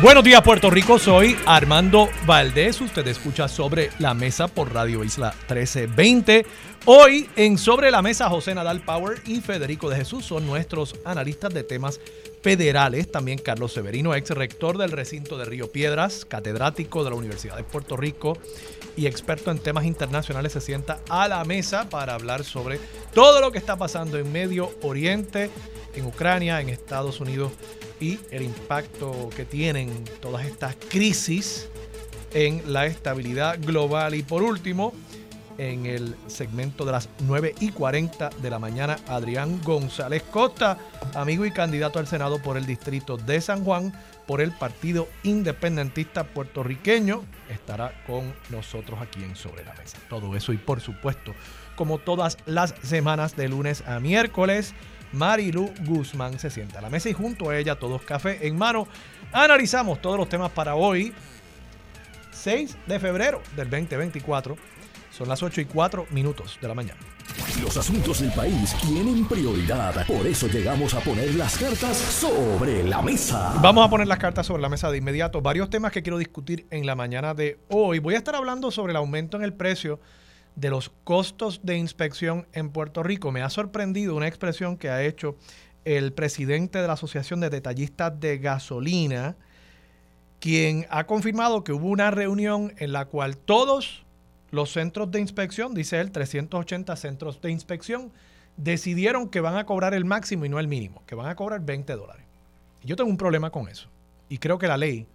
Buenos 0.00 0.22
días 0.22 0.42
Puerto 0.42 0.70
Rico, 0.70 0.96
soy 1.00 1.36
Armando 1.44 2.08
Valdés, 2.24 2.80
usted 2.80 3.04
escucha 3.08 3.48
sobre 3.48 3.90
la 3.98 4.14
mesa 4.14 4.46
por 4.46 4.72
Radio 4.72 5.02
Isla 5.02 5.32
1320. 5.48 6.46
Hoy 6.84 7.28
en 7.34 7.58
Sobre 7.58 7.90
la 7.90 8.00
Mesa 8.00 8.28
José 8.28 8.54
Nadal 8.54 8.80
Power 8.80 9.18
y 9.26 9.40
Federico 9.40 9.90
de 9.90 9.96
Jesús 9.96 10.24
son 10.24 10.46
nuestros 10.46 10.94
analistas 11.04 11.52
de 11.52 11.64
temas 11.64 12.00
federales. 12.42 13.10
También 13.10 13.38
Carlos 13.38 13.72
Severino, 13.72 14.14
ex 14.14 14.30
rector 14.30 14.78
del 14.78 14.90
recinto 14.90 15.38
de 15.38 15.44
Río 15.44 15.70
Piedras, 15.70 16.24
catedrático 16.24 17.04
de 17.04 17.10
la 17.10 17.16
Universidad 17.16 17.56
de 17.56 17.64
Puerto 17.64 17.96
Rico 17.96 18.38
y 18.96 19.06
experto 19.06 19.50
en 19.50 19.58
temas 19.58 19.84
internacionales, 19.84 20.52
se 20.52 20.60
sienta 20.60 21.00
a 21.08 21.28
la 21.28 21.44
mesa 21.44 21.88
para 21.88 22.14
hablar 22.14 22.44
sobre 22.44 22.80
todo 23.14 23.40
lo 23.40 23.52
que 23.52 23.58
está 23.58 23.76
pasando 23.76 24.18
en 24.18 24.30
Medio 24.32 24.70
Oriente, 24.82 25.50
en 25.94 26.06
Ucrania, 26.06 26.60
en 26.60 26.68
Estados 26.68 27.20
Unidos 27.20 27.52
y 28.00 28.18
el 28.30 28.42
impacto 28.42 29.30
que 29.34 29.44
tienen 29.44 30.04
todas 30.20 30.46
estas 30.46 30.76
crisis 30.88 31.68
en 32.32 32.72
la 32.72 32.86
estabilidad 32.86 33.58
global. 33.60 34.14
Y 34.14 34.22
por 34.22 34.42
último, 34.42 34.92
en 35.58 35.86
el 35.86 36.16
segmento 36.28 36.84
de 36.84 36.92
las 36.92 37.08
9 37.20 37.54
y 37.60 37.70
40 37.72 38.30
de 38.40 38.50
la 38.50 38.58
mañana, 38.58 38.96
Adrián 39.08 39.60
González 39.62 40.22
Costa, 40.22 40.78
amigo 41.14 41.44
y 41.44 41.50
candidato 41.50 41.98
al 41.98 42.06
Senado 42.06 42.40
por 42.40 42.56
el 42.56 42.64
distrito 42.64 43.16
de 43.16 43.40
San 43.40 43.64
Juan, 43.64 43.92
por 44.26 44.40
el 44.40 44.52
Partido 44.52 45.08
Independentista 45.24 46.24
Puertorriqueño, 46.24 47.24
estará 47.50 47.92
con 48.06 48.32
nosotros 48.50 49.00
aquí 49.02 49.22
en 49.22 49.34
Sobre 49.36 49.64
la 49.64 49.74
Mesa. 49.74 49.98
Todo 50.08 50.36
eso 50.36 50.52
y 50.52 50.58
por 50.58 50.80
supuesto, 50.80 51.34
como 51.76 51.98
todas 51.98 52.38
las 52.46 52.74
semanas 52.82 53.36
de 53.36 53.48
lunes 53.48 53.82
a 53.86 54.00
miércoles, 54.00 54.74
Marilu 55.12 55.72
Guzmán 55.84 56.38
se 56.38 56.50
sienta 56.50 56.78
a 56.78 56.82
la 56.82 56.90
mesa 56.90 57.08
y 57.08 57.14
junto 57.14 57.50
a 57.50 57.58
ella, 57.58 57.76
todos 57.76 58.02
café 58.02 58.46
en 58.46 58.56
mano, 58.56 58.86
analizamos 59.32 60.00
todos 60.00 60.18
los 60.18 60.28
temas 60.28 60.50
para 60.52 60.74
hoy, 60.74 61.12
6 62.32 62.76
de 62.86 63.00
febrero 63.00 63.42
del 63.56 63.70
2024. 63.70 64.77
Son 65.18 65.28
las 65.28 65.42
8 65.42 65.62
y 65.62 65.64
4 65.64 66.06
minutos 66.10 66.60
de 66.62 66.68
la 66.68 66.74
mañana. 66.74 67.00
Los 67.60 67.76
asuntos 67.76 68.20
del 68.20 68.30
país 68.30 68.72
tienen 68.80 69.26
prioridad, 69.26 70.06
por 70.06 70.24
eso 70.24 70.46
llegamos 70.46 70.94
a 70.94 71.00
poner 71.00 71.34
las 71.34 71.58
cartas 71.58 71.96
sobre 71.96 72.84
la 72.84 73.02
mesa. 73.02 73.58
Vamos 73.60 73.84
a 73.84 73.90
poner 73.90 74.06
las 74.06 74.18
cartas 74.18 74.46
sobre 74.46 74.62
la 74.62 74.68
mesa 74.68 74.92
de 74.92 74.98
inmediato. 74.98 75.42
Varios 75.42 75.70
temas 75.70 75.90
que 75.90 76.04
quiero 76.04 76.18
discutir 76.18 76.68
en 76.70 76.86
la 76.86 76.94
mañana 76.94 77.34
de 77.34 77.58
hoy. 77.68 77.98
Voy 77.98 78.14
a 78.14 78.18
estar 78.18 78.36
hablando 78.36 78.70
sobre 78.70 78.92
el 78.92 78.96
aumento 78.96 79.36
en 79.36 79.42
el 79.42 79.52
precio 79.52 79.98
de 80.54 80.70
los 80.70 80.92
costos 81.02 81.62
de 81.64 81.76
inspección 81.76 82.46
en 82.52 82.70
Puerto 82.70 83.02
Rico. 83.02 83.32
Me 83.32 83.42
ha 83.42 83.50
sorprendido 83.50 84.14
una 84.14 84.28
expresión 84.28 84.76
que 84.76 84.88
ha 84.88 85.02
hecho 85.02 85.34
el 85.84 86.12
presidente 86.12 86.80
de 86.80 86.86
la 86.86 86.92
Asociación 86.92 87.40
de 87.40 87.50
Detallistas 87.50 88.20
de 88.20 88.38
Gasolina, 88.38 89.34
quien 90.38 90.86
ha 90.90 91.08
confirmado 91.08 91.64
que 91.64 91.72
hubo 91.72 91.88
una 91.88 92.12
reunión 92.12 92.72
en 92.76 92.92
la 92.92 93.06
cual 93.06 93.36
todos 93.36 94.06
los 94.50 94.72
centros 94.72 95.10
de 95.10 95.20
inspección, 95.20 95.74
dice 95.74 96.00
él, 96.00 96.10
380 96.10 96.96
centros 96.96 97.40
de 97.40 97.50
inspección, 97.50 98.12
decidieron 98.56 99.28
que 99.28 99.40
van 99.40 99.56
a 99.56 99.66
cobrar 99.66 99.94
el 99.94 100.04
máximo 100.04 100.44
y 100.44 100.48
no 100.48 100.58
el 100.58 100.68
mínimo, 100.68 101.02
que 101.06 101.14
van 101.14 101.28
a 101.28 101.36
cobrar 101.36 101.60
20 101.60 101.94
dólares. 101.94 102.24
Yo 102.82 102.96
tengo 102.96 103.10
un 103.10 103.16
problema 103.16 103.50
con 103.50 103.68
eso 103.68 103.88
y 104.28 104.38
creo 104.38 104.58
que 104.58 104.66
la 104.66 104.76
ley 104.76 105.06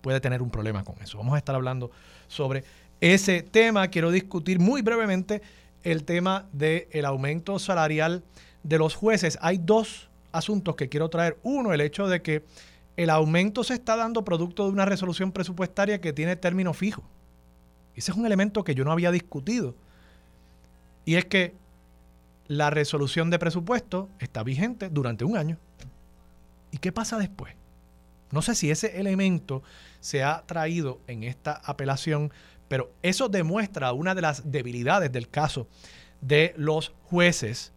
puede 0.00 0.20
tener 0.20 0.42
un 0.42 0.50
problema 0.50 0.84
con 0.84 0.96
eso. 1.02 1.18
Vamos 1.18 1.34
a 1.34 1.38
estar 1.38 1.54
hablando 1.54 1.90
sobre 2.28 2.64
ese 3.00 3.42
tema. 3.42 3.88
Quiero 3.88 4.10
discutir 4.10 4.58
muy 4.58 4.82
brevemente 4.82 5.42
el 5.82 6.04
tema 6.04 6.46
del 6.52 7.04
aumento 7.04 7.58
salarial 7.58 8.22
de 8.62 8.78
los 8.78 8.94
jueces. 8.94 9.38
Hay 9.40 9.58
dos 9.58 10.08
asuntos 10.32 10.76
que 10.76 10.88
quiero 10.88 11.08
traer. 11.08 11.38
Uno, 11.42 11.72
el 11.72 11.80
hecho 11.80 12.06
de 12.06 12.22
que 12.22 12.44
el 12.96 13.10
aumento 13.10 13.64
se 13.64 13.74
está 13.74 13.96
dando 13.96 14.24
producto 14.24 14.66
de 14.66 14.72
una 14.72 14.84
resolución 14.84 15.32
presupuestaria 15.32 16.00
que 16.00 16.12
tiene 16.12 16.36
término 16.36 16.74
fijo. 16.74 17.02
Ese 17.96 18.10
es 18.10 18.16
un 18.16 18.26
elemento 18.26 18.64
que 18.64 18.74
yo 18.74 18.84
no 18.84 18.92
había 18.92 19.10
discutido. 19.10 19.74
Y 21.04 21.16
es 21.16 21.24
que 21.24 21.54
la 22.46 22.70
resolución 22.70 23.30
de 23.30 23.38
presupuesto 23.38 24.08
está 24.18 24.42
vigente 24.42 24.88
durante 24.88 25.24
un 25.24 25.36
año. 25.36 25.58
¿Y 26.70 26.78
qué 26.78 26.92
pasa 26.92 27.18
después? 27.18 27.54
No 28.32 28.42
sé 28.42 28.54
si 28.54 28.70
ese 28.70 28.98
elemento 28.98 29.62
se 30.00 30.24
ha 30.24 30.42
traído 30.46 31.00
en 31.06 31.22
esta 31.22 31.52
apelación 31.64 32.32
pero 32.68 32.92
eso 33.02 33.28
demuestra 33.28 33.92
una 33.92 34.14
de 34.14 34.22
las 34.22 34.50
debilidades 34.50 35.12
del 35.12 35.28
caso 35.28 35.68
de 36.20 36.54
los 36.56 36.92
jueces, 37.04 37.72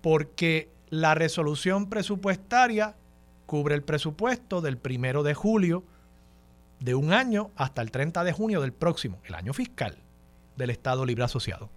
porque 0.00 0.70
la 0.88 1.14
resolución 1.14 1.88
presupuestaria 1.88 2.96
cubre 3.46 3.74
el 3.74 3.82
presupuesto 3.82 4.60
del 4.60 4.78
primero 4.78 5.22
de 5.22 5.34
julio 5.34 5.84
de 6.84 6.94
un 6.94 7.14
año 7.14 7.50
hasta 7.56 7.80
el 7.80 7.90
30 7.90 8.24
de 8.24 8.32
junio 8.32 8.60
del 8.60 8.74
próximo, 8.74 9.18
el 9.24 9.34
año 9.34 9.54
fiscal 9.54 9.96
del 10.56 10.68
Estado 10.68 11.06
Libre 11.06 11.24
Asociado. 11.24 11.70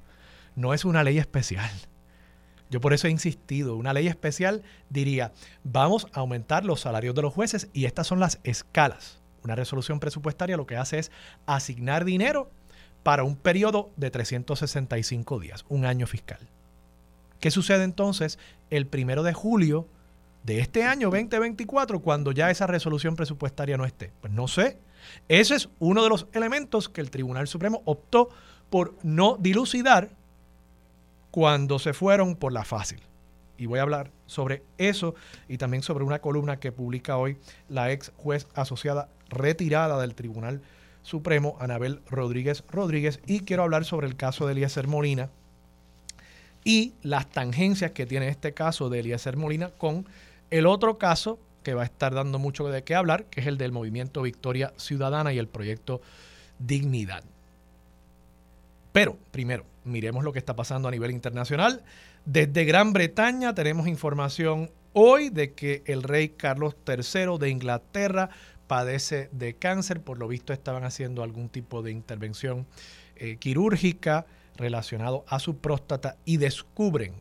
No 0.56 0.74
es 0.74 0.84
una 0.84 1.04
ley 1.04 1.18
especial. 1.18 1.72
Yo 2.70 2.82
por 2.82 2.92
eso 2.92 3.08
he 3.08 3.12
insistido, 3.12 3.78
una 3.78 3.94
ley 3.94 4.08
especial 4.08 4.64
diría, 4.90 5.32
vamos 5.64 6.08
a 6.12 6.20
aumentar 6.20 6.66
los 6.66 6.82
salarios 6.82 7.16
de 7.16 7.22
los 7.22 7.34
jueces 7.34 7.70
y 7.72 7.86
estas 7.86 8.06
son 8.06 8.20
las 8.20 8.42
escalas. 8.44 9.22
Una 9.46 9.56
resolución 9.56 10.02
presupuestaria 10.02 10.58
lo 10.58 10.68
que 10.68 10.76
hace 10.76 11.00
es 11.00 11.10
asignar 11.46 12.04
dinero 12.04 12.52
para 13.04 13.24
un 13.24 13.38
periodo 13.38 13.92
de 13.96 14.12
365 14.12 15.40
días, 15.40 15.64
un 15.70 15.86
año 15.86 16.06
fiscal. 16.06 16.50
¿Qué 17.40 17.50
sucede 17.50 17.86
entonces 17.86 18.40
el 18.70 18.88
primero 18.88 19.24
de 19.24 19.32
julio 19.32 19.88
de 20.44 20.60
este 20.60 20.84
año 20.84 21.10
2024 21.12 22.02
cuando 22.02 22.34
ya 22.34 22.52
esa 22.52 22.68
resolución 22.68 23.16
presupuestaria 23.16 23.78
no 23.78 23.86
esté? 23.86 24.12
Pues 24.20 24.34
no 24.34 24.50
sé. 24.50 24.80
Ese 25.28 25.56
es 25.56 25.70
uno 25.80 26.04
de 26.04 26.10
los 26.10 26.28
elementos 26.34 26.90
que 26.90 27.02
el 27.02 27.12
Tribunal 27.12 27.48
Supremo 27.48 27.82
optó 27.86 28.30
por 28.70 28.96
no 29.04 29.38
dilucidar 29.40 30.10
cuando 31.32 31.80
se 31.80 31.94
fueron 31.94 32.36
por 32.36 32.52
la 32.52 32.64
fácil. 32.64 33.00
Y 33.58 33.66
voy 33.66 33.80
a 33.80 33.84
hablar 33.84 34.12
sobre 34.28 34.64
eso 34.78 35.16
y 35.48 35.58
también 35.58 35.84
sobre 35.84 36.04
una 36.04 36.20
columna 36.20 36.60
que 36.60 36.72
publica 36.72 37.18
hoy 37.18 37.38
la 37.70 37.92
ex 37.92 38.12
juez 38.18 38.48
asociada 38.54 39.10
retirada 39.30 40.00
del 40.00 40.16
Tribunal 40.16 40.62
Supremo, 41.02 41.56
Anabel 41.60 42.02
Rodríguez 42.10 42.64
Rodríguez, 42.70 43.20
y 43.26 43.42
quiero 43.42 43.64
hablar 43.64 43.86
sobre 43.86 44.08
el 44.08 44.16
caso 44.16 44.46
de 44.46 44.54
Eliezer 44.54 44.88
Molina 44.88 45.30
y 46.64 46.94
las 47.02 47.30
tangencias 47.30 47.92
que 47.92 48.06
tiene 48.06 48.28
este 48.28 48.54
caso 48.54 48.90
de 48.90 49.00
Eliezer 49.00 49.38
Molina 49.38 49.70
con 49.70 50.06
el 50.50 50.66
otro 50.66 50.98
caso 50.98 51.40
que 51.68 51.74
va 51.74 51.82
a 51.82 51.86
estar 51.86 52.16
dando 52.16 52.40
mucho 52.40 52.70
de 52.70 52.82
qué 52.86 52.96
hablar, 52.96 53.26
que 53.26 53.42
es 53.42 53.48
el 53.48 53.58
del 53.58 53.74
movimiento 53.74 54.22
Victoria 54.22 54.72
Ciudadana 54.78 55.34
y 55.34 55.38
el 55.38 55.50
proyecto 55.50 56.00
Dignidad. 56.60 57.26
Pero 58.94 59.18
primero, 59.32 59.66
miremos 59.84 60.24
lo 60.24 60.32
que 60.32 60.40
está 60.40 60.56
pasando 60.56 60.88
a 60.88 60.92
nivel 60.92 61.12
internacional. 61.12 61.84
Desde 62.24 62.64
Gran 62.64 62.94
Bretaña 62.94 63.54
tenemos 63.54 63.90
información 63.90 64.72
hoy 64.94 65.30
de 65.30 65.52
que 65.52 65.84
el 65.88 66.04
rey 66.04 66.30
Carlos 66.30 66.78
III 66.88 67.38
de 67.38 67.50
Inglaterra 67.50 68.30
padece 68.68 69.28
de 69.34 69.54
cáncer. 69.56 70.00
Por 70.00 70.20
lo 70.20 70.30
visto 70.30 70.54
estaban 70.54 70.86
haciendo 70.86 71.22
algún 71.22 71.50
tipo 71.50 71.82
de 71.82 71.92
intervención 71.92 72.66
eh, 73.18 73.36
quirúrgica 73.36 74.26
relacionado 74.56 75.26
a 75.28 75.40
su 75.40 75.58
próstata 75.58 76.16
y 76.24 76.38
descubren 76.38 77.12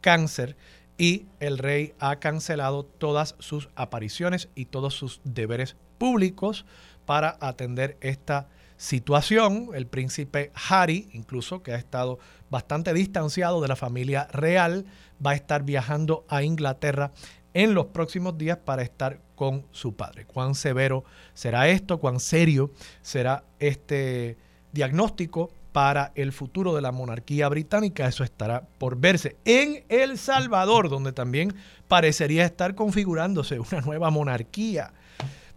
cáncer 0.00 0.56
y 0.98 1.26
el 1.40 1.58
rey 1.58 1.94
ha 1.98 2.16
cancelado 2.16 2.84
todas 2.84 3.34
sus 3.38 3.68
apariciones 3.74 4.48
y 4.54 4.66
todos 4.66 4.94
sus 4.94 5.20
deberes 5.24 5.76
públicos 5.98 6.64
para 7.04 7.36
atender 7.40 7.96
esta 8.00 8.48
situación. 8.76 9.70
El 9.74 9.86
príncipe 9.86 10.52
Harry, 10.68 11.08
incluso 11.12 11.62
que 11.62 11.72
ha 11.72 11.76
estado 11.76 12.18
bastante 12.50 12.92
distanciado 12.94 13.60
de 13.60 13.68
la 13.68 13.76
familia 13.76 14.28
real, 14.32 14.86
va 15.24 15.32
a 15.32 15.34
estar 15.34 15.62
viajando 15.64 16.24
a 16.28 16.42
Inglaterra 16.42 17.12
en 17.54 17.74
los 17.74 17.86
próximos 17.86 18.36
días 18.36 18.58
para 18.58 18.82
estar 18.82 19.20
con 19.34 19.64
su 19.70 19.94
padre. 19.94 20.26
¿Cuán 20.26 20.54
severo 20.54 21.04
será 21.34 21.68
esto? 21.68 21.98
¿Cuán 21.98 22.20
serio 22.20 22.70
será 23.02 23.44
este 23.58 24.36
diagnóstico 24.72 25.50
para 25.76 26.10
el 26.14 26.32
futuro 26.32 26.74
de 26.74 26.80
la 26.80 26.90
monarquía 26.90 27.50
británica. 27.50 28.08
Eso 28.08 28.24
estará 28.24 28.62
por 28.78 28.98
verse. 28.98 29.36
En 29.44 29.84
El 29.90 30.16
Salvador, 30.16 30.88
donde 30.88 31.12
también 31.12 31.54
parecería 31.86 32.46
estar 32.46 32.74
configurándose 32.74 33.60
una 33.60 33.82
nueva 33.82 34.08
monarquía 34.08 34.94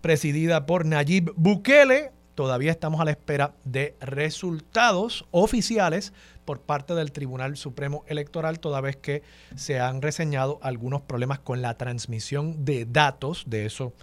presidida 0.01 0.65
por 0.65 0.85
Nayib 0.85 1.31
Bukele. 1.37 2.11
Todavía 2.35 2.69
estamos 2.69 2.99
a 2.99 3.05
la 3.05 3.11
espera 3.11 3.53
de 3.63 3.95
resultados 4.01 5.25
oficiales 5.31 6.11
por 6.43 6.59
parte 6.59 6.95
del 6.95 7.13
Tribunal 7.13 7.55
Supremo 7.55 8.03
Electoral, 8.09 8.59
toda 8.59 8.81
vez 8.81 8.97
que 8.97 9.23
se 9.55 9.79
han 9.79 10.01
reseñado 10.01 10.59
algunos 10.61 11.01
problemas 11.01 11.39
con 11.39 11.61
la 11.61 11.77
transmisión 11.77 12.65
de 12.65 12.83
datos. 12.83 13.45
De 13.47 13.65
eso 13.65 13.93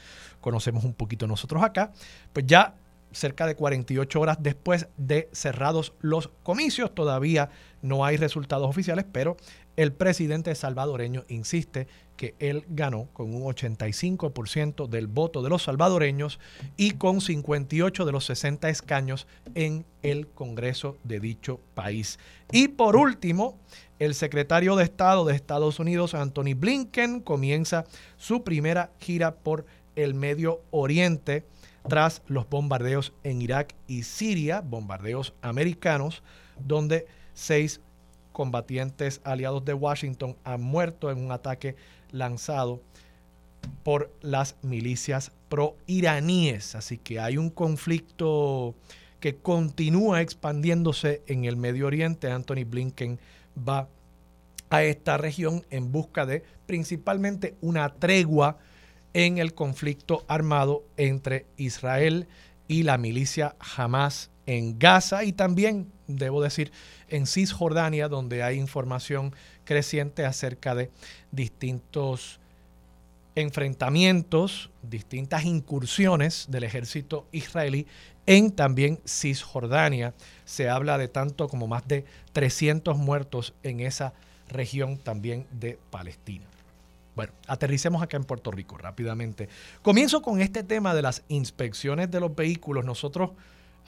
conocemos 0.40 0.82
un 0.84 0.94
poquito 0.94 1.26
nosotros 1.26 1.62
acá. 1.62 1.92
Pues 2.32 2.46
ya 2.46 2.74
cerca 3.16 3.46
de 3.46 3.56
48 3.56 4.20
horas 4.20 4.38
después 4.40 4.88
de 4.96 5.28
cerrados 5.32 5.94
los 6.00 6.30
comicios. 6.42 6.94
Todavía 6.94 7.50
no 7.82 8.04
hay 8.04 8.16
resultados 8.16 8.68
oficiales, 8.68 9.06
pero 9.10 9.36
el 9.76 9.92
presidente 9.92 10.54
salvadoreño 10.54 11.24
insiste 11.28 11.86
que 12.16 12.34
él 12.38 12.64
ganó 12.68 13.08
con 13.12 13.34
un 13.34 13.42
85% 13.42 14.88
del 14.88 15.06
voto 15.06 15.42
de 15.42 15.50
los 15.50 15.64
salvadoreños 15.64 16.40
y 16.76 16.92
con 16.92 17.20
58 17.20 18.04
de 18.04 18.12
los 18.12 18.24
60 18.24 18.68
escaños 18.70 19.26
en 19.54 19.84
el 20.02 20.28
Congreso 20.28 20.96
de 21.04 21.20
dicho 21.20 21.60
país. 21.74 22.18
Y 22.52 22.68
por 22.68 22.96
último, 22.96 23.58
el 23.98 24.14
secretario 24.14 24.76
de 24.76 24.84
Estado 24.84 25.24
de 25.24 25.34
Estados 25.34 25.78
Unidos, 25.78 26.14
Anthony 26.14 26.54
Blinken, 26.56 27.20
comienza 27.20 27.84
su 28.16 28.44
primera 28.44 28.90
gira 28.98 29.34
por 29.34 29.66
el 29.94 30.14
Medio 30.14 30.62
Oriente 30.70 31.44
tras 31.88 32.22
los 32.26 32.48
bombardeos 32.48 33.12
en 33.22 33.42
Irak 33.42 33.74
y 33.86 34.02
Siria, 34.02 34.60
bombardeos 34.60 35.34
americanos, 35.42 36.22
donde 36.58 37.06
seis 37.34 37.80
combatientes 38.32 39.20
aliados 39.24 39.64
de 39.64 39.74
Washington 39.74 40.36
han 40.44 40.62
muerto 40.62 41.10
en 41.10 41.18
un 41.18 41.32
ataque 41.32 41.76
lanzado 42.10 42.82
por 43.82 44.12
las 44.20 44.56
milicias 44.62 45.32
pro-iraníes. 45.48 46.74
Así 46.74 46.98
que 46.98 47.20
hay 47.20 47.38
un 47.38 47.50
conflicto 47.50 48.74
que 49.20 49.36
continúa 49.36 50.20
expandiéndose 50.20 51.22
en 51.26 51.44
el 51.44 51.56
Medio 51.56 51.86
Oriente. 51.86 52.30
Anthony 52.30 52.64
Blinken 52.66 53.18
va 53.56 53.88
a 54.68 54.82
esta 54.82 55.16
región 55.16 55.64
en 55.70 55.92
busca 55.92 56.26
de 56.26 56.42
principalmente 56.66 57.54
una 57.60 57.88
tregua 57.94 58.58
en 59.16 59.38
el 59.38 59.54
conflicto 59.54 60.26
armado 60.28 60.84
entre 60.98 61.46
Israel 61.56 62.28
y 62.68 62.82
la 62.82 62.98
milicia 62.98 63.56
Hamas 63.58 64.28
en 64.44 64.78
Gaza 64.78 65.24
y 65.24 65.32
también, 65.32 65.90
debo 66.06 66.42
decir, 66.42 66.70
en 67.08 67.26
Cisjordania, 67.26 68.08
donde 68.08 68.42
hay 68.42 68.58
información 68.58 69.34
creciente 69.64 70.26
acerca 70.26 70.74
de 70.74 70.90
distintos 71.32 72.40
enfrentamientos, 73.36 74.68
distintas 74.82 75.46
incursiones 75.46 76.44
del 76.50 76.64
ejército 76.64 77.26
israelí 77.32 77.86
en 78.26 78.50
también 78.52 79.00
Cisjordania. 79.06 80.12
Se 80.44 80.68
habla 80.68 80.98
de 80.98 81.08
tanto 81.08 81.48
como 81.48 81.66
más 81.66 81.88
de 81.88 82.04
300 82.34 82.98
muertos 82.98 83.54
en 83.62 83.80
esa 83.80 84.12
región 84.50 84.98
también 84.98 85.46
de 85.52 85.78
Palestina. 85.90 86.44
Bueno, 87.16 87.32
aterricemos 87.46 88.02
acá 88.02 88.18
en 88.18 88.24
Puerto 88.24 88.50
Rico 88.50 88.76
rápidamente. 88.76 89.48
Comienzo 89.80 90.20
con 90.20 90.42
este 90.42 90.62
tema 90.62 90.94
de 90.94 91.00
las 91.00 91.24
inspecciones 91.28 92.10
de 92.10 92.20
los 92.20 92.36
vehículos. 92.36 92.84
Nosotros 92.84 93.30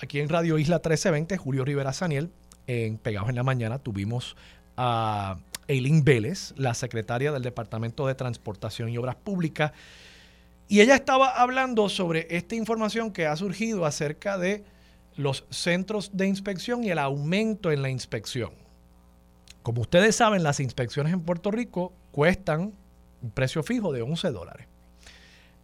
aquí 0.00 0.18
en 0.18 0.30
Radio 0.30 0.56
Isla 0.56 0.76
1320, 0.76 1.36
Julio 1.36 1.62
Rivera 1.66 1.92
Saniel, 1.92 2.30
en 2.66 2.96
Pegados 2.96 3.28
en 3.28 3.36
la 3.36 3.42
Mañana, 3.42 3.78
tuvimos 3.80 4.34
a 4.78 5.36
Eileen 5.66 6.04
Vélez, 6.04 6.54
la 6.56 6.72
secretaria 6.72 7.30
del 7.30 7.42
Departamento 7.42 8.06
de 8.06 8.14
Transportación 8.14 8.88
y 8.88 8.96
Obras 8.96 9.16
Públicas, 9.16 9.72
y 10.66 10.80
ella 10.80 10.94
estaba 10.94 11.28
hablando 11.28 11.90
sobre 11.90 12.26
esta 12.30 12.54
información 12.54 13.10
que 13.12 13.26
ha 13.26 13.36
surgido 13.36 13.84
acerca 13.84 14.38
de 14.38 14.64
los 15.16 15.44
centros 15.50 16.16
de 16.16 16.26
inspección 16.26 16.82
y 16.82 16.90
el 16.90 16.98
aumento 16.98 17.70
en 17.70 17.82
la 17.82 17.90
inspección. 17.90 18.52
Como 19.62 19.82
ustedes 19.82 20.16
saben, 20.16 20.42
las 20.42 20.60
inspecciones 20.60 21.12
en 21.12 21.20
Puerto 21.20 21.50
Rico 21.50 21.92
cuestan 22.10 22.72
un 23.22 23.30
precio 23.30 23.62
fijo 23.62 23.92
de 23.92 24.02
11 24.02 24.30
dólares. 24.30 24.66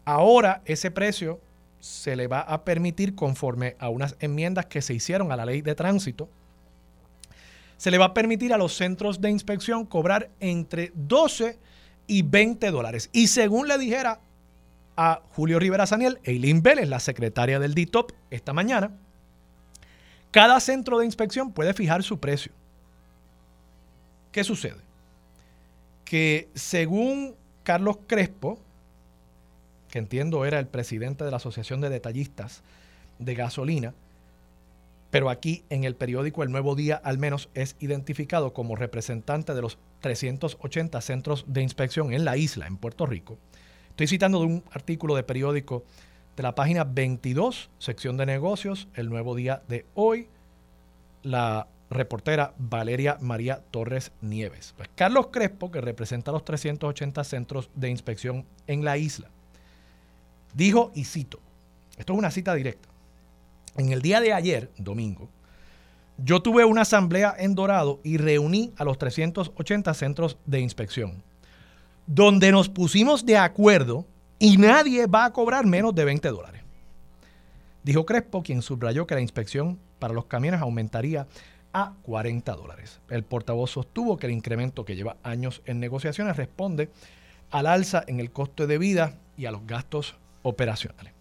Ahora 0.04 0.62
ese 0.64 0.90
precio 0.90 1.40
se 1.80 2.16
le 2.16 2.26
va 2.26 2.40
a 2.40 2.64
permitir 2.64 3.14
conforme 3.14 3.76
a 3.78 3.88
unas 3.88 4.16
enmiendas 4.18 4.66
que 4.66 4.82
se 4.82 4.94
hicieron 4.94 5.32
a 5.32 5.36
la 5.36 5.44
ley 5.44 5.60
de 5.60 5.74
tránsito, 5.74 6.28
se 7.76 7.90
le 7.90 7.98
va 7.98 8.06
a 8.06 8.14
permitir 8.14 8.54
a 8.54 8.56
los 8.56 8.74
centros 8.74 9.20
de 9.20 9.30
inspección 9.30 9.84
cobrar 9.84 10.30
entre 10.40 10.92
12 10.94 11.58
y 12.06 12.22
20 12.22 12.70
dólares. 12.70 13.10
Y 13.12 13.26
según 13.26 13.68
le 13.68 13.76
dijera 13.76 14.20
a 14.96 15.20
Julio 15.32 15.58
Rivera 15.58 15.86
Saniel, 15.86 16.20
Eileen 16.24 16.62
Vélez, 16.62 16.88
la 16.88 17.00
secretaria 17.00 17.58
del 17.58 17.74
DITOP, 17.74 18.12
esta 18.30 18.52
mañana, 18.54 18.92
cada 20.30 20.60
centro 20.60 20.98
de 20.98 21.06
inspección 21.06 21.52
puede 21.52 21.74
fijar 21.74 22.02
su 22.02 22.18
precio. 22.18 22.52
¿Qué 24.32 24.42
sucede? 24.42 24.80
Que 26.04 26.48
según 26.54 27.36
Carlos 27.64 27.98
Crespo, 28.06 28.58
que 29.90 29.98
entiendo 29.98 30.44
era 30.44 30.58
el 30.58 30.66
presidente 30.66 31.24
de 31.24 31.30
la 31.30 31.38
Asociación 31.38 31.80
de 31.80 31.88
Detallistas 31.88 32.62
de 33.18 33.34
Gasolina, 33.34 33.94
pero 35.10 35.30
aquí 35.30 35.64
en 35.70 35.84
el 35.84 35.94
periódico 35.94 36.42
El 36.42 36.50
Nuevo 36.50 36.74
Día 36.74 37.00
al 37.02 37.18
menos 37.18 37.48
es 37.54 37.76
identificado 37.80 38.52
como 38.52 38.76
representante 38.76 39.54
de 39.54 39.62
los 39.62 39.78
380 40.00 41.00
centros 41.00 41.44
de 41.46 41.62
inspección 41.62 42.12
en 42.12 42.24
la 42.24 42.36
isla, 42.36 42.66
en 42.66 42.76
Puerto 42.76 43.06
Rico. 43.06 43.38
Estoy 43.90 44.08
citando 44.08 44.40
de 44.40 44.46
un 44.46 44.64
artículo 44.72 45.14
de 45.14 45.22
periódico 45.22 45.84
de 46.36 46.42
la 46.42 46.54
página 46.54 46.84
22, 46.84 47.70
sección 47.78 48.16
de 48.16 48.26
negocios, 48.26 48.88
El 48.94 49.08
Nuevo 49.08 49.36
Día 49.36 49.62
de 49.68 49.86
hoy. 49.94 50.26
La 51.22 51.68
reportera 51.94 52.54
Valeria 52.58 53.16
María 53.20 53.62
Torres 53.70 54.12
Nieves. 54.20 54.74
Pues 54.76 54.90
Carlos 54.94 55.28
Crespo, 55.28 55.70
que 55.70 55.80
representa 55.80 56.32
los 56.32 56.44
380 56.44 57.24
centros 57.24 57.70
de 57.74 57.88
inspección 57.88 58.44
en 58.66 58.84
la 58.84 58.98
isla, 58.98 59.30
dijo, 60.52 60.92
y 60.94 61.04
cito, 61.04 61.40
esto 61.96 62.12
es 62.12 62.18
una 62.18 62.30
cita 62.30 62.54
directa, 62.54 62.88
en 63.76 63.90
el 63.90 64.02
día 64.02 64.20
de 64.20 64.32
ayer, 64.32 64.70
domingo, 64.76 65.28
yo 66.18 66.40
tuve 66.42 66.64
una 66.64 66.82
asamblea 66.82 67.34
en 67.38 67.54
Dorado 67.54 68.00
y 68.04 68.18
reuní 68.18 68.72
a 68.76 68.84
los 68.84 68.98
380 68.98 69.94
centros 69.94 70.38
de 70.46 70.60
inspección, 70.60 71.22
donde 72.06 72.52
nos 72.52 72.68
pusimos 72.68 73.26
de 73.26 73.36
acuerdo 73.36 74.06
y 74.38 74.56
nadie 74.58 75.06
va 75.06 75.24
a 75.24 75.32
cobrar 75.32 75.66
menos 75.66 75.94
de 75.94 76.04
20 76.04 76.28
dólares. 76.28 76.62
Dijo 77.82 78.06
Crespo, 78.06 78.42
quien 78.42 78.62
subrayó 78.62 79.06
que 79.06 79.14
la 79.14 79.20
inspección 79.20 79.78
para 79.98 80.14
los 80.14 80.26
camiones 80.26 80.60
aumentaría 80.60 81.26
a 81.74 81.92
40 82.04 82.54
dólares. 82.54 83.00
El 83.10 83.24
portavoz 83.24 83.72
sostuvo 83.72 84.16
que 84.16 84.26
el 84.26 84.32
incremento 84.32 84.84
que 84.84 84.96
lleva 84.96 85.16
años 85.22 85.60
en 85.66 85.80
negociaciones 85.80 86.36
responde 86.36 86.88
al 87.50 87.66
alza 87.66 88.02
en 88.06 88.20
el 88.20 88.30
costo 88.30 88.66
de 88.66 88.78
vida 88.78 89.18
y 89.36 89.46
a 89.46 89.50
los 89.50 89.66
gastos 89.66 90.14
operacionales. 90.42 91.12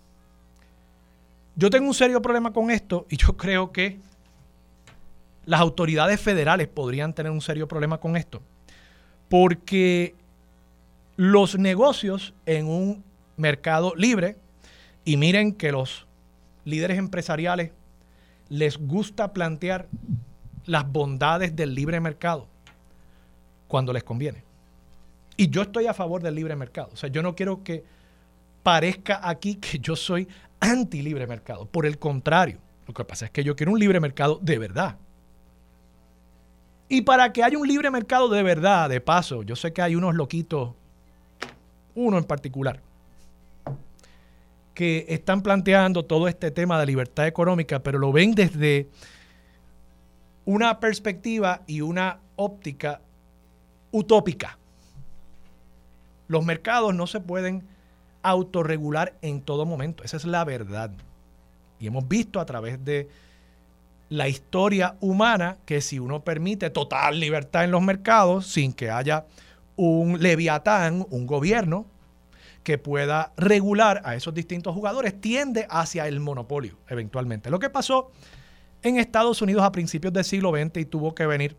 Yo 1.56 1.70
tengo 1.70 1.88
un 1.88 1.94
serio 1.94 2.22
problema 2.22 2.54
con 2.54 2.72
esto 2.72 3.06
y 3.10 3.18
yo 3.18 3.36
creo 3.36 3.72
que 3.72 4.00
las 5.46 5.60
autoridades 5.60 6.22
federales 6.22 6.68
podrían 6.68 7.14
tener 7.14 7.32
un 7.32 7.42
serio 7.42 7.68
problema 7.68 8.00
con 8.00 8.16
esto, 8.16 8.42
porque 9.30 10.16
los 11.16 11.58
negocios 11.58 12.34
en 12.46 12.68
un 12.68 13.04
mercado 13.38 13.94
libre, 13.96 14.38
y 15.06 15.18
miren 15.18 15.54
que 15.54 15.72
los 15.72 16.08
líderes 16.64 16.98
empresariales 16.98 17.72
les 18.50 18.78
gusta 18.78 19.34
plantear 19.34 19.88
las 20.66 20.90
bondades 20.92 21.56
del 21.56 21.76
libre 21.76 22.00
mercado 22.00 22.48
cuando 23.68 23.94
les 23.94 24.04
conviene. 24.04 24.44
Y 25.36 25.50
yo 25.50 25.64
estoy 25.64 25.88
a 25.88 25.94
favor 25.94 26.22
del 26.22 26.36
libre 26.36 26.56
mercado. 26.56 26.90
O 26.94 26.96
sea, 26.96 27.10
yo 27.10 27.22
no 27.24 27.36
quiero 27.36 27.64
que 27.64 27.84
parezca 28.62 29.28
aquí 29.28 29.56
que 29.56 29.80
yo 29.80 29.96
soy 29.96 30.28
anti 30.60 31.02
libre 31.02 31.28
mercado. 31.28 31.66
Por 31.66 31.86
el 31.86 31.98
contrario, 31.98 32.60
lo 32.88 32.94
que 32.94 33.04
pasa 33.04 33.26
es 33.26 33.32
que 33.32 33.44
yo 33.44 33.56
quiero 33.56 33.72
un 33.72 33.80
libre 33.80 34.00
mercado 34.00 34.40
de 34.42 34.58
verdad. 34.58 34.98
Y 36.88 37.02
para 37.02 37.34
que 37.34 37.44
haya 37.44 37.58
un 37.58 37.68
libre 37.68 37.90
mercado 37.90 38.30
de 38.30 38.44
verdad, 38.44 38.90
de 38.90 39.02
paso, 39.02 39.44
yo 39.44 39.56
sé 39.56 39.74
que 39.74 39.82
hay 39.82 39.96
unos 39.96 40.14
loquitos, 40.16 40.74
uno 41.96 42.18
en 42.18 42.24
particular, 42.24 42.82
que 44.74 45.06
están 45.10 45.42
planteando 45.42 46.04
todo 46.04 46.28
este 46.28 46.52
tema 46.52 46.80
de 46.80 46.86
libertad 46.86 47.28
económica, 47.28 47.80
pero 47.80 48.00
lo 48.00 48.12
ven 48.12 48.36
desde 48.36 48.90
una 50.46 50.80
perspectiva 50.80 51.62
y 51.68 51.82
una 51.82 52.20
óptica 52.36 53.02
utópica. 53.92 54.58
Los 56.28 56.46
mercados 56.46 56.94
no 56.96 57.08
se 57.08 57.20
pueden 57.20 57.64
autorregular 58.22 59.14
en 59.22 59.42
todo 59.42 59.66
momento. 59.66 60.04
Esa 60.04 60.18
es 60.18 60.26
la 60.26 60.44
verdad. 60.44 60.92
Y 61.80 61.88
hemos 61.88 62.08
visto 62.08 62.40
a 62.40 62.46
través 62.46 62.84
de 62.84 63.10
la 64.10 64.28
historia 64.28 64.96
humana 65.02 65.58
que 65.66 65.82
si 65.82 66.00
uno 66.00 66.24
permite 66.24 66.70
total 66.70 67.20
libertad 67.20 67.64
en 67.64 67.72
los 67.72 67.82
mercados 67.82 68.48
sin 68.48 68.74
que 68.74 68.90
haya 68.90 69.26
un 69.76 70.22
leviatán, 70.22 71.06
un 71.10 71.26
gobierno 71.26 71.86
que 72.64 72.78
pueda 72.78 73.34
regular 73.36 74.02
a 74.06 74.16
esos 74.16 74.34
distintos 74.34 74.74
jugadores, 74.74 75.20
tiende 75.20 75.68
hacia 75.70 76.08
el 76.08 76.20
monopolio 76.20 76.78
eventualmente. 76.88 77.50
Lo 77.50 77.60
que 77.60 77.70
pasó 77.70 78.12
en 78.84 78.98
Estados 78.98 79.42
Unidos 79.42 79.64
a 79.64 79.72
principios 79.72 80.14
del 80.14 80.24
siglo 80.24 80.52
XX 80.52 80.78
y 80.78 80.86
tuvo 80.86 81.16
que 81.16 81.26
venir 81.26 81.56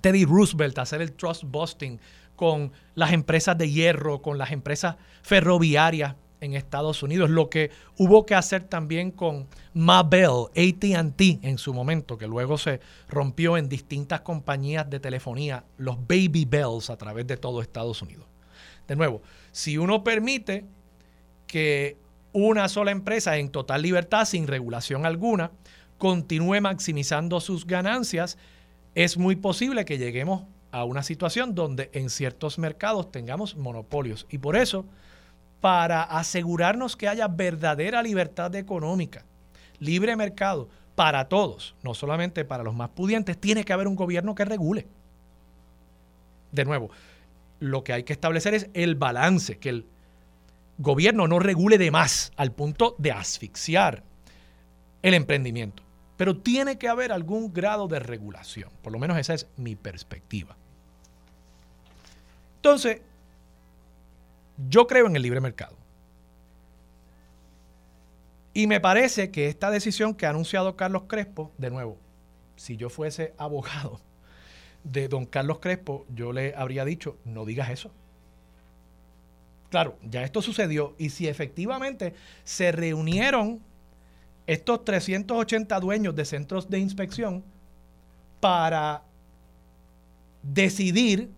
Teddy 0.00 0.24
Roosevelt 0.24 0.78
a 0.78 0.82
hacer 0.82 1.02
el 1.02 1.12
trust 1.12 1.44
busting 1.44 2.00
con 2.36 2.72
las 2.94 3.12
empresas 3.12 3.58
de 3.58 3.70
hierro, 3.70 4.22
con 4.22 4.38
las 4.38 4.52
empresas 4.52 4.96
ferroviarias 5.22 6.14
en 6.40 6.54
Estados 6.54 7.02
Unidos, 7.02 7.28
lo 7.28 7.50
que 7.50 7.70
hubo 7.98 8.24
que 8.24 8.34
hacer 8.34 8.64
también 8.64 9.10
con 9.10 9.46
Mabel, 9.74 10.46
ATT 10.56 11.20
en 11.42 11.58
su 11.58 11.74
momento, 11.74 12.16
que 12.16 12.26
luego 12.26 12.56
se 12.56 12.80
rompió 13.08 13.58
en 13.58 13.68
distintas 13.68 14.22
compañías 14.22 14.88
de 14.88 15.00
telefonía, 15.00 15.64
los 15.76 15.98
baby 15.98 16.46
bells 16.46 16.88
a 16.88 16.96
través 16.96 17.26
de 17.26 17.36
todo 17.36 17.60
Estados 17.60 18.00
Unidos. 18.00 18.26
De 18.88 18.96
nuevo, 18.96 19.20
si 19.52 19.76
uno 19.76 20.02
permite 20.02 20.64
que 21.46 21.98
una 22.32 22.68
sola 22.68 22.90
empresa 22.90 23.36
en 23.36 23.50
total 23.50 23.82
libertad, 23.82 24.24
sin 24.24 24.46
regulación 24.46 25.04
alguna, 25.04 25.50
continúe 26.00 26.62
maximizando 26.62 27.40
sus 27.40 27.66
ganancias, 27.66 28.38
es 28.94 29.18
muy 29.18 29.36
posible 29.36 29.84
que 29.84 29.98
lleguemos 29.98 30.44
a 30.72 30.84
una 30.84 31.02
situación 31.02 31.54
donde 31.54 31.90
en 31.92 32.08
ciertos 32.08 32.58
mercados 32.58 33.12
tengamos 33.12 33.54
monopolios. 33.54 34.26
Y 34.30 34.38
por 34.38 34.56
eso, 34.56 34.86
para 35.60 36.02
asegurarnos 36.02 36.96
que 36.96 37.06
haya 37.06 37.28
verdadera 37.28 38.02
libertad 38.02 38.54
económica, 38.54 39.26
libre 39.78 40.16
mercado 40.16 40.70
para 40.94 41.28
todos, 41.28 41.74
no 41.82 41.92
solamente 41.92 42.46
para 42.46 42.64
los 42.64 42.74
más 42.74 42.88
pudientes, 42.88 43.38
tiene 43.38 43.64
que 43.64 43.74
haber 43.74 43.86
un 43.86 43.94
gobierno 43.94 44.34
que 44.34 44.46
regule. 44.46 44.86
De 46.50 46.64
nuevo, 46.64 46.90
lo 47.58 47.84
que 47.84 47.92
hay 47.92 48.04
que 48.04 48.14
establecer 48.14 48.54
es 48.54 48.70
el 48.72 48.94
balance, 48.94 49.58
que 49.58 49.68
el 49.68 49.86
gobierno 50.78 51.28
no 51.28 51.40
regule 51.40 51.76
de 51.76 51.90
más 51.90 52.32
al 52.36 52.52
punto 52.52 52.96
de 52.96 53.12
asfixiar 53.12 54.02
el 55.02 55.12
emprendimiento. 55.12 55.89
Pero 56.20 56.36
tiene 56.36 56.76
que 56.76 56.86
haber 56.86 57.12
algún 57.12 57.50
grado 57.50 57.88
de 57.88 57.98
regulación. 57.98 58.68
Por 58.82 58.92
lo 58.92 58.98
menos 58.98 59.16
esa 59.16 59.32
es 59.32 59.46
mi 59.56 59.74
perspectiva. 59.74 60.54
Entonces, 62.56 63.00
yo 64.68 64.86
creo 64.86 65.06
en 65.06 65.16
el 65.16 65.22
libre 65.22 65.40
mercado. 65.40 65.78
Y 68.52 68.66
me 68.66 68.80
parece 68.80 69.30
que 69.30 69.48
esta 69.48 69.70
decisión 69.70 70.14
que 70.14 70.26
ha 70.26 70.28
anunciado 70.28 70.76
Carlos 70.76 71.04
Crespo, 71.08 71.52
de 71.56 71.70
nuevo, 71.70 71.96
si 72.54 72.76
yo 72.76 72.90
fuese 72.90 73.32
abogado 73.38 73.98
de 74.84 75.08
don 75.08 75.24
Carlos 75.24 75.60
Crespo, 75.60 76.04
yo 76.14 76.34
le 76.34 76.54
habría 76.54 76.84
dicho, 76.84 77.16
no 77.24 77.46
digas 77.46 77.70
eso. 77.70 77.90
Claro, 79.70 79.96
ya 80.02 80.22
esto 80.22 80.42
sucedió 80.42 80.94
y 80.98 81.08
si 81.08 81.28
efectivamente 81.28 82.12
se 82.44 82.72
reunieron 82.72 83.62
estos 84.50 84.84
380 84.84 85.78
dueños 85.78 86.16
de 86.16 86.24
centros 86.24 86.68
de 86.68 86.80
inspección 86.80 87.44
para 88.40 89.04
decidir 90.42 91.30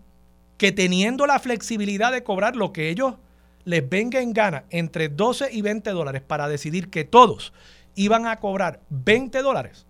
que 0.57 0.73
teniendo 0.73 1.27
la 1.27 1.39
flexibilidad 1.39 2.11
de 2.11 2.23
cobrar 2.23 2.57
lo 2.57 2.73
que 2.73 2.89
ellos 2.89 3.17
les 3.65 3.87
venga 3.87 4.23
en 4.23 4.33
gana 4.33 4.65
entre 4.71 5.11
12 5.11 5.51
y 5.53 5.61
20 5.61 5.91
dólares 5.91 6.23
para 6.23 6.49
decidir 6.49 6.89
que 6.89 7.05
todos 7.05 7.53
iban 7.97 8.27
a 8.27 8.41
cobrar 8.41 8.81
20 8.89 9.43
dólares, 9.43 9.85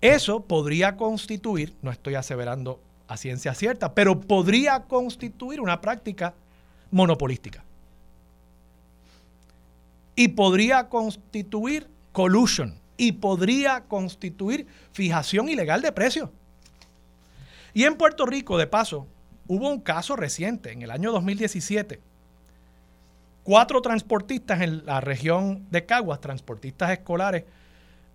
eso 0.00 0.44
podría 0.44 0.96
constituir, 0.96 1.74
no 1.82 1.90
estoy 1.90 2.14
aseverando 2.14 2.80
a 3.08 3.16
ciencia 3.16 3.52
cierta, 3.54 3.94
pero 3.94 4.20
podría 4.20 4.84
constituir 4.84 5.60
una 5.60 5.80
práctica 5.80 6.34
monopolística 6.92 7.64
y 10.18 10.26
podría 10.26 10.88
constituir 10.88 11.86
collusion 12.10 12.74
y 12.96 13.12
podría 13.12 13.84
constituir 13.84 14.66
fijación 14.90 15.48
ilegal 15.48 15.80
de 15.80 15.92
precios. 15.92 16.30
Y 17.72 17.84
en 17.84 17.94
Puerto 17.94 18.26
Rico, 18.26 18.58
de 18.58 18.66
paso, 18.66 19.06
hubo 19.46 19.70
un 19.70 19.80
caso 19.80 20.16
reciente, 20.16 20.72
en 20.72 20.82
el 20.82 20.90
año 20.90 21.12
2017. 21.12 22.00
Cuatro 23.44 23.80
transportistas 23.80 24.60
en 24.60 24.84
la 24.84 25.00
región 25.00 25.64
de 25.70 25.86
Caguas, 25.86 26.20
transportistas 26.20 26.90
escolares, 26.90 27.44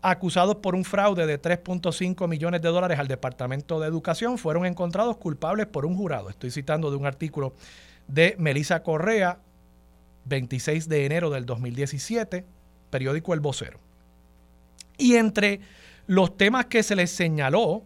acusados 0.01 0.57
por 0.57 0.75
un 0.75 0.83
fraude 0.83 1.25
de 1.25 1.41
3.5 1.41 2.27
millones 2.27 2.61
de 2.61 2.67
dólares 2.67 2.99
al 2.99 3.07
Departamento 3.07 3.79
de 3.79 3.87
Educación, 3.87 4.37
fueron 4.37 4.65
encontrados 4.65 5.15
culpables 5.15 5.67
por 5.67 5.85
un 5.85 5.95
jurado. 5.95 6.29
Estoy 6.29 6.51
citando 6.51 6.91
de 6.91 6.97
un 6.97 7.05
artículo 7.05 7.53
de 8.09 8.35
Melissa 8.37 8.83
Correa, 8.83 9.39
26 10.25 10.89
de 10.89 11.05
enero 11.05 11.29
del 11.29 11.45
2017, 11.45 12.45
periódico 12.89 13.33
El 13.33 13.39
Vocero. 13.39 13.79
Y 14.97 15.15
entre 15.15 15.61
los 16.07 16.37
temas 16.37 16.65
que 16.65 16.83
se 16.83 16.95
les 16.95 17.11
señaló 17.11 17.83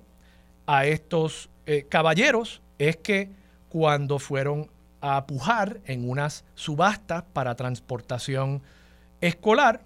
a 0.66 0.86
estos 0.86 1.50
eh, 1.66 1.86
caballeros 1.90 2.62
es 2.78 2.98
que 2.98 3.30
cuando 3.70 4.20
fueron 4.20 4.70
a 5.02 5.26
pujar 5.26 5.80
en 5.86 6.10
unas 6.10 6.44
subastas 6.56 7.24
para 7.34 7.56
transportación 7.56 8.62
escolar, 9.22 9.82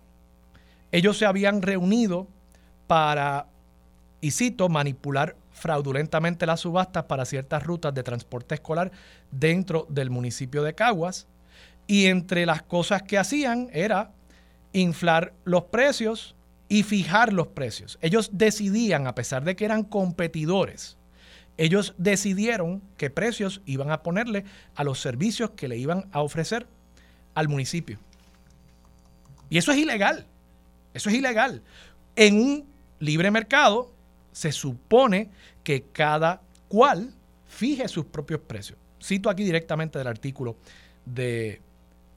ellos 0.92 1.18
se 1.18 1.26
habían 1.26 1.62
reunido 1.62 2.28
para, 2.88 3.48
y 4.20 4.32
cito, 4.32 4.70
manipular 4.70 5.36
fraudulentamente 5.52 6.46
las 6.46 6.62
subastas 6.62 7.04
para 7.06 7.26
ciertas 7.26 7.64
rutas 7.64 7.94
de 7.94 8.04
transporte 8.04 8.56
escolar 8.56 8.92
dentro 9.32 9.86
del 9.90 10.10
municipio 10.10 10.64
de 10.64 10.74
Caguas 10.74 11.28
y 11.92 12.06
entre 12.06 12.46
las 12.46 12.64
cosas 12.64 13.04
que 13.04 13.18
hacían 13.18 13.68
era 13.74 14.14
inflar 14.72 15.34
los 15.44 15.64
precios 15.64 16.38
y 16.70 16.84
fijar 16.84 17.34
los 17.34 17.48
precios. 17.48 18.00
Ellos 18.02 18.30
decidían, 18.32 19.08
a 19.08 19.14
pesar 19.14 19.44
de 19.44 19.58
que 19.58 19.66
eran 19.66 19.84
competidores, 19.84 20.98
ellos 21.58 21.94
decidieron 21.98 22.82
qué 22.96 23.10
precios 23.10 23.62
iban 23.66 23.92
a 23.92 24.04
ponerle 24.04 24.46
a 24.74 24.86
los 24.86 25.02
servicios 25.02 25.50
que 25.50 25.68
le 25.68 25.76
iban 25.76 26.08
a 26.14 26.22
ofrecer 26.22 26.66
al 27.36 27.50
municipio. 27.50 28.00
Y 29.50 29.58
eso 29.58 29.74
es 29.74 29.78
ilegal. 29.78 30.26
Eso 30.94 31.10
es 31.10 31.16
ilegal. 31.18 31.62
En 32.16 32.36
un 32.42 32.66
libre 33.00 33.32
mercado 33.32 33.92
se 34.32 34.54
supone 34.54 35.30
que 35.62 35.84
cada 35.92 36.42
cual 36.70 37.14
fije 37.50 37.90
sus 37.90 38.06
propios 38.06 38.40
precios. 38.40 38.80
Cito 39.04 39.30
aquí 39.30 39.44
directamente 39.44 40.00
del 40.00 40.08
artículo 40.08 40.56
de 41.06 41.62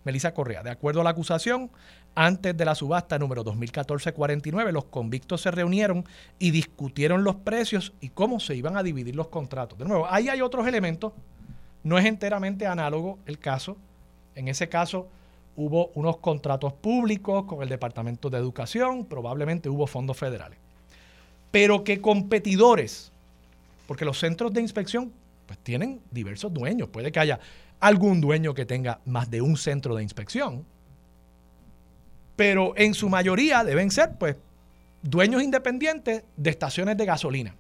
Melissa 0.05 0.35
Correa. 0.35 0.63
De 0.63 0.71
acuerdo 0.71 1.01
a 1.01 1.05
la 1.05 1.11
acusación, 1.11 1.71
antes 2.15 2.57
de 2.57 2.65
la 2.65 2.75
subasta 2.75 3.19
número 3.19 3.45
2014-49, 3.45 4.71
los 4.71 4.85
convictos 4.85 5.41
se 5.41 5.51
reunieron 5.51 6.05
y 6.39 6.51
discutieron 6.51 7.25
los 7.25 7.37
precios 7.37 7.93
y 8.01 8.11
cómo 8.11 8.39
se 8.39 8.55
iban 8.55 8.77
a 8.77 8.83
dividir 8.83 9.17
los 9.17 9.29
contratos. 9.29 9.79
De 9.79 9.85
nuevo, 9.85 10.07
ahí 10.09 10.29
hay 10.29 10.41
otros 10.41 10.67
elementos. 10.67 11.13
No 11.83 11.99
es 11.99 12.05
enteramente 12.05 12.67
análogo 12.67 13.19
el 13.27 13.39
caso. 13.39 13.77
En 14.35 14.49
ese 14.49 14.69
caso 14.69 15.09
hubo 15.57 15.91
unos 15.95 16.19
contratos 16.19 16.73
públicos 16.73 17.45
con 17.45 17.63
el 17.63 17.69
Departamento 17.69 18.31
de 18.31 18.39
Educación, 18.39 19.05
probablemente 19.05 19.69
hubo 19.69 19.87
fondos 19.87 20.17
federales. 20.17 20.59
Pero 21.51 21.85
que 21.85 22.01
competidores, 22.01 23.13
porque 23.87 24.05
los 24.05 24.19
centros 24.19 24.53
de 24.53 24.61
inspección 24.61 25.13
pues 25.47 25.59
tienen 25.59 26.01
diversos 26.11 26.53
dueños, 26.53 26.89
puede 26.89 27.13
que 27.13 27.21
haya 27.21 27.39
algún 27.81 28.21
dueño 28.21 28.55
que 28.55 28.67
tenga 28.67 29.01
más 29.05 29.31
de 29.31 29.41
un 29.41 29.57
centro 29.57 29.95
de 29.95 30.03
inspección, 30.03 30.65
pero 32.37 32.75
en 32.77 32.95
su 32.95 33.09
mayoría 33.09 33.65
deben 33.65 33.91
ser 33.91 34.17
pues 34.19 34.37
dueños 35.03 35.43
independientes 35.43 36.25
de 36.37 36.51
estaciones 36.51 36.97
de 36.97 37.05
gasolina. 37.07 37.55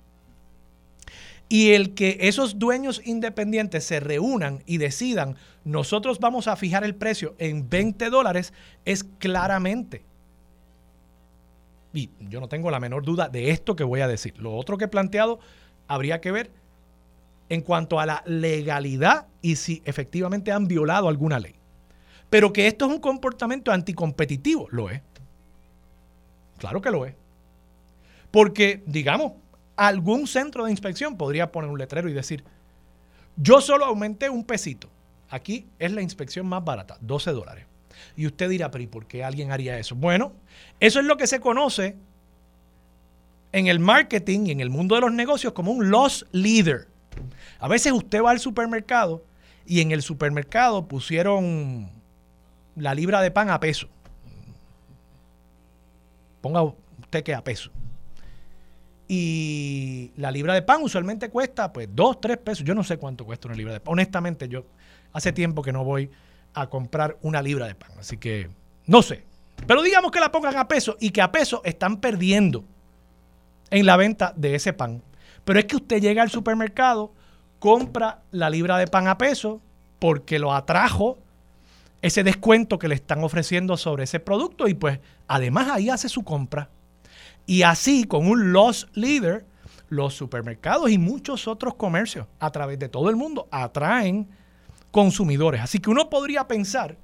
Y 1.48 1.72
el 1.72 1.94
que 1.94 2.16
esos 2.22 2.58
dueños 2.58 3.02
independientes 3.04 3.84
se 3.84 4.00
reúnan 4.00 4.62
y 4.64 4.78
decidan, 4.78 5.36
nosotros 5.64 6.18
vamos 6.18 6.48
a 6.48 6.56
fijar 6.56 6.84
el 6.84 6.94
precio 6.94 7.34
en 7.38 7.68
20 7.68 8.08
dólares, 8.08 8.54
es 8.86 9.04
claramente, 9.04 10.02
y 11.94 12.10
yo 12.28 12.40
no 12.40 12.48
tengo 12.48 12.70
la 12.70 12.80
menor 12.80 13.04
duda 13.04 13.28
de 13.28 13.50
esto 13.50 13.76
que 13.76 13.84
voy 13.84 14.00
a 14.00 14.08
decir. 14.08 14.34
Lo 14.38 14.54
otro 14.56 14.76
que 14.76 14.86
he 14.86 14.88
planteado 14.88 15.38
habría 15.86 16.20
que 16.20 16.32
ver 16.32 16.50
en 17.48 17.60
cuanto 17.60 18.00
a 18.00 18.06
la 18.06 18.22
legalidad 18.26 19.26
y 19.42 19.56
si 19.56 19.82
efectivamente 19.84 20.52
han 20.52 20.66
violado 20.66 21.08
alguna 21.08 21.38
ley. 21.38 21.54
Pero 22.30 22.52
que 22.52 22.66
esto 22.66 22.86
es 22.86 22.92
un 22.92 23.00
comportamiento 23.00 23.70
anticompetitivo, 23.70 24.66
lo 24.70 24.90
es. 24.90 25.02
Claro 26.58 26.80
que 26.80 26.90
lo 26.90 27.04
es. 27.06 27.14
Porque, 28.30 28.82
digamos, 28.86 29.32
algún 29.76 30.26
centro 30.26 30.64
de 30.64 30.70
inspección 30.70 31.16
podría 31.16 31.52
poner 31.52 31.70
un 31.70 31.78
letrero 31.78 32.08
y 32.08 32.12
decir, 32.12 32.44
yo 33.36 33.60
solo 33.60 33.84
aumenté 33.84 34.30
un 34.30 34.44
pesito. 34.44 34.88
Aquí 35.28 35.66
es 35.78 35.92
la 35.92 36.02
inspección 36.02 36.46
más 36.46 36.64
barata, 36.64 36.96
12 37.00 37.32
dólares. 37.32 37.66
Y 38.16 38.26
usted 38.26 38.48
dirá, 38.48 38.70
pero 38.70 38.84
¿y 38.84 38.86
por 38.86 39.06
qué 39.06 39.24
alguien 39.24 39.52
haría 39.52 39.78
eso? 39.78 39.94
Bueno, 39.94 40.32
eso 40.80 41.00
es 41.00 41.06
lo 41.06 41.16
que 41.16 41.26
se 41.26 41.40
conoce 41.40 41.96
en 43.52 43.66
el 43.68 43.78
marketing 43.78 44.46
y 44.46 44.50
en 44.50 44.60
el 44.60 44.70
mundo 44.70 44.96
de 44.96 45.02
los 45.02 45.12
negocios 45.12 45.52
como 45.52 45.72
un 45.72 45.90
loss 45.90 46.26
leader. 46.32 46.88
A 47.64 47.68
veces 47.68 47.94
usted 47.94 48.22
va 48.22 48.30
al 48.30 48.40
supermercado 48.40 49.24
y 49.64 49.80
en 49.80 49.90
el 49.90 50.02
supermercado 50.02 50.86
pusieron 50.86 51.88
la 52.76 52.94
libra 52.94 53.22
de 53.22 53.30
pan 53.30 53.48
a 53.48 53.58
peso. 53.58 53.88
Ponga 56.42 56.62
usted 56.62 57.22
que 57.24 57.34
a 57.34 57.42
peso. 57.42 57.70
Y 59.08 60.12
la 60.18 60.30
libra 60.30 60.52
de 60.52 60.60
pan 60.60 60.82
usualmente 60.82 61.30
cuesta 61.30 61.72
pues 61.72 61.88
dos, 61.90 62.20
tres 62.20 62.36
pesos. 62.36 62.66
Yo 62.66 62.74
no 62.74 62.84
sé 62.84 62.98
cuánto 62.98 63.24
cuesta 63.24 63.48
una 63.48 63.56
libra 63.56 63.72
de 63.72 63.80
pan. 63.80 63.92
Honestamente, 63.92 64.46
yo 64.46 64.66
hace 65.14 65.32
tiempo 65.32 65.62
que 65.62 65.72
no 65.72 65.84
voy 65.84 66.10
a 66.52 66.66
comprar 66.66 67.16
una 67.22 67.40
libra 67.40 67.66
de 67.66 67.74
pan. 67.74 67.92
Así 67.98 68.18
que 68.18 68.50
no 68.84 69.00
sé. 69.00 69.24
Pero 69.66 69.80
digamos 69.80 70.10
que 70.10 70.20
la 70.20 70.30
pongan 70.30 70.58
a 70.58 70.68
peso 70.68 70.98
y 71.00 71.12
que 71.12 71.22
a 71.22 71.32
peso 71.32 71.62
están 71.64 71.96
perdiendo 71.96 72.62
en 73.70 73.86
la 73.86 73.96
venta 73.96 74.34
de 74.36 74.54
ese 74.54 74.74
pan. 74.74 75.02
Pero 75.46 75.58
es 75.58 75.64
que 75.64 75.76
usted 75.76 76.02
llega 76.02 76.20
al 76.20 76.28
supermercado, 76.28 77.14
compra 77.64 78.20
la 78.30 78.50
libra 78.50 78.76
de 78.76 78.86
pan 78.86 79.08
a 79.08 79.16
peso 79.16 79.58
porque 79.98 80.38
lo 80.38 80.52
atrajo 80.52 81.16
ese 82.02 82.22
descuento 82.22 82.78
que 82.78 82.88
le 82.88 82.94
están 82.94 83.24
ofreciendo 83.24 83.78
sobre 83.78 84.04
ese 84.04 84.20
producto 84.20 84.68
y 84.68 84.74
pues 84.74 85.00
además 85.28 85.68
ahí 85.70 85.88
hace 85.88 86.10
su 86.10 86.24
compra. 86.24 86.68
Y 87.46 87.62
así 87.62 88.04
con 88.04 88.28
un 88.28 88.52
loss 88.52 88.86
leader, 88.92 89.46
los 89.88 90.12
supermercados 90.12 90.90
y 90.90 90.98
muchos 90.98 91.48
otros 91.48 91.74
comercios 91.76 92.26
a 92.38 92.50
través 92.50 92.78
de 92.78 92.90
todo 92.90 93.08
el 93.08 93.16
mundo 93.16 93.48
atraen 93.50 94.28
consumidores. 94.90 95.62
Así 95.62 95.78
que 95.78 95.88
uno 95.88 96.10
podría 96.10 96.46
pensar 96.46 96.98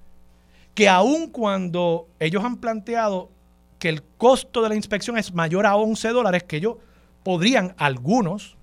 que 0.75 0.91
aun 0.91 1.29
cuando 1.29 2.07
ellos 2.19 2.45
han 2.45 2.59
planteado 2.59 3.31
que 3.79 3.89
el 3.89 4.03
costo 4.03 4.61
de 4.61 4.69
la 4.69 4.75
inspección 4.75 5.17
es 5.17 5.33
mayor 5.33 5.65
a 5.65 5.77
11 5.77 6.11
dólares, 6.11 6.43
que 6.43 6.59
ellos 6.59 6.77
podrían, 7.25 7.75
algunos 7.79 8.59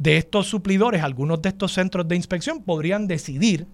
de 0.00 0.16
estos 0.16 0.46
suplidores, 0.46 1.02
algunos 1.02 1.42
de 1.42 1.50
estos 1.50 1.74
centros 1.74 2.08
de 2.08 2.16
inspección, 2.16 2.62
podrían 2.62 3.06
decidir 3.06 3.66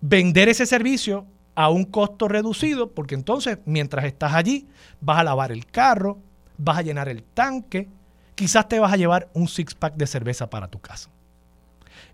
vender 0.00 0.48
ese 0.48 0.64
servicio 0.64 1.26
a 1.56 1.70
un 1.70 1.84
costo 1.84 2.28
reducido, 2.28 2.92
porque 2.92 3.16
entonces 3.16 3.58
mientras 3.64 4.04
estás 4.04 4.34
allí 4.34 4.68
vas 5.00 5.18
a 5.18 5.24
lavar 5.24 5.50
el 5.50 5.66
carro, 5.66 6.18
vas 6.56 6.78
a 6.78 6.82
llenar 6.82 7.08
el 7.08 7.24
tanque, 7.24 7.88
quizás 8.36 8.68
te 8.68 8.78
vas 8.78 8.92
a 8.92 8.96
llevar 8.96 9.28
un 9.34 9.48
six-pack 9.48 9.96
de 9.96 10.06
cerveza 10.06 10.48
para 10.48 10.68
tu 10.68 10.78
casa. 10.78 11.10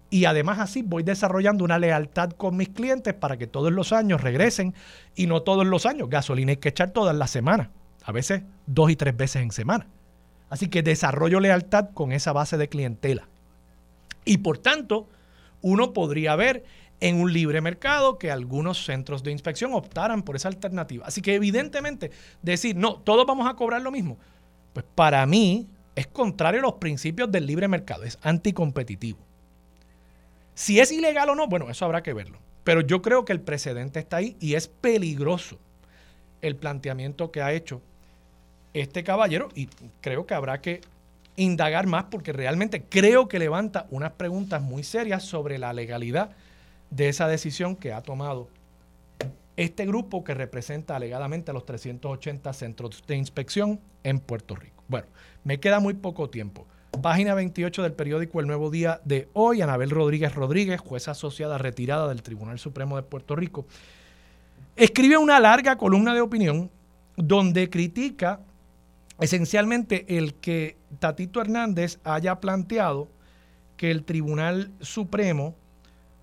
Y 0.09 0.25
además 0.25 0.61
así 0.61 0.81
voy 0.81 1.03
desarrollando 1.03 1.63
una 1.63 1.79
lealtad 1.79 2.31
con 2.31 2.57
mis 2.57 2.71
clientes 2.71 3.13
para 3.13 3.37
que 3.37 3.47
todos 3.47 3.71
los 3.71 3.93
años 3.93 4.23
regresen 4.23 4.73
y 5.15 5.27
no 5.27 5.43
todos 5.43 5.67
los 5.67 5.85
años. 5.85 6.09
Gasolina 6.09 6.53
hay 6.53 6.57
que 6.57 6.71
echar 6.71 6.93
todas 6.93 7.15
las 7.15 7.31
semanas, 7.31 7.69
a 8.03 8.13
veces 8.13 8.45
dos 8.67 8.91
y 8.91 8.97
tres 8.97 9.15
veces 9.15 9.43
en 9.43 9.51
semana. 9.51 9.87
Así 10.49 10.69
que 10.69 10.83
desarrollo 10.83 11.41
lealtad 11.41 11.91
con 11.93 12.13
esa 12.13 12.33
base 12.33 12.57
de 12.57 12.69
clientela. 12.69 13.29
Y 14.25 14.39
por 14.39 14.59
tanto, 14.59 15.09
uno 15.63 15.93
podría 15.93 16.37
ver 16.37 16.65
en 17.01 17.21
un 17.21 17.33
libre 17.33 17.61
mercado 17.61 18.19
que 18.19 18.31
algunos 18.31 18.85
centros 18.85 19.23
de 19.23 19.33
inspección 19.33 19.75
optaran 19.75 20.23
por 20.23 20.37
esa 20.37 20.49
alternativa. 20.49 21.07
Así 21.07 21.21
que 21.21 21.35
evidentemente 21.35 22.11
decir, 22.43 22.77
no, 22.77 22.97
todos 22.97 23.27
vamos 23.27 23.49
a 23.49 23.55
cobrar 23.55 23.83
lo 23.83 23.91
mismo, 23.91 24.19
pues 24.73 24.87
para 24.95 25.25
mí 25.27 25.67
es 25.95 26.07
contrario 26.07 26.61
a 26.61 26.63
los 26.63 26.75
principios 26.75 27.31
del 27.31 27.47
libre 27.47 27.69
mercado, 27.69 28.05
es 28.05 28.19
anticompetitivo. 28.23 29.19
Si 30.55 30.81
es 30.81 30.91
ilegal 30.91 31.29
o 31.31 31.35
no, 31.35 31.49
bueno, 31.49 31.69
eso 31.71 31.85
habrá 31.85 32.03
que 32.03 32.15
verlo. 32.15 32.39
Pero 32.65 32.81
yo 32.81 33.03
creo 33.03 33.25
que 33.25 33.33
el 33.33 33.41
precedente 33.41 34.01
está 34.01 34.17
ahí 34.17 34.37
y 34.41 34.55
es 34.55 34.69
peligroso 34.69 35.59
el 36.41 36.57
planteamiento 36.57 37.31
que 37.31 37.43
ha 37.43 37.53
hecho 37.53 37.83
este 38.81 39.05
caballero 39.05 39.49
y 39.55 39.69
creo 40.01 40.27
que 40.27 40.35
habrá 40.35 40.61
que 40.61 40.81
indagar 41.37 41.87
más 41.87 42.05
porque 42.05 42.33
realmente 42.33 42.83
creo 42.83 43.29
que 43.29 43.39
levanta 43.39 43.87
unas 43.91 44.13
preguntas 44.13 44.63
muy 44.63 44.83
serias 44.83 45.23
sobre 45.23 45.59
la 45.59 45.73
legalidad 45.73 46.31
de 46.91 47.09
esa 47.09 47.29
decisión 47.29 47.77
que 47.77 47.93
ha 47.93 48.03
tomado 48.03 48.49
este 49.57 49.87
grupo 49.87 50.25
que 50.25 50.35
representa 50.35 50.97
alegadamente 50.97 51.51
a 51.51 51.55
los 51.55 51.65
380 51.65 52.53
centros 52.53 53.03
de 53.07 53.17
inspección 53.17 53.81
en 54.05 54.21
Puerto 54.21 54.55
Rico. 54.55 54.83
Bueno, 54.89 55.07
me 55.45 55.59
queda 55.59 55.81
muy 55.81 55.95
poco 55.95 56.29
tiempo. 56.29 56.67
Página 57.03 57.35
28 57.35 57.83
del 57.83 57.93
periódico 57.93 58.41
El 58.41 58.47
Nuevo 58.47 58.71
Día 58.71 59.01
de 59.05 59.29
hoy, 59.33 59.63
Anabel 59.63 59.91
Rodríguez 59.91 60.35
Rodríguez, 60.35 60.81
jueza 60.81 61.13
asociada 61.13 61.59
retirada 61.59 62.09
del 62.09 62.23
Tribunal 62.23 62.59
Supremo 62.59 62.97
de 62.97 63.03
Puerto 63.03 63.37
Rico, 63.37 63.67
escribe 64.77 65.17
una 65.17 65.41
larga 65.41 65.77
columna 65.77 66.15
de 66.15 66.21
opinión 66.21 66.71
donde 67.17 67.71
critica 67.71 68.41
esencialmente 69.21 70.17
el 70.19 70.35
que 70.35 70.77
Tatito 70.99 71.41
Hernández 71.41 71.99
haya 72.05 72.41
planteado 72.41 73.09
que 73.77 73.91
el 73.91 74.05
Tribunal 74.05 74.73
Supremo 74.81 75.55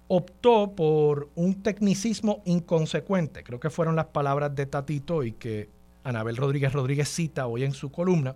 optó 0.07 0.75
por 0.75 1.29
un 1.35 1.63
tecnicismo 1.63 2.41
inconsecuente, 2.45 3.43
creo 3.43 3.59
que 3.59 3.69
fueron 3.69 3.95
las 3.95 4.07
palabras 4.07 4.53
de 4.55 4.65
Tatito 4.65 5.23
y 5.23 5.31
que 5.33 5.69
Anabel 6.03 6.37
Rodríguez 6.37 6.73
Rodríguez 6.73 7.09
cita 7.09 7.47
hoy 7.47 7.63
en 7.63 7.73
su 7.73 7.91
columna, 7.91 8.35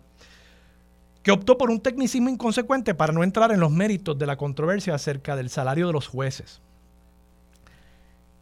que 1.21 1.31
optó 1.31 1.57
por 1.57 1.69
un 1.69 1.81
tecnicismo 1.81 2.29
inconsecuente 2.29 2.95
para 2.95 3.11
no 3.11 3.23
entrar 3.23 3.51
en 3.51 3.59
los 3.59 3.71
méritos 3.71 4.17
de 4.17 4.25
la 4.25 4.37
controversia 4.37 4.95
acerca 4.95 5.35
del 5.35 5.49
salario 5.49 5.87
de 5.87 5.93
los 5.93 6.07
jueces. 6.07 6.61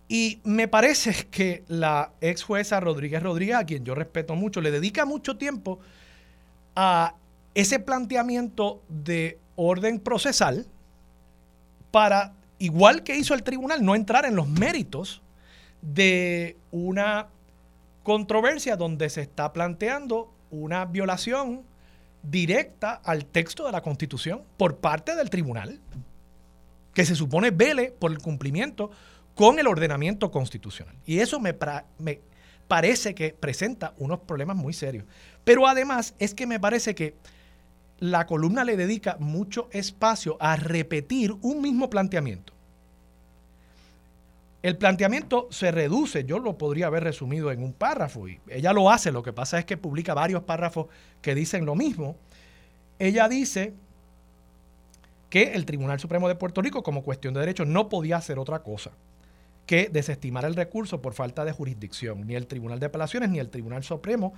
Y 0.08 0.40
me 0.44 0.68
parece 0.68 1.28
que 1.32 1.64
la 1.68 2.14
ex 2.22 2.44
jueza 2.44 2.80
Rodríguez 2.80 3.24
Rodríguez, 3.24 3.56
a 3.56 3.66
quien 3.66 3.84
yo 3.84 3.96
respeto 3.96 4.36
mucho, 4.36 4.62
le 4.62 4.70
dedica 4.70 5.04
mucho 5.04 5.36
tiempo 5.38 5.80
a 6.76 7.16
ese 7.54 7.80
planteamiento 7.80 8.84
de 8.90 9.40
orden 9.56 10.00
procesal 10.00 10.68
para, 11.92 12.34
igual 12.60 13.04
que 13.04 13.16
hizo 13.16 13.34
el 13.34 13.44
tribunal, 13.44 13.84
no 13.84 13.96
entrar 13.96 14.26
en 14.26 14.36
los 14.36 14.48
méritos 14.48 15.22
de 15.82 16.58
una 16.72 17.28
controversia 18.04 18.76
donde 18.76 19.10
se 19.10 19.22
está 19.22 19.54
planteando 19.54 20.32
una 20.52 20.86
violación 20.86 21.64
directa 22.22 22.94
al 23.04 23.26
texto 23.26 23.66
de 23.66 23.72
la 23.72 23.82
Constitución 23.82 24.44
por 24.58 24.78
parte 24.78 25.16
del 25.16 25.30
tribunal, 25.30 25.80
que 26.94 27.06
se 27.06 27.16
supone 27.16 27.52
vele 27.52 27.92
por 27.92 28.12
el 28.12 28.20
cumplimiento 28.20 28.92
con 29.36 29.60
el 29.60 29.68
ordenamiento 29.68 30.32
constitucional. 30.32 30.96
Y 31.06 31.20
eso 31.20 31.40
me, 31.40 31.56
me 32.00 32.22
parece 32.68 33.14
que 33.14 33.34
presenta 33.34 33.94
unos 33.98 34.20
problemas 34.22 34.56
muy 34.56 34.74
serios. 34.74 35.06
Pero 35.46 35.68
además 35.68 36.16
es 36.20 36.34
que 36.34 36.48
me 36.48 36.60
parece 36.60 36.94
que 36.94 37.16
la 38.00 38.26
columna 38.26 38.66
le 38.66 38.76
dedica 38.76 39.16
mucho 39.20 39.70
espacio 39.72 40.36
a 40.42 40.58
repetir 40.58 41.34
un 41.42 41.62
mismo 41.62 41.90
planteamiento. 41.90 42.52
El 44.62 44.78
planteamiento 44.78 45.48
se 45.52 45.72
reduce, 45.72 46.26
yo 46.26 46.40
lo 46.40 46.58
podría 46.58 46.88
haber 46.88 47.04
resumido 47.04 47.52
en 47.52 47.62
un 47.62 47.72
párrafo 47.72 48.28
y 48.28 48.40
ella 48.50 48.74
lo 48.74 48.90
hace, 48.90 49.12
lo 49.12 49.22
que 49.22 49.32
pasa 49.32 49.60
es 49.60 49.66
que 49.66 49.78
publica 49.78 50.16
varios 50.16 50.42
párrafos 50.42 50.88
que 51.22 51.36
dicen 51.36 51.66
lo 51.66 51.76
mismo. 51.76 52.18
Ella 52.98 53.30
dice 53.30 53.74
que 55.30 55.54
el 55.54 55.66
Tribunal 55.66 56.00
Supremo 56.00 56.28
de 56.28 56.34
Puerto 56.34 56.64
Rico, 56.64 56.82
como 56.82 57.04
cuestión 57.04 57.36
de 57.36 57.42
derechos, 57.42 57.68
no 57.68 57.90
podía 57.90 58.18
hacer 58.18 58.40
otra 58.40 58.64
cosa 58.64 58.92
que 59.68 59.90
desestimar 59.90 60.46
el 60.46 60.56
recurso 60.56 61.02
por 61.02 61.14
falta 61.14 61.46
de 61.46 61.52
jurisdicción. 61.52 62.26
Ni 62.26 62.36
el 62.36 62.48
Tribunal 62.48 62.80
de 62.80 62.88
Apelaciones 62.88 63.30
ni 63.30 63.40
el 63.40 63.50
Tribunal 63.50 63.84
Supremo 63.84 64.34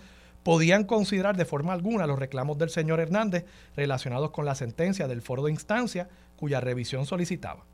podían 0.48 0.86
considerar 0.86 1.36
de 1.36 1.44
forma 1.44 1.74
alguna 1.74 2.08
los 2.08 2.18
reclamos 2.18 2.58
del 2.58 2.70
señor 2.70 3.02
Hernández 3.02 3.44
relacionados 3.76 4.32
con 4.32 4.46
la 4.46 4.56
sentencia 4.56 5.06
del 5.06 5.22
foro 5.22 5.44
de 5.44 5.52
instancia 5.52 6.08
cuya 6.38 6.62
revisión 6.62 7.06
solicitaba. 7.06 7.66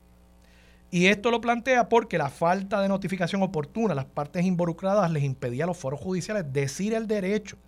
Y 0.90 1.06
esto 1.06 1.30
lo 1.30 1.40
plantea 1.40 1.88
porque 1.88 2.18
la 2.18 2.30
falta 2.30 2.82
de 2.82 2.88
notificación 2.88 3.44
oportuna 3.44 3.92
a 3.92 3.94
las 3.94 4.06
partes 4.06 4.44
involucradas 4.44 5.08
les 5.12 5.22
impedía 5.22 5.62
a 5.62 5.66
los 5.68 5.76
foros 5.76 6.00
judiciales 6.00 6.52
decir 6.52 6.94
el 6.94 7.06
derecho. 7.06 7.58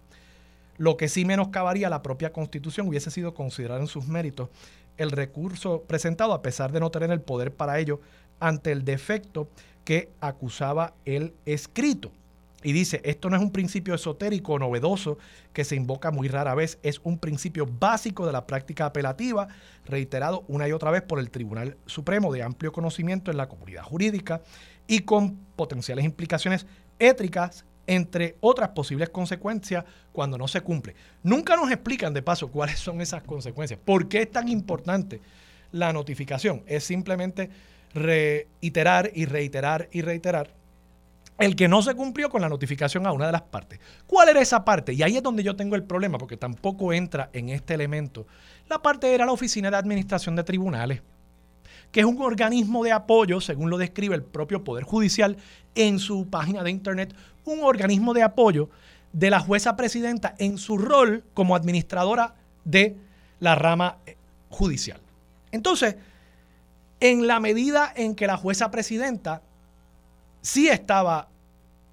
Lo 0.77 0.97
que 0.97 1.09
sí 1.09 1.25
menoscabaría 1.25 1.88
la 1.88 2.03
propia 2.03 2.33
constitución 2.33 2.88
hubiese 2.88 3.12
sido 3.12 3.33
considerar 3.33 3.81
en 3.81 3.87
sus 3.87 4.09
méritos 4.09 4.49
el 4.97 5.12
recurso 5.12 5.83
presentado 5.83 6.33
a 6.33 6.42
pesar 6.42 6.73
de 6.73 6.81
no 6.81 6.90
tener 6.90 7.12
el 7.12 7.21
poder 7.21 7.55
para 7.55 7.79
ello 7.79 8.01
ante 8.40 8.73
el 8.73 8.85
defecto 8.85 9.49
que 9.85 10.11
acusaba 10.21 10.95
el 11.05 11.33
escrito. 11.45 12.11
Y 12.66 12.72
dice, 12.72 13.00
esto 13.05 13.31
no 13.31 13.37
es 13.37 13.42
un 13.42 13.52
principio 13.52 13.94
esotérico 13.94 14.55
o 14.55 14.59
novedoso 14.59 15.18
que 15.52 15.62
se 15.62 15.76
invoca 15.76 16.11
muy 16.11 16.26
rara 16.26 16.52
vez, 16.57 16.81
es 16.83 17.00
un 17.05 17.16
principio 17.16 17.64
básico 17.64 18.26
de 18.26 18.33
la 18.33 18.44
práctica 18.44 18.87
apelativa, 18.87 19.46
reiterado 19.85 20.44
una 20.48 20.66
y 20.66 20.72
otra 20.72 20.90
vez 20.90 21.02
por 21.02 21.20
el 21.20 21.31
Tribunal 21.31 21.76
Supremo 21.87 22.33
de 22.33 22.42
amplio 22.42 22.72
conocimiento 22.72 23.31
en 23.31 23.37
la 23.37 23.48
comunidad 23.48 23.85
jurídica 23.85 24.42
y 24.88 25.02
con 25.02 25.37
potenciales 25.55 26.05
implicaciones 26.05 26.66
étricas, 26.98 27.64
entre 27.87 28.35
otras 28.40 28.70
posibles 28.70 29.11
consecuencias 29.11 29.85
cuando 30.11 30.37
no 30.37 30.48
se 30.48 30.61
cumple. 30.62 30.96
Nunca 31.22 31.55
nos 31.55 31.70
explican 31.70 32.14
de 32.14 32.22
paso 32.22 32.50
cuáles 32.50 32.81
son 32.81 33.00
esas 33.00 33.22
consecuencias, 33.22 33.79
por 33.79 34.09
qué 34.09 34.22
es 34.22 34.31
tan 34.33 34.48
importante 34.48 35.20
la 35.70 35.92
notificación. 35.92 36.64
Es 36.66 36.83
simplemente 36.83 37.48
reiterar 37.94 39.12
y 39.14 39.26
reiterar 39.26 39.88
y 39.92 40.02
reiterar 40.02 40.65
el 41.38 41.55
que 41.55 41.68
no 41.68 41.83
se 41.83 41.94
cumplió 41.94 42.31
con 42.31 42.40
la 42.40 42.49
notificación 42.49 43.07
a 43.07 43.12
una 43.12 43.27
de 43.27 43.33
las 43.33 43.42
partes. 43.42 43.79
¿Cuál 44.07 44.31
era 44.31 44.40
esa 44.40 44.64
parte? 44.64 44.94
Y 44.94 45.03
ahí 45.03 45.16
es 45.16 45.22
donde 45.22 45.42
yo 45.42 45.57
tengo 45.57 45.77
el 45.77 45.85
problema, 45.85 46.18
porque 46.18 46.37
tampoco 46.37 46.92
entra 46.92 47.31
en 47.33 47.51
este 47.51 47.75
elemento. 47.75 48.27
La 48.68 48.81
parte 48.81 49.12
era 49.14 49.27
la 49.27 49.33
Oficina 49.33 49.70
de 49.70 49.77
Administración 49.77 50.35
de 50.37 50.44
Tribunales, 50.44 51.03
que 51.92 52.01
es 52.01 52.07
un 52.07 52.20
organismo 52.20 52.83
de 52.85 52.92
apoyo, 52.92 53.40
según 53.40 53.70
lo 53.70 53.79
describe 53.79 54.14
el 54.14 54.22
propio 54.22 54.64
Poder 54.64 54.85
Judicial 54.85 55.37
en 55.75 55.99
su 55.99 56.29
página 56.29 56.62
de 56.62 56.70
Internet, 56.70 57.14
un 57.44 57.62
organismo 57.62 58.14
de 58.14 58.22
apoyo 58.22 58.70
de 59.12 59.31
la 59.31 59.40
jueza 59.40 59.77
presidenta 59.77 60.35
en 60.38 60.59
su 60.59 60.79
rol 60.79 61.25
como 61.33 61.55
administradora 61.55 62.35
de 62.64 62.96
la 63.40 63.55
rama 63.55 63.99
eh, 64.07 64.16
judicial. 64.49 65.01
Entonces, 65.53 65.96
en 67.01 67.27
la 67.27 67.40
medida 67.40 67.92
en 67.94 68.14
que 68.14 68.27
la 68.27 68.37
jueza 68.37 68.70
presidenta 68.70 69.42
sí 70.46 70.68
estaba 70.68 71.28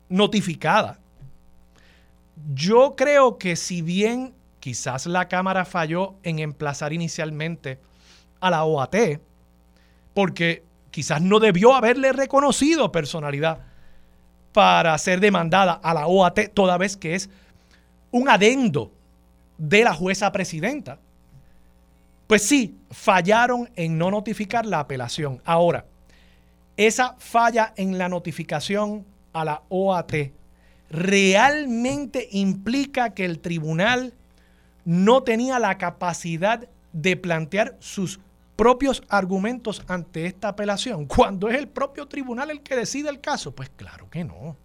notificada. 0.09 0.99
Yo 2.53 2.95
creo 2.95 3.39
que 3.39 3.55
si 3.55 3.81
bien 3.81 4.35
quizás 4.59 5.07
la 5.07 5.27
Cámara 5.27 5.65
falló 5.65 6.15
en 6.21 6.37
emplazar 6.37 6.93
inicialmente 6.93 7.79
a 8.39 8.51
la 8.51 8.63
OAT, 8.63 8.95
porque 10.13 10.63
quizás 10.91 11.19
no 11.19 11.39
debió 11.39 11.73
haberle 11.73 12.13
reconocido 12.13 12.91
personalidad 12.91 13.59
para 14.51 14.95
ser 14.99 15.19
demandada 15.19 15.73
a 15.73 15.95
la 15.95 16.05
OAT, 16.05 16.53
toda 16.53 16.77
vez 16.77 16.95
que 16.95 17.15
es 17.15 17.31
un 18.11 18.29
adendo 18.29 18.91
de 19.57 19.83
la 19.83 19.95
jueza 19.95 20.31
presidenta. 20.31 20.99
Pues 22.27 22.43
sí, 22.43 22.77
fallaron 22.91 23.71
en 23.75 23.97
no 23.97 24.11
notificar 24.11 24.67
la 24.67 24.79
apelación. 24.79 25.41
Ahora, 25.43 25.85
esa 26.77 27.15
falla 27.19 27.73
en 27.77 27.97
la 27.97 28.09
notificación 28.09 29.05
a 29.31 29.45
la 29.45 29.63
OAT 29.69 30.31
realmente 30.89 32.27
implica 32.31 33.13
que 33.13 33.25
el 33.25 33.39
tribunal 33.39 34.13
no 34.85 35.23
tenía 35.23 35.59
la 35.59 35.77
capacidad 35.77 36.67
de 36.91 37.17
plantear 37.17 37.75
sus 37.79 38.19
propios 38.55 39.01
argumentos 39.09 39.83
ante 39.87 40.25
esta 40.25 40.49
apelación, 40.49 41.05
cuando 41.05 41.49
es 41.49 41.57
el 41.57 41.67
propio 41.67 42.07
tribunal 42.07 42.51
el 42.51 42.61
que 42.61 42.75
decide 42.75 43.09
el 43.09 43.19
caso. 43.19 43.53
Pues 43.53 43.69
claro 43.75 44.09
que 44.09 44.23
no. 44.23 44.55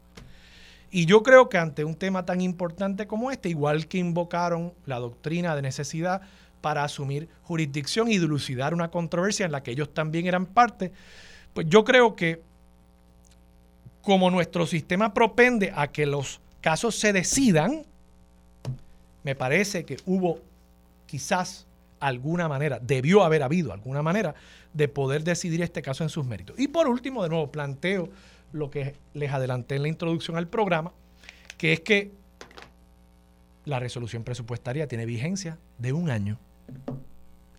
Y 0.90 1.06
yo 1.06 1.22
creo 1.22 1.48
que 1.48 1.58
ante 1.58 1.84
un 1.84 1.94
tema 1.94 2.24
tan 2.24 2.40
importante 2.40 3.06
como 3.06 3.30
este, 3.30 3.48
igual 3.48 3.88
que 3.88 3.98
invocaron 3.98 4.72
la 4.86 4.98
doctrina 4.98 5.54
de 5.54 5.62
necesidad 5.62 6.22
para 6.60 6.84
asumir 6.84 7.28
jurisdicción 7.42 8.10
y 8.10 8.18
dilucidar 8.18 8.74
una 8.74 8.90
controversia 8.90 9.46
en 9.46 9.52
la 9.52 9.62
que 9.62 9.70
ellos 9.70 9.92
también 9.92 10.26
eran 10.26 10.46
parte, 10.46 10.92
pues 11.54 11.66
yo 11.68 11.84
creo 11.84 12.14
que 12.14 12.42
como 14.02 14.30
nuestro 14.30 14.66
sistema 14.66 15.12
propende 15.12 15.72
a 15.74 15.88
que 15.88 16.06
los 16.06 16.40
casos 16.60 16.94
se 16.98 17.12
decidan, 17.12 17.84
me 19.22 19.34
parece 19.34 19.84
que 19.84 19.98
hubo 20.06 20.40
quizás 21.06 21.66
alguna 22.00 22.48
manera, 22.48 22.78
debió 22.80 23.24
haber 23.24 23.42
habido 23.42 23.72
alguna 23.72 24.02
manera 24.02 24.34
de 24.72 24.88
poder 24.88 25.24
decidir 25.24 25.62
este 25.62 25.82
caso 25.82 26.04
en 26.04 26.10
sus 26.10 26.24
méritos. 26.24 26.58
Y 26.58 26.68
por 26.68 26.88
último, 26.88 27.22
de 27.22 27.28
nuevo, 27.28 27.50
planteo 27.50 28.08
lo 28.52 28.70
que 28.70 28.94
les 29.14 29.32
adelanté 29.32 29.76
en 29.76 29.82
la 29.82 29.88
introducción 29.88 30.36
al 30.36 30.48
programa, 30.48 30.92
que 31.56 31.72
es 31.72 31.80
que 31.80 32.12
la 33.64 33.78
resolución 33.78 34.24
presupuestaria 34.24 34.86
tiene 34.86 35.04
vigencia 35.04 35.58
de 35.78 35.92
un 35.92 36.10
año. 36.10 36.38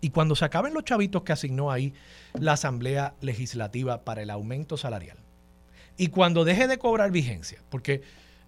Y 0.00 0.10
cuando 0.10 0.34
se 0.34 0.44
acaben 0.44 0.74
los 0.74 0.84
chavitos 0.84 1.22
que 1.22 1.32
asignó 1.32 1.70
ahí 1.70 1.92
la 2.34 2.52
Asamblea 2.52 3.14
Legislativa 3.20 4.02
para 4.04 4.22
el 4.22 4.30
aumento 4.30 4.76
salarial, 4.76 5.18
y 5.96 6.08
cuando 6.08 6.44
deje 6.44 6.66
de 6.66 6.78
cobrar 6.78 7.10
vigencia, 7.10 7.62
porque 7.68 8.02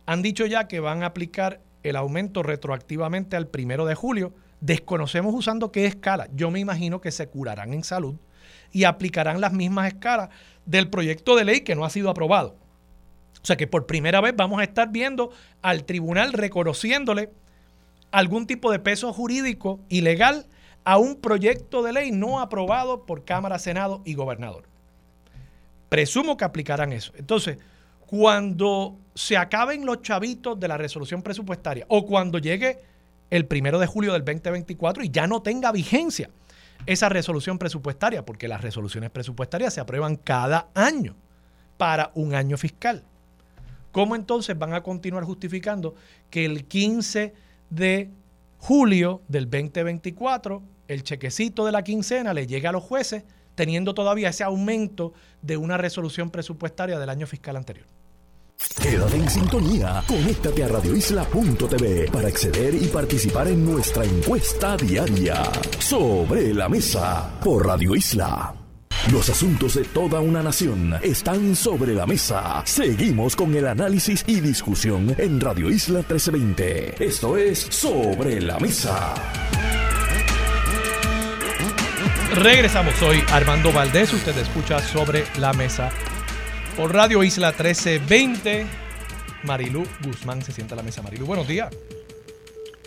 han 0.07 0.23
dicho 0.23 0.47
ya 0.47 0.69
que 0.69 0.81
van 0.81 1.03
a 1.03 1.07
aplicar 1.07 1.61
el 1.83 1.97
aumento 1.97 2.43
retroactivamente 2.43 3.37
al 3.37 3.47
primero 3.47 3.85
de 3.85 3.95
julio, 3.95 4.33
desconocemos 4.61 5.35
usando 5.35 5.73
qué 5.73 5.87
escala. 5.87 6.29
Yo 6.35 6.51
me 6.51 6.61
imagino 6.61 7.01
que 7.01 7.11
se 7.11 7.29
curarán 7.29 7.75
en 7.75 7.85
salud 7.85 8.15
y 8.71 8.85
aplicarán 8.85 9.41
las 9.41 9.53
mismas 9.53 9.89
escalas 9.89 10.31
del 10.65 10.89
proyecto 10.89 11.37
de 11.37 11.45
ley 11.45 11.61
que 11.61 11.75
no 11.75 11.85
ha 11.85 11.91
sido 11.91 12.09
aprobado. 12.09 12.57
O 13.43 13.45
sea 13.45 13.57
que 13.57 13.67
por 13.67 13.87
primera 13.87 14.21
vez 14.21 14.35
vamos 14.37 14.61
a 14.61 14.65
estar 14.65 14.91
viendo 14.91 15.31
al 15.63 15.85
tribunal 15.85 16.33
reconociéndole 16.33 17.31
algún 18.13 18.47
tipo 18.47 18.71
de 18.71 18.79
peso 18.79 19.13
jurídico 19.13 19.81
y 19.89 20.03
legal 20.03 20.47
a 20.85 20.99
un 20.99 21.17
proyecto 21.17 21.83
de 21.83 21.93
ley 21.93 22.11
no 22.11 22.41
aprobado 22.41 23.07
por 23.07 23.25
Cámara, 23.25 23.59
Senado 23.59 24.03
y 24.05 24.15
Gobernador. 24.15 24.65
Presumo 25.89 26.37
que 26.37 26.45
aplicarán 26.45 26.93
eso. 26.93 27.13
Entonces, 27.17 27.59
cuando 28.07 28.99
se 29.15 29.37
acaben 29.37 29.87
los 29.87 30.03
chavitos 30.03 30.59
de 30.59 30.69
la 30.69 30.77
resolución 30.77 31.23
presupuestaria 31.23 31.87
o 31.89 32.07
cuando 32.07 32.39
llegue 32.39 32.79
el 33.31 33.47
primero 33.47 33.79
de 33.79 33.87
julio 33.87 34.13
del 34.13 34.25
2024 34.25 35.05
y 35.05 35.11
ya 35.11 35.27
no 35.27 35.43
tenga 35.43 35.73
vigencia 35.73 36.31
esa 36.85 37.09
resolución 37.09 37.59
presupuestaria, 37.59 38.25
porque 38.25 38.49
las 38.49 38.61
resoluciones 38.61 39.11
presupuestarias 39.11 39.73
se 39.75 39.81
aprueban 39.81 40.17
cada 40.17 40.69
año 40.75 41.15
para 41.77 42.11
un 42.15 42.35
año 42.35 42.57
fiscal. 42.57 43.05
¿Cómo 43.93 44.17
entonces 44.17 44.59
van 44.59 44.75
a 44.75 44.83
continuar 44.83 45.25
justificando 45.25 45.95
que 46.31 46.45
el 46.45 46.65
15 46.65 47.35
de 47.71 48.11
julio 48.63 49.23
del 49.27 49.51
2024 49.51 50.63
el 50.87 51.03
chequecito 51.03 51.67
de 51.67 51.73
la 51.73 51.83
quincena 51.83 52.33
le 52.33 52.47
llega 52.47 52.69
a 52.69 52.73
los 52.73 52.85
jueces 52.85 53.25
teniendo 53.57 53.93
todavía 53.93 54.29
ese 54.29 54.45
aumento 54.45 55.15
de 55.43 55.57
una 55.57 55.79
resolución 55.79 56.31
presupuestaria 56.31 57.01
del 57.01 57.11
año 57.11 57.27
fiscal 57.27 57.57
anterior. 57.57 57.87
Quédate 58.81 59.17
en 59.17 59.29
sintonía. 59.29 60.05
Conéctate 60.07 60.63
a 60.63 60.69
radioisla.tv 60.69 62.13
para 62.13 62.29
acceder 62.29 62.75
y 62.75 62.87
participar 62.87 63.49
en 63.49 63.65
nuestra 63.65 64.05
encuesta 64.05 64.77
diaria. 64.77 65.43
Sobre 65.81 66.55
la 66.55 66.69
mesa 66.69 67.41
por 67.43 67.67
Radio 67.67 67.97
Isla. 67.97 68.62
Los 69.11 69.29
asuntos 69.29 69.75
de 69.75 69.85
toda 69.85 70.21
una 70.21 70.43
nación 70.43 70.95
están 71.03 71.57
sobre 71.57 71.93
la 71.93 72.07
mesa. 72.07 72.63
Seguimos 72.65 73.35
con 73.35 73.53
el 73.55 73.67
análisis 73.67 74.25
y 74.29 74.41
discusión 74.41 75.15
en 75.19 75.41
Radio 75.41 75.71
Isla 75.71 75.99
1320. 75.99 77.05
Esto 77.05 77.37
es 77.37 77.59
Sobre 77.59 78.41
la 78.41 78.61
Mesa. 78.61 79.13
Regresamos, 82.37 82.95
soy 82.95 83.19
Armando 83.33 83.73
Valdés, 83.73 84.13
usted 84.15 84.39
escucha 84.39 84.79
sobre 84.79 85.25
la 85.39 85.53
mesa 85.53 85.91
por 86.77 86.95
Radio 86.95 87.25
Isla 87.25 87.49
1320. 87.49 88.67
Marilú 89.45 89.83
Guzmán 90.05 90.43
se 90.43 90.53
sienta 90.53 90.75
a 90.75 90.77
la 90.77 90.85
mesa. 90.85 91.03
Marilú, 91.03 91.27
buenos 91.27 91.49
días. 91.49 91.77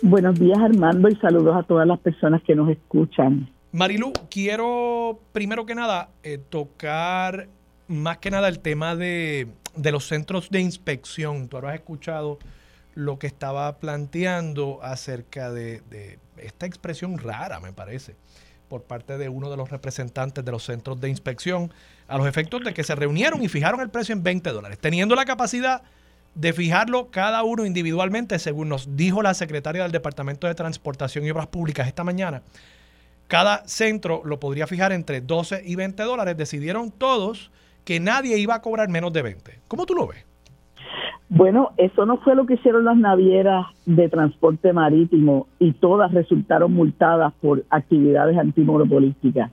Buenos 0.02 0.40
días 0.40 0.58
Armando 0.58 1.10
y 1.10 1.16
saludos 1.16 1.56
a 1.56 1.62
todas 1.62 1.86
las 1.86 1.98
personas 2.00 2.42
que 2.42 2.54
nos 2.54 2.70
escuchan. 2.70 3.50
Marilú, 3.72 4.12
quiero 4.30 5.20
primero 5.32 5.66
que 5.66 5.74
nada 5.74 6.10
eh, 6.22 6.38
tocar 6.38 7.48
más 7.88 8.18
que 8.18 8.30
nada 8.30 8.48
el 8.48 8.60
tema 8.60 8.96
de, 8.96 9.48
los 9.76 10.06
centros 10.06 10.50
de 10.50 10.60
inspección. 10.60 11.48
Tú 11.48 11.56
habrás 11.56 11.74
escuchado 11.74 12.38
lo 12.94 13.18
que 13.18 13.26
estaba 13.26 13.78
planteando 13.78 14.80
acerca 14.82 15.50
de, 15.50 15.82
de 15.90 16.18
esta 16.38 16.66
expresión 16.66 17.18
rara, 17.18 17.60
me 17.60 17.72
parece, 17.72 18.16
por 18.68 18.82
parte 18.82 19.18
de 19.18 19.28
uno 19.28 19.50
de 19.50 19.56
los 19.56 19.70
representantes 19.70 20.44
de 20.44 20.50
los 20.50 20.64
centros 20.64 21.00
de 21.00 21.08
inspección, 21.08 21.72
a 22.08 22.16
los 22.18 22.26
efectos 22.26 22.64
de 22.64 22.72
que 22.72 22.84
se 22.84 22.94
reunieron 22.94 23.42
y 23.42 23.48
fijaron 23.48 23.80
el 23.80 23.90
precio 23.90 24.14
en 24.14 24.22
20 24.22 24.50
dólares, 24.50 24.78
teniendo 24.78 25.14
la 25.14 25.24
capacidad 25.24 25.82
de 26.34 26.52
fijarlo 26.52 27.10
cada 27.10 27.42
uno 27.42 27.64
individualmente, 27.64 28.38
según 28.38 28.68
nos 28.68 28.94
dijo 28.96 29.22
la 29.22 29.34
secretaria 29.34 29.82
del 29.82 29.92
Departamento 29.92 30.46
de 30.46 30.54
Transportación 30.54 31.24
y 31.24 31.30
Obras 31.30 31.46
Públicas 31.46 31.86
esta 31.88 32.04
mañana. 32.04 32.42
Cada 33.28 33.66
centro 33.66 34.22
lo 34.24 34.38
podría 34.38 34.66
fijar 34.66 34.92
entre 34.92 35.20
12 35.20 35.62
y 35.64 35.74
20 35.74 36.02
dólares. 36.04 36.36
Decidieron 36.36 36.90
todos 36.90 37.50
que 37.84 38.00
nadie 38.00 38.38
iba 38.38 38.54
a 38.54 38.62
cobrar 38.62 38.88
menos 38.88 39.12
de 39.12 39.22
20. 39.22 39.60
¿Cómo 39.68 39.86
tú 39.86 39.94
lo 39.94 40.06
ves? 40.06 40.24
Bueno, 41.28 41.70
eso 41.76 42.06
no 42.06 42.18
fue 42.18 42.36
lo 42.36 42.46
que 42.46 42.54
hicieron 42.54 42.84
las 42.84 42.96
navieras 42.96 43.66
de 43.84 44.08
transporte 44.08 44.72
marítimo 44.72 45.48
y 45.58 45.72
todas 45.72 46.12
resultaron 46.12 46.72
multadas 46.72 47.32
por 47.40 47.64
actividades 47.70 48.38
antimonopolísticas. 48.38 49.50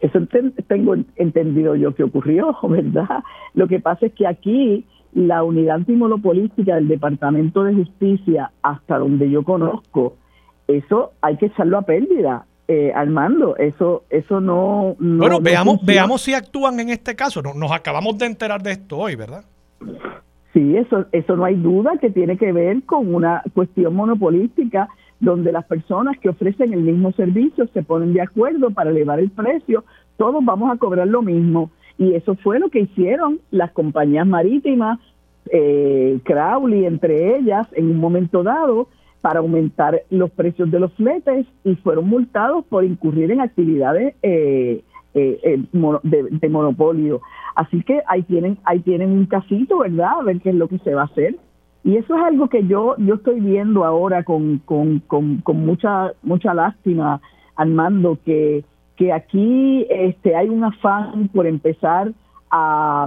Eso 0.00 0.18
tengo 0.66 0.96
entendido 1.16 1.76
yo 1.76 1.94
que 1.94 2.02
ocurrió, 2.02 2.56
¿verdad? 2.68 3.22
Lo 3.54 3.68
que 3.68 3.78
pasa 3.78 4.06
es 4.06 4.14
que 4.14 4.26
aquí 4.26 4.86
la 5.12 5.44
unidad 5.44 5.76
antimonopolística 5.76 6.76
del 6.76 6.88
Departamento 6.88 7.62
de 7.64 7.74
Justicia, 7.74 8.50
hasta 8.62 8.98
donde 8.98 9.28
yo 9.28 9.44
conozco, 9.44 10.16
eso 10.66 11.12
hay 11.20 11.36
que 11.36 11.46
echarlo 11.46 11.76
a 11.76 11.82
pérdida. 11.82 12.46
Eh, 12.74 12.90
Armando, 12.94 13.54
eso 13.58 14.04
eso 14.08 14.40
no, 14.40 14.96
bueno 14.98 15.40
veamos 15.42 15.84
veamos 15.84 16.22
si 16.22 16.32
actúan 16.32 16.80
en 16.80 16.88
este 16.88 17.14
caso. 17.14 17.42
Nos 17.42 17.70
acabamos 17.70 18.16
de 18.16 18.24
enterar 18.24 18.62
de 18.62 18.72
esto 18.72 18.96
hoy 18.96 19.14
verdad 19.14 19.44
Sí, 20.54 20.74
eso, 20.78 21.04
eso 21.12 21.36
no 21.36 21.44
hay 21.44 21.56
duda 21.56 21.98
que 22.00 22.08
tiene 22.08 22.38
que 22.38 22.50
ver 22.50 22.82
con 22.84 23.14
una 23.14 23.42
cuestión 23.52 23.94
monopolística 23.94 24.88
donde 25.20 25.52
las 25.52 25.66
personas 25.66 26.18
que 26.18 26.30
ofrecen 26.30 26.72
el 26.72 26.80
mismo 26.80 27.12
servicio 27.12 27.66
se 27.74 27.82
ponen 27.82 28.14
de 28.14 28.22
acuerdo 28.22 28.70
para 28.70 28.88
elevar 28.88 29.18
el 29.18 29.30
precio, 29.30 29.84
todos 30.16 30.42
vamos 30.42 30.72
a 30.72 30.78
cobrar 30.78 31.08
lo 31.08 31.20
mismo. 31.20 31.70
Y 31.98 32.14
eso 32.14 32.36
fue 32.36 32.58
lo 32.58 32.70
que 32.70 32.80
hicieron 32.80 33.40
las 33.50 33.72
compañías 33.72 34.26
marítimas 34.26 34.98
eh, 35.50 36.20
Crowley 36.24 36.86
entre 36.86 37.36
ellas 37.36 37.66
en 37.72 37.90
un 37.90 37.98
momento 37.98 38.42
dado 38.42 38.88
para 39.22 39.38
aumentar 39.38 40.02
los 40.10 40.30
precios 40.32 40.70
de 40.70 40.80
los 40.80 40.92
fletes 40.94 41.46
y 41.64 41.76
fueron 41.76 42.08
multados 42.08 42.64
por 42.66 42.84
incurrir 42.84 43.30
en 43.30 43.40
actividades 43.40 44.14
eh, 44.22 44.82
eh, 45.14 45.62
de, 46.02 46.48
monopolio. 46.48 47.22
Así 47.54 47.82
que 47.84 48.02
ahí 48.08 48.22
tienen, 48.24 48.58
ahí 48.64 48.80
tienen 48.80 49.12
un 49.12 49.26
casito, 49.26 49.78
¿verdad? 49.78 50.20
A 50.20 50.22
ver 50.24 50.40
qué 50.40 50.50
es 50.50 50.56
lo 50.56 50.68
que 50.68 50.78
se 50.78 50.94
va 50.94 51.02
a 51.02 51.06
hacer. 51.06 51.36
Y 51.84 51.96
eso 51.96 52.16
es 52.16 52.22
algo 52.22 52.48
que 52.48 52.66
yo, 52.66 52.96
yo 52.98 53.14
estoy 53.14 53.40
viendo 53.40 53.84
ahora 53.84 54.24
con, 54.24 54.58
con, 54.58 55.00
con, 55.00 55.38
con 55.38 55.64
mucha, 55.64 56.12
mucha 56.22 56.52
lástima, 56.52 57.20
Armando, 57.56 58.18
que, 58.24 58.64
que 58.96 59.12
aquí 59.12 59.86
este, 59.88 60.34
hay 60.34 60.48
un 60.48 60.64
afán 60.64 61.28
por 61.28 61.46
empezar 61.46 62.12
a, 62.50 63.06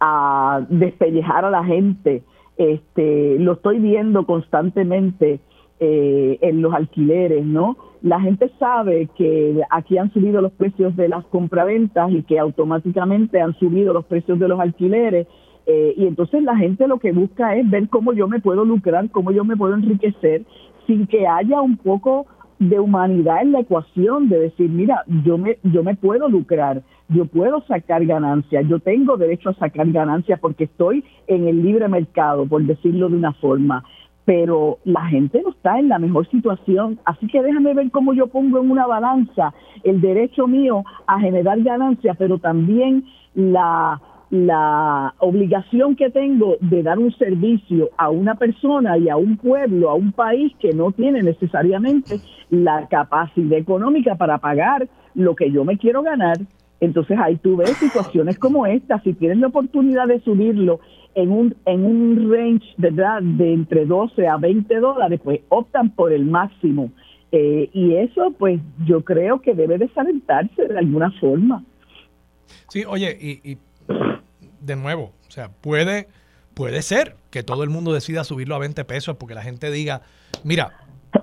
a 0.00 0.60
despellejar 0.68 1.44
a 1.44 1.50
la 1.50 1.64
gente. 1.64 2.22
Este, 2.58 3.38
lo 3.38 3.52
estoy 3.52 3.78
viendo 3.78 4.26
constantemente 4.26 5.40
eh, 5.80 6.38
en 6.42 6.60
los 6.60 6.74
alquileres, 6.74 7.46
¿no? 7.46 7.76
La 8.02 8.20
gente 8.20 8.50
sabe 8.58 9.08
que 9.16 9.60
aquí 9.70 9.96
han 9.96 10.12
subido 10.12 10.40
los 10.40 10.52
precios 10.52 10.96
de 10.96 11.08
las 11.08 11.24
compraventas 11.26 12.10
y 12.10 12.24
que 12.24 12.38
automáticamente 12.38 13.40
han 13.40 13.54
subido 13.58 13.92
los 13.94 14.04
precios 14.06 14.40
de 14.40 14.48
los 14.48 14.58
alquileres. 14.58 15.28
Eh, 15.66 15.94
y 15.96 16.06
entonces 16.06 16.42
la 16.42 16.56
gente 16.56 16.88
lo 16.88 16.98
que 16.98 17.12
busca 17.12 17.54
es 17.54 17.70
ver 17.70 17.88
cómo 17.88 18.12
yo 18.12 18.26
me 18.26 18.40
puedo 18.40 18.64
lucrar, 18.64 19.08
cómo 19.10 19.30
yo 19.30 19.44
me 19.44 19.56
puedo 19.56 19.74
enriquecer 19.74 20.42
sin 20.86 21.06
que 21.06 21.28
haya 21.28 21.60
un 21.60 21.76
poco 21.76 22.26
de 22.58 22.80
humanidad 22.80 23.42
en 23.42 23.52
la 23.52 23.60
ecuación, 23.60 24.28
de 24.28 24.40
decir, 24.40 24.68
mira, 24.68 25.04
yo 25.24 25.38
me, 25.38 25.58
yo 25.62 25.84
me 25.84 25.94
puedo 25.94 26.28
lucrar, 26.28 26.82
yo 27.08 27.24
puedo 27.26 27.62
sacar 27.62 28.04
ganancias, 28.04 28.66
yo 28.68 28.80
tengo 28.80 29.16
derecho 29.16 29.50
a 29.50 29.54
sacar 29.54 29.90
ganancias 29.90 30.38
porque 30.40 30.64
estoy 30.64 31.04
en 31.26 31.48
el 31.48 31.62
libre 31.62 31.88
mercado, 31.88 32.46
por 32.46 32.62
decirlo 32.62 33.08
de 33.08 33.16
una 33.16 33.32
forma, 33.32 33.84
pero 34.24 34.78
la 34.84 35.06
gente 35.06 35.40
no 35.42 35.50
está 35.50 35.78
en 35.78 35.88
la 35.88 35.98
mejor 35.98 36.28
situación, 36.28 36.98
así 37.06 37.26
que 37.28 37.42
déjame 37.42 37.72
ver 37.72 37.90
cómo 37.90 38.12
yo 38.12 38.26
pongo 38.26 38.60
en 38.60 38.70
una 38.70 38.86
balanza 38.86 39.54
el 39.84 40.00
derecho 40.00 40.46
mío 40.46 40.84
a 41.06 41.18
generar 41.18 41.60
ganancias, 41.62 42.16
pero 42.18 42.38
también 42.38 43.04
la 43.34 44.00
la 44.30 45.14
obligación 45.20 45.96
que 45.96 46.10
tengo 46.10 46.56
de 46.60 46.82
dar 46.82 46.98
un 46.98 47.12
servicio 47.16 47.88
a 47.96 48.10
una 48.10 48.34
persona 48.34 48.98
y 48.98 49.08
a 49.08 49.16
un 49.16 49.38
pueblo, 49.38 49.88
a 49.88 49.94
un 49.94 50.12
país 50.12 50.52
que 50.60 50.72
no 50.74 50.92
tiene 50.92 51.22
necesariamente 51.22 52.20
la 52.50 52.86
capacidad 52.88 53.58
económica 53.58 54.16
para 54.16 54.38
pagar 54.38 54.86
lo 55.14 55.34
que 55.34 55.50
yo 55.50 55.64
me 55.64 55.78
quiero 55.78 56.02
ganar. 56.02 56.36
Entonces 56.80 57.18
ahí 57.18 57.36
tú 57.36 57.56
ves 57.56 57.70
situaciones 57.78 58.38
como 58.38 58.66
esta, 58.66 59.00
si 59.02 59.12
tienes 59.14 59.38
la 59.38 59.48
oportunidad 59.48 60.06
de 60.06 60.20
subirlo 60.20 60.80
en 61.14 61.32
un, 61.32 61.56
en 61.66 61.84
un 61.84 62.32
range 62.32 62.66
¿verdad? 62.76 63.20
de 63.20 63.52
entre 63.52 63.84
12 63.86 64.26
a 64.28 64.36
20 64.36 64.78
dólares, 64.78 65.20
pues 65.22 65.40
optan 65.48 65.90
por 65.90 66.12
el 66.12 66.24
máximo. 66.24 66.92
Eh, 67.32 67.68
y 67.72 67.94
eso 67.94 68.32
pues 68.38 68.60
yo 68.86 69.04
creo 69.04 69.40
que 69.42 69.54
debe 69.54 69.76
desalentarse 69.78 70.66
de 70.66 70.78
alguna 70.78 71.10
forma. 71.20 71.64
Sí, 72.68 72.84
oye, 72.86 73.16
y, 73.20 73.52
y 73.52 73.58
de 74.60 74.76
nuevo, 74.76 75.12
o 75.26 75.30
sea, 75.30 75.50
puede, 75.50 76.08
puede 76.54 76.82
ser 76.82 77.16
que 77.30 77.42
todo 77.42 77.64
el 77.64 77.70
mundo 77.70 77.92
decida 77.92 78.24
subirlo 78.24 78.54
a 78.54 78.58
20 78.58 78.84
pesos 78.84 79.16
porque 79.16 79.34
la 79.34 79.42
gente 79.42 79.70
diga, 79.70 80.02
mira, 80.44 80.72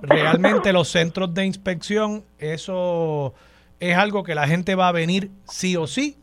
realmente 0.02 0.72
los 0.72 0.88
centros 0.88 1.32
de 1.34 1.46
inspección, 1.46 2.24
eso 2.38 3.34
es 3.80 3.96
algo 3.96 4.24
que 4.24 4.34
la 4.34 4.46
gente 4.46 4.74
va 4.74 4.88
a 4.88 4.92
venir 4.92 5.30
sí 5.48 5.76
o 5.76 5.86
sí. 5.86 6.16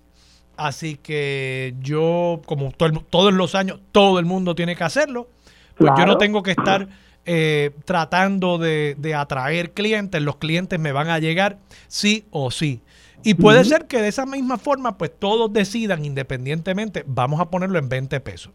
Así 0.55 0.97
que 0.97 1.73
yo, 1.79 2.41
como 2.45 2.71
todos 2.71 3.33
los 3.33 3.55
años, 3.55 3.79
todo 3.91 4.19
el 4.19 4.25
mundo 4.25 4.53
tiene 4.53 4.75
que 4.75 4.83
hacerlo, 4.83 5.27
pues 5.75 5.91
yo 5.97 6.05
no 6.05 6.17
tengo 6.17 6.43
que 6.43 6.51
estar 6.51 6.87
eh, 7.25 7.71
tratando 7.85 8.59
de, 8.59 8.95
de 8.99 9.15
atraer 9.15 9.71
clientes, 9.71 10.21
los 10.21 10.35
clientes 10.35 10.79
me 10.79 10.91
van 10.91 11.09
a 11.09 11.17
llegar 11.17 11.57
sí 11.87 12.25
o 12.29 12.51
sí. 12.51 12.81
Y 13.23 13.35
puede 13.35 13.63
ser 13.63 13.87
que 13.87 14.01
de 14.01 14.09
esa 14.09 14.25
misma 14.25 14.57
forma, 14.57 14.97
pues 14.97 15.11
todos 15.17 15.51
decidan 15.51 16.03
independientemente, 16.03 17.03
vamos 17.07 17.39
a 17.39 17.49
ponerlo 17.49 17.79
en 17.79 17.89
20 17.89 18.19
pesos. 18.19 18.51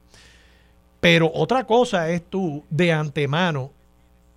Pero 1.01 1.31
otra 1.33 1.65
cosa 1.65 2.11
es 2.11 2.23
tú 2.29 2.65
de 2.69 2.93
antemano 2.93 3.73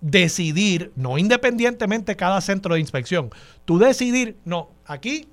decidir, 0.02 0.92
no 0.96 1.16
independientemente 1.16 2.16
cada 2.16 2.42
centro 2.42 2.74
de 2.74 2.80
inspección, 2.80 3.30
tú 3.64 3.78
decidir, 3.78 4.36
no, 4.44 4.68
aquí 4.84 5.28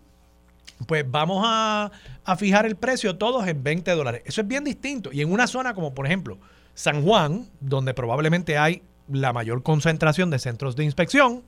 pues 0.88 1.04
vamos 1.10 1.44
a, 1.46 1.92
a, 2.24 2.36
fijar 2.38 2.66
el 2.66 2.78
precio 2.78 3.18
todos 3.18 3.46
en 3.48 3.62
20 3.62 3.92
dólares. 3.92 4.22
Eso 4.24 4.40
es 4.40 4.48
bien 4.48 4.64
distinto. 4.64 5.10
Y 5.12 5.20
en 5.20 5.30
una 5.30 5.46
zona 5.46 5.74
como 5.74 5.94
por 5.94 6.06
ejemplo 6.06 6.38
San 6.74 7.04
Juan, 7.04 7.50
donde 7.60 7.94
probablemente 7.94 8.58
hay 8.58 8.82
la 9.12 9.34
mayor 9.34 9.62
concentración 9.62 10.30
de 10.30 10.40
centros 10.40 10.78
de 10.78 10.86
inspección, 10.86 11.44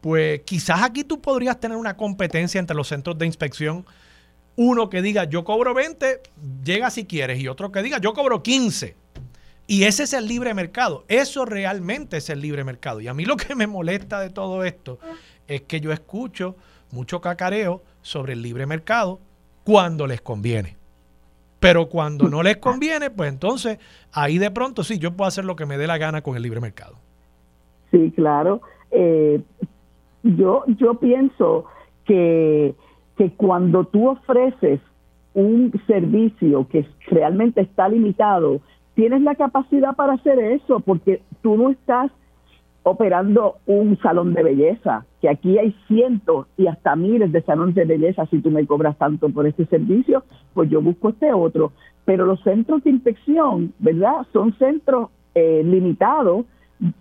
pues 0.00 0.40
quizás 0.44 0.82
aquí 0.82 1.04
tú 1.04 1.20
podrías 1.20 1.60
tener 1.60 1.76
una 1.76 1.96
competencia 1.96 2.58
entre 2.58 2.74
los 2.74 2.88
centros 2.88 3.16
de 3.18 3.26
inspección. 3.26 3.86
Uno 4.56 4.90
que 4.90 5.00
diga 5.00 5.24
yo 5.24 5.44
cobro 5.44 5.74
20, 5.74 6.20
llega 6.64 6.90
si 6.90 7.04
quieres, 7.04 7.38
y 7.38 7.46
otro 7.46 7.70
que 7.70 7.82
diga 7.82 7.98
yo 7.98 8.12
cobro 8.12 8.42
15. 8.42 8.96
Y 9.66 9.84
ese 9.84 10.02
es 10.04 10.12
el 10.12 10.26
libre 10.26 10.54
mercado. 10.54 11.04
Eso 11.08 11.44
realmente 11.44 12.16
es 12.18 12.30
el 12.30 12.40
libre 12.40 12.64
mercado. 12.64 13.00
Y 13.00 13.08
a 13.08 13.14
mí 13.14 13.24
lo 13.24 13.36
que 13.36 13.54
me 13.54 13.66
molesta 13.66 14.20
de 14.20 14.30
todo 14.30 14.64
esto 14.64 14.98
es 15.46 15.62
que 15.62 15.80
yo 15.80 15.92
escucho 15.92 16.56
mucho 16.90 17.20
cacareo 17.20 17.82
sobre 18.02 18.34
el 18.34 18.42
libre 18.42 18.66
mercado 18.66 19.20
cuando 19.64 20.06
les 20.06 20.20
conviene. 20.20 20.76
Pero 21.60 21.88
cuando 21.88 22.28
no 22.28 22.42
les 22.42 22.56
conviene, 22.56 23.10
pues 23.10 23.32
entonces 23.32 23.78
ahí 24.12 24.38
de 24.38 24.50
pronto 24.50 24.82
sí, 24.82 24.98
yo 24.98 25.12
puedo 25.12 25.28
hacer 25.28 25.44
lo 25.44 25.54
que 25.54 25.64
me 25.64 25.78
dé 25.78 25.86
la 25.86 25.96
gana 25.96 26.20
con 26.22 26.36
el 26.36 26.42
libre 26.42 26.60
mercado. 26.60 26.96
Sí, 27.92 28.12
claro. 28.16 28.62
Eh, 28.90 29.40
yo, 30.24 30.64
yo 30.66 30.94
pienso 30.94 31.66
que, 32.04 32.74
que 33.16 33.30
cuando 33.34 33.84
tú 33.84 34.08
ofreces 34.08 34.80
un 35.34 35.72
servicio 35.86 36.66
que 36.68 36.86
realmente 37.06 37.60
está 37.60 37.88
limitado, 37.88 38.60
tienes 38.94 39.22
la 39.22 39.34
capacidad 39.34 39.94
para 39.94 40.14
hacer 40.14 40.38
eso, 40.38 40.80
porque 40.80 41.22
tú 41.42 41.56
no 41.56 41.70
estás 41.70 42.10
operando 42.84 43.56
un 43.66 43.96
salón 43.98 44.34
de 44.34 44.42
belleza, 44.42 45.06
que 45.20 45.28
aquí 45.28 45.56
hay 45.58 45.74
cientos 45.86 46.46
y 46.56 46.66
hasta 46.66 46.96
miles 46.96 47.30
de 47.30 47.42
salones 47.42 47.74
de 47.76 47.84
belleza, 47.84 48.26
si 48.26 48.40
tú 48.40 48.50
me 48.50 48.66
cobras 48.66 48.98
tanto 48.98 49.28
por 49.28 49.46
este 49.46 49.66
servicio, 49.66 50.24
pues 50.52 50.68
yo 50.68 50.82
busco 50.82 51.10
este 51.10 51.32
otro. 51.32 51.72
Pero 52.04 52.26
los 52.26 52.42
centros 52.42 52.82
de 52.82 52.90
inspección, 52.90 53.72
¿verdad? 53.78 54.26
Son 54.32 54.52
centros 54.58 55.10
eh, 55.34 55.62
limitados 55.64 56.46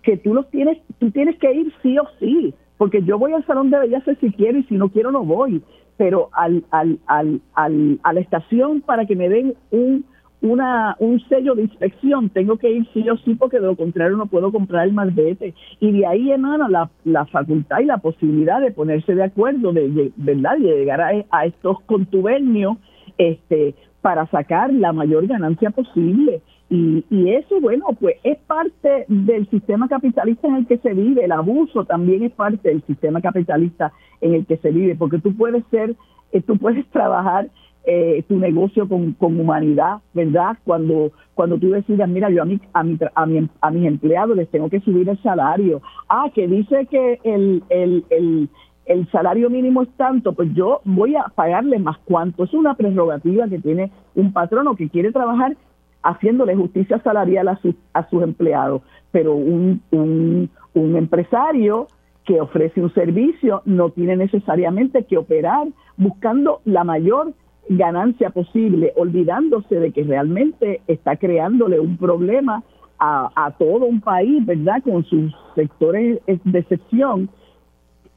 que 0.04 0.18
tú 0.18 0.36
los 0.36 0.48
tienes, 0.52 0.78
tú 1.00 1.10
tienes 1.10 1.40
que 1.40 1.52
ir 1.52 1.74
sí 1.82 1.98
o 1.98 2.04
sí 2.20 2.54
porque 2.82 3.04
yo 3.04 3.20
voy 3.20 3.32
al 3.32 3.46
salón 3.46 3.70
de 3.70 3.78
belleza 3.78 4.16
si 4.20 4.32
quiero 4.32 4.58
y 4.58 4.64
si 4.64 4.74
no 4.74 4.90
quiero 4.90 5.12
no 5.12 5.24
voy, 5.24 5.62
pero 5.98 6.30
al, 6.34 6.66
al, 6.72 6.98
al, 7.06 7.40
al 7.54 8.00
a 8.02 8.12
la 8.12 8.20
estación 8.20 8.82
para 8.82 9.06
que 9.06 9.16
me 9.16 9.30
den 9.30 9.54
un, 9.70 10.04
una, 10.42 10.96
un 11.00 11.20
sello 11.28 11.54
de 11.56 11.64
inspección, 11.64 12.30
tengo 12.30 12.58
que 12.58 12.72
ir 12.72 12.88
sí 12.94 13.08
o 13.10 13.18
sí 13.18 13.36
porque 13.36 13.60
de 13.60 13.68
lo 13.68 13.76
contrario 13.76 14.18
no 14.18 14.26
puedo 14.26 14.52
comprar 14.52 14.88
el 14.88 14.94
malvete. 14.94 15.54
Y 15.80 15.92
de 15.92 16.06
ahí 16.06 16.32
emana 16.32 16.68
la, 16.68 16.90
la 17.06 17.26
facultad 17.26 17.80
y 17.80 17.86
la 17.86 18.00
posibilidad 18.00 18.60
de 18.60 18.72
ponerse 18.72 19.14
de 19.14 19.24
acuerdo, 19.24 19.72
de, 19.72 20.12
¿verdad? 20.16 20.58
de 20.58 20.80
llegar 20.80 21.02
a, 21.02 21.12
a 21.30 21.46
estos 21.46 21.82
contubernios 21.82 22.78
este, 23.18 23.76
para 24.02 24.26
sacar 24.28 24.74
la 24.74 24.94
mayor 24.94 25.28
ganancia 25.28 25.70
posible. 25.70 26.42
Y, 26.70 27.04
y, 27.10 27.32
eso, 27.32 27.60
bueno, 27.60 27.86
pues 28.00 28.16
es 28.24 28.38
parte 28.48 29.06
del 29.10 29.48
sistema 29.50 29.90
capitalista 29.90 30.48
en 30.48 30.56
el 30.56 30.68
que 30.68 30.78
se 30.78 30.94
vive. 30.94 31.26
El 31.26 31.34
abuso 31.34 31.86
también 31.86 32.24
es 32.24 32.32
parte 32.32 32.70
del 32.70 32.82
sistema 32.84 33.22
capitalista 33.22 33.92
en 34.22 34.36
el 34.36 34.46
que 34.46 34.58
se 34.58 34.72
vive, 34.72 34.96
porque 34.96 35.20
tú 35.20 35.36
puedes 35.36 35.66
ser, 35.70 35.96
eh, 36.32 36.42
tú 36.42 36.58
puedes 36.58 36.88
trabajar 36.88 37.50
eh, 37.84 38.24
tu 38.28 38.38
negocio 38.38 38.88
con, 38.88 39.14
con, 39.14 39.40
humanidad, 39.40 39.98
¿verdad? 40.14 40.58
Cuando 40.64 41.12
cuando 41.34 41.58
tú 41.58 41.72
decidas, 41.72 42.08
mira, 42.08 42.30
yo 42.30 42.44
a, 42.44 42.46
mi, 42.46 42.60
a, 42.74 42.84
mi, 42.84 42.98
a, 43.16 43.26
mi, 43.26 43.50
a 43.62 43.72
mis 43.72 43.88
empleados 43.88 44.38
les 44.38 44.50
tengo 44.50 44.70
que 44.70 44.80
subir 44.82 45.10
el 45.10 45.22
salario. 45.24 45.82
Ah, 46.08 46.30
que 46.34 46.48
dice 46.48 46.86
que 46.86 47.20
el, 47.24 47.64
el, 47.70 48.06
el, 48.12 48.50
el 48.86 49.10
salario 49.10 49.50
mínimo 49.50 49.82
es 49.82 49.90
tanto, 49.98 50.34
pues 50.34 50.54
yo 50.54 50.82
voy 50.84 51.16
a 51.16 51.24
pagarle 51.34 51.80
más 51.80 51.98
cuánto. 52.06 52.44
Es 52.44 52.54
una 52.54 52.76
prerrogativa 52.76 53.48
que 53.48 53.60
tiene 53.60 53.92
un 54.14 54.34
patrono 54.34 54.76
que 54.76 54.90
quiere 54.90 55.12
trabajar 55.12 55.56
haciéndole 56.04 56.56
justicia 56.56 57.02
salarial 57.02 57.48
a, 57.48 57.60
a 57.94 58.10
sus 58.10 58.24
empleados, 58.24 58.82
pero 59.12 59.34
un, 59.34 59.82
un, 59.92 60.50
un 60.74 60.96
empresario 60.96 61.88
que 62.26 62.40
ofrece 62.40 62.82
un 62.82 62.94
servicio 62.94 63.62
no 63.66 63.90
tiene 63.90 64.16
necesariamente 64.16 65.06
que 65.06 65.18
operar 65.18 65.68
buscando 65.98 66.62
la 66.66 66.84
mayor 66.84 67.34
ganancia 67.70 68.30
posible, 68.30 68.94
olvidándose 68.96 69.76
de 69.76 69.92
que 69.92 70.04
realmente 70.04 70.82
está 70.88 71.16
creándole 71.16 71.80
un 71.80 71.98
problema 71.98 72.64
a, 73.00 73.32
a 73.36 73.52
todo 73.52 73.86
un 73.86 74.02
país, 74.02 74.46
¿verdad? 74.46 74.84
Con 74.84 75.06
sus 75.06 75.34
sectores 75.56 76.20
de 76.26 76.60
excepción, 76.60 77.30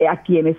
a 0.09 0.23
quienes 0.23 0.57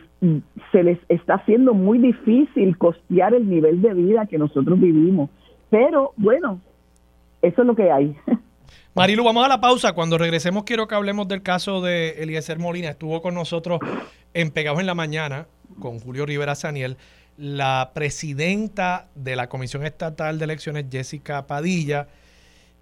se 0.71 0.83
les 0.83 0.97
está 1.09 1.35
haciendo 1.35 1.73
muy 1.73 1.99
difícil 1.99 2.77
costear 2.77 3.33
el 3.33 3.49
nivel 3.49 3.81
de 3.81 3.93
vida 3.93 4.25
que 4.25 4.37
nosotros 4.37 4.79
vivimos. 4.79 5.29
Pero 5.69 6.13
bueno, 6.15 6.61
eso 7.41 7.61
es 7.61 7.67
lo 7.67 7.75
que 7.75 7.91
hay. 7.91 8.15
Marilu, 8.95 9.23
vamos 9.23 9.45
a 9.45 9.49
la 9.49 9.59
pausa. 9.59 9.93
Cuando 9.93 10.17
regresemos 10.17 10.63
quiero 10.63 10.87
que 10.87 10.95
hablemos 10.95 11.27
del 11.27 11.41
caso 11.41 11.81
de 11.81 12.23
Eliezer 12.23 12.59
Molina. 12.59 12.89
Estuvo 12.89 13.21
con 13.21 13.35
nosotros 13.35 13.79
en 14.33 14.51
Pegados 14.51 14.79
en 14.79 14.85
la 14.85 14.95
Mañana 14.95 15.47
con 15.79 15.99
Julio 15.99 16.25
Rivera 16.25 16.55
Saniel, 16.55 16.97
la 17.37 17.91
presidenta 17.93 19.07
de 19.15 19.35
la 19.35 19.47
Comisión 19.49 19.85
Estatal 19.85 20.39
de 20.39 20.45
Elecciones, 20.45 20.85
Jessica 20.91 21.47
Padilla, 21.47 22.07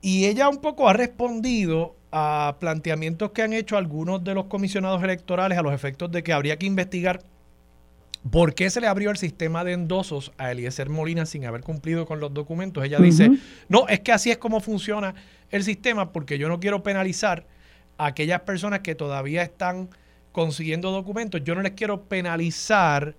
y 0.01 0.25
ella 0.25 0.49
un 0.49 0.57
poco 0.57 0.89
ha 0.89 0.93
respondido 0.93 1.95
a 2.11 2.57
planteamientos 2.59 3.31
que 3.31 3.41
han 3.41 3.53
hecho 3.53 3.77
algunos 3.77 4.23
de 4.23 4.33
los 4.35 4.45
comisionados 4.45 5.01
electorales 5.03 5.57
a 5.57 5.61
los 5.61 5.73
efectos 5.73 6.11
de 6.11 6.23
que 6.23 6.33
habría 6.33 6.57
que 6.57 6.65
investigar 6.65 7.21
¿Por 8.31 8.55
qué 8.55 8.69
se 8.69 8.79
le 8.79 8.87
abrió 8.87 9.11
el 9.11 9.17
sistema 9.17 9.63
de 9.65 9.73
endosos 9.73 10.31
a 10.37 10.51
Eliezer 10.51 10.89
Molina 10.89 11.25
sin 11.25 11.45
haber 11.45 11.61
cumplido 11.61 12.05
con 12.05 12.21
los 12.21 12.33
documentos? 12.33 12.83
Ella 12.83 12.99
dice, 12.99 13.29
no, 13.67 13.87
es 13.89 13.99
que 13.99 14.13
así 14.13 14.31
es 14.31 14.37
como 14.37 14.61
funciona 14.61 15.13
el 15.49 15.63
sistema 15.63 16.13
porque 16.13 16.37
yo 16.37 16.47
no 16.47 16.61
quiero 16.61 16.83
penalizar 16.83 17.45
a 17.97 18.07
aquellas 18.07 18.41
personas 18.41 18.79
que 18.79 18.95
todavía 18.95 19.43
están 19.43 19.89
consiguiendo 20.31 20.91
documentos. 20.91 21.43
Yo 21.43 21.53
no 21.53 21.61
les 21.61 21.73
quiero 21.73 22.03
penalizar 22.03 23.15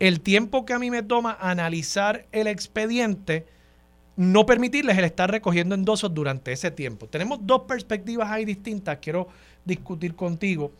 el 0.00 0.20
tiempo 0.20 0.64
que 0.64 0.72
a 0.72 0.78
mí 0.78 0.90
me 0.90 1.02
toma 1.02 1.36
analizar 1.40 2.26
el 2.32 2.46
expediente, 2.46 3.46
no 4.16 4.46
permitirles 4.46 4.98
el 4.98 5.04
estar 5.04 5.30
recogiendo 5.30 5.74
endosos 5.74 6.12
durante 6.12 6.52
ese 6.52 6.70
tiempo. 6.70 7.06
Tenemos 7.06 7.38
dos 7.42 7.62
perspectivas 7.68 8.30
ahí 8.30 8.44
distintas. 8.44 8.98
Quiero 9.00 9.28
discutir 9.64 10.16
contigo. 10.16 10.72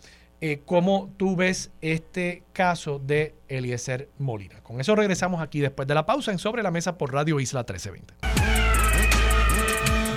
Eh, 0.42 0.62
cómo 0.64 1.12
tú 1.18 1.36
ves 1.36 1.70
este 1.82 2.44
caso 2.54 2.98
de 2.98 3.34
Eliezer 3.46 4.08
Molina. 4.18 4.62
Con 4.62 4.80
eso 4.80 4.96
regresamos 4.96 5.42
aquí 5.42 5.60
después 5.60 5.86
de 5.86 5.94
la 5.94 6.06
pausa 6.06 6.32
en 6.32 6.38
Sobre 6.38 6.62
la 6.62 6.70
Mesa 6.70 6.96
por 6.96 7.12
Radio 7.12 7.38
Isla 7.38 7.60
1320. 7.60 8.14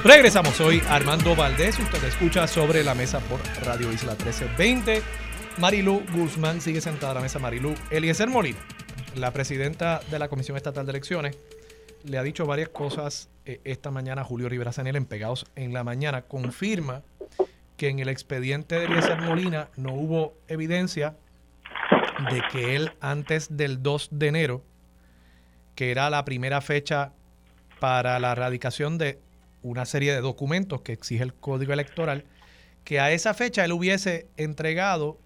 Regresamos 0.05 0.59
hoy 0.61 0.81
Armando 0.87 1.35
Valdés, 1.35 1.77
usted 1.77 2.01
escucha 2.05 2.47
Sobre 2.47 2.85
la 2.85 2.95
Mesa 2.95 3.19
por 3.19 3.41
Radio 3.65 3.91
Isla 3.91 4.13
1320. 4.13 5.01
Marilu 5.57 6.03
Guzmán 6.13 6.61
sigue 6.61 6.81
sentada 6.81 7.11
a 7.11 7.15
la 7.15 7.21
mesa. 7.21 7.39
Marilu 7.39 7.75
Eliezer 7.91 8.27
Molina, 8.27 8.57
la 9.15 9.31
presidenta 9.31 10.01
de 10.09 10.19
la 10.19 10.27
Comisión 10.27 10.57
Estatal 10.57 10.85
de 10.85 10.91
Elecciones, 10.91 11.37
le 12.03 12.17
ha 12.17 12.23
dicho 12.23 12.45
varias 12.45 12.69
cosas 12.69 13.29
eh, 13.45 13.61
esta 13.63 13.91
mañana 13.91 14.21
a 14.21 14.25
Julio 14.25 14.49
Rivera 14.49 14.71
Sanel 14.71 14.95
en 14.95 15.05
Pegados 15.05 15.45
en 15.55 15.73
la 15.73 15.83
Mañana. 15.83 16.23
Confirma 16.23 17.03
que 17.77 17.89
en 17.89 17.99
el 17.99 18.09
expediente 18.09 18.79
de 18.79 18.85
Eliezer 18.85 19.21
Molina 19.21 19.69
no 19.77 19.93
hubo 19.93 20.33
evidencia 20.47 21.15
de 22.31 22.41
que 22.51 22.75
él 22.75 22.91
antes 23.01 23.55
del 23.55 23.81
2 23.83 24.09
de 24.11 24.27
enero, 24.27 24.63
que 25.75 25.91
era 25.91 26.09
la 26.09 26.25
primera 26.25 26.61
fecha 26.61 27.13
para 27.79 28.19
la 28.19 28.31
erradicación 28.31 28.97
de 28.97 29.19
una 29.61 29.85
serie 29.85 30.13
de 30.13 30.21
documentos 30.21 30.81
que 30.81 30.93
exige 30.93 31.23
el 31.23 31.33
Código 31.33 31.73
Electoral, 31.73 32.25
que 32.83 32.99
a 32.99 33.11
esa 33.11 33.33
fecha 33.33 33.63
él 33.63 33.71
hubiese 33.71 34.27
entregado 34.37 35.19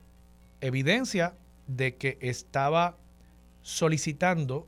evidencia 0.62 1.34
de 1.68 1.96
que 1.96 2.18
estaba 2.22 2.98
solicitando 3.68 4.66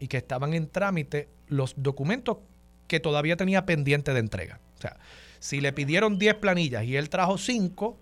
y 0.00 0.08
que 0.08 0.16
estaban 0.16 0.54
en 0.54 0.68
trámite 0.68 1.28
los 1.46 1.74
documentos 1.76 2.38
que 2.88 2.98
todavía 2.98 3.36
tenía 3.36 3.64
pendiente 3.64 4.12
de 4.12 4.18
entrega. 4.18 4.58
O 4.76 4.80
sea, 4.80 4.96
si 5.38 5.60
le 5.60 5.72
pidieron 5.72 6.18
10 6.18 6.34
planillas 6.34 6.82
y 6.84 6.96
él 6.96 7.08
trajo 7.10 7.38
5 7.38 7.96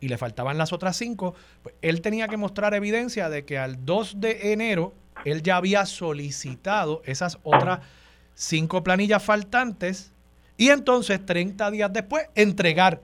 y 0.00 0.06
le 0.06 0.16
faltaban 0.16 0.58
las 0.58 0.72
otras 0.72 0.96
5, 0.96 1.34
pues 1.64 1.74
él 1.82 2.02
tenía 2.02 2.28
que 2.28 2.36
mostrar 2.36 2.72
evidencia 2.74 3.28
de 3.28 3.44
que 3.44 3.58
al 3.58 3.84
2 3.84 4.20
de 4.20 4.52
enero 4.52 4.94
él 5.24 5.42
ya 5.42 5.56
había 5.56 5.86
solicitado 5.86 7.02
esas 7.04 7.38
otras 7.42 7.80
5 8.34 8.84
planillas 8.84 9.24
faltantes 9.24 10.12
y 10.56 10.68
entonces 10.68 11.26
30 11.26 11.72
días 11.72 11.92
después 11.92 12.28
entregar 12.36 13.02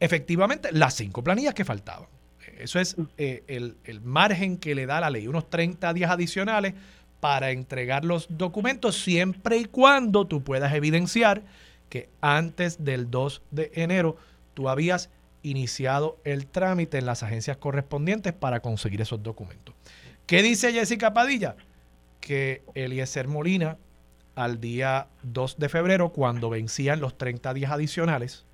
efectivamente 0.00 0.72
las 0.72 0.94
5 0.94 1.22
planillas 1.22 1.54
que 1.54 1.64
faltaban. 1.64 2.11
Eso 2.58 2.78
es 2.80 2.96
eh, 3.18 3.44
el, 3.46 3.76
el 3.84 4.00
margen 4.00 4.58
que 4.58 4.74
le 4.74 4.86
da 4.86 5.00
la 5.00 5.10
ley, 5.10 5.26
unos 5.26 5.48
30 5.50 5.92
días 5.94 6.10
adicionales 6.10 6.74
para 7.20 7.52
entregar 7.52 8.04
los 8.04 8.26
documentos 8.30 9.00
siempre 9.00 9.56
y 9.58 9.64
cuando 9.66 10.26
tú 10.26 10.42
puedas 10.42 10.74
evidenciar 10.74 11.42
que 11.88 12.08
antes 12.20 12.84
del 12.84 13.10
2 13.10 13.42
de 13.50 13.70
enero 13.74 14.16
tú 14.54 14.68
habías 14.68 15.10
iniciado 15.42 16.18
el 16.24 16.46
trámite 16.46 16.98
en 16.98 17.06
las 17.06 17.22
agencias 17.22 17.56
correspondientes 17.56 18.32
para 18.32 18.60
conseguir 18.60 19.00
esos 19.00 19.22
documentos. 19.22 19.74
¿Qué 20.26 20.42
dice 20.42 20.72
Jessica 20.72 21.12
Padilla? 21.12 21.56
Que 22.20 22.62
Eliezer 22.74 23.28
Molina, 23.28 23.76
al 24.34 24.60
día 24.60 25.08
2 25.22 25.58
de 25.58 25.68
febrero, 25.68 26.10
cuando 26.10 26.48
vencían 26.48 27.00
los 27.00 27.18
30 27.18 27.54
días 27.54 27.72
adicionales, 27.72 28.46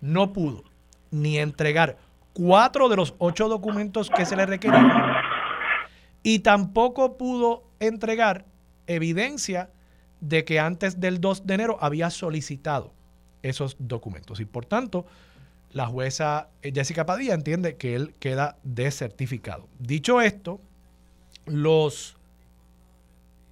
no 0.00 0.32
pudo 0.32 0.64
ni 1.10 1.38
entregar 1.38 1.96
cuatro 2.34 2.90
de 2.90 2.96
los 2.96 3.14
ocho 3.18 3.48
documentos 3.48 4.10
que 4.10 4.26
se 4.26 4.36
le 4.36 4.44
requerían 4.44 4.92
y 6.22 6.40
tampoco 6.40 7.16
pudo 7.16 7.64
entregar 7.80 8.44
evidencia 8.86 9.70
de 10.20 10.44
que 10.44 10.58
antes 10.58 11.00
del 11.00 11.20
2 11.20 11.46
de 11.46 11.54
enero 11.54 11.78
había 11.80 12.10
solicitado 12.10 12.92
esos 13.42 13.76
documentos. 13.78 14.40
Y 14.40 14.44
por 14.44 14.64
tanto, 14.64 15.06
la 15.72 15.86
jueza 15.86 16.48
eh, 16.62 16.72
Jessica 16.74 17.04
Padilla 17.06 17.34
entiende 17.34 17.76
que 17.76 17.94
él 17.94 18.14
queda 18.18 18.56
desertificado. 18.62 19.68
Dicho 19.78 20.20
esto, 20.20 20.60
los 21.46 22.16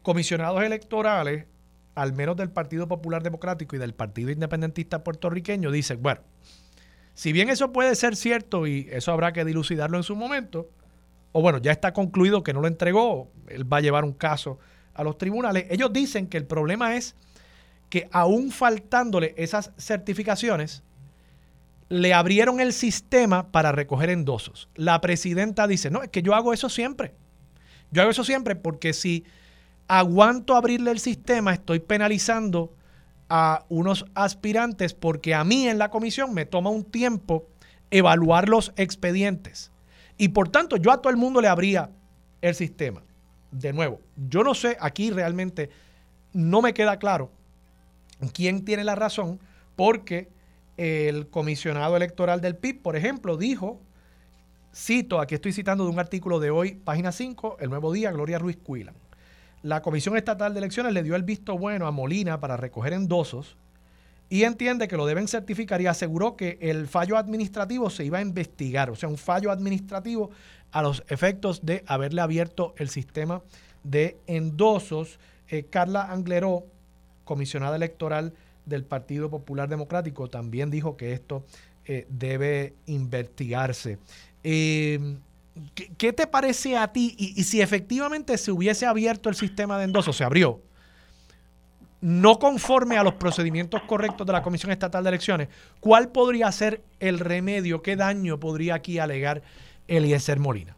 comisionados 0.03 0.63
electorales, 0.63 1.47
al 1.95 2.13
menos 2.15 2.37
del 2.37 2.51
Partido 2.51 2.89
Popular 2.89 3.23
Democrático 3.23 3.77
y 3.77 3.79
del 3.79 3.95
Partido 3.95 4.31
Independentista 4.31 5.05
puertorriqueño, 5.05 5.71
dicen, 5.71 6.03
bueno, 6.03 6.23
si 7.15 7.33
bien 7.33 7.49
eso 7.51 7.73
puede 7.73 7.95
ser 7.95 8.17
cierto 8.17 8.67
y 8.67 8.89
eso 8.91 9.13
habrá 9.13 9.33
que 9.33 9.45
dilucidarlo 9.45 9.97
en 9.97 10.03
su 10.03 10.17
momento, 10.17 10.69
o 11.33 11.43
bueno, 11.43 11.59
ya 11.59 11.73
está 11.73 11.93
concluido 11.93 12.43
que 12.43 12.53
no 12.53 12.61
lo 12.61 12.69
entregó, 12.69 13.31
él 13.49 13.71
va 13.71 13.79
a 13.79 13.81
llevar 13.81 14.05
un 14.05 14.13
caso 14.13 14.59
a 14.95 15.03
los 15.03 15.19
tribunales, 15.19 15.67
ellos 15.71 15.93
dicen 15.93 16.27
que 16.27 16.37
el 16.37 16.47
problema 16.47 16.97
es 16.97 17.17
que 17.89 18.09
aún 18.11 18.51
faltándole 18.51 19.35
esas 19.37 19.73
certificaciones, 19.77 20.83
le 21.91 22.15
abrieron 22.15 22.59
el 22.61 22.73
sistema 22.73 23.53
para 23.53 23.71
recoger 23.71 24.09
endosos. 24.09 24.71
La 24.75 25.03
presidenta 25.03 25.67
dice, 25.67 25.91
no, 25.91 26.03
es 26.03 26.09
que 26.09 26.23
yo 26.23 26.35
hago 26.35 26.55
eso 26.55 26.71
siempre. 26.71 27.13
Yo 27.91 28.01
hago 28.01 28.11
eso 28.11 28.25
siempre 28.25 28.57
porque 28.57 28.95
si 28.95 29.25
aguanto 29.89 30.57
abrirle 30.57 30.91
el 30.91 31.01
sistema, 31.01 31.53
estoy 31.53 31.81
penalizando 31.81 32.75
a 33.35 33.65
unos 33.71 34.05
aspirantes 34.15 34.93
porque 34.93 35.35
a 35.35 35.43
mí 35.43 35.67
en 35.67 35.79
la 35.79 35.89
comisión 35.89 36.35
me 36.35 36.45
toma 36.45 36.69
un 36.69 36.85
tiempo 36.85 37.47
evaluar 37.91 38.51
los 38.51 38.75
expedientes. 38.77 39.73
Y 40.19 40.29
por 40.29 40.51
tanto, 40.51 40.77
yo 40.77 40.93
a 40.93 41.01
todo 41.01 41.09
el 41.09 41.17
mundo 41.17 41.41
le 41.41 41.49
abría 41.49 41.89
el 42.43 42.55
sistema 42.55 43.03
de 43.51 43.73
nuevo, 43.73 44.01
yo 44.29 44.45
no 44.45 44.53
sé, 44.55 44.77
aquí 44.81 45.11
realmente 45.11 45.71
no 46.35 46.61
me 46.61 46.75
queda 46.75 46.99
claro 46.99 47.31
quién 48.35 48.67
tiene 48.67 48.85
la 48.85 48.97
razón, 48.97 49.41
porque 49.77 50.29
el 50.77 51.29
comisionado 51.29 51.97
electoral 51.97 52.43
del 52.43 52.57
PIB, 52.57 52.83
por 52.83 52.97
ejemplo, 52.97 53.39
dijo, 53.39 53.81
cito, 54.75 55.21
aquí 55.21 55.37
estoy 55.37 55.55
citando 55.55 55.85
de 55.85 55.91
un 55.91 55.99
artículo 55.99 56.39
de 56.39 56.51
hoy, 56.51 56.75
página 56.75 57.13
5, 57.13 57.57
El 57.61 57.71
Nuevo 57.71 57.93
Día, 57.93 58.13
Gloria 58.13 58.39
Ruiz 58.39 58.59
Cuilan. 58.59 58.95
La 59.63 59.81
Comisión 59.81 60.17
Estatal 60.17 60.55
de 60.55 60.59
Elecciones 60.59 60.93
le 60.93 61.03
dio 61.03 61.15
el 61.15 61.23
visto 61.23 61.57
bueno 61.57 61.87
a 61.87 61.93
Molina 61.93 62.41
para 62.41 62.57
recoger 62.57 62.93
endosos 62.93 63.57
y 64.29 64.43
entiende 64.45 64.89
que 64.89 64.97
lo 64.97 65.07
deben 65.07 65.29
certificar 65.29 65.81
y 65.81 65.87
aseguró 65.87 66.37
que 66.37 66.59
el 66.61 66.89
fallo 66.89 67.17
administrativo 67.17 67.91
se 67.91 68.05
iba 68.05 68.19
a 68.19 68.23
investigar, 68.23 68.91
o 68.91 68.97
sea, 68.97 69.09
un 69.09 69.19
fallo 69.19 69.51
administrativo 69.51 70.31
a 70.73 70.83
los 70.83 71.05
efectos 71.09 71.65
de 71.65 71.85
haberle 71.87 72.23
abierto 72.23 72.75
el 72.79 72.89
sistema 72.89 73.43
de 73.85 74.17
endosos. 74.27 75.19
Eh, 75.49 75.65
Carla 75.65 76.11
Angleró, 76.11 76.65
comisionada 77.25 77.77
electoral 77.77 78.33
del 78.65 78.85
Partido 78.85 79.29
Popular 79.31 79.69
Democrático, 79.69 80.29
también 80.29 80.71
dijo 80.71 80.97
que 80.97 81.13
esto 81.13 81.45
eh, 81.85 82.07
debe 82.09 82.75
investigarse. 82.87 83.99
Em, 84.43 85.19
¿qué, 85.99 86.13
te 86.13 86.27
parece 86.27 86.77
a 86.77 86.93
ti? 86.93 87.15
Y, 87.19 87.43
si 87.45 87.61
efectivamente 87.61 88.37
se 88.39 88.53
hubiese 88.53 88.87
abierto 88.87 89.29
el 89.29 89.35
sistema 89.35 89.79
de 89.79 89.85
endosos, 89.85 90.17
se 90.17 90.25
abrió, 90.25 90.61
no 92.01 92.39
conforme 92.39 92.99
a 92.99 93.05
los 93.05 93.15
procedimientos 93.15 93.83
correctos 93.83 94.27
de 94.27 94.33
la 94.33 94.43
Comisión 94.43 94.73
Estatal 94.73 95.05
de 95.05 95.11
Elecciones, 95.11 95.49
¿cuál 95.81 96.11
podría 96.11 96.51
ser 96.51 96.81
el 97.01 97.19
remedio? 97.19 97.83
¿Qué 97.83 97.97
daño 97.97 98.39
podría 98.41 98.75
aquí 98.75 98.99
alegar 98.99 99.43
Eliezer 99.87 100.39
Molina? 100.39 100.77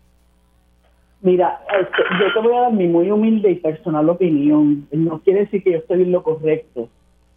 Mira, 1.23 1.61
este, 1.81 2.03
yo 2.21 2.33
te 2.35 2.47
voy 2.47 2.55
a 2.55 2.61
dar 2.61 2.73
mi 2.73 2.87
muy 2.87 3.11
humilde 3.11 3.51
y 3.51 3.55
personal 3.55 4.11
opinión. 4.11 4.87
No 4.93 5.21
quiere 5.21 5.41
decir 5.41 5.63
que 5.63 5.73
yo 5.73 5.79
estoy 5.79 6.03
en 6.03 6.13
lo 6.13 6.23
correcto, 6.23 6.91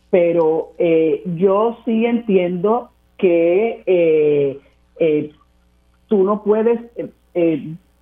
pero 0.09 0.73
eh, 0.77 1.21
yo 1.37 1.77
sí 1.85 2.05
entiendo 2.05 2.89
que 3.17 3.83
eh, 3.85 4.59
eh, 4.99 5.31
tú 6.07 6.23
no 6.23 6.43
puedes 6.43 6.81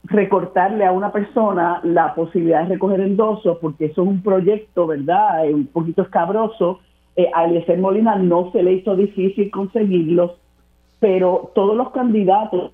recortarle 0.06 0.86
a 0.86 0.92
una 0.92 1.12
persona 1.12 1.82
la 1.84 2.14
posibilidad 2.14 2.64
de 2.64 2.76
recoger 2.76 3.02
endosos 3.02 3.58
porque 3.60 3.86
eso 3.86 4.04
es 4.04 4.08
un 4.08 4.22
proyecto, 4.22 4.88
¿verdad? 4.88 5.50
Un 5.50 5.68
poquito 5.68 6.04
escabroso 6.04 6.80
Eh, 7.18 7.30
a 7.34 7.46
Eliezer 7.46 7.80
Molina 7.80 8.18
no 8.18 8.52
se 8.52 8.62
le 8.62 8.74
hizo 8.74 8.96
difícil 8.96 9.50
conseguirlos, 9.50 10.32
pero 11.00 11.52
todos 11.56 11.76
los 11.76 11.92
candidatos 11.92 12.72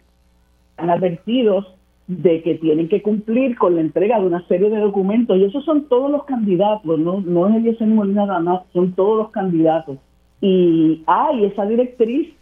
han 0.77 0.89
advertidos 0.89 1.75
de 2.07 2.41
que 2.41 2.55
tienen 2.55 2.89
que 2.89 3.03
cumplir 3.03 3.55
con 3.55 3.75
la 3.75 3.81
entrega 3.81 4.19
de 4.19 4.25
una 4.25 4.45
serie 4.47 4.69
de 4.69 4.79
documentos, 4.79 5.37
y 5.37 5.45
esos 5.45 5.63
son 5.63 5.87
todos 5.87 6.09
los 6.09 6.23
candidatos, 6.25 6.99
no, 6.99 7.21
no 7.21 7.47
es 7.47 7.55
Eliezer 7.55 7.87
Molina 7.87 8.25
nada 8.25 8.39
más, 8.39 8.61
son 8.73 8.93
todos 8.93 9.17
los 9.17 9.29
candidatos. 9.29 9.97
Y 10.41 11.03
hay 11.05 11.45
esa 11.45 11.65
directriz 11.67 12.33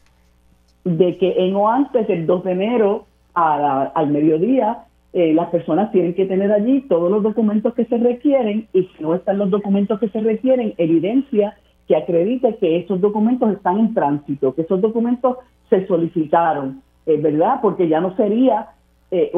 de 0.86 1.18
que 1.18 1.36
en 1.38 1.56
o 1.56 1.70
antes 1.70 2.08
del 2.08 2.26
2 2.26 2.44
de 2.46 2.52
enero 2.52 3.06
al 3.40 4.10
mediodía 4.10 4.86
eh, 5.12 5.34
las 5.34 5.50
personas 5.50 5.92
tienen 5.92 6.14
que 6.14 6.26
tener 6.26 6.52
allí 6.52 6.82
todos 6.82 7.10
los 7.10 7.24
documentos 7.24 7.74
que 7.74 7.86
se 7.86 7.98
requieren 7.98 8.68
y 8.74 8.84
si 8.84 9.04
no 9.04 9.16
están 9.16 9.40
los 9.40 9.50
documentos 9.50 10.00
que 10.00 10.10
se 10.10 10.20
requieren, 10.20 10.76
evidencia 10.78 11.58
que 11.88 11.96
acredite 11.96 12.58
que 12.58 12.78
esos 12.78 13.02
documentos 13.02 13.52
están 13.52 13.80
en 13.80 13.94
tránsito, 13.96 14.54
que 14.54 14.62
esos 14.62 14.80
documentos 14.80 15.38
se 15.70 15.88
solicitaron, 15.88 16.84
eh, 17.08 17.18
¿verdad? 17.18 17.60
Porque 17.62 17.88
ya 17.88 18.00
no 18.00 18.16
sería 18.16 18.68
eh, 19.10 19.32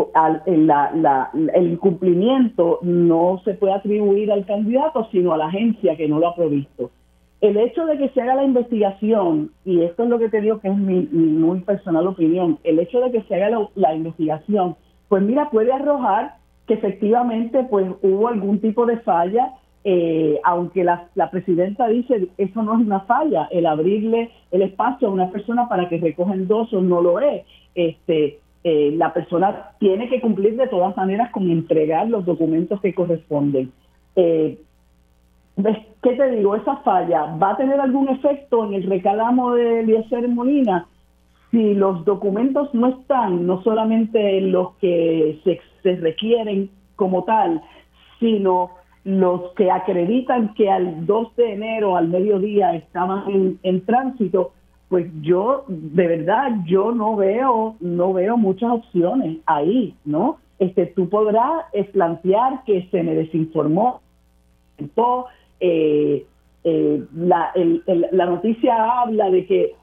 el 1.54 1.72
incumplimiento 1.72 2.80
no 2.82 3.42
se 3.46 3.54
puede 3.54 3.74
atribuir 3.74 4.30
al 4.30 4.46
candidato, 4.46 5.08
sino 5.14 5.32
a 5.32 5.38
la 5.38 5.46
agencia 5.46 5.96
que 5.96 6.10
no 6.10 6.20
lo 6.20 6.28
ha 6.28 6.36
provisto. 6.36 6.92
El 7.42 7.58
hecho 7.58 7.86
de 7.86 7.98
que 7.98 8.10
se 8.10 8.22
haga 8.22 8.36
la 8.36 8.44
investigación, 8.44 9.52
y 9.66 9.82
esto 9.82 10.04
es 10.04 10.10
lo 10.10 10.20
que 10.20 10.30
te 10.30 10.42
digo 10.42 10.60
que 10.60 10.70
es 10.70 10.78
mi, 10.78 11.02
muy 11.12 11.62
personal 11.62 12.08
opinión, 12.08 12.60
el 12.64 12.80
hecho 12.80 13.00
de 13.02 13.12
que 13.12 13.24
se 13.24 13.36
haga 13.36 13.68
la 13.76 13.96
investigación 13.96 14.76
pues 15.12 15.24
mira, 15.24 15.50
puede 15.50 15.74
arrojar 15.74 16.36
que 16.66 16.76
efectivamente 16.76 17.66
pues 17.70 17.86
hubo 18.02 18.30
algún 18.30 18.62
tipo 18.62 18.86
de 18.86 18.96
falla, 19.00 19.56
eh, 19.84 20.40
aunque 20.46 20.86
la, 20.86 21.10
presidenta 21.30 21.90
dice 21.90 22.30
eso 22.38 22.64
no 22.64 22.80
es 22.80 22.86
una 22.86 23.02
falla, 23.02 23.50
el 23.52 23.66
abrirle 23.66 24.32
el 24.52 24.62
espacio 24.62 25.10
a 25.10 25.12
una 25.12 25.30
persona 25.30 25.68
para 25.68 25.90
que 25.90 25.98
recoja 25.98 26.34
endosos 26.34 26.82
no 26.82 27.02
lo 27.02 27.20
es. 27.20 27.44
Este, 27.76 28.40
eh, 28.64 28.94
la 28.96 29.14
persona 29.14 29.72
tiene 29.80 30.08
que 30.08 30.22
cumplir 30.22 30.56
de 30.56 30.70
todas 30.70 30.96
maneras 30.96 31.30
con 31.32 31.52
entregar 31.52 32.08
los 32.08 32.26
documentos 32.26 32.80
que 32.80 32.94
corresponden. 32.94 33.70
Eh, 34.16 34.62
¿Qué 36.02 36.14
te 36.16 36.32
digo? 36.32 36.56
Esa 36.56 36.78
falla 36.78 37.36
va 37.42 37.52
a 37.52 37.58
tener 37.58 37.80
algún 37.80 38.10
efecto 38.10 38.66
en 38.66 38.74
el 38.74 38.84
recalamo 38.84 39.54
de 39.54 39.82
Eliezer 39.82 40.28
Molina 40.28 40.88
si 41.52 41.74
los 41.74 42.04
documentos 42.06 42.74
no 42.74 42.88
están, 42.88 43.46
no 43.46 43.62
solamente 43.62 44.40
los 44.42 44.76
que 44.76 45.40
se, 45.44 45.96
requieren 45.98 46.70
como 46.96 47.24
tal, 47.26 47.62
sino 48.20 48.72
los 49.04 49.52
que 49.56 49.70
acreditan 49.70 50.54
que 50.54 50.70
al 50.70 51.06
2 51.06 51.36
de 51.36 51.54
enero, 51.54 51.98
al 51.98 52.08
mediodía, 52.08 52.74
estaban 52.74 53.58
en, 53.64 53.86
tránsito, 53.86 54.54
pues 54.88 55.08
yo, 55.22 55.66
de 55.68 56.08
verdad, 56.08 56.52
yo 56.66 56.92
no 56.94 57.16
veo, 57.16 57.76
no 57.82 58.14
veo 58.14 58.38
muchas 58.38 58.72
opciones 58.72 59.40
ahí, 59.46 59.96
¿no? 60.06 60.38
Este, 60.60 60.86
tú 60.86 61.10
podrás 61.10 61.66
plantear 61.92 62.64
que 62.66 62.88
se 62.92 63.04
me 63.04 63.16
desinformó, 63.16 64.02
eh, 65.62 66.26
eh, 66.64 67.04
la, 67.16 68.26
noticia 68.26 69.02
habla 69.02 69.30
de 69.30 69.46
que 69.46 69.76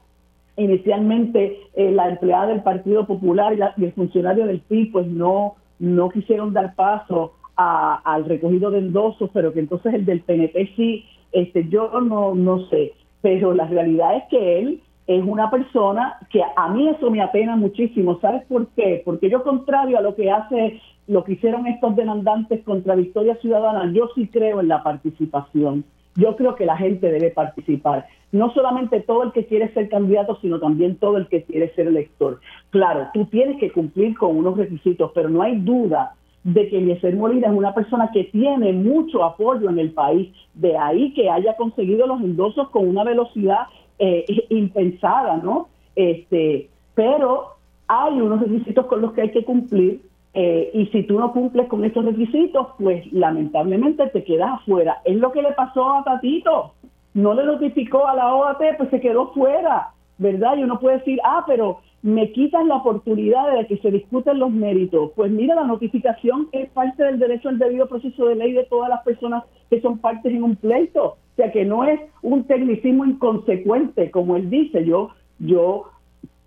inicialmente 0.57 1.57
eh, 1.73 1.91
la 1.91 2.09
empleada 2.09 2.47
del 2.47 2.61
Partido 2.61 3.07
Popular 3.07 3.53
y, 3.77 3.83
el 3.83 3.93
funcionario 3.93 4.45
del 4.45 4.59
PIB 4.59 4.91
pues 4.91 5.07
no, 5.07 5.55
no 5.79 6.09
quisieron 6.09 6.53
dar 6.53 6.75
paso 6.75 7.33
al 7.55 8.23
recogido 8.23 8.71
de 8.71 8.79
endosos, 8.79 9.29
pero 9.33 9.51
que 9.51 9.59
entonces 9.59 9.93
el 9.93 10.05
del 10.05 10.21
PNP 10.21 10.71
sí, 10.77 11.03
este, 11.33 11.67
yo 11.67 11.99
no, 11.99 12.33
no 12.33 12.59
sé, 12.69 12.93
pero 13.21 13.53
la 13.53 13.67
realidad 13.67 14.15
es 14.15 14.23
que 14.29 14.59
él 14.59 14.81
es 15.07 15.23
una 15.25 15.49
persona 15.49 16.19
que 16.29 16.39
a 16.55 16.69
mí 16.69 16.87
eso 16.87 17.09
me 17.09 17.21
apena 17.21 17.55
muchísimo. 17.55 18.19
¿Sabes 18.21 18.43
por 18.45 18.67
qué? 18.67 19.01
Porque 19.03 19.29
yo, 19.29 19.43
contrario 19.43 19.97
a 19.97 20.01
lo 20.01 20.15
que 20.15 20.31
hace, 20.31 20.79
lo 21.09 21.23
que 21.23 21.33
hicieron 21.33 21.65
estos 21.65 21.95
demandantes 21.95 22.63
contra 22.63 22.95
Victoria 22.95 23.35
Ciudadana, 23.41 23.91
yo 23.91 24.09
sí 24.13 24.27
creo 24.27 24.61
en 24.61 24.67
la 24.67 24.83
participación. 24.83 25.83
Yo 26.15 26.35
creo 26.35 26.55
que 26.55 26.65
la 26.65 26.77
gente 26.77 27.11
debe 27.11 27.31
participar 27.31 28.05
no 28.31 28.53
solamente 28.53 28.99
todo 29.01 29.23
el 29.23 29.31
que 29.31 29.47
quiere 29.47 29.73
ser 29.73 29.89
candidato, 29.89 30.37
sino 30.39 30.59
también 30.59 30.97
todo 30.97 31.17
el 31.17 31.27
que 31.27 31.43
quiere 31.43 31.73
ser 31.73 31.87
elector. 31.87 32.39
Claro, 32.69 33.07
tú 33.13 33.25
tienes 33.25 33.59
que 33.59 33.71
cumplir 33.71 34.15
con 34.17 34.37
unos 34.37 34.55
requisitos, 34.55 35.11
pero 35.15 35.29
no 35.29 35.41
hay 35.41 35.57
duda 35.57 36.13
de 36.43 36.69
que 36.69 36.77
Eliezer 36.77 37.15
Molina 37.15 37.47
es 37.47 37.53
una 37.53 37.73
persona 37.73 38.11
que 38.13 38.25
tiene 38.25 38.71
mucho 38.71 39.23
apoyo 39.23 39.67
en 39.69 39.79
el 39.79 39.91
país, 39.91 40.31
de 40.53 40.77
ahí 40.77 41.11
que 41.13 41.29
haya 41.29 41.55
conseguido 41.57 42.05
los 42.05 42.21
endosos 42.21 42.69
con 42.69 42.87
una 42.87 43.03
velocidad 43.03 43.63
eh, 43.97 44.25
impensada, 44.49 45.37
¿no? 45.37 45.69
Este, 45.95 46.69
pero 46.93 47.55
hay 47.87 48.21
unos 48.21 48.41
requisitos 48.41 48.85
con 48.85 49.01
los 49.01 49.13
que 49.13 49.23
hay 49.23 49.31
que 49.31 49.43
cumplir 49.43 50.01
eh, 50.33 50.69
y 50.73 50.85
si 50.87 51.03
tú 51.03 51.19
no 51.19 51.33
cumples 51.33 51.67
con 51.67 51.83
esos 51.83 52.05
requisitos, 52.05 52.67
pues 52.77 53.11
lamentablemente 53.11 54.07
te 54.07 54.23
quedas 54.23 54.61
afuera. 54.61 55.01
Es 55.05 55.17
lo 55.17 55.31
que 55.31 55.41
le 55.41 55.51
pasó 55.53 55.93
a 55.93 56.03
Tatito 56.03 56.73
no 57.13 57.33
le 57.33 57.45
notificó 57.45 58.07
a 58.07 58.15
la 58.15 58.33
OAT, 58.33 58.61
pues 58.77 58.89
se 58.89 59.01
quedó 59.01 59.31
fuera, 59.33 59.93
¿verdad? 60.17 60.57
Y 60.57 60.63
uno 60.63 60.79
puede 60.79 60.99
decir, 60.99 61.19
ah, 61.23 61.43
pero 61.47 61.79
me 62.01 62.31
quitan 62.31 62.67
la 62.67 62.77
oportunidad 62.77 63.57
de 63.57 63.67
que 63.67 63.77
se 63.77 63.91
discuten 63.91 64.39
los 64.39 64.51
méritos. 64.51 65.11
Pues 65.15 65.31
mira, 65.31 65.55
la 65.55 65.65
notificación 65.65 66.47
es 66.51 66.69
parte 66.69 67.03
del 67.03 67.19
derecho 67.19 67.49
al 67.49 67.59
debido 67.59 67.87
proceso 67.87 68.27
de 68.27 68.35
ley 68.35 68.53
de 68.53 68.65
todas 68.65 68.89
las 68.89 69.01
personas 69.03 69.43
que 69.69 69.81
son 69.81 69.97
partes 69.97 70.31
en 70.31 70.43
un 70.43 70.55
pleito. 70.55 71.03
O 71.03 71.35
sea, 71.35 71.51
que 71.51 71.65
no 71.65 71.83
es 71.83 71.99
un 72.21 72.45
tecnicismo 72.45 73.05
inconsecuente, 73.05 74.11
como 74.11 74.35
él 74.37 74.49
dice. 74.49 74.85
Yo, 74.85 75.09
yo 75.39 75.85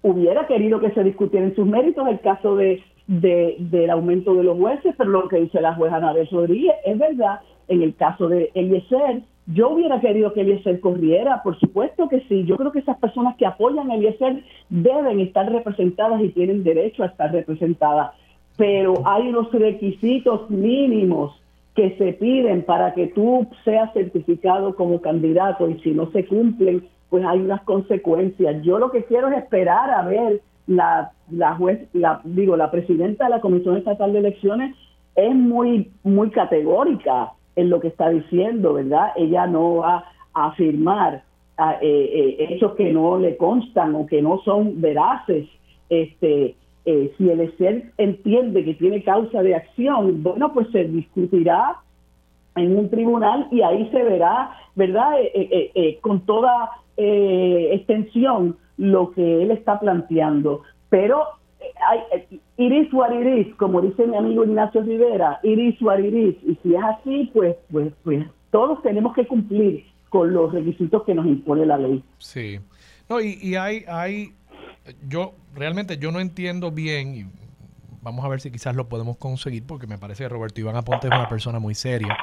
hubiera 0.02 0.46
querido 0.46 0.80
que 0.80 0.90
se 0.92 1.04
discutieran 1.04 1.54
sus 1.54 1.66
méritos 1.66 2.06
el 2.08 2.20
caso 2.20 2.56
de, 2.56 2.82
del 3.06 3.90
aumento 3.90 4.34
de 4.34 4.44
los 4.44 4.58
jueces, 4.58 4.94
pero 4.96 5.10
lo 5.10 5.28
que 5.28 5.40
dice 5.40 5.60
la 5.60 5.74
jueza 5.74 5.96
Anabel 5.96 6.28
Rodríguez 6.30 6.74
es 6.84 6.98
verdad. 6.98 7.40
En 7.68 7.82
el 7.82 7.94
caso 7.94 8.28
de 8.28 8.50
Eliezer, 8.54 9.22
yo 9.46 9.70
hubiera 9.70 10.00
querido 10.00 10.32
que 10.32 10.42
Eliezer 10.42 10.80
corriera, 10.80 11.42
por 11.42 11.58
supuesto 11.58 12.08
que 12.08 12.20
sí. 12.28 12.44
Yo 12.44 12.56
creo 12.56 12.72
que 12.72 12.80
esas 12.80 12.98
personas 12.98 13.36
que 13.36 13.46
apoyan 13.46 13.90
a 13.90 13.96
Eliezer 13.96 14.42
deben 14.68 15.20
estar 15.20 15.50
representadas 15.50 16.20
y 16.22 16.28
tienen 16.30 16.62
derecho 16.62 17.02
a 17.02 17.06
estar 17.06 17.32
representadas. 17.32 18.12
Pero 18.56 18.94
hay 19.04 19.28
unos 19.28 19.50
requisitos 19.52 20.48
mínimos 20.50 21.40
que 21.74 21.96
se 21.96 22.12
piden 22.12 22.62
para 22.64 22.92
que 22.92 23.08
tú 23.08 23.46
seas 23.64 23.92
certificado 23.94 24.76
como 24.76 25.00
candidato 25.00 25.68
y 25.68 25.80
si 25.80 25.92
no 25.92 26.10
se 26.10 26.26
cumplen, 26.26 26.86
pues 27.08 27.24
hay 27.24 27.40
unas 27.40 27.62
consecuencias. 27.62 28.62
Yo 28.62 28.78
lo 28.78 28.90
que 28.90 29.04
quiero 29.04 29.28
es 29.28 29.38
esperar 29.38 29.90
a 29.90 30.02
ver 30.06 30.40
la, 30.66 31.12
la 31.30 31.54
juez, 31.56 31.88
la, 31.92 32.20
digo, 32.24 32.56
la 32.56 32.70
presidenta 32.70 33.24
de 33.24 33.30
la 33.30 33.40
Comisión 33.40 33.76
Estatal 33.76 34.12
de 34.12 34.20
Elecciones 34.20 34.76
es 35.14 35.34
muy, 35.34 35.90
muy 36.02 36.30
categórica 36.30 37.32
en 37.56 37.70
lo 37.70 37.80
que 37.80 37.88
está 37.88 38.08
diciendo, 38.08 38.74
¿verdad? 38.74 39.12
Ella 39.16 39.46
no 39.46 39.76
va 39.76 40.04
a 40.34 40.46
afirmar 40.46 41.22
ah, 41.58 41.76
eh, 41.82 42.36
eh, 42.38 42.46
hechos 42.50 42.74
que 42.76 42.92
no 42.92 43.18
le 43.18 43.36
constan 43.36 43.94
o 43.94 44.06
que 44.06 44.22
no 44.22 44.40
son 44.44 44.80
veraces. 44.80 45.48
Este, 45.90 46.54
eh, 46.86 47.12
si 47.16 47.28
el 47.28 47.56
ser 47.58 47.92
entiende 47.98 48.64
que 48.64 48.74
tiene 48.74 49.02
causa 49.02 49.42
de 49.42 49.54
acción, 49.54 50.22
bueno, 50.22 50.52
pues 50.52 50.70
se 50.70 50.84
discutirá 50.84 51.76
en 52.56 52.76
un 52.76 52.88
tribunal 52.88 53.48
y 53.50 53.62
ahí 53.62 53.88
se 53.90 54.02
verá, 54.02 54.52
¿verdad? 54.74 55.12
con 56.02 56.20
toda 56.26 56.70
extensión 56.96 58.56
lo 58.82 59.12
que 59.12 59.42
él 59.42 59.52
está 59.52 59.78
planteando. 59.78 60.62
Pero 60.90 61.22
iris 62.56 62.92
what 62.92 63.12
it 63.12 63.56
como 63.56 63.80
dice 63.80 64.06
mi 64.08 64.16
amigo 64.16 64.44
Ignacio 64.44 64.82
Rivera, 64.82 65.38
iris 65.44 65.80
what 65.80 66.00
it 66.00 66.12
Y 66.42 66.58
si 66.62 66.74
es 66.74 66.82
así, 66.82 67.30
pues, 67.32 67.54
pues, 67.70 67.92
pues 68.02 68.26
todos 68.50 68.82
tenemos 68.82 69.14
que 69.14 69.24
cumplir 69.26 69.84
con 70.08 70.32
los 70.32 70.52
requisitos 70.52 71.04
que 71.04 71.14
nos 71.14 71.26
impone 71.26 71.64
la 71.64 71.78
ley. 71.78 72.02
Sí. 72.18 72.58
No, 73.08 73.20
y, 73.20 73.38
y 73.40 73.54
hay, 73.54 73.84
hay, 73.86 74.32
yo 75.08 75.34
realmente 75.54 75.96
yo 75.96 76.10
no 76.10 76.18
entiendo 76.18 76.72
bien, 76.72 77.14
y 77.14 77.24
vamos 78.02 78.24
a 78.24 78.28
ver 78.28 78.40
si 78.40 78.50
quizás 78.50 78.74
lo 78.74 78.88
podemos 78.88 79.16
conseguir, 79.16 79.64
porque 79.64 79.86
me 79.86 79.96
parece 79.96 80.24
que 80.24 80.28
Roberto 80.28 80.60
Iván 80.60 80.74
Aponte 80.74 81.06
es 81.06 81.14
una 81.14 81.28
persona 81.28 81.60
muy 81.60 81.76
seria 81.76 82.16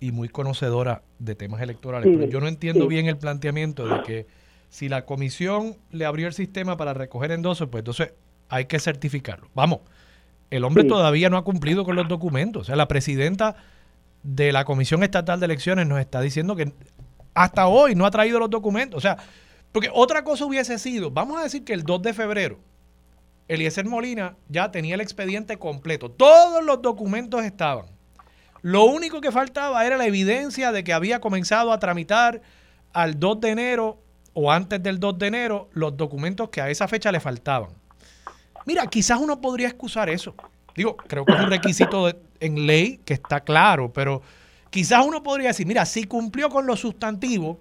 y 0.00 0.10
muy 0.10 0.28
conocedora 0.28 1.02
de 1.20 1.36
temas 1.36 1.62
electorales, 1.62 2.12
pero 2.12 2.30
yo 2.30 2.40
no 2.40 2.48
entiendo 2.48 2.88
bien 2.88 3.06
el 3.06 3.16
planteamiento 3.16 3.86
de 3.86 4.02
que 4.02 4.26
si 4.74 4.88
la 4.88 5.04
comisión 5.06 5.76
le 5.92 6.04
abrió 6.04 6.26
el 6.26 6.32
sistema 6.32 6.76
para 6.76 6.94
recoger 6.94 7.30
endosos, 7.30 7.68
pues 7.68 7.82
entonces 7.82 8.12
hay 8.48 8.64
que 8.64 8.80
certificarlo. 8.80 9.48
Vamos, 9.54 9.82
el 10.50 10.64
hombre 10.64 10.82
todavía 10.82 11.30
no 11.30 11.36
ha 11.36 11.44
cumplido 11.44 11.84
con 11.84 11.94
los 11.94 12.08
documentos. 12.08 12.62
O 12.62 12.64
sea, 12.64 12.74
la 12.74 12.88
presidenta 12.88 13.54
de 14.24 14.50
la 14.50 14.64
Comisión 14.64 15.04
Estatal 15.04 15.38
de 15.38 15.46
Elecciones 15.46 15.86
nos 15.86 16.00
está 16.00 16.20
diciendo 16.20 16.56
que 16.56 16.72
hasta 17.34 17.68
hoy 17.68 17.94
no 17.94 18.04
ha 18.04 18.10
traído 18.10 18.40
los 18.40 18.50
documentos. 18.50 18.98
O 18.98 19.00
sea, 19.00 19.16
porque 19.70 19.90
otra 19.92 20.24
cosa 20.24 20.44
hubiese 20.44 20.76
sido, 20.80 21.12
vamos 21.12 21.38
a 21.38 21.44
decir 21.44 21.62
que 21.62 21.72
el 21.72 21.84
2 21.84 22.02
de 22.02 22.12
febrero, 22.12 22.58
Eliezer 23.46 23.86
Molina 23.86 24.34
ya 24.48 24.72
tenía 24.72 24.96
el 24.96 25.00
expediente 25.00 25.56
completo. 25.56 26.10
Todos 26.10 26.64
los 26.64 26.82
documentos 26.82 27.44
estaban. 27.44 27.86
Lo 28.60 28.82
único 28.86 29.20
que 29.20 29.30
faltaba 29.30 29.86
era 29.86 29.96
la 29.96 30.06
evidencia 30.06 30.72
de 30.72 30.82
que 30.82 30.92
había 30.92 31.20
comenzado 31.20 31.70
a 31.70 31.78
tramitar 31.78 32.42
al 32.92 33.20
2 33.20 33.40
de 33.40 33.50
enero 33.50 34.03
o 34.34 34.50
antes 34.50 34.82
del 34.82 35.00
2 35.00 35.18
de 35.18 35.26
enero 35.26 35.68
los 35.72 35.96
documentos 35.96 36.50
que 36.50 36.60
a 36.60 36.68
esa 36.68 36.86
fecha 36.86 37.10
le 37.10 37.20
faltaban. 37.20 37.70
Mira, 38.66 38.86
quizás 38.86 39.18
uno 39.20 39.40
podría 39.40 39.68
excusar 39.68 40.10
eso. 40.10 40.34
Digo, 40.76 40.96
creo 40.96 41.24
que 41.24 41.32
es 41.32 41.40
un 41.40 41.50
requisito 41.50 42.10
en 42.40 42.66
ley 42.66 43.00
que 43.04 43.14
está 43.14 43.40
claro, 43.40 43.92
pero 43.92 44.22
quizás 44.70 45.04
uno 45.06 45.22
podría 45.22 45.48
decir, 45.48 45.66
mira, 45.66 45.86
si 45.86 46.04
cumplió 46.04 46.48
con 46.48 46.66
lo 46.66 46.76
sustantivo, 46.76 47.60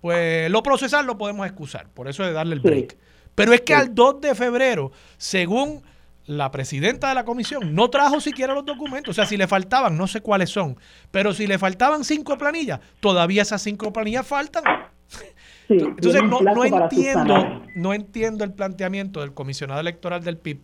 pues 0.00 0.50
lo 0.50 0.62
procesal 0.62 1.06
lo 1.06 1.16
podemos 1.16 1.46
excusar, 1.46 1.88
por 1.88 2.08
eso 2.08 2.24
de 2.24 2.32
darle 2.32 2.54
el 2.54 2.60
break. 2.60 2.96
Pero 3.34 3.52
es 3.52 3.60
que 3.60 3.74
al 3.74 3.94
2 3.94 4.20
de 4.20 4.34
febrero, 4.34 4.90
según 5.16 5.82
la 6.26 6.50
presidenta 6.50 7.08
de 7.08 7.14
la 7.14 7.24
comisión, 7.24 7.74
no 7.74 7.90
trajo 7.90 8.20
siquiera 8.20 8.54
los 8.54 8.64
documentos. 8.64 9.12
O 9.12 9.14
sea, 9.14 9.26
si 9.26 9.36
le 9.36 9.46
faltaban, 9.46 9.96
no 9.96 10.06
sé 10.06 10.20
cuáles 10.20 10.50
son, 10.50 10.76
pero 11.10 11.32
si 11.32 11.46
le 11.46 11.58
faltaban 11.58 12.04
cinco 12.04 12.36
planillas, 12.38 12.80
todavía 13.00 13.42
esas 13.42 13.62
cinco 13.62 13.92
planillas 13.92 14.26
faltan. 14.26 14.64
Entonces, 15.78 16.22
no, 16.22 16.40
no 16.40 16.64
entiendo, 16.64 17.62
no 17.74 17.94
entiendo 17.94 18.44
el 18.44 18.52
planteamiento 18.52 19.20
del 19.20 19.34
comisionado 19.34 19.80
electoral 19.80 20.22
del 20.22 20.38
PIB. 20.38 20.60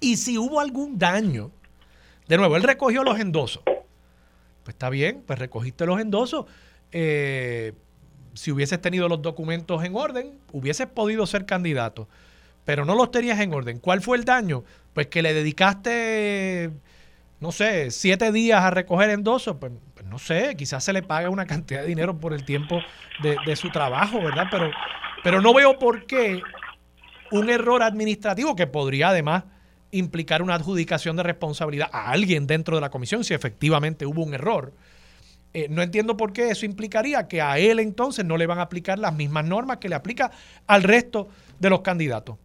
Y 0.00 0.16
si 0.16 0.38
hubo 0.38 0.60
algún 0.60 0.98
daño, 0.98 1.50
de 2.28 2.36
nuevo, 2.36 2.56
él 2.56 2.62
recogió 2.62 3.04
los 3.04 3.18
endosos. 3.18 3.62
Pues 3.64 4.74
está 4.74 4.88
bien, 4.90 5.22
pues 5.26 5.38
recogiste 5.38 5.84
los 5.86 6.00
endosos. 6.00 6.46
Eh, 6.92 7.72
si 8.34 8.52
hubieses 8.52 8.80
tenido 8.80 9.08
los 9.08 9.22
documentos 9.22 9.84
en 9.84 9.94
orden, 9.96 10.38
hubieses 10.52 10.86
podido 10.86 11.26
ser 11.26 11.46
candidato, 11.46 12.08
pero 12.64 12.84
no 12.84 12.94
los 12.94 13.10
tenías 13.10 13.40
en 13.40 13.52
orden. 13.52 13.78
¿Cuál 13.78 14.00
fue 14.00 14.16
el 14.16 14.24
daño? 14.24 14.64
Pues 14.94 15.08
que 15.08 15.22
le 15.22 15.34
dedicaste, 15.34 16.70
no 17.40 17.52
sé, 17.52 17.90
siete 17.90 18.32
días 18.32 18.62
a 18.62 18.70
recoger 18.70 19.10
endosos, 19.10 19.56
pues, 19.58 19.72
pues 19.72 19.89
no 20.10 20.18
sé, 20.18 20.54
quizás 20.56 20.84
se 20.84 20.92
le 20.92 21.02
paga 21.02 21.30
una 21.30 21.46
cantidad 21.46 21.80
de 21.80 21.86
dinero 21.86 22.18
por 22.18 22.32
el 22.32 22.44
tiempo 22.44 22.80
de, 23.22 23.36
de 23.46 23.56
su 23.56 23.70
trabajo, 23.70 24.22
¿verdad? 24.22 24.46
Pero, 24.50 24.70
pero 25.22 25.40
no 25.40 25.54
veo 25.54 25.78
por 25.78 26.06
qué 26.06 26.42
un 27.30 27.48
error 27.48 27.82
administrativo 27.82 28.56
que 28.56 28.66
podría 28.66 29.10
además 29.10 29.44
implicar 29.92 30.42
una 30.42 30.54
adjudicación 30.54 31.16
de 31.16 31.22
responsabilidad 31.22 31.88
a 31.92 32.10
alguien 32.10 32.46
dentro 32.46 32.76
de 32.76 32.80
la 32.80 32.90
comisión 32.90 33.24
si 33.24 33.34
efectivamente 33.34 34.06
hubo 34.06 34.22
un 34.22 34.34
error 34.34 34.72
eh, 35.52 35.66
no 35.68 35.82
entiendo 35.82 36.16
por 36.16 36.32
qué 36.32 36.50
eso 36.50 36.64
implicaría 36.64 37.26
que 37.26 37.42
a 37.42 37.58
él 37.58 37.80
entonces 37.80 38.24
no 38.24 38.36
le 38.36 38.46
van 38.46 38.58
a 38.58 38.62
aplicar 38.62 38.98
las 38.98 39.14
mismas 39.14 39.44
normas 39.44 39.78
que 39.78 39.88
le 39.88 39.96
aplica 39.96 40.30
al 40.66 40.84
resto 40.84 41.26
de 41.58 41.70
los 41.70 41.80
candidatos. 41.80 42.36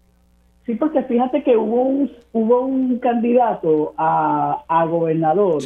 Sí, 0.66 0.74
porque 0.74 1.04
fíjate 1.04 1.44
que 1.44 1.56
hubo 1.56 1.84
un, 1.84 2.12
hubo 2.34 2.62
un 2.62 2.98
candidato 2.98 3.94
a, 3.98 4.86
gobernador 4.90 5.62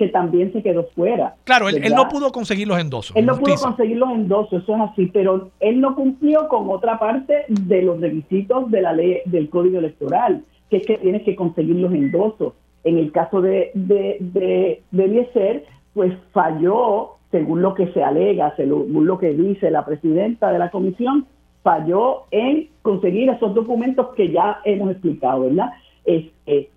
que 0.00 0.08
también 0.08 0.50
se 0.54 0.62
quedó 0.62 0.84
fuera. 0.94 1.34
Claro, 1.44 1.68
él, 1.68 1.92
no 1.94 2.08
pudo 2.08 2.32
conseguir 2.32 2.66
los 2.66 2.78
endosos. 2.78 3.14
Él 3.14 3.26
no 3.26 3.36
pudo 3.36 3.54
conseguir 3.56 3.98
los 3.98 4.08
endosos, 4.08 4.62
eso 4.62 4.74
es 4.74 4.80
así, 4.80 5.10
pero 5.12 5.50
él 5.60 5.78
no 5.78 5.94
cumplió 5.94 6.48
con 6.48 6.70
otra 6.70 6.98
parte 6.98 7.44
de 7.48 7.82
los 7.82 8.00
requisitos 8.00 8.70
de 8.70 8.80
la 8.80 8.94
ley 8.94 9.18
del 9.26 9.50
Código 9.50 9.78
Electoral, 9.78 10.42
que 10.70 10.78
es 10.78 10.86
que 10.86 10.96
tienes 10.96 11.22
que 11.24 11.36
conseguir 11.36 11.76
los 11.76 11.92
endosos. 11.92 12.54
En 12.82 12.96
el 12.96 13.12
caso 13.12 13.42
de, 13.42 13.72
de, 13.74 14.16
de, 14.20 14.82
de 14.90 15.04
Eliezer, 15.04 15.66
pues 15.92 16.14
falló, 16.32 17.16
según 17.30 17.60
lo 17.60 17.74
que 17.74 17.92
se 17.92 18.02
alega, 18.02 18.56
según 18.56 19.06
lo 19.06 19.18
que 19.18 19.34
dice 19.34 19.70
la 19.70 19.84
presidenta 19.84 20.50
de 20.50 20.60
la 20.60 20.70
comisión, 20.70 21.26
falló 21.62 22.22
en 22.30 22.70
conseguir 22.80 23.28
esos 23.28 23.54
documentos 23.54 24.14
que 24.16 24.32
ya 24.32 24.62
hemos 24.64 24.92
explicado, 24.92 25.42
¿verdad? 25.42 25.72
Este, 26.06 26.70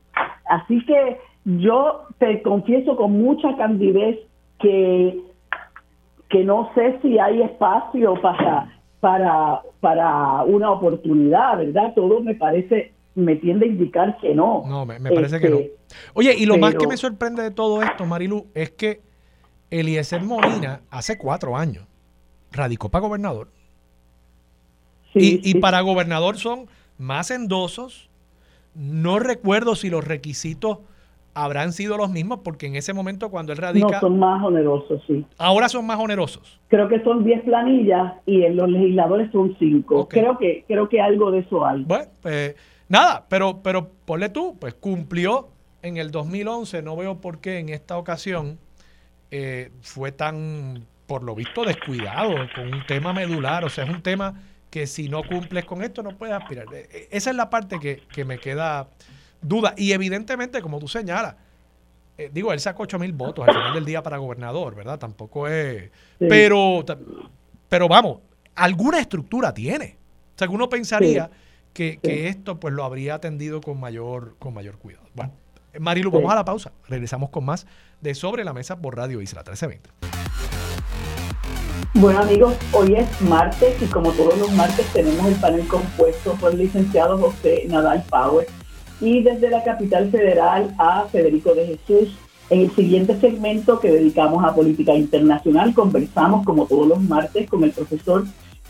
así 0.49 0.84
que 0.86 1.19
yo 1.45 2.05
te 2.19 2.41
confieso 2.41 2.95
con 2.95 3.11
mucha 3.11 3.55
candidez 3.57 4.19
que, 4.59 5.21
que 6.29 6.43
no 6.43 6.71
sé 6.73 6.99
si 7.01 7.19
hay 7.19 7.41
espacio 7.41 8.21
para, 8.21 8.79
para, 8.99 9.61
para 9.79 10.43
una 10.43 10.71
oportunidad, 10.71 11.57
¿verdad? 11.57 11.93
Todo 11.93 12.21
me 12.21 12.35
parece, 12.35 12.93
me 13.15 13.35
tiende 13.35 13.65
a 13.65 13.69
indicar 13.69 14.17
que 14.19 14.33
no. 14.33 14.63
No, 14.67 14.85
me, 14.85 14.99
parece 14.99 15.39
que 15.39 15.49
no. 15.49 15.57
Este, 15.57 15.77
Oye, 16.13 16.35
y 16.37 16.45
lo 16.45 16.57
más 16.57 16.75
que 16.75 16.87
me 16.87 16.97
sorprende 16.97 17.43
de 17.43 17.51
todo 17.51 17.81
esto, 17.81 18.05
Marilu, 18.05 18.47
es 18.53 18.71
que 18.71 19.01
Eliezer 19.69 20.21
Molina 20.21 20.81
hace 20.89 21.17
cuatro 21.17 21.57
años 21.57 21.85
radicó 22.51 22.89
para 22.89 23.05
gobernador. 23.05 23.49
y, 25.13 25.55
para 25.59 25.81
gobernador 25.81 26.37
son 26.37 26.67
más 26.97 27.31
endosos. 27.31 28.09
No 28.75 29.19
recuerdo 29.19 29.75
si 29.75 29.89
los 29.89 30.03
requisitos 30.03 30.79
habrán 31.34 31.73
sido 31.73 31.97
los 31.97 32.09
mismos, 32.09 32.39
porque 32.43 32.67
en 32.67 32.75
ese 32.75 32.93
momento 32.93 33.29
cuando 33.29 33.53
él 33.53 33.57
radica... 33.57 33.88
No, 33.88 33.99
son 33.99 34.19
más 34.19 34.43
onerosos, 34.43 35.01
sí. 35.07 35.25
Ahora 35.38 35.69
son 35.69 35.86
más 35.86 35.99
onerosos. 35.99 36.59
Creo 36.67 36.88
que 36.88 37.03
son 37.03 37.23
10 37.23 37.43
planillas 37.43 38.13
y 38.25 38.43
en 38.43 38.55
los 38.55 38.69
legisladores 38.69 39.31
son 39.31 39.55
5. 39.57 40.07
Creo, 40.07 40.38
que, 40.38 40.63
creo 40.67 40.89
que 40.89 41.01
algo 41.01 41.31
de 41.31 41.39
eso 41.39 41.65
hay. 41.65 41.84
Bueno, 41.84 42.05
pues 42.21 42.55
nada, 42.88 43.25
pero, 43.29 43.61
pero 43.63 43.89
ponle 44.05 44.29
tú, 44.29 44.57
pues 44.59 44.73
cumplió 44.73 45.49
en 45.81 45.97
el 45.97 46.11
2011, 46.11 46.81
no 46.81 46.95
veo 46.95 47.19
por 47.19 47.39
qué 47.39 47.59
en 47.59 47.69
esta 47.69 47.97
ocasión 47.97 48.57
eh, 49.31 49.71
fue 49.81 50.11
tan, 50.11 50.86
por 51.07 51.23
lo 51.23 51.36
visto, 51.36 51.65
descuidado 51.65 52.36
con 52.55 52.73
un 52.73 52.86
tema 52.86 53.13
medular. 53.13 53.65
O 53.65 53.69
sea, 53.69 53.84
es 53.84 53.89
un 53.89 54.01
tema 54.01 54.36
que 54.69 54.88
si 54.88 55.09
no 55.09 55.23
cumples 55.23 55.65
con 55.65 55.84
esto 55.84 56.01
no 56.01 56.17
puedes 56.17 56.34
aspirar. 56.34 56.65
E, 56.73 56.88
e, 56.91 57.07
esa 57.11 57.29
es 57.29 57.36
la 57.36 57.49
parte 57.49 57.79
que, 57.79 58.25
me 58.25 58.39
queda 58.39 58.88
duda. 59.43 59.73
Y 59.77 59.91
evidentemente, 59.91 60.61
como 60.61 60.79
tú 60.79 60.87
señalas, 60.87 61.35
eh, 62.17 62.29
digo, 62.33 62.53
él 62.53 62.59
sacó 62.59 62.83
8 62.83 62.99
mil 62.99 63.13
votos 63.13 63.47
al 63.47 63.53
final 63.53 63.73
del 63.73 63.85
día 63.85 64.03
para 64.03 64.17
gobernador, 64.17 64.75
¿verdad? 64.75 64.99
Tampoco 64.99 65.47
es... 65.47 65.89
Pero, 66.19 66.83
pero 67.69 67.87
vamos, 67.87 68.19
alguna 68.55 68.99
estructura 68.99 69.53
tiene. 69.53 69.97
O 70.35 70.37
sea, 70.37 70.47
que 70.47 70.53
uno 70.53 70.69
pensaría 70.69 71.29
que, 71.73 71.99
que, 72.01 72.27
esto 72.27 72.59
pues 72.59 72.73
lo 72.73 72.83
habría 72.83 73.15
atendido 73.15 73.61
con 73.61 73.79
mayor, 73.79 74.35
con 74.39 74.53
mayor 74.53 74.77
cuidado. 74.77 75.05
Bueno, 75.13 75.33
Marilu, 75.79 76.11
vamos 76.11 76.31
a 76.31 76.35
la 76.35 76.45
pausa. 76.45 76.71
Regresamos 76.87 77.29
con 77.29 77.45
más 77.45 77.65
de 78.01 78.13
Sobre 78.15 78.43
la 78.43 78.53
Mesa 78.53 78.79
por 78.79 78.95
Radio 78.95 79.21
Isla 79.21 79.41
1320. 79.41 79.89
Bueno 81.95 82.21
amigos, 82.21 82.55
hoy 82.71 82.95
es 82.95 83.21
martes 83.21 83.79
y 83.79 83.85
como 83.85 84.11
todos 84.13 84.35
los 84.39 84.51
martes 84.53 84.85
tenemos 84.93 85.27
el 85.27 85.35
panel 85.35 85.67
compuesto 85.67 86.33
por 86.33 86.51
el 86.51 86.57
licenciado 86.57 87.19
José 87.19 87.65
Nadal 87.67 88.03
Power 88.09 88.47
y 89.04 89.22
desde 89.22 89.49
la 89.49 89.64
capital 89.64 90.10
federal 90.10 90.74
a 90.78 91.06
Federico 91.12 91.54
de 91.54 91.78
Jesús. 91.78 92.16
En 92.49 92.62
el 92.62 92.72
siguiente 92.72 93.20
segmento 93.20 93.80
que 93.80 93.91
dedicamos 93.91 94.43
a 94.43 94.56
política 94.56 94.93
internacional 94.95 95.74
conversamos 95.74 96.45
como 96.45 96.66
todos 96.66 96.88
los 96.88 97.01
martes 97.01 97.49
con 97.49 97.64
el 97.64 97.72
profesor 97.72 98.26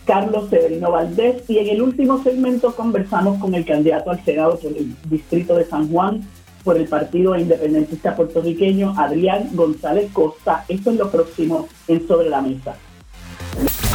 Carlos 0.06 0.50
Severino 0.50 0.92
Valdés 0.92 1.44
y 1.50 1.60
en 1.60 1.70
el 1.70 1.82
último 1.82 2.22
segmento 2.24 2.76
conversamos 2.76 3.40
con 3.40 3.54
el 3.54 3.66
candidato 3.66 4.12
al 4.12 4.24
Senado 4.26 4.58
por 4.58 4.72
el 4.72 4.96
distrito 5.10 5.56
de 5.56 5.66
San 5.66 5.90
Juan, 5.90 6.22
por 6.64 6.78
el 6.78 6.88
Partido 6.88 7.38
Independentista 7.38 8.16
Puertorriqueño, 8.16 8.96
Adrián 8.98 9.50
González 9.54 10.12
Costa. 10.12 10.66
Esto 10.68 10.92
es 10.92 10.98
lo 10.98 11.10
próximo 11.10 11.68
en 11.88 12.08
Sobre 12.08 12.30
la 12.30 12.42
Mesa. 12.42 12.76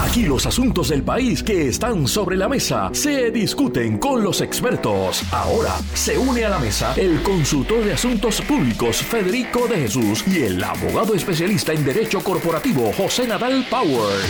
Aquí 0.01 0.23
los 0.23 0.47
asuntos 0.47 0.89
del 0.91 1.03
país 1.03 1.43
que 1.43 1.69
están 1.69 2.07
sobre 2.07 2.37
la 2.37 2.49
mesa 2.49 2.89
se 2.93 3.33
discuten 3.33 3.99
con 3.99 4.23
los 4.23 4.41
expertos. 4.41 5.23
Ahora 5.33 5.75
se 5.93 6.17
une 6.17 6.45
a 6.45 6.49
la 6.49 6.59
mesa 6.59 6.95
el 6.97 7.21
consultor 7.23 7.85
de 7.85 7.95
asuntos 7.95 8.41
públicos 8.43 8.99
Federico 8.99 9.67
de 9.67 9.77
Jesús 9.77 10.25
y 10.29 10.45
el 10.45 10.63
abogado 10.63 11.15
especialista 11.15 11.73
en 11.73 11.85
derecho 11.85 12.21
corporativo 12.21 12.93
José 12.97 13.27
Nadal 13.27 13.67
Power. 13.69 14.21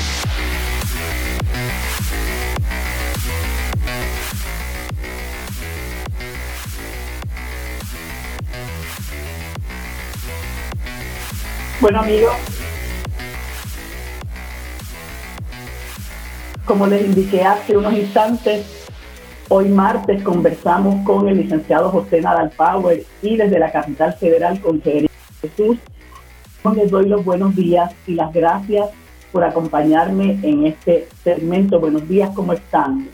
Bueno, 11.80 12.00
amigos, 12.00 12.34
como 16.68 16.86
les 16.86 17.06
indiqué 17.06 17.42
hace 17.42 17.78
unos 17.78 17.94
instantes, 17.94 18.86
hoy 19.48 19.70
martes 19.70 20.22
conversamos 20.22 21.02
con 21.06 21.26
el 21.26 21.38
licenciado 21.38 21.88
José 21.88 22.20
Nadal 22.20 22.52
Power 22.58 23.02
y 23.22 23.36
desde 23.38 23.58
la 23.58 23.72
capital 23.72 24.12
federal 24.12 24.60
con 24.60 24.82
Federico 24.82 25.12
Jesús. 25.40 25.78
Les 26.76 26.90
doy 26.90 27.08
los 27.08 27.24
buenos 27.24 27.56
días 27.56 27.96
y 28.06 28.14
las 28.14 28.34
gracias 28.34 28.90
por 29.32 29.44
acompañarme 29.44 30.38
en 30.42 30.66
este 30.66 31.06
segmento. 31.24 31.80
Buenos 31.80 32.06
días, 32.06 32.30
¿cómo 32.36 32.52
están? 32.52 33.08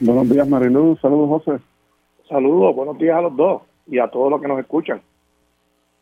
Buenos 0.00 0.28
días, 0.28 0.48
Marilu. 0.48 0.98
Saludos, 1.00 1.44
José. 1.44 1.62
Saludos, 2.28 2.74
buenos 2.74 2.98
días 2.98 3.16
a 3.16 3.20
los 3.20 3.36
dos 3.36 3.62
y 3.86 4.00
a 4.00 4.08
todos 4.08 4.32
los 4.32 4.40
que 4.40 4.48
nos 4.48 4.58
escuchan. 4.58 5.00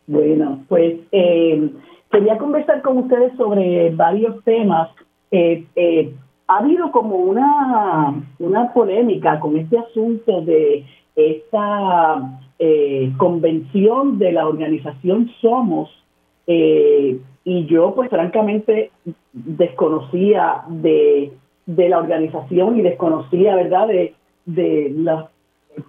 Bueno, 0.07 0.63
pues 0.69 1.01
eh, 1.13 1.71
quería 2.11 2.39
conversar 2.39 2.81
con 2.81 2.97
ustedes 2.97 3.37
sobre 3.37 3.91
varios 3.91 4.43
temas. 4.45 4.89
Eh, 5.31 5.67
eh, 5.77 6.15
ha 6.51 6.59
habido 6.59 6.91
como 6.91 7.15
una, 7.15 8.13
una 8.41 8.73
polémica 8.73 9.39
con 9.39 9.57
este 9.57 9.79
asunto 9.79 10.43
de 10.43 10.85
esta 11.15 12.41
convención 13.17 14.19
de 14.19 14.33
la 14.33 14.49
organización 14.49 15.31
Somos, 15.41 15.89
y 16.47 17.67
yo 17.67 17.95
pues 17.95 18.11
francamente 18.11 18.91
desconocía 19.33 20.65
de, 20.69 21.33
la 21.67 21.99
organización 21.99 22.79
y 22.79 22.83
desconocía, 22.83 23.55
¿verdad?, 23.55 23.87
de, 23.87 24.15
de 24.45 24.93
las 24.97 25.27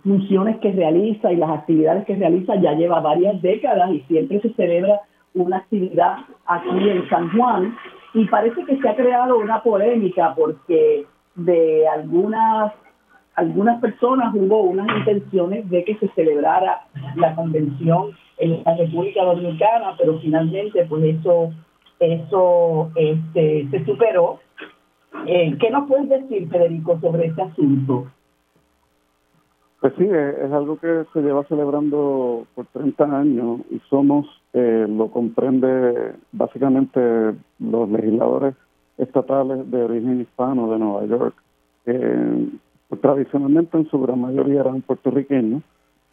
funciones 0.04 0.60
que 0.60 0.72
realiza 0.72 1.34
y 1.34 1.38
las 1.38 1.50
actividades 1.50 2.06
que 2.06 2.16
realiza 2.16 2.56
ya 2.58 2.74
lleva 2.74 3.00
varias 3.00 3.42
décadas 3.42 3.92
y 3.92 4.02
siempre 4.02 4.40
se 4.42 4.54
celebra 4.54 5.02
una 5.34 5.58
actividad 5.58 6.18
aquí 6.46 6.88
en 6.88 7.10
San 7.10 7.32
Juan 7.32 7.76
y 8.14 8.26
parece 8.26 8.64
que 8.66 8.78
se 8.78 8.90
ha 8.90 8.96
creado 8.96 9.38
una 9.38 9.62
polémica 9.64 10.34
porque 10.36 11.06
de 11.36 11.88
algunas 11.88 12.74
algunas 13.36 13.80
personas 13.80 14.36
hubo 14.36 14.62
unas 14.64 14.88
intenciones 14.98 15.70
de 15.70 15.86
que 15.86 15.96
se 15.96 16.10
celebrara 16.10 16.82
la 17.16 17.34
convención 17.34 18.12
en 18.38 18.62
la 18.66 18.76
República 18.76 19.24
Dominicana, 19.24 19.96
pero 19.98 20.20
finalmente 20.20 20.86
pues 20.86 21.04
eso 21.04 21.52
eso 22.02 22.92
este, 22.96 23.70
se 23.70 23.86
superó. 23.86 24.40
Eh, 25.28 25.56
¿Qué 25.60 25.70
nos 25.70 25.88
puedes 25.88 26.10
decir, 26.10 26.50
Federico, 26.50 27.00
sobre 27.00 27.28
este 27.28 27.44
asunto? 27.44 28.08
Pues 29.80 29.94
sí, 29.98 30.06
es, 30.06 30.52
algo 30.52 30.78
que 30.80 31.06
se 31.14 31.22
lleva 31.22 31.44
celebrando 31.46 32.46
por 32.56 32.66
30 32.68 33.04
años 33.04 33.62
y 33.70 33.80
somos, 33.90 34.26
eh, 34.54 34.86
lo 34.90 35.10
comprende 35.10 36.14
básicamente 36.32 37.00
los 37.60 37.90
legisladores 37.90 38.56
estatales 38.98 39.70
de 39.72 39.84
origen 39.84 40.22
hispano 40.22 40.72
de 40.72 40.80
Nueva 40.80 41.06
York, 41.06 41.36
que 41.86 42.50
pues, 42.90 43.02
tradicionalmente 43.02 43.78
en 43.78 43.90
su 43.90 44.00
gran 44.02 44.20
mayoría 44.20 44.62
eran 44.62 44.82
puertorriqueños 44.82 45.64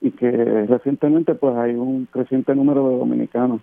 y 0.01 0.13
que 0.13 0.31
recientemente 0.67 1.35
pues 1.35 1.57
hay 1.57 1.75
un 1.75 2.07
creciente 2.07 2.55
número 2.55 2.89
de 2.89 2.99
dominicanos 2.99 3.61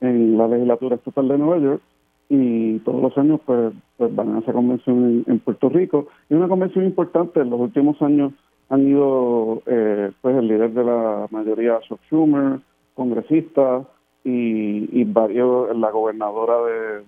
en 0.00 0.36
la 0.36 0.46
legislatura 0.46 0.96
estatal 0.96 1.28
de 1.28 1.38
Nueva 1.38 1.58
York 1.58 1.82
y 2.28 2.78
todos 2.80 3.00
los 3.00 3.16
años 3.16 3.40
pues, 3.46 3.72
pues 3.96 4.14
van 4.14 4.36
a 4.36 4.40
esa 4.40 4.52
convención 4.52 5.24
en, 5.26 5.38
Puerto 5.38 5.70
Rico. 5.70 6.08
Y 6.28 6.34
una 6.34 6.48
convención 6.48 6.84
importante 6.84 7.40
en 7.40 7.48
los 7.48 7.58
últimos 7.58 8.00
años 8.02 8.32
han 8.68 8.86
ido 8.86 9.62
eh, 9.64 10.12
pues 10.20 10.36
el 10.36 10.48
líder 10.48 10.72
de 10.74 10.84
la 10.84 11.26
mayoría 11.30 11.80
Chuck 11.80 12.00
Schumer 12.02 12.60
congresistas 12.94 13.86
y, 14.24 15.00
y 15.00 15.04
varios 15.04 15.76
la 15.76 15.90
gobernadora 15.90 16.56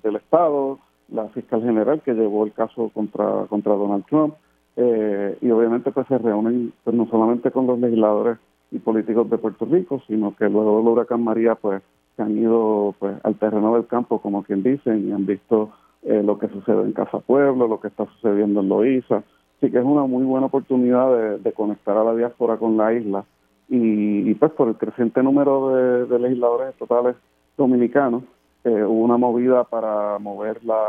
del 0.02 0.16
estado 0.16 0.78
la 1.08 1.28
fiscal 1.28 1.62
general 1.62 2.00
que 2.02 2.14
llevó 2.14 2.44
el 2.44 2.52
caso 2.52 2.90
contra 2.94 3.46
contra 3.48 3.74
Donald 3.74 4.04
Trump 4.06 4.34
eh, 4.76 5.36
y 5.40 5.50
obviamente 5.50 5.90
pues 5.90 6.06
se 6.06 6.18
reúnen 6.18 6.72
pues, 6.84 6.94
no 6.94 7.06
solamente 7.08 7.50
con 7.50 7.66
los 7.66 7.78
legisladores 7.78 8.38
y 8.70 8.78
políticos 8.78 9.28
de 9.28 9.38
Puerto 9.38 9.64
Rico 9.64 10.00
sino 10.06 10.34
que 10.36 10.48
luego 10.48 10.78
del 10.78 10.88
huracán 10.88 11.24
María 11.24 11.56
pues 11.56 11.82
se 12.16 12.22
han 12.22 12.38
ido 12.38 12.94
pues 12.98 13.16
al 13.24 13.34
terreno 13.36 13.74
del 13.74 13.86
campo 13.86 14.20
como 14.20 14.44
quien 14.44 14.62
dicen 14.62 15.08
y 15.08 15.12
han 15.12 15.26
visto 15.26 15.70
eh, 16.02 16.22
lo 16.24 16.38
que 16.38 16.48
sucede 16.48 16.82
en 16.82 16.92
Casa 16.92 17.18
Pueblo 17.18 17.66
lo 17.66 17.80
que 17.80 17.88
está 17.88 18.06
sucediendo 18.06 18.60
en 18.60 18.68
Loíza. 18.68 19.22
Sí 19.60 19.70
que 19.70 19.78
es 19.78 19.84
una 19.84 20.04
muy 20.06 20.24
buena 20.24 20.46
oportunidad 20.46 21.38
de, 21.38 21.52
conectar 21.52 21.94
a 21.94 22.04
la 22.04 22.14
diáspora 22.14 22.56
con 22.56 22.78
la 22.78 22.94
isla 22.94 23.24
y, 23.72 24.34
pues 24.34 24.50
por 24.52 24.68
el 24.68 24.74
creciente 24.76 25.22
número 25.22 26.06
de, 26.06 26.18
legisladores 26.18 26.70
estatales 26.70 27.14
dominicanos 27.56 28.24
eh, 28.64 28.82
hubo 28.82 29.04
una 29.04 29.16
movida 29.16 29.62
para 29.64 30.18
mover 30.18 30.62
la, 30.64 30.82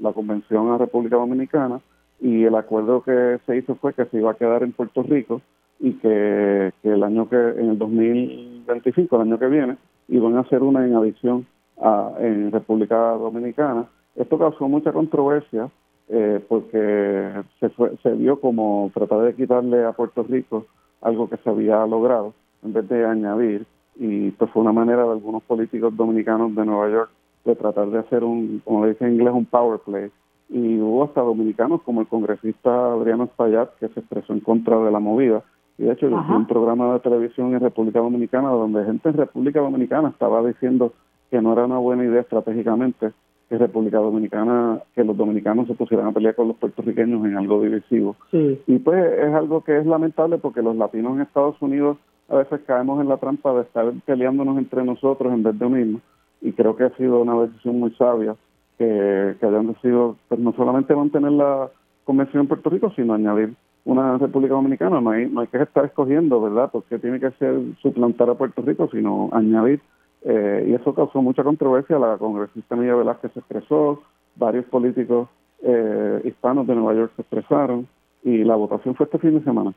la 0.00 0.12
convención 0.12 0.70
a 0.70 0.78
República 0.78 1.16
Dominicana 1.16 1.80
y 2.20 2.44
el 2.44 2.54
acuerdo 2.54 3.02
que 3.02 3.40
se 3.46 3.56
hizo 3.56 3.74
fue 3.74 3.94
que 3.94 4.04
se 4.06 4.18
iba 4.18 4.30
a 4.30 4.36
quedar 4.36 4.62
en 4.62 4.72
Puerto 4.72 5.02
Rico 5.02 5.42
y 5.80 5.94
que, 5.94 6.72
el 6.84 7.02
año 7.02 7.28
que 7.28 7.36
en 7.36 7.70
el 7.70 7.78
2025 7.78 9.16
el 9.16 9.22
año 9.22 9.38
que 9.38 9.46
viene 9.46 9.76
iban 10.08 10.36
a 10.36 10.40
hacer 10.40 10.62
una 10.62 10.86
en 10.86 10.94
adición 10.94 11.46
a, 11.80 12.12
en 12.20 12.52
República 12.52 12.96
Dominicana. 13.12 13.86
Esto 14.14 14.38
causó 14.38 14.68
mucha 14.68 14.92
controversia 14.92 15.68
eh, 16.08 16.40
porque 16.48 17.42
se, 17.58 17.70
fue, 17.70 17.96
se 18.02 18.12
vio 18.12 18.40
como 18.40 18.90
tratar 18.94 19.22
de 19.22 19.34
quitarle 19.34 19.84
a 19.84 19.92
Puerto 19.92 20.22
Rico 20.22 20.66
algo 21.00 21.28
que 21.28 21.36
se 21.38 21.50
había 21.50 21.84
logrado 21.86 22.34
en 22.62 22.72
vez 22.72 22.88
de 22.88 23.04
añadir 23.04 23.66
y 23.96 24.30
pues 24.32 24.50
fue 24.50 24.62
una 24.62 24.72
manera 24.72 25.04
de 25.04 25.12
algunos 25.12 25.42
políticos 25.42 25.96
dominicanos 25.96 26.54
de 26.54 26.64
Nueva 26.64 26.88
York 26.90 27.10
de 27.44 27.56
tratar 27.56 27.90
de 27.90 27.98
hacer 27.98 28.24
un, 28.24 28.60
como 28.64 28.84
le 28.84 28.92
dice 28.92 29.06
en 29.06 29.14
inglés, 29.14 29.32
un 29.34 29.46
power 29.46 29.80
play. 29.80 30.10
Y 30.48 30.80
hubo 30.80 31.04
hasta 31.04 31.20
dominicanos 31.20 31.82
como 31.82 32.00
el 32.00 32.08
congresista 32.08 32.92
Adriano 32.92 33.24
Espaillat 33.24 33.70
que 33.78 33.88
se 33.88 34.00
expresó 34.00 34.32
en 34.32 34.40
contra 34.40 34.78
de 34.78 34.90
la 34.90 34.98
movida. 34.98 35.42
Y 35.78 35.84
de 35.84 35.92
hecho 35.92 36.08
yo 36.08 36.16
un 36.16 36.46
programa 36.46 36.92
de 36.92 37.00
televisión 37.00 37.54
en 37.54 37.60
República 37.60 38.00
Dominicana 38.00 38.50
donde 38.50 38.84
gente 38.84 39.08
en 39.08 39.16
República 39.16 39.60
Dominicana 39.60 40.08
estaba 40.08 40.46
diciendo 40.46 40.92
que 41.30 41.40
no 41.40 41.52
era 41.52 41.64
una 41.64 41.78
buena 41.78 42.04
idea 42.04 42.20
estratégicamente 42.20 43.12
que 43.50 43.58
República 43.58 43.98
Dominicana, 43.98 44.80
que 44.94 45.02
los 45.02 45.16
dominicanos 45.16 45.66
se 45.66 45.74
pusieran 45.74 46.06
a 46.06 46.12
pelear 46.12 46.36
con 46.36 46.46
los 46.46 46.56
puertorriqueños 46.56 47.26
en 47.26 47.36
algo 47.36 47.60
divisivo. 47.60 48.14
Y 48.32 48.78
pues 48.78 49.12
es 49.18 49.34
algo 49.34 49.64
que 49.64 49.76
es 49.76 49.84
lamentable 49.84 50.38
porque 50.38 50.62
los 50.62 50.76
latinos 50.76 51.16
en 51.16 51.22
Estados 51.22 51.60
Unidos 51.60 51.98
a 52.28 52.36
veces 52.36 52.60
caemos 52.64 53.00
en 53.00 53.08
la 53.08 53.16
trampa 53.16 53.52
de 53.54 53.62
estar 53.62 53.92
peleándonos 54.06 54.56
entre 54.56 54.84
nosotros 54.84 55.32
en 55.32 55.42
vez 55.42 55.58
de 55.58 55.66
unirnos. 55.66 56.00
Y 56.40 56.52
creo 56.52 56.76
que 56.76 56.84
ha 56.84 56.96
sido 56.96 57.22
una 57.22 57.42
decisión 57.42 57.80
muy 57.80 57.90
sabia 57.94 58.36
que, 58.78 59.34
que 59.40 59.46
hayan 59.46 59.66
decidido 59.66 60.16
pues, 60.28 60.40
no 60.40 60.52
solamente 60.52 60.94
mantener 60.94 61.32
la 61.32 61.70
convención 62.04 62.42
en 62.42 62.48
Puerto 62.48 62.70
Rico, 62.70 62.92
sino 62.94 63.14
añadir 63.14 63.52
una 63.84 64.16
República 64.16 64.54
Dominicana. 64.54 65.00
No 65.00 65.10
hay, 65.10 65.28
no 65.28 65.40
hay 65.40 65.48
que 65.48 65.60
estar 65.60 65.84
escogiendo, 65.84 66.40
¿verdad? 66.40 66.70
Porque 66.70 67.00
tiene 67.00 67.18
que 67.18 67.32
ser 67.32 67.58
suplantar 67.82 68.30
a 68.30 68.34
Puerto 68.34 68.62
Rico, 68.62 68.88
sino 68.92 69.28
añadir 69.32 69.80
eh, 70.22 70.66
y 70.68 70.74
eso 70.74 70.94
causó 70.94 71.22
mucha 71.22 71.42
controversia. 71.42 71.98
La 71.98 72.18
congresista 72.18 72.76
Miguel 72.76 72.96
Velázquez 72.96 73.32
se 73.32 73.40
expresó, 73.40 74.02
varios 74.36 74.64
políticos 74.66 75.28
eh, 75.62 76.20
hispanos 76.24 76.66
de 76.66 76.74
Nueva 76.74 76.94
York 76.94 77.12
se 77.16 77.22
expresaron 77.22 77.86
y 78.22 78.44
la 78.44 78.56
votación 78.56 78.94
fue 78.94 79.04
este 79.04 79.18
fin 79.18 79.38
de 79.38 79.44
semana. 79.44 79.72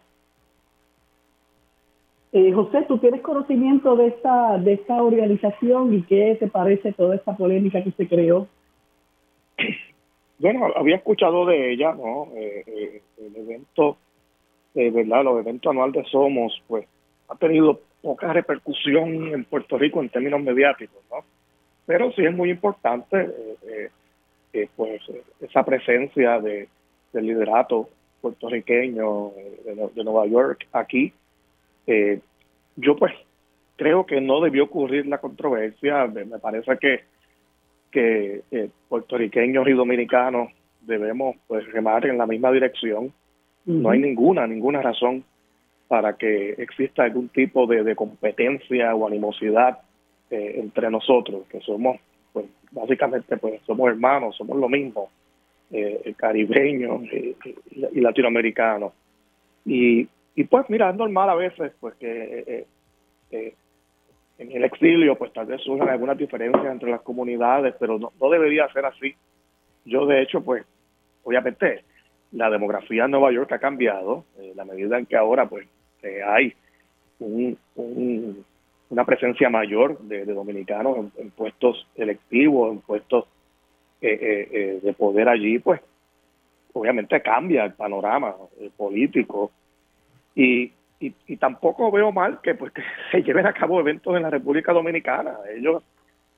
Eh, 2.33 2.51
José, 2.51 2.85
¿tú 2.87 2.97
tienes 2.97 3.21
conocimiento 3.21 3.95
de 3.95 4.07
esta, 4.07 4.57
de 4.57 4.73
esta 4.73 5.01
organización 5.01 5.93
y 5.93 6.01
qué 6.03 6.35
te 6.39 6.47
parece 6.47 6.91
toda 6.93 7.15
esta 7.15 7.37
polémica 7.37 7.83
que 7.83 7.91
se 7.91 8.07
creó? 8.07 8.47
Bueno, 10.39 10.65
había 10.75 10.95
escuchado 10.95 11.45
de 11.45 11.71
ella, 11.71 11.93
¿no? 11.93 12.27
el 12.35 13.35
evento, 13.35 13.97
¿verdad? 14.73 15.23
Los 15.23 15.39
eventos 15.39 15.69
anuales 15.69 16.03
de 16.03 16.09
Somos, 16.09 16.61
pues, 16.67 16.85
ha 17.29 17.35
tenido 17.35 17.79
poca 18.03 18.33
repercusión 18.33 19.33
en 19.33 19.45
Puerto 19.45 19.77
Rico 19.77 20.01
en 20.01 20.09
términos 20.09 20.43
mediáticos, 20.43 21.01
¿no? 21.09 21.23
Pero 21.85 22.11
sí 22.11 22.23
es 22.25 22.35
muy 22.35 22.51
importante 22.51 23.29
eh, 23.65 23.89
eh, 24.51 24.67
pues 24.75 25.01
esa 25.39 25.63
presencia 25.63 26.39
de, 26.39 26.67
del 27.13 27.25
liderato 27.25 27.89
puertorriqueño 28.21 29.31
de, 29.95 30.03
Nueva 30.03 30.27
York 30.27 30.67
aquí. 30.73 31.13
Eh, 31.87 32.19
yo 32.75 32.97
pues 32.97 33.13
creo 33.77 34.05
que 34.05 34.19
no 34.19 34.41
debió 34.41 34.65
ocurrir 34.65 35.07
la 35.07 35.19
controversia. 35.19 36.05
Me, 36.07 36.25
parece 36.39 36.77
que, 36.77 37.03
que 37.89 38.69
puertorriqueños 38.89 39.67
y 39.67 39.71
dominicanos 39.71 40.51
debemos 40.81 41.37
pues 41.47 41.65
remar 41.71 42.05
en 42.05 42.17
la 42.17 42.27
misma 42.27 42.51
dirección. 42.51 43.13
No 43.65 43.91
hay 43.91 43.99
ninguna, 43.99 44.45
ninguna 44.45 44.81
razón 44.81 45.23
para 45.87 46.13
que 46.13 46.51
exista 46.51 47.03
algún 47.03 47.29
tipo 47.29 47.67
de, 47.67 47.95
competencia 47.95 48.95
o 48.95 49.07
animosidad 49.07 49.79
eh, 50.29 50.55
entre 50.57 50.89
nosotros, 50.89 51.45
que 51.49 51.59
somos, 51.61 51.99
pues 52.31 52.45
básicamente, 52.71 53.37
pues 53.37 53.61
somos 53.65 53.89
hermanos, 53.89 54.35
somos 54.35 54.57
lo 54.57 54.69
mismo, 54.69 55.09
eh, 55.71 56.13
caribeños 56.17 57.01
y, 57.11 57.35
latinoamericanos. 57.99 58.93
Y, 59.65 60.07
y 60.35 60.43
pues 60.45 60.69
mira, 60.69 60.89
es 60.89 60.95
normal 60.95 61.29
a 61.29 61.35
veces, 61.35 61.71
pues 61.79 61.95
que 61.95 62.65
eh, 63.31 63.53
en 64.37 64.51
el 64.51 64.63
exilio, 64.63 65.15
pues 65.15 65.31
tal 65.33 65.45
vez 65.45 65.61
surjan 65.61 65.89
algunas 65.89 66.17
diferencias 66.17 66.65
entre 66.65 66.91
las 66.91 67.01
comunidades, 67.01 67.75
pero 67.79 67.99
no, 67.99 68.11
no 68.19 68.29
debería 68.29 68.67
ser 68.73 68.85
así. 68.85 69.15
Yo, 69.85 70.05
de 70.05 70.21
hecho, 70.21 70.41
pues, 70.41 70.65
obviamente, 71.23 71.83
la 72.33 72.49
demografía 72.49 73.05
en 73.05 73.11
Nueva 73.11 73.31
York 73.31 73.51
ha 73.53 73.59
cambiado, 73.59 74.25
la 74.55 74.65
medida 74.65 74.97
en 74.97 75.05
que 75.05 75.15
ahora, 75.15 75.47
pues, 75.47 75.67
este, 76.03 76.23
hay 76.23 76.53
una 78.89 79.05
presencia 79.05 79.49
mayor 79.49 79.99
de, 79.99 80.25
dominicanos 80.25 81.11
en, 81.17 81.31
puestos 81.31 81.87
electivos, 81.95 82.73
en 82.73 82.79
puestos 82.79 83.25
eh, 84.01 84.19
eh, 84.21 84.49
eh, 84.51 84.79
de 84.83 84.93
poder 84.93 85.29
allí, 85.29 85.59
pues 85.59 85.81
obviamente 86.73 87.21
cambia 87.21 87.65
el 87.65 87.73
panorama 87.73 88.35
político 88.75 89.51
y, 90.35 90.71
y, 90.99 91.37
tampoco 91.37 91.91
veo 91.91 92.11
mal 92.11 92.41
que 92.41 92.55
pues 92.55 92.73
que 92.73 92.81
se 93.11 93.21
lleven 93.21 93.45
a 93.45 93.53
cabo 93.53 93.79
eventos 93.79 94.15
en 94.15 94.23
la 94.23 94.29
República 94.29 94.73
Dominicana. 94.73 95.35
Ellos 95.55 95.83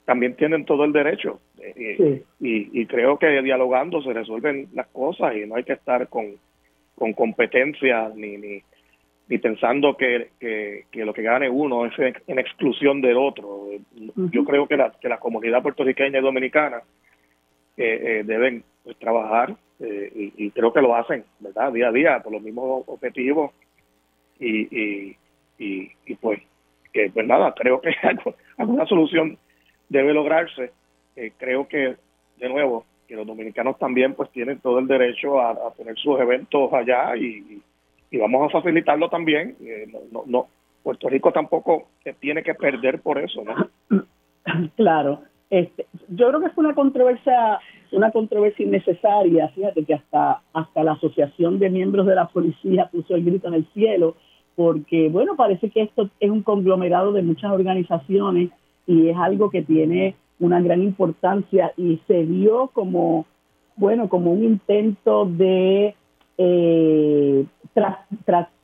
también 0.06 0.36
tienen 0.36 0.66
todo 0.66 0.86
el 0.86 0.94
derecho 0.94 1.40
y, 1.76 2.24
y, 2.40 2.86
creo 2.86 3.18
que 3.18 3.42
dialogando 3.42 4.02
se 4.02 4.14
resuelven 4.14 4.68
las 4.74 4.88
cosas 4.88 5.36
y 5.36 5.48
no 5.48 5.56
hay 5.56 5.64
que 5.64 5.74
estar 5.74 6.08
con, 6.10 6.36
con 6.96 7.14
competencia 7.14 8.12
ni, 8.16 8.38
ni 8.38 8.62
ni 9.28 9.40
pensando 9.40 9.98
que, 9.98 10.30
que, 10.40 11.06
lo 11.06 11.14
que 11.14 11.24
gane 11.24 11.50
uno 11.50 11.86
es 11.86 11.94
en 12.28 12.40
exclusión 12.40 13.02
del 13.02 13.18
otro. 13.18 13.70
Yo 14.16 14.46
creo 14.46 14.68
que 14.68 14.78
la, 14.78 14.92
que 15.02 15.10
la 15.10 15.18
comunidad 15.18 15.64
puertorriqueña 15.64 16.20
y 16.20 16.22
dominicana 16.22 16.82
eh, 17.76 18.24
deben 18.26 18.64
pues, 18.84 18.98
trabajar 18.98 19.56
y, 19.80 20.32
y, 20.38 20.52
creo 20.52 20.72
que 20.72 20.82
lo 20.82 20.96
hacen, 20.96 21.26
¿verdad? 21.40 21.74
Día 21.74 21.90
a 21.90 21.92
día, 21.92 22.20
por 22.24 22.32
los 22.32 22.42
mismos 22.42 22.84
objetivos 22.88 23.52
y, 24.40 24.62
y, 24.80 25.18
y, 25.58 26.16
pues 26.16 26.40
que 26.94 27.10
pues 27.10 27.28
nada, 27.28 27.54
creo 27.58 27.82
que 27.82 27.94
alguna 28.58 28.86
solución 28.86 29.38
debe 29.90 30.14
lograrse. 30.14 30.72
Eh, 31.16 31.32
creo 31.38 31.68
que, 31.68 31.96
de 32.38 32.50
nuevo, 32.50 32.86
que 33.08 33.16
los 33.16 33.28
dominicanos 33.28 33.78
también 33.78 34.14
pues 34.14 34.30
tienen 34.32 34.60
todo 34.60 34.80
el 34.80 34.88
derecho 34.88 35.40
a, 35.40 35.74
tener 35.78 35.96
sus 35.98 36.20
eventos 36.20 36.74
allá 36.74 37.16
y, 37.16 37.62
y, 38.12 38.18
vamos 38.18 38.48
a 38.48 38.60
facilitarlo 38.60 39.10
también. 39.10 39.56
Eh, 39.62 39.88
no, 40.12 40.24
no, 40.26 40.48
Puerto 40.84 41.10
Rico 41.10 41.32
tampoco 41.32 41.88
tiene 42.20 42.44
que 42.44 42.54
perder 42.54 43.02
por 43.02 43.18
eso, 43.20 43.44
¿no? 43.44 44.06
Claro. 44.76 45.22
Este, 45.50 45.88
yo 46.10 46.28
creo 46.28 46.40
que 46.40 46.48
es 46.48 46.58
una 46.58 46.76
controversia, 46.76 47.60
una 47.92 48.12
controversia 48.12 48.66
innecesaria. 48.66 49.48
Fíjate 49.50 49.84
que 49.84 49.96
hasta, 49.96 50.42
hasta 50.54 50.84
la 50.84 50.94
Asociación 50.94 51.58
de 51.58 51.70
Miembros 51.70 52.06
de 52.06 52.16
la 52.16 52.28
Policía 52.28 52.90
puso 52.92 53.16
el 53.16 53.26
grito 53.26 53.48
en 53.48 53.56
el 53.56 53.66
cielo 53.74 54.16
porque, 54.56 55.10
bueno, 55.10 55.36
parece 55.36 55.70
que 55.70 55.82
esto 55.82 56.10
es 56.20 56.30
un 56.30 56.42
conglomerado 56.42 57.12
de 57.12 57.22
muchas 57.22 57.52
organizaciones 57.52 58.50
y 58.88 59.10
es 59.10 59.18
algo 59.18 59.50
que 59.50 59.62
tiene 59.62 60.16
una 60.40 60.62
gran 60.62 60.82
importancia 60.82 61.74
y 61.78 62.02
se 62.08 62.24
vio 62.24 62.70
como, 62.74 63.26
bueno, 63.76 64.10
como 64.10 64.32
un 64.32 64.44
intento 64.44 65.26
de 65.26 65.96
eh, 66.38 67.46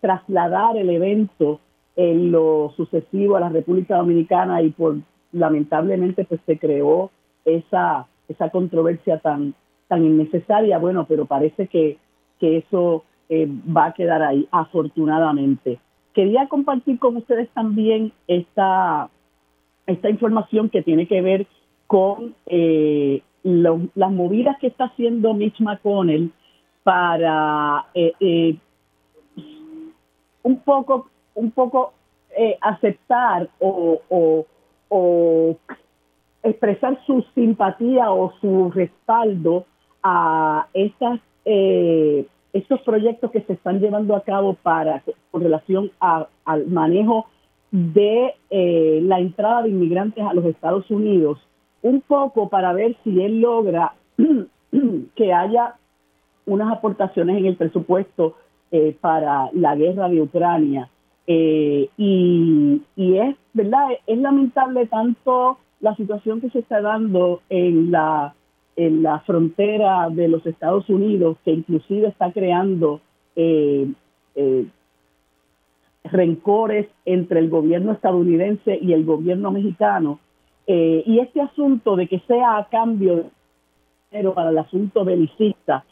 trasladar 0.02 0.78
el 0.78 0.90
evento 0.90 1.60
en 1.96 2.32
lo 2.32 2.74
sucesivo 2.76 3.36
a 3.36 3.42
la 3.42 3.50
República 3.50 3.98
Dominicana 3.98 4.62
y 4.62 4.70
por 4.70 4.98
lamentablemente 5.34 6.26
pues 6.26 6.42
se 6.46 6.58
creó 6.58 7.10
esa 7.46 8.08
esa 8.28 8.50
controversia 8.50 9.20
tan 9.20 9.54
tan 9.88 10.04
innecesaria 10.06 10.78
bueno 10.78 11.06
pero 11.08 11.26
parece 11.26 11.68
que, 11.68 11.98
que 12.40 12.58
eso 12.58 13.04
eh, 13.34 13.48
va 13.48 13.86
a 13.86 13.94
quedar 13.94 14.22
ahí, 14.22 14.46
afortunadamente. 14.52 15.80
Quería 16.14 16.50
compartir 16.50 17.00
con 17.00 17.16
ustedes 17.16 17.48
también 17.52 18.12
esta, 18.28 19.10
esta 19.88 20.10
información 20.10 20.70
que 20.70 20.82
tiene 20.82 21.08
que 21.08 21.22
ver 21.22 21.48
con 21.88 22.36
eh, 22.46 23.22
las 23.44 24.12
movidas 24.12 24.58
que 24.60 24.68
está 24.68 24.86
haciendo 24.86 25.34
Mitch 25.34 25.60
McConnell 25.60 26.32
para 26.84 27.86
eh, 27.94 28.56
un 30.44 30.60
poco, 30.62 31.10
un 31.36 31.52
poco 31.52 31.94
aceptar 32.62 33.50
o, 33.60 34.02
o, 34.90 35.58
expresar 36.44 37.00
su 37.06 37.24
simpatía 37.36 38.12
o 38.12 38.34
su 38.42 38.72
respaldo 38.72 39.66
a 40.04 40.68
estas 40.74 41.20
eh, 41.46 42.26
estos 42.54 42.82
proyectos 42.82 43.32
que 43.32 43.42
se 43.42 43.54
están 43.54 43.80
llevando 43.80 44.16
a 44.16 44.24
cabo 44.24 44.56
para 44.56 45.04
con 45.32 45.44
relación 45.44 45.92
al 46.00 46.68
manejo 46.68 47.28
de 47.72 48.34
eh, 48.50 49.00
la 49.04 49.20
entrada 49.20 49.64
de 49.64 49.70
inmigrantes 49.70 50.24
a 50.24 50.34
los 50.34 50.46
Estados 50.46 50.90
Unidos, 50.92 51.40
un 51.82 52.02
poco 52.02 52.50
para 52.50 52.74
ver 52.74 52.96
si 53.04 53.22
él 53.22 53.42
logra 53.42 53.94
que 55.16 55.34
haya 55.34 55.76
unas 56.46 56.72
aportaciones 56.72 57.38
en 57.38 57.46
el 57.46 57.56
presupuesto 57.56 58.36
eh, 58.72 58.96
para 59.00 59.50
la 59.54 59.76
guerra 59.76 60.10
de 60.10 60.22
Ucrania. 60.22 60.90
Eh, 61.28 61.90
y, 61.98 62.82
y 62.96 63.18
es, 63.18 63.36
¿verdad? 63.54 63.88
Es 64.06 64.18
lamentable 64.18 64.86
tanto 64.88 65.58
la 65.80 65.96
situación 65.96 66.42
que 66.42 66.50
se 66.50 66.60
está 66.60 66.82
dando 66.82 67.42
en 67.50 67.92
la 67.92 68.34
en 68.76 69.04
la 69.04 69.20
frontera 69.20 70.10
de 70.10 70.28
los 70.28 70.46
Estados 70.46 70.90
Unidos, 70.90 71.38
que 71.44 71.52
inclusive 71.52 72.08
está 72.08 72.32
creando 72.32 73.02
eh, 73.36 73.92
eh, 74.36 74.66
rencores 76.04 76.88
entre 77.06 77.40
el 77.40 77.50
gobierno 77.50 77.92
estadounidense 77.92 78.78
y 78.82 78.94
el 78.94 79.06
gobierno 79.06 79.52
mexicano. 79.52 80.20
Eh, 80.68 81.04
y 81.06 81.20
este 81.20 81.42
asunto 81.42 81.96
de 81.96 82.08
que 82.08 82.20
sea 82.28 82.58
a 82.58 82.70
cambio 82.70 83.26
dinero 84.10 84.34
para 84.34 84.50
el 84.50 84.58
asunto 84.58 85.06
belicista, 85.06 85.86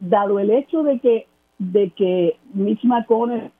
dado 0.00 0.38
el 0.38 0.50
hecho 0.50 0.82
de 0.82 0.98
que, 1.00 1.26
de 1.58 1.90
que 1.90 2.36
Mitch 2.52 2.84
McConnell 2.84 3.50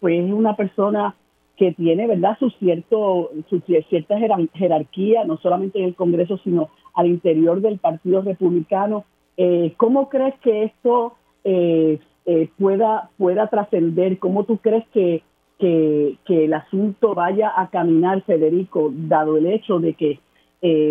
pues 0.00 0.24
es 0.24 0.32
una 0.32 0.56
persona 0.56 1.14
que 1.56 1.72
tiene, 1.72 2.08
¿verdad?, 2.08 2.36
su, 2.40 2.50
cierto, 2.50 3.30
su 3.48 3.60
cierta 3.60 4.16
jerarquía, 4.54 5.24
no 5.24 5.36
solamente 5.36 5.78
en 5.78 5.84
el 5.84 5.94
Congreso, 5.94 6.38
sino 6.38 6.70
al 6.94 7.06
interior 7.06 7.60
del 7.60 7.78
Partido 7.78 8.22
Republicano. 8.22 9.04
Eh, 9.36 9.74
¿Cómo 9.76 10.08
crees 10.08 10.34
que 10.40 10.64
esto 10.64 11.14
eh, 11.44 12.00
eh, 12.26 12.48
pueda, 12.58 13.10
pueda 13.18 13.48
trascender? 13.48 14.18
¿Cómo 14.18 14.44
tú 14.44 14.58
crees 14.58 14.86
que, 14.88 15.22
que, 15.58 16.16
el 16.26 16.54
asunto 16.54 17.14
vaya 17.14 17.52
a 17.56 17.70
caminar, 17.70 18.22
Federico, 18.22 18.90
dado 18.92 19.36
el 19.36 19.46
hecho 19.46 19.78
de 19.78 19.94
que 19.94 20.18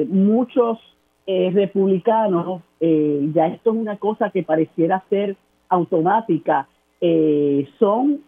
muchos 0.07 0.79
republicanos, 1.27 2.61
ya 2.79 3.47
esto 3.47 3.71
es 3.71 3.75
una 3.77 3.97
cosa 3.97 4.31
que 4.31 4.43
pareciera 4.43 5.03
ser 5.09 5.37
automática, 5.69 6.67
son 7.79 8.21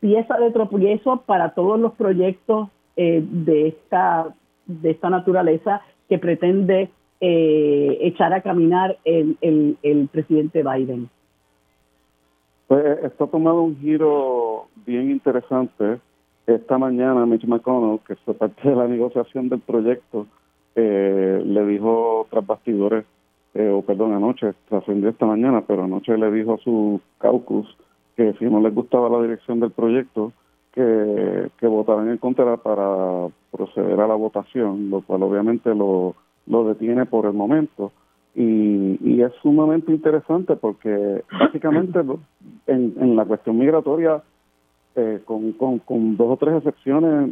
pieza 0.00 0.38
de 0.38 0.50
tropiezo 0.50 1.22
para 1.26 1.50
todos 1.50 1.78
los 1.78 1.92
proyectos 1.92 2.68
eh, 2.96 3.22
de 3.22 3.68
esta 3.68 4.34
de 4.66 4.90
esta 4.90 5.10
naturaleza 5.10 5.82
que 6.08 6.18
pretende 6.18 6.90
eh, 7.20 7.98
echar 8.00 8.32
a 8.32 8.40
caminar 8.40 8.98
el, 9.04 9.36
el, 9.40 10.08
presidente 10.10 10.62
Biden. 10.62 11.10
Pues 12.70 12.86
eh, 12.86 13.00
esto 13.02 13.24
ha 13.24 13.26
tomado 13.26 13.62
un 13.62 13.76
giro 13.80 14.68
bien 14.86 15.10
interesante. 15.10 15.98
Esta 16.46 16.78
mañana 16.78 17.26
Mitch 17.26 17.44
McConnell, 17.44 17.98
que 18.06 18.14
fue 18.14 18.32
parte 18.34 18.68
de 18.68 18.76
la 18.76 18.86
negociación 18.86 19.48
del 19.48 19.58
proyecto, 19.58 20.28
le 20.76 21.66
dijo 21.66 22.28
tras 22.30 22.46
bastidores, 22.46 23.04
o 23.54 23.82
perdón, 23.82 24.12
anoche, 24.12 24.52
trascendió 24.68 25.08
esta 25.08 25.26
mañana, 25.26 25.64
pero 25.66 25.82
anoche 25.82 26.16
le 26.16 26.30
dijo 26.30 26.54
a 26.54 26.58
su 26.58 27.00
caucus 27.18 27.66
que 28.16 28.34
si 28.34 28.44
no 28.44 28.60
les 28.60 28.72
gustaba 28.72 29.08
la 29.08 29.20
dirección 29.20 29.58
del 29.58 29.72
proyecto, 29.72 30.32
que, 30.72 31.50
que 31.58 31.66
votaran 31.66 32.08
en 32.08 32.18
contra 32.18 32.56
para 32.56 33.26
proceder 33.50 34.00
a 34.00 34.06
la 34.06 34.14
votación, 34.14 34.90
lo 34.90 35.00
cual 35.00 35.24
obviamente 35.24 35.74
lo, 35.74 36.14
lo 36.46 36.64
detiene 36.64 37.04
por 37.04 37.26
el 37.26 37.32
momento. 37.32 37.90
Y, 38.34 38.98
y 39.02 39.22
es 39.22 39.32
sumamente 39.42 39.92
interesante 39.92 40.56
porque 40.56 41.22
básicamente 41.32 41.98
en, 42.66 42.94
en 42.98 43.16
la 43.16 43.24
cuestión 43.24 43.58
migratoria, 43.58 44.22
eh, 44.96 45.20
con, 45.24 45.52
con, 45.52 45.78
con 45.80 46.16
dos 46.16 46.30
o 46.30 46.36
tres 46.36 46.56
excepciones, 46.56 47.30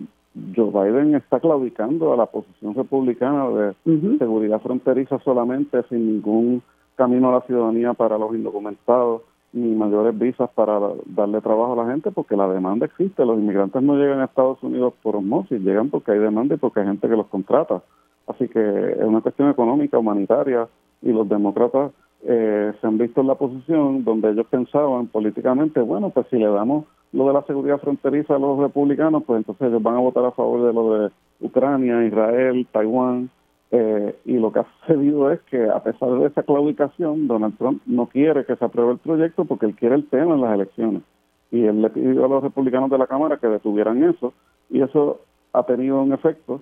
Joe 0.55 0.71
Biden 0.71 1.15
está 1.15 1.41
claudicando 1.41 2.13
a 2.13 2.17
la 2.17 2.27
posición 2.27 2.75
republicana 2.75 3.49
de 3.49 3.75
seguridad 4.19 4.61
fronteriza 4.61 5.19
solamente, 5.21 5.83
sin 5.89 6.07
ningún 6.07 6.63
camino 6.97 7.31
a 7.31 7.39
la 7.39 7.41
ciudadanía 7.43 7.95
para 7.95 8.19
los 8.19 8.35
indocumentados 8.35 9.23
ni 9.53 9.75
mayores 9.75 10.19
visas 10.19 10.51
para 10.51 10.79
darle 11.07 11.41
trabajo 11.41 11.73
a 11.73 11.85
la 11.85 11.91
gente 11.91 12.11
porque 12.11 12.37
la 12.37 12.49
demanda 12.49 12.87
existe. 12.87 13.25
Los 13.25 13.39
inmigrantes 13.39 13.83
no 13.83 13.97
llegan 13.97 14.21
a 14.21 14.27
Estados 14.27 14.63
Unidos 14.63 14.93
por 15.03 15.17
osmosis, 15.17 15.61
llegan 15.61 15.89
porque 15.89 16.13
hay 16.13 16.19
demanda 16.19 16.55
y 16.55 16.59
porque 16.59 16.81
hay 16.81 16.87
gente 16.87 17.09
que 17.09 17.17
los 17.17 17.27
contrata. 17.29 17.83
Así 18.27 18.47
que 18.49 18.61
es 18.61 19.03
una 19.03 19.23
cuestión 19.23 19.49
económica, 19.49 19.99
humanitaria 19.99 20.69
y 21.03 21.13
los 21.13 21.29
demócratas 21.29 21.93
eh, 22.23 22.73
se 22.81 22.87
han 22.87 22.99
visto 22.99 23.21
en 23.21 23.29
la 23.29 23.37
posición 23.37 24.05
donde 24.05 24.31
ellos 24.31 24.47
pensaban 24.51 25.07
políticamente, 25.07 25.81
bueno, 25.81 26.11
pues 26.11 26.27
si 26.31 26.37
le 26.37 26.49
damos 26.49 26.85
lo 27.13 27.27
de 27.29 27.33
la 27.33 27.43
seguridad 27.43 27.79
fronteriza 27.79 28.35
a 28.35 28.39
los 28.39 28.59
republicanos, 28.59 29.23
pues 29.25 29.39
entonces 29.39 29.69
ellos 29.69 29.83
van 29.83 29.97
a 29.97 30.01
votar 30.01 30.25
a 30.25 30.33
favor 30.33 30.67
de 30.67 30.73
lo 30.73 30.95
de 30.95 31.11
Ucrania, 31.41 32.05
Israel, 32.05 32.67
Taiwán, 32.71 33.31
eh, 33.71 34.17
y 34.25 34.35
lo 34.35 34.53
que 34.53 34.61
ha 34.61 34.67
sucedido 34.81 35.31
es 35.31 35.41
que 35.43 35.69
a 35.69 35.83
pesar 35.83 36.11
de 36.11 36.27
esa 36.27 36.43
claudicación, 36.43 37.27
Donald 37.29 37.57
Trump 37.57 37.83
no 37.87 38.07
quiere 38.07 38.45
que 38.45 38.57
se 38.57 38.65
apruebe 38.65 38.93
el 38.93 38.99
proyecto 38.99 39.45
porque 39.45 39.67
él 39.67 39.75
quiere 39.75 39.95
el 39.95 40.09
tema 40.09 40.35
en 40.35 40.41
las 40.41 40.55
elecciones. 40.55 41.03
Y 41.51 41.65
él 41.65 41.81
le 41.81 41.91
pidió 41.91 42.25
a 42.25 42.29
los 42.29 42.43
republicanos 42.43 42.91
de 42.91 42.99
la 42.99 43.07
Cámara 43.07 43.39
que 43.39 43.47
detuvieran 43.47 44.03
eso 44.05 44.35
y 44.69 44.83
eso 44.83 45.21
ha 45.53 45.63
tenido 45.63 46.03
un 46.03 46.13
efecto 46.13 46.61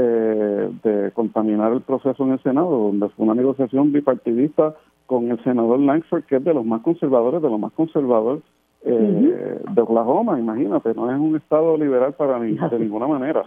eh, 0.00 0.70
de 0.84 1.10
contaminar 1.12 1.72
el 1.72 1.80
proceso 1.80 2.24
en 2.24 2.32
el 2.32 2.42
Senado, 2.42 2.70
donde 2.70 3.08
fue 3.10 3.24
una 3.24 3.34
negociación 3.34 3.92
bipartidista 3.92 4.74
con 5.06 5.30
el 5.30 5.42
senador 5.42 5.80
Langford, 5.80 6.24
que 6.24 6.36
es 6.36 6.44
de 6.44 6.54
los 6.54 6.64
más 6.64 6.82
conservadores, 6.82 7.42
de 7.42 7.50
los 7.50 7.58
más 7.58 7.72
conservadores 7.72 8.42
eh, 8.84 9.60
de 9.74 9.80
Oklahoma, 9.80 10.38
imagínate, 10.38 10.94
no 10.94 11.10
es 11.10 11.18
un 11.18 11.36
estado 11.36 11.76
liberal 11.76 12.12
para 12.12 12.38
ni, 12.38 12.52
de 12.52 12.78
ninguna 12.78 13.08
manera. 13.08 13.42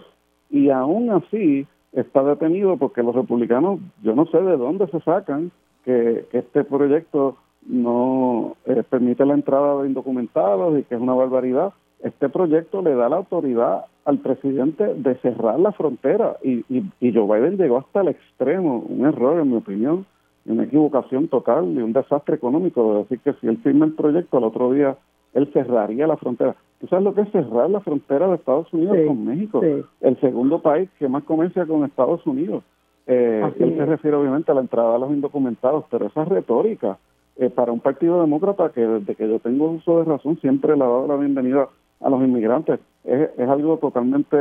Y 0.50 0.68
aún 0.68 1.10
así, 1.10 1.66
está 1.92 2.22
detenido 2.22 2.76
porque 2.76 3.02
los 3.02 3.14
republicanos, 3.14 3.80
yo 4.02 4.14
no 4.14 4.26
sé 4.26 4.38
de 4.40 4.56
dónde 4.56 4.86
se 4.88 5.00
sacan 5.00 5.50
que, 5.84 6.26
este 6.32 6.64
proyecto 6.64 7.36
no 7.66 8.56
eh, 8.66 8.82
permite 8.88 9.24
la 9.24 9.34
entrada 9.34 9.82
de 9.82 9.88
indocumentados 9.88 10.78
y 10.78 10.82
que 10.84 10.94
es 10.94 11.00
una 11.00 11.14
barbaridad. 11.14 11.72
Este 12.02 12.28
proyecto 12.28 12.82
le 12.82 12.94
da 12.94 13.08
la 13.08 13.16
autoridad 13.16 13.84
al 14.04 14.18
presidente 14.18 14.94
de 14.94 15.14
cerrar 15.16 15.60
la 15.60 15.72
frontera 15.72 16.36
y, 16.42 16.64
y, 16.68 16.84
y 17.00 17.12
Joe 17.14 17.40
Biden 17.40 17.56
llegó 17.56 17.78
hasta 17.78 18.00
el 18.00 18.08
extremo, 18.08 18.78
un 18.88 19.06
error 19.06 19.40
en 19.40 19.50
mi 19.50 19.56
opinión, 19.56 20.04
una 20.44 20.64
equivocación 20.64 21.28
total 21.28 21.72
y 21.72 21.78
un 21.78 21.92
desastre 21.92 22.34
económico 22.34 22.92
de 22.92 22.98
decir 23.00 23.20
que 23.20 23.32
si 23.34 23.46
él 23.46 23.58
firma 23.58 23.86
el 23.86 23.92
proyecto 23.92 24.38
al 24.38 24.44
otro 24.44 24.72
día 24.72 24.96
él 25.34 25.50
cerraría 25.52 26.06
la 26.06 26.16
frontera. 26.16 26.54
¿Tú 26.80 26.88
sabes 26.88 27.04
lo 27.04 27.14
que 27.14 27.22
es 27.22 27.30
cerrar 27.30 27.70
la 27.70 27.80
frontera 27.80 28.28
de 28.28 28.34
Estados 28.34 28.72
Unidos 28.72 28.98
con 29.06 29.24
México? 29.24 29.62
El 30.00 30.20
segundo 30.20 30.60
país 30.60 30.90
que 30.98 31.08
más 31.08 31.24
comercia 31.24 31.64
con 31.64 31.84
Estados 31.84 32.26
Unidos. 32.26 32.64
Eh, 33.06 33.42
él 33.58 33.76
se 33.76 33.86
refiere 33.86 34.16
obviamente 34.16 34.50
a 34.50 34.54
la 34.54 34.60
entrada 34.60 34.94
de 34.94 34.98
los 35.00 35.10
indocumentados, 35.10 35.84
pero 35.90 36.06
esa 36.06 36.24
retórica 36.24 36.98
eh, 37.36 37.50
para 37.50 37.72
un 37.72 37.80
partido 37.80 38.20
demócrata 38.20 38.70
que 38.70 38.80
desde 38.80 39.14
que 39.14 39.28
yo 39.28 39.38
tengo 39.38 39.70
uso 39.70 39.98
de 39.98 40.04
razón 40.04 40.38
siempre 40.40 40.76
le 40.76 40.84
ha 40.84 40.86
dado 40.86 41.06
la 41.06 41.16
bienvenida 41.16 41.68
a 42.02 42.10
los 42.10 42.22
inmigrantes. 42.22 42.80
Es, 43.04 43.30
es 43.36 43.48
algo 43.48 43.78
totalmente 43.78 44.36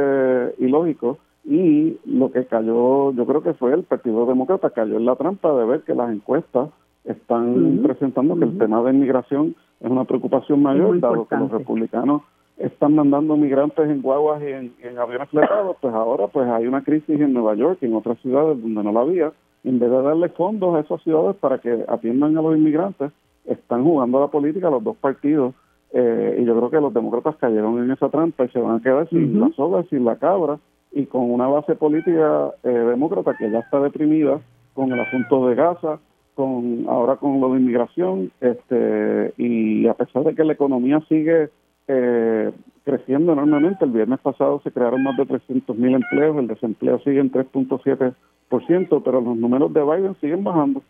ilógico 0.59 1.17
y 1.43 1.97
lo 2.05 2.31
que 2.31 2.45
cayó, 2.45 3.11
yo 3.13 3.25
creo 3.25 3.41
que 3.41 3.53
fue 3.53 3.73
el 3.73 3.83
Partido 3.83 4.25
Demócrata, 4.25 4.69
cayó 4.69 4.97
en 4.97 5.05
la 5.05 5.15
trampa 5.15 5.53
de 5.53 5.65
ver 5.65 5.81
que 5.81 5.95
las 5.95 6.11
encuestas 6.11 6.69
están 7.03 7.79
presentando 7.83 8.37
que 8.37 8.45
el 8.45 8.57
tema 8.57 8.83
de 8.83 8.91
inmigración 8.91 9.55
es 9.79 9.89
una 9.89 10.05
preocupación 10.05 10.61
mayor, 10.61 10.99
dado 10.99 11.27
que 11.27 11.35
los 11.35 11.51
republicanos 11.51 12.21
están 12.57 12.93
mandando 12.93 13.35
migrantes 13.35 13.89
en 13.89 14.03
guaguas 14.03 14.41
y 14.43 14.85
en, 14.85 14.97
aviones 14.99 15.29
fletados, 15.29 15.77
pues 15.81 15.93
ahora 15.95 16.27
pues 16.27 16.47
hay 16.47 16.67
una 16.67 16.83
crisis 16.83 17.19
en 17.19 17.33
Nueva 17.33 17.55
York 17.55 17.79
y 17.81 17.87
en 17.87 17.95
otras 17.95 18.19
ciudades 18.19 18.61
donde 18.61 18.83
no 18.83 18.91
la 18.91 19.01
había. 19.01 19.31
En 19.63 19.79
vez 19.79 19.89
de 19.89 20.01
darle 20.01 20.29
fondos 20.29 20.75
a 20.75 20.81
esas 20.81 21.01
ciudades 21.01 21.35
para 21.37 21.57
que 21.57 21.85
atiendan 21.87 22.37
a 22.37 22.41
los 22.41 22.55
inmigrantes, 22.55 23.11
están 23.45 23.83
jugando 23.83 24.19
a 24.19 24.21
la 24.21 24.27
política 24.27 24.69
los 24.69 24.83
dos 24.83 24.95
partidos 24.97 25.55
eh, 25.93 26.37
y 26.39 26.45
yo 26.45 26.55
creo 26.55 26.69
que 26.69 26.81
los 26.81 26.93
demócratas 26.93 27.35
cayeron 27.37 27.83
en 27.83 27.91
esa 27.91 28.09
trampa 28.09 28.45
y 28.45 28.49
se 28.49 28.59
van 28.59 28.77
a 28.77 28.81
quedar 28.81 29.09
sin 29.09 29.39
la 29.39 29.49
soga, 29.51 29.83
sin 29.89 30.05
la 30.05 30.15
cabra 30.15 30.59
y 30.91 31.05
con 31.05 31.31
una 31.31 31.47
base 31.47 31.75
política 31.75 32.51
eh, 32.63 32.69
demócrata 32.69 33.35
que 33.37 33.49
ya 33.49 33.59
está 33.59 33.79
deprimida 33.79 34.41
con 34.73 34.91
el 34.91 34.99
asunto 34.99 35.47
de 35.47 35.55
Gaza, 35.55 35.99
con 36.35 36.85
ahora 36.87 37.17
con 37.17 37.41
lo 37.41 37.53
de 37.53 37.59
inmigración, 37.59 38.31
este 38.39 39.33
y 39.37 39.87
a 39.87 39.93
pesar 39.93 40.23
de 40.23 40.35
que 40.35 40.43
la 40.43 40.53
economía 40.53 41.01
sigue 41.09 41.49
eh, 41.87 42.51
creciendo 42.83 43.33
enormemente, 43.33 43.85
el 43.85 43.91
viernes 43.91 44.19
pasado 44.19 44.61
se 44.63 44.71
crearon 44.71 45.03
más 45.03 45.17
de 45.17 45.25
300 45.25 45.77
mil 45.77 45.93
empleos, 45.93 46.37
el 46.37 46.47
desempleo 46.47 46.99
sigue 46.99 47.19
en 47.19 47.31
3.7%, 47.31 49.01
pero 49.03 49.21
los 49.21 49.37
números 49.37 49.73
de 49.73 49.83
Biden 49.83 50.15
siguen 50.21 50.43
bajando. 50.43 50.81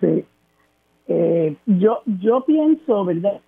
Sí. 0.00 0.24
Eh, 1.08 1.56
yo, 1.66 2.00
yo 2.06 2.44
pienso, 2.44 3.04
¿verdad? 3.04 3.40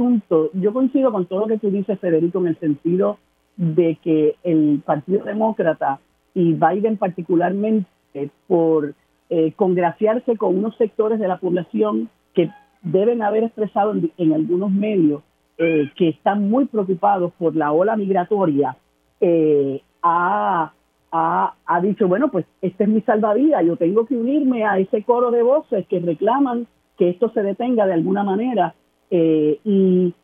Punto. 0.00 0.48
Yo 0.54 0.72
coincido 0.72 1.12
con 1.12 1.26
todo 1.26 1.40
lo 1.40 1.46
que 1.48 1.58
tú 1.58 1.70
dices, 1.70 2.00
Federico, 2.00 2.38
en 2.38 2.46
el 2.46 2.58
sentido 2.58 3.18
de 3.58 3.98
que 4.02 4.36
el 4.44 4.80
Partido 4.82 5.26
Demócrata 5.26 6.00
y 6.32 6.54
Biden 6.54 6.96
particularmente 6.96 8.30
por 8.46 8.94
eh, 9.28 9.52
congraciarse 9.56 10.38
con 10.38 10.56
unos 10.56 10.74
sectores 10.78 11.20
de 11.20 11.28
la 11.28 11.36
población 11.36 12.08
que 12.32 12.48
deben 12.80 13.20
haber 13.20 13.44
expresado 13.44 13.92
en, 14.16 14.32
algunos 14.32 14.70
medios 14.70 15.22
eh, 15.58 15.90
que 15.96 16.08
están 16.08 16.48
muy 16.48 16.64
preocupados 16.64 17.34
por 17.38 17.54
la 17.54 17.70
ola 17.70 17.94
migratoria, 17.94 18.78
eh, 19.20 19.82
ha, 20.02 20.72
ha, 21.12 21.80
dicho, 21.82 22.08
bueno, 22.08 22.30
pues 22.30 22.46
este 22.62 22.84
es 22.84 22.88
mi 22.88 23.02
salvavidas, 23.02 23.66
yo 23.66 23.76
tengo 23.76 24.06
que 24.06 24.16
unirme 24.16 24.64
a 24.64 24.78
ese 24.78 25.02
coro 25.02 25.30
de 25.30 25.42
voces 25.42 25.86
que 25.88 26.00
reclaman 26.00 26.66
que 26.96 27.10
esto 27.10 27.30
se 27.34 27.42
detenga 27.42 27.84
de 27.84 27.92
alguna 27.92 28.22
manera 28.22 28.74
y, 29.10 30.14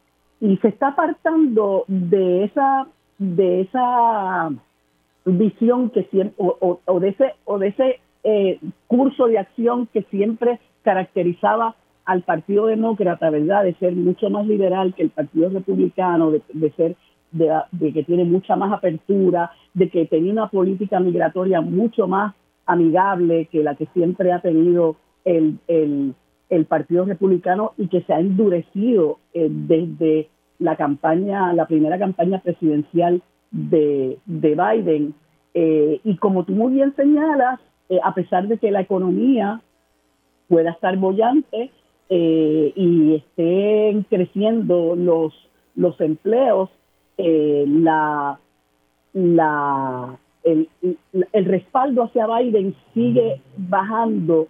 y 0.40 0.56
se 0.58 0.68
está 0.68 0.88
apartando 0.88 1.84
de 1.88 2.44
esa 2.44 2.86
de 3.18 3.62
esa 3.62 4.50
visión 5.24 5.90
que 5.90 6.04
siempre 6.04 6.34
o, 6.38 6.78
o, 6.84 7.00
de 7.00 7.08
ese 7.08 7.34
o 7.44 7.58
de 7.58 7.68
ese 7.68 8.00
eh, 8.24 8.60
curso 8.86 9.26
de 9.26 9.38
acción 9.38 9.88
que 9.92 10.02
siempre 10.10 10.60
caracterizaba 10.82 11.74
al 12.04 12.22
Partido 12.22 12.66
Demócrata, 12.66 13.30
¿verdad? 13.30 13.64
De 13.64 13.74
ser 13.74 13.94
mucho 13.94 14.30
más 14.30 14.46
liberal 14.46 14.94
que 14.94 15.02
el 15.02 15.10
Partido 15.10 15.48
Republicano, 15.50 16.30
de, 16.30 16.42
de 16.52 16.70
ser 16.72 16.96
de, 17.32 17.52
de, 17.72 17.92
que 17.92 18.04
tiene 18.04 18.24
mucha 18.24 18.54
más 18.56 18.72
apertura, 18.72 19.50
de 19.74 19.90
que 19.90 20.06
tenía 20.06 20.32
una 20.32 20.48
política 20.48 21.00
migratoria 21.00 21.60
mucho 21.60 22.06
más 22.06 22.34
amigable 22.66 23.46
que 23.46 23.62
la 23.62 23.74
que 23.74 23.86
siempre 23.86 24.32
ha 24.32 24.40
tenido 24.40 24.96
el, 25.24 25.58
el, 25.66 26.14
el 26.48 26.66
Partido 26.66 27.04
Republicano 27.04 27.72
y 27.76 27.88
que 27.88 28.02
se 28.02 28.12
ha 28.12 28.20
endurecido 28.20 29.18
eh, 29.34 29.48
desde 29.50 30.28
la 30.58 30.76
campaña, 30.76 31.52
la 31.52 31.66
primera 31.66 31.98
campaña 31.98 32.40
presidencial 32.40 33.22
de, 33.50 34.18
de 34.26 34.54
Biden. 34.54 35.14
Eh, 35.54 36.00
y 36.04 36.16
como 36.16 36.44
tú 36.44 36.52
muy 36.52 36.74
bien 36.74 36.94
señalas, 36.96 37.60
eh, 37.88 37.98
a 38.02 38.14
pesar 38.14 38.46
de 38.48 38.58
que 38.58 38.70
la 38.70 38.80
economía 38.80 39.60
pueda 40.48 40.70
estar 40.70 40.96
bollante 40.96 41.70
y 42.08 43.14
estén 43.16 44.04
creciendo 44.04 44.94
los, 44.94 45.34
los 45.74 46.00
empleos, 46.00 46.70
la, 47.18 48.38
la, 49.12 50.16
el, 50.44 50.68
el 51.32 51.44
respaldo 51.46 52.04
hacia 52.04 52.28
Biden 52.28 52.76
sigue 52.94 53.40
bajando 53.56 54.46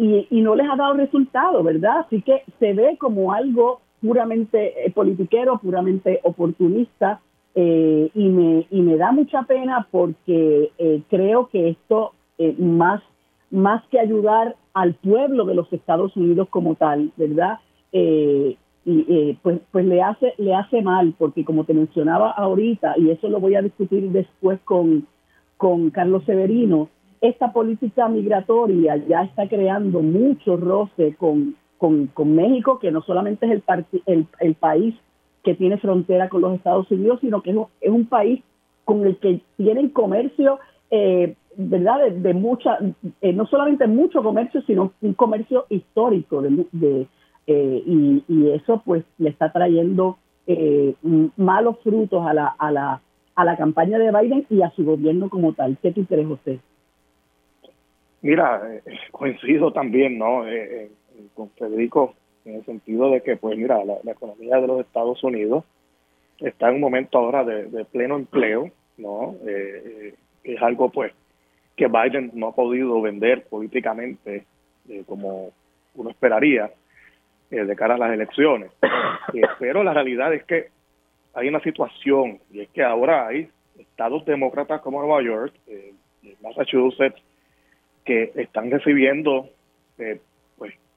y, 0.00 0.26
y, 0.30 0.40
no 0.40 0.54
les 0.54 0.66
ha 0.66 0.76
dado 0.76 0.94
resultado, 0.94 1.62
¿verdad? 1.62 1.98
Así 2.06 2.22
que 2.22 2.42
se 2.58 2.72
ve 2.72 2.96
como 2.98 3.34
algo 3.34 3.82
puramente 4.00 4.86
eh, 4.86 4.90
politiquero, 4.90 5.58
puramente 5.58 6.20
oportunista, 6.22 7.20
eh, 7.54 8.08
y, 8.14 8.28
me, 8.28 8.66
y 8.70 8.80
me 8.80 8.96
da 8.96 9.12
mucha 9.12 9.42
pena 9.42 9.86
porque 9.90 10.70
eh, 10.78 11.02
creo 11.10 11.48
que 11.48 11.68
esto, 11.70 12.12
más, 12.58 13.02
más 13.50 13.84
que 13.90 14.00
ayudar 14.00 14.56
al 14.72 14.94
pueblo 14.94 15.44
de 15.44 15.54
los 15.54 15.70
Estados 15.70 16.16
Unidos 16.16 16.48
como 16.48 16.76
tal, 16.76 17.12
¿verdad? 17.18 17.58
y, 17.92 18.56
pues, 19.42 19.60
pues 19.70 19.84
le 19.84 20.00
hace, 20.00 20.32
le 20.38 20.54
hace 20.54 20.80
mal, 20.80 21.12
porque 21.18 21.44
como 21.44 21.64
te 21.64 21.74
mencionaba 21.74 22.30
ahorita, 22.30 22.94
y 22.96 23.10
eso 23.10 23.28
lo 23.28 23.40
voy 23.40 23.56
a 23.56 23.62
discutir 23.62 24.10
después 24.10 24.58
con, 24.64 25.06
con 25.58 25.90
Carlos 25.90 26.24
Severino, 26.24 26.88
esta 27.20 27.52
política 27.52 28.08
migratoria 28.08 28.96
ya 28.96 29.22
está 29.22 29.48
creando 29.48 30.00
mucho 30.00 30.56
roce 30.56 31.14
con, 31.16 31.54
con, 31.78 32.34
México, 32.34 32.78
que 32.78 32.90
no 32.90 33.02
solamente 33.02 33.46
es 33.46 33.62
el, 34.06 34.26
el, 34.38 34.54
país 34.54 34.94
que 35.42 35.54
tiene 35.54 35.78
frontera 35.78 36.28
con 36.28 36.42
los 36.42 36.54
Estados 36.54 36.90
Unidos, 36.90 37.18
sino 37.20 37.42
que 37.42 37.50
es, 37.80 37.90
un 37.90 38.06
país 38.06 38.42
con 38.84 39.06
el 39.06 39.16
que 39.18 39.40
tienen 39.56 39.90
comercio, 39.90 40.58
eh, 40.90 41.36
¿verdad? 41.56 42.10
De, 42.10 42.34
mucha, 42.34 42.78
eh, 43.20 43.32
no 43.32 43.46
solamente 43.46 43.86
mucho 43.86 44.22
comercio, 44.22 44.62
sino 44.62 44.92
un 45.02 45.14
comercio 45.14 45.66
histórico 45.68 46.42
de, 46.42 47.06
eh, 47.46 47.82
y, 47.86 48.24
y, 48.28 48.50
eso 48.50 48.82
pues 48.84 49.04
le 49.18 49.30
está 49.30 49.52
trayendo 49.52 50.18
malos 51.36 51.76
frutos 51.84 52.26
a 52.26 52.34
la, 52.34 52.46
a, 52.58 52.72
la, 52.72 53.00
a 53.36 53.44
la 53.44 53.56
campaña 53.56 53.98
de 53.98 54.10
Biden 54.10 54.46
y 54.50 54.62
a 54.62 54.70
su 54.70 54.84
gobierno 54.84 55.28
como 55.28 55.52
tal. 55.52 55.78
¿Qué 55.80 55.92
tú 55.92 56.04
crees, 56.06 56.26
José? 56.26 56.60
Mira, 58.22 58.62
coincido 59.10 59.72
también, 59.72 60.18
¿no? 60.18 60.44
con 61.34 61.50
Federico 61.50 62.14
en 62.44 62.56
el 62.56 62.64
sentido 62.64 63.10
de 63.10 63.22
que, 63.22 63.36
pues 63.36 63.56
mira, 63.56 63.84
la, 63.84 64.12
economía 64.12 64.56
de 64.60 64.66
los 64.66 64.80
Estados 64.80 65.22
Unidos 65.22 65.64
está 66.38 66.68
en 66.68 66.76
un 66.76 66.80
momento 66.80 67.18
ahora 67.18 67.44
de, 67.44 67.84
pleno 67.86 68.16
empleo, 68.16 68.70
¿no? 68.96 69.36
Eh, 69.46 69.82
eh, 69.84 70.14
es 70.44 70.62
algo, 70.62 70.90
pues, 70.90 71.12
que 71.76 71.86
Biden 71.86 72.30
no 72.34 72.48
ha 72.48 72.54
podido 72.54 73.00
vender 73.00 73.44
políticamente 73.44 74.44
eh, 74.88 75.04
como 75.06 75.50
uno 75.94 76.10
esperaría 76.10 76.70
de 77.50 77.76
cara 77.76 77.94
a 77.94 77.98
las 77.98 78.12
elecciones. 78.12 78.70
pero 79.58 79.82
la 79.82 79.92
realidad 79.92 80.32
es 80.32 80.44
que 80.44 80.68
hay 81.34 81.48
una 81.48 81.60
situación, 81.60 82.38
y 82.50 82.60
es 82.60 82.68
que 82.70 82.82
ahora 82.82 83.26
hay 83.26 83.48
estados 83.78 84.24
demócratas 84.24 84.80
como 84.82 85.00
Nueva 85.00 85.22
York, 85.22 85.54
Massachusetts, 86.42 87.20
que 88.04 88.32
están 88.34 88.70
recibiendo 88.70 89.48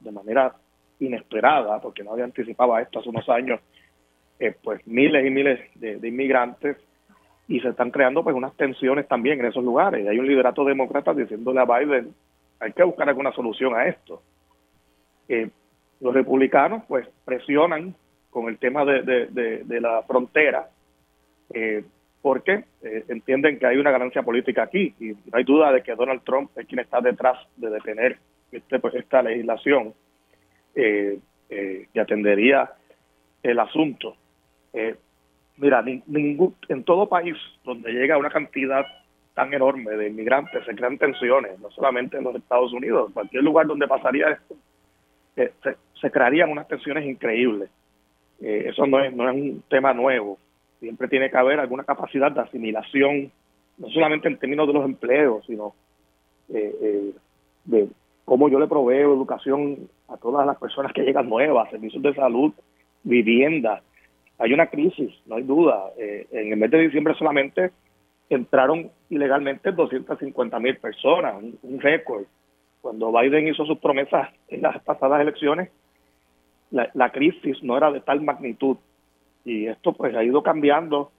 de 0.03 0.11
manera 0.11 0.53
inesperada, 0.99 1.79
porque 1.81 2.03
nadie 2.03 2.23
anticipaba 2.23 2.81
esto 2.81 2.99
hace 2.99 3.09
unos 3.09 3.27
años, 3.29 3.59
eh, 4.39 4.55
pues 4.63 4.85
miles 4.87 5.25
y 5.25 5.29
miles 5.29 5.59
de, 5.75 6.07
inmigrantes 6.07 6.77
y 7.47 7.59
se 7.59 7.69
están 7.69 7.91
creando 7.91 8.23
pues 8.23 8.35
unas 8.35 8.55
tensiones 8.55 9.07
también 9.07 9.39
en 9.39 9.47
esos 9.47 9.63
lugares. 9.63 10.07
Hay 10.07 10.17
un 10.17 10.27
liderato 10.27 10.63
demócrata 10.63 11.13
diciéndole 11.13 11.59
a 11.59 11.65
Biden, 11.65 12.13
hay 12.59 12.71
que 12.73 12.83
buscar 12.83 13.07
alguna 13.09 13.33
solución 13.33 13.75
a 13.75 13.87
esto. 13.87 14.21
Eh, 15.27 15.49
los 15.99 16.13
republicanos 16.13 16.83
pues 16.87 17.07
presionan 17.25 17.95
con 18.29 18.49
el 18.49 18.57
tema 18.57 18.83
de, 18.85 19.03
de, 19.03 19.81
la 19.81 20.01
frontera 20.03 20.69
eh, 21.53 21.83
porque 22.23 22.63
eh, 22.81 23.03
entienden 23.09 23.59
que 23.59 23.67
hay 23.67 23.77
una 23.77 23.91
ganancia 23.91 24.23
política 24.23 24.63
aquí 24.63 24.95
y 24.97 25.09
no 25.09 25.33
hay 25.33 25.43
duda 25.43 25.73
de 25.73 25.83
que 25.83 25.93
Donald 25.93 26.23
Trump 26.23 26.49
es 26.57 26.65
quien 26.65 26.79
está 26.79 27.01
detrás 27.01 27.37
de 27.57 27.69
detener 27.69 28.17
este, 28.49 28.79
pues, 28.79 28.95
esta 28.95 29.21
legislación 29.21 29.93
eh, 30.73 31.19
eh, 31.49 31.87
que 31.93 31.99
atendería 31.99 32.71
el 33.43 33.59
asunto. 33.59 34.15
Eh, 34.71 34.95
mira, 35.57 35.83
en 35.85 36.83
todo 36.85 37.09
país 37.09 37.35
donde 37.65 37.91
llega 37.91 38.17
una 38.17 38.29
cantidad 38.29 38.85
tan 39.33 39.53
enorme 39.53 39.91
de 39.91 40.07
inmigrantes 40.07 40.63
se 40.65 40.75
crean 40.75 40.97
tensiones, 40.97 41.59
no 41.59 41.69
solamente 41.71 42.17
en 42.17 42.23
los 42.23 42.35
Estados 42.35 42.71
Unidos, 42.71 43.07
en 43.07 43.13
cualquier 43.13 43.43
lugar 43.43 43.67
donde 43.67 43.87
pasaría 43.87 44.29
esto, 44.29 44.55
se, 45.35 45.75
se, 45.99 46.11
crearían 46.11 46.51
unas 46.51 46.67
tensiones 46.67 47.05
increíbles. 47.05 47.69
eso 48.39 48.85
no 48.85 49.03
es, 49.03 49.11
no 49.13 49.27
es 49.27 49.35
un 49.35 49.63
tema 49.67 49.93
nuevo, 49.93 50.37
siempre 50.83 51.07
tiene 51.07 51.31
que 51.31 51.37
haber 51.37 51.59
alguna 51.59 51.85
capacidad 51.85 52.31
de 52.31 52.41
asimilación, 52.41 53.31
no 53.77 53.89
solamente 53.89 54.27
en 54.27 54.37
términos 54.37 54.67
de 54.67 54.73
los 54.73 54.85
empleos, 54.85 55.45
sino 55.45 55.73
de 56.49 57.87
cómo 58.25 58.49
yo 58.49 58.59
le 58.59 58.67
proveo 58.67 59.13
educación 59.13 59.89
a 60.09 60.17
todas 60.17 60.45
las 60.45 60.57
personas 60.57 60.93
que 60.93 61.03
llegan 61.03 61.29
nuevas, 61.29 61.69
servicios 61.69 62.03
de 62.03 62.13
salud, 62.13 62.53
vivienda. 63.03 63.81
Hay 64.39 64.53
una 64.53 64.67
crisis, 64.67 65.11
no 65.25 65.35
hay 65.35 65.43
duda. 65.43 65.91
Eh, 65.97 66.27
en 66.31 66.51
el 66.51 66.57
mes 66.57 66.71
de 66.71 66.79
diciembre 66.79 67.15
solamente 67.15 67.71
entraron 68.29 68.89
ilegalmente 69.09 69.71
250 69.71 70.59
mil 70.59 70.77
personas, 70.77 71.35
un, 71.61 71.79
récord. 71.79 72.23
Cuando 72.81 73.11
Biden 73.11 73.47
hizo 73.47 73.65
sus 73.65 73.79
promesas 73.79 74.29
en 74.49 74.61
las 74.61 74.81
pasadas 74.83 75.21
elecciones, 75.21 75.69
la, 76.71 77.11
crisis 77.11 77.61
no 77.61 77.77
era 77.77 77.91
de 77.91 78.01
tal 78.01 78.21
magnitud. 78.21 78.77
Y 79.45 79.67
esto 79.67 79.93
pues 79.93 80.15
ha 80.15 80.23
ido 80.23 80.41
cambiando 80.41 81.11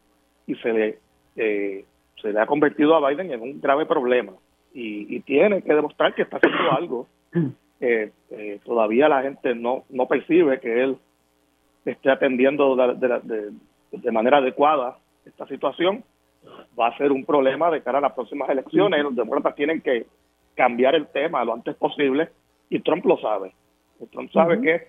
y 0.47 0.55
se 0.57 0.72
le, 0.72 0.99
eh, 1.37 1.85
se 2.20 2.33
le 2.33 2.41
ha 2.41 2.47
convertido 2.47 2.95
a 2.95 3.09
Biden 3.09 3.31
en 3.31 3.43
un 3.43 3.61
grave 3.61 3.87
problema 3.87 4.33
y, 4.75 5.20
tiene 5.20 5.62
que 5.62 5.72
demostrar 5.72 6.14
que 6.14 6.22
está 6.22 6.39
haciendo 6.39 6.72
algo. 6.72 7.07
Eh, 7.81 8.12
eh, 8.31 8.61
todavía 8.64 9.11
la 9.11 9.20
gente 9.20 9.55
no, 9.55 9.85
no 9.91 10.07
percibe 10.07 10.59
que 10.61 10.85
él 10.85 10.97
esté 11.85 12.09
atendiendo 12.09 12.77
de, 12.77 13.53
de, 13.91 14.12
manera 14.12 14.39
adecuada 14.39 14.97
esta 15.27 15.47
situación. 15.49 16.03
Va 16.79 16.87
a 16.87 16.97
ser 16.97 17.12
un 17.12 17.27
problema 17.27 17.70
de 17.70 17.83
cara 17.83 17.99
a 17.99 18.01
las 18.01 18.12
próximas 18.12 18.49
elecciones. 18.49 19.03
Los 19.03 19.16
demócratas 19.16 19.57
tienen 19.57 19.83
que 19.83 20.07
cambiar 20.55 20.95
el 20.95 21.09
tema 21.09 21.45
lo 21.45 21.53
antes 21.53 21.75
posible 21.75 22.31
y 22.70 22.81
Trump 22.81 23.05
lo 23.05 23.18
sabe. 23.18 23.53
Trump 24.12 24.31
sabe 24.33 24.61
que 24.62 24.89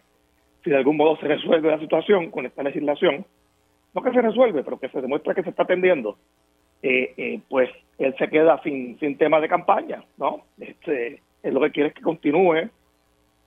si 0.66 0.72
de 0.72 0.78
algún 0.78 0.98
modo 0.98 1.16
se 1.18 1.28
resuelve 1.28 1.70
la 1.70 1.80
situación 1.80 2.32
con 2.32 2.48
esta 2.48 2.64
legislación, 2.64 3.24
no 3.94 4.02
que 4.02 4.12
se 4.12 4.22
resuelve, 4.22 4.64
pero 4.64 4.80
que 4.80 4.90
se 4.90 5.00
demuestra 5.00 5.36
que 5.36 5.44
se 5.44 5.52
está 5.52 5.64
atendiendo, 5.64 6.18
eh, 6.82 7.14
eh, 7.16 7.40
pues 7.48 7.70
él 8.00 8.16
se 8.18 8.28
queda 8.28 8.62
sin, 8.64 9.00
sin 9.00 9.16
tema 9.16 9.40
de 9.40 9.48
campaña, 9.48 10.04
¿no? 10.18 10.42
Este, 10.60 11.22
él 11.44 11.54
lo 11.54 11.62
que 11.62 11.72
quiere 11.72 11.90
es 11.90 11.96
que 11.96 12.02
continúe 12.02 12.68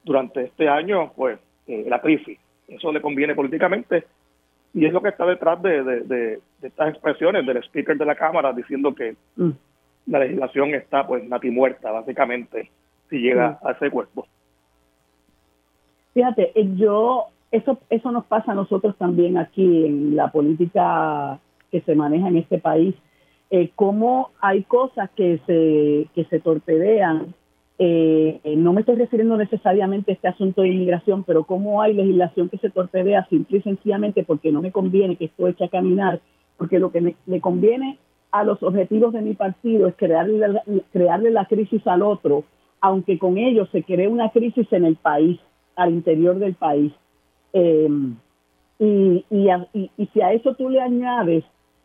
durante 0.04 0.44
este 0.44 0.68
año, 0.68 1.12
pues, 1.16 1.40
eh, 1.66 1.84
la 1.88 2.00
crisis. 2.00 2.38
Eso 2.68 2.92
le 2.92 3.02
conviene 3.02 3.34
políticamente 3.34 4.04
y 4.72 4.86
es 4.86 4.92
lo 4.92 5.02
que 5.02 5.08
está 5.08 5.26
detrás 5.26 5.60
de, 5.60 5.82
de, 5.82 6.38
estas 6.62 6.90
expresiones 6.90 7.44
del 7.44 7.56
speaker 7.64 7.96
de 7.98 8.04
la 8.04 8.14
Cámara 8.14 8.52
diciendo 8.52 8.94
que 8.94 9.16
mm. 9.34 9.50
la 10.06 10.20
legislación 10.20 10.72
está, 10.74 11.04
pues, 11.04 11.24
muerta, 11.50 11.90
básicamente, 11.90 12.70
si 13.10 13.18
llega 13.18 13.58
mm. 13.60 13.66
a 13.66 13.72
ese 13.72 13.90
cuerpo. 13.90 14.26
Fíjate, 16.18 16.50
yo, 16.74 17.26
eso, 17.52 17.78
eso 17.90 18.10
nos 18.10 18.24
pasa 18.24 18.50
a 18.50 18.54
nosotros 18.56 18.96
también 18.98 19.38
aquí 19.38 19.86
en 19.86 20.16
la 20.16 20.32
política 20.32 21.38
que 21.70 21.80
se 21.82 21.94
maneja 21.94 22.26
en 22.26 22.38
este 22.38 22.58
país 22.58 22.96
eh, 23.50 23.70
cómo 23.76 24.30
hay 24.40 24.64
cosas 24.64 25.10
que 25.10 25.38
se, 25.46 26.08
que 26.16 26.28
se 26.28 26.40
torpedean. 26.40 27.36
Eh, 27.78 28.40
no 28.56 28.72
me 28.72 28.80
estoy 28.80 28.96
refiriendo 28.96 29.36
necesariamente 29.36 30.10
a 30.10 30.14
este 30.14 30.26
asunto 30.26 30.62
de 30.62 30.70
inmigración, 30.70 31.22
pero 31.22 31.44
cómo 31.44 31.82
hay 31.82 31.94
legislación 31.94 32.48
que 32.48 32.58
se 32.58 32.70
torpedea 32.70 33.24
simple 33.28 33.58
y 33.58 33.62
sencillamente 33.62 34.24
porque 34.24 34.50
no 34.50 34.60
me 34.60 34.72
conviene 34.72 35.14
que 35.14 35.26
esto 35.26 35.46
eche 35.46 35.66
a 35.66 35.68
caminar, 35.68 36.20
porque 36.56 36.80
lo 36.80 36.90
que 36.90 37.00
me, 37.00 37.40
conviene 37.40 37.96
a 38.32 38.42
los 38.42 38.60
objetivos 38.64 39.12
de 39.12 39.22
mi 39.22 39.34
partido 39.34 39.86
es 39.86 39.94
crearle 39.94 40.60
crearle 40.92 41.30
la 41.30 41.44
crisis 41.44 41.86
al 41.86 42.02
otro, 42.02 42.42
aunque 42.80 43.20
con 43.20 43.38
ello 43.38 43.66
se 43.66 43.84
cree 43.84 44.08
una 44.08 44.30
crisis 44.30 44.66
en 44.72 44.84
el 44.84 44.96
país, 44.96 45.38
al 45.78 45.92
interior 45.92 46.38
del 46.38 46.54
país. 46.54 46.92
Eh, 47.52 47.88
y, 48.80 49.24
y, 49.30 49.90
y, 49.96 50.06
si 50.12 50.20
a 50.20 50.32
eso 50.32 50.54
tú 50.54 50.68
le 50.68 50.80
añades 50.80 51.44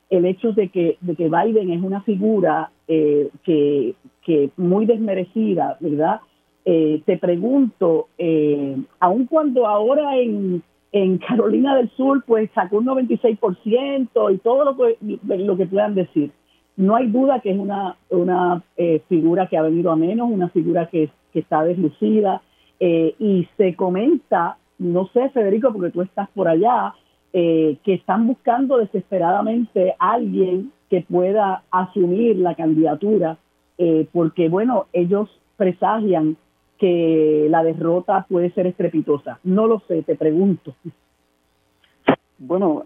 el 0.10 0.26
hecho 0.26 0.52
de 0.52 0.70
que, 0.70 0.98
de 1.02 1.16
que 1.16 1.30
Biden 1.30 1.72
es 1.72 1.82
una 1.82 2.02
figura 2.02 2.72
eh, 2.88 3.30
que, 3.44 3.96
que 4.26 4.50
muy 4.58 4.86
desmerecida, 4.86 5.78
¿verdad? 5.80 6.20
Eh, 6.66 7.02
te 7.06 7.18
pregunto, 7.18 8.08
eh, 8.18 8.78
aun 9.00 9.26
cuando 9.26 9.68
ahora 9.68 10.18
en, 10.18 10.64
en 10.92 11.18
Carolina 11.20 11.76
del 11.76 11.90
Sur 11.92 12.24
pues 12.26 12.50
sacó 12.54 12.78
un 12.78 12.86
96% 12.86 14.34
y 14.34 14.38
todo 14.40 14.66
lo 14.66 14.78
que, 14.78 14.98
lo 15.38 15.58
que 15.58 15.66
puedan 15.66 15.96
decir, 15.96 16.32
no 16.78 16.96
hay 16.96 17.08
duda 17.08 17.40
que 17.42 17.52
es 17.52 17.60
una, 17.60 17.98
una 18.10 18.64
eh, 18.78 19.02
figura 19.08 19.48
que 19.48 19.58
ha 19.58 19.62
venido 19.62 19.92
a 19.92 19.96
menos, 19.96 20.30
una 20.32 20.50
figura 20.50 20.88
que, 20.88 21.10
que 21.32 21.40
está 21.40 21.64
deslucida 21.64 22.42
y 22.86 23.48
se 23.56 23.76
comenta, 23.76 24.58
no 24.78 25.08
sé 25.14 25.30
Federico, 25.30 25.72
porque 25.72 25.92
tú 25.92 26.02
estás 26.02 26.28
por 26.32 26.48
allá, 26.48 26.94
eh, 27.36 27.78
que 27.84 27.96
están 27.96 28.28
buscando 28.28 28.78
desesperadamente 28.78 29.96
a 29.98 30.12
alguien 30.12 30.72
que 30.88 31.02
pueda 31.02 31.64
asumir 31.72 32.38
la 32.38 32.54
candidatura, 32.54 33.40
eh, 33.80 34.08
porque 34.14 34.50
bueno, 34.50 34.86
ellos 34.94 35.30
presagian 35.58 36.38
que 36.78 37.48
la 37.50 37.64
derrota 37.64 38.28
puede 38.30 38.52
ser 38.52 38.68
estrepitosa. 38.68 39.40
No 39.44 39.66
lo 39.66 39.80
sé, 39.88 40.04
te 40.04 40.16
pregunto. 40.16 40.76
Bueno, 42.38 42.84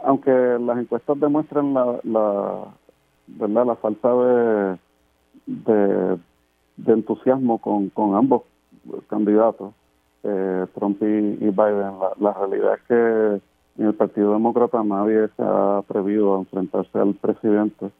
aunque 0.00 0.30
las 0.30 0.76
encuestas 0.76 1.18
demuestran 1.18 1.72
la, 1.72 1.98
la 2.04 2.64
verdad 3.28 3.64
la 3.64 3.76
falta 3.76 4.14
de, 4.14 4.76
de, 5.46 6.18
entusiasmo 6.92 7.56
con, 7.62 7.88
con 7.88 8.14
ambos 8.14 8.42
candidatos, 9.08 9.74
eh, 10.22 10.66
Trump 10.74 11.00
y, 11.02 11.36
Biden, 11.36 11.92
la 12.18 12.32
realidad 12.32 12.74
es 12.74 12.82
que 12.88 13.40
en 13.78 13.86
el 13.86 13.94
Partido 13.94 14.32
Demócrata 14.32 14.82
nadie 14.82 15.28
se 15.36 15.42
ha 15.42 15.78
atrevido 15.78 16.36
a 16.36 16.38
enfrentarse 16.40 16.98
al 16.98 17.14
presidente 17.14 17.90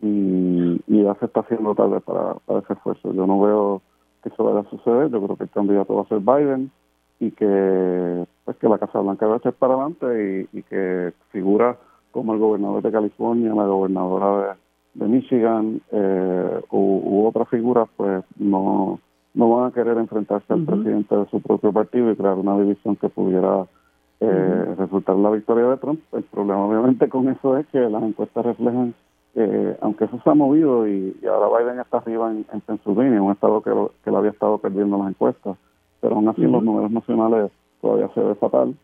y, 0.00 0.80
ya 0.86 1.14
se 1.16 1.26
está 1.26 1.40
haciendo 1.40 1.74
tarde 1.74 2.00
para, 2.00 2.34
para 2.46 2.60
ese 2.60 2.72
esfuerzo. 2.72 3.12
Yo 3.12 3.26
no 3.26 3.40
veo 3.40 3.82
que 4.22 4.30
eso 4.30 4.44
vaya 4.44 4.60
a 4.60 4.70
suceder. 4.70 5.10
Yo 5.10 5.22
creo 5.22 5.36
que 5.36 5.44
el 5.44 5.50
candidato 5.50 5.94
va 5.94 6.02
a 6.02 6.08
ser 6.08 6.20
Biden 6.20 6.70
y 7.20 7.30
que 7.30 8.26
pues 8.44 8.56
que 8.58 8.68
la 8.68 8.78
Casa 8.78 9.00
Blanca 9.00 9.26
va 9.26 9.34
a 9.34 9.38
echar 9.38 9.54
para 9.54 9.74
adelante 9.74 10.48
y, 10.52 10.62
que 10.62 11.12
figura 11.30 11.76
como 12.12 12.34
el 12.34 12.38
gobernador 12.38 12.82
de 12.82 12.92
California, 12.92 13.54
la 13.54 13.66
gobernadora 13.66 14.56
de, 14.94 15.06
Michigan 15.06 15.80
eh, 15.92 16.60
u, 16.70 17.26
otras 17.26 17.48
figuras, 17.48 17.88
pues 17.96 18.24
no, 18.38 19.00
no 19.36 19.50
van 19.50 19.68
a 19.68 19.70
querer 19.70 19.98
enfrentarse 19.98 20.52
al 20.52 20.64
presidente 20.64 21.14
de 21.14 21.26
su 21.26 21.40
propio 21.40 21.72
partido 21.72 22.10
y 22.10 22.16
crear 22.16 22.34
una 22.34 22.58
división 22.58 22.96
que 22.96 23.10
pudiera 23.10 23.66
eh, 24.18 24.74
resultar 24.78 25.14
la 25.16 25.30
victoria 25.30 25.68
de 25.68 25.76
Trump. 25.76 26.00
El 26.12 26.22
problema 26.24 26.64
obviamente 26.64 27.08
con 27.08 27.28
eso 27.28 27.58
es 27.58 27.66
que 27.66 27.78
las 27.78 28.02
encuestas 28.02 28.46
reflejan, 28.46 28.94
eh, 29.34 29.76
aunque 29.82 30.06
eso 30.06 30.18
se 30.24 30.30
ha 30.30 30.34
movido 30.34 30.88
y, 30.88 31.14
ahora 31.30 31.58
Biden 31.58 31.80
está 31.80 31.98
arriba 31.98 32.32
en, 32.32 32.60
Pennsylvania, 32.62 33.22
un 33.22 33.32
estado 33.32 33.60
que, 33.60 33.70
lo, 33.70 33.92
que 34.02 34.10
había 34.10 34.30
estado 34.30 34.56
perdiendo 34.56 34.96
las 34.96 35.10
encuestas, 35.10 35.58
pero 36.00 36.16
aún 36.16 36.28
así 36.28 36.40
los 36.40 36.62
números 36.62 36.90
nacionales 36.90 37.52
todavía 37.82 38.08
se 38.14 38.20
ve 38.20 38.34
fatal. 38.36 38.74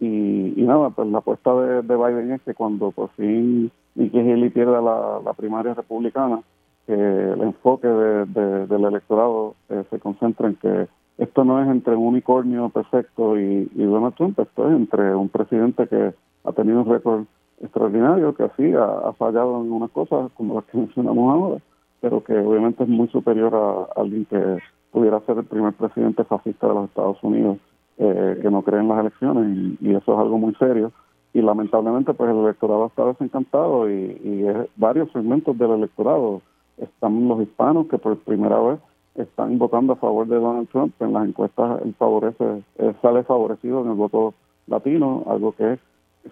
Y, 0.00 0.54
nada, 0.56 0.90
pues 0.90 1.08
la 1.08 1.18
apuesta 1.18 1.54
de, 1.54 1.96
Biden 1.96 2.32
es 2.32 2.42
que 2.42 2.54
cuando 2.54 2.90
por 2.90 3.10
fin 3.10 3.70
Nikki 3.94 4.18
Haley 4.18 4.50
pierda 4.50 4.80
la, 4.80 5.32
primaria 5.34 5.74
republicana, 5.74 6.40
que 6.86 6.94
el 6.94 7.40
enfoque 7.42 7.88
del 7.88 8.84
electorado 8.84 9.54
eh, 9.68 9.84
se 9.90 9.98
concentra 9.98 10.48
en 10.48 10.56
que 10.56 10.88
esto 11.20 11.44
no 11.44 11.62
es 11.62 11.68
entre 11.68 11.94
un 11.94 12.06
unicornio 12.08 12.70
perfecto 12.70 13.38
y, 13.38 13.66
Donald 13.74 14.14
Trump, 14.14 14.38
esto 14.38 14.68
es 14.68 14.74
entre 14.74 15.14
un 15.14 15.28
presidente 15.28 15.86
que 15.86 16.14
ha 16.44 16.52
tenido 16.52 16.80
un 16.80 16.90
récord 16.90 17.24
extraordinario, 17.60 18.34
que 18.34 18.44
así 18.44 18.72
ha, 18.72 19.12
fallado 19.18 19.60
en 19.60 19.70
unas 19.70 19.90
cosas 19.90 20.32
como 20.32 20.54
las 20.54 20.64
que 20.64 20.78
mencionamos 20.78 21.30
ahora, 21.30 21.62
pero 22.00 22.24
que 22.24 22.38
obviamente 22.38 22.84
es 22.84 22.88
muy 22.88 23.08
superior 23.08 23.54
a, 23.54 24.00
alguien 24.00 24.24
que 24.24 24.58
pudiera 24.90 25.20
ser 25.20 25.36
el 25.36 25.44
primer 25.44 25.74
presidente 25.74 26.24
fascista 26.24 26.68
de 26.68 26.74
los 26.74 26.88
Estados 26.88 27.22
Unidos 27.22 27.58
eh, 27.98 28.38
que 28.40 28.50
no 28.50 28.62
cree 28.62 28.80
en 28.80 28.88
las 28.88 29.00
elecciones 29.00 29.76
y, 29.78 29.94
eso 29.94 30.14
es 30.14 30.18
algo 30.18 30.38
muy 30.38 30.54
serio. 30.54 30.90
Y 31.34 31.42
lamentablemente 31.42 32.14
pues 32.14 32.30
el 32.30 32.38
electorado 32.38 32.86
está 32.86 33.04
desencantado 33.04 33.90
y, 33.90 33.92
y 34.24 34.46
varios 34.76 35.12
segmentos 35.12 35.56
del 35.58 35.72
electorado 35.72 36.40
están 36.80 37.28
los 37.28 37.40
hispanos 37.42 37.86
que 37.88 37.98
por 37.98 38.16
primera 38.18 38.58
vez 38.60 38.80
están 39.14 39.58
votando 39.58 39.92
a 39.92 39.96
favor 39.96 40.26
de 40.26 40.36
Donald 40.36 40.68
Trump. 40.68 40.94
En 41.00 41.12
las 41.12 41.28
encuestas 41.28 41.82
él 41.82 41.94
favorece, 41.98 42.62
sale 43.02 43.22
favorecido 43.24 43.82
en 43.82 43.88
el 43.88 43.94
voto 43.94 44.34
latino, 44.66 45.24
algo 45.26 45.52
que 45.52 45.74
es 45.74 45.80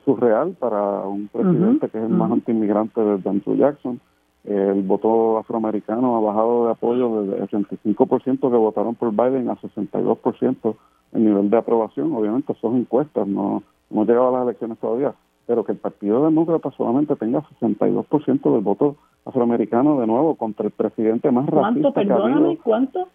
surreal 0.05 0.57
para 0.59 1.01
un 1.01 1.29
presidente 1.29 1.89
que 1.89 1.99
es 1.99 2.05
el 2.05 2.11
más 2.11 2.31
anti-inmigrante 2.31 3.01
desde 3.01 3.31
Andrew 3.31 3.57
Jackson. 3.57 4.01
el 4.45 4.83
voto 4.83 5.39
afroamericano 5.39 6.17
ha 6.17 6.21
bajado 6.21 6.67
de 6.67 6.73
apoyo 6.73 7.23
desde 7.23 7.37
el 7.37 7.49
85% 7.49 8.41
que 8.41 8.57
votaron 8.57 8.95
por 8.95 9.11
Biden 9.11 9.51
a 9.51 9.57
62% 9.57 10.77
el 11.13 11.25
nivel 11.25 11.51
de 11.51 11.57
aprobación. 11.57 12.15
Obviamente, 12.15 12.55
son 12.61 12.77
encuestas, 12.77 13.27
no 13.27 13.63
hemos 13.91 14.07
llegado 14.07 14.29
a 14.29 14.33
las 14.33 14.43
elecciones 14.45 14.79
todavía, 14.79 15.15
pero 15.49 15.65
que 15.65 15.73
el 15.73 15.79
Partido 15.79 16.27
Demócrata 16.27 16.71
solamente 16.73 17.17
tenga 17.17 17.41
62% 17.59 18.53
del 18.53 18.61
voto 18.61 18.97
afroamericano 19.25 19.99
de 19.99 20.07
nuevo 20.07 20.35
contra 20.35 20.67
el 20.67 20.73
presidente 20.73 21.31
más 21.31 21.47
racista. 21.47 21.91
¿Cuánto, 21.91 21.93
perdóname, 21.95 22.59
cuánto? 22.59 23.09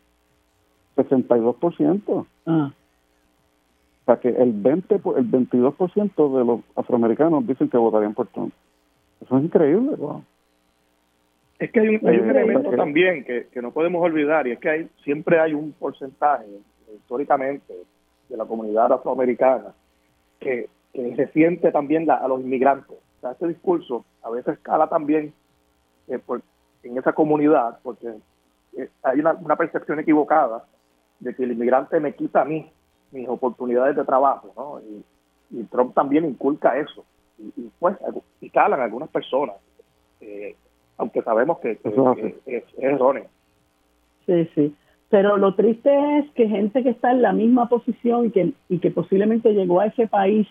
62%. 0.97 2.25
Ah. 2.47 2.71
O 4.01 4.05
sea 4.05 4.19
que 4.19 4.29
el 4.29 4.51
20, 4.51 4.95
el 4.95 5.31
22% 5.31 6.37
de 6.39 6.43
los 6.43 6.61
afroamericanos 6.75 7.45
dicen 7.45 7.69
que 7.69 7.77
votarían 7.77 8.15
por 8.15 8.25
Trump. 8.29 8.51
Eso 9.21 9.37
es 9.37 9.43
increíble, 9.43 9.95
Es 11.59 11.71
que 11.71 11.79
hay 11.81 11.87
un, 11.89 12.07
hay 12.07 12.17
un 12.17 12.29
eh, 12.29 12.31
elemento 12.31 12.71
también 12.71 13.23
que, 13.25 13.45
que, 13.53 13.61
no 13.61 13.69
podemos 13.69 14.01
olvidar 14.03 14.47
y 14.47 14.53
es 14.53 14.59
que 14.59 14.69
hay, 14.69 14.89
siempre 15.03 15.39
hay 15.39 15.53
un 15.53 15.71
porcentaje 15.73 16.47
históricamente 16.95 17.75
de 18.27 18.37
la 18.37 18.45
comunidad 18.45 18.91
afroamericana 18.91 19.75
que, 20.39 20.67
que 20.93 21.15
se 21.15 21.27
siente 21.29 21.71
también 21.71 22.09
a 22.09 22.27
los 22.27 22.41
inmigrantes. 22.41 22.97
O 23.17 23.21
sea, 23.21 23.31
este 23.31 23.47
discurso 23.47 24.05
a 24.21 24.29
veces 24.29 24.55
escala 24.55 24.87
también 24.87 25.33
eh, 26.07 26.19
en 26.83 26.97
esa 26.97 27.13
comunidad 27.13 27.79
porque 27.83 28.13
eh, 28.77 28.89
hay 29.03 29.19
una, 29.19 29.33
una 29.33 29.55
percepción 29.55 29.99
equivocada 29.99 30.65
de 31.19 31.35
que 31.35 31.43
el 31.43 31.53
inmigrante 31.53 31.99
me 31.99 32.13
quita 32.13 32.41
a 32.41 32.45
mí 32.45 32.69
mis 33.13 33.29
oportunidades 33.29 33.95
de 33.95 34.03
trabajo, 34.03 34.51
¿no? 34.55 34.81
Y, 34.81 35.03
Trump 35.65 35.93
también 35.93 36.25
inculca 36.25 36.79
eso. 36.79 37.05
Y, 37.37 37.69
pues, 37.77 37.95
y 38.41 38.49
calan 38.49 38.81
algunas 38.81 39.07
personas, 39.09 39.55
eh, 40.19 40.55
aunque 40.97 41.21
sabemos 41.21 41.59
que, 41.59 41.79
es, 42.47 42.63
erróneo. 42.79 43.25
Sí, 44.25 44.49
sí. 44.55 44.75
Pero 45.09 45.37
lo 45.37 45.53
triste 45.53 45.91
es 46.17 46.31
que 46.31 46.47
gente 46.47 46.81
que 46.81 46.89
está 46.89 47.11
en 47.11 47.21
la 47.21 47.33
misma 47.33 47.69
posición 47.69 48.25
y 48.25 48.31
que, 48.31 48.53
y 48.67 48.79
que 48.79 48.89
posiblemente 48.89 49.53
llegó 49.53 49.79
a 49.79 49.85
ese 49.85 50.07
país, 50.07 50.47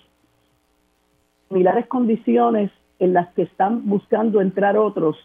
similares 1.52 1.86
condiciones 1.86 2.70
en 2.98 3.12
las 3.12 3.28
que 3.34 3.42
están 3.42 3.88
buscando 3.88 4.40
entrar 4.40 4.76
otros, 4.76 5.16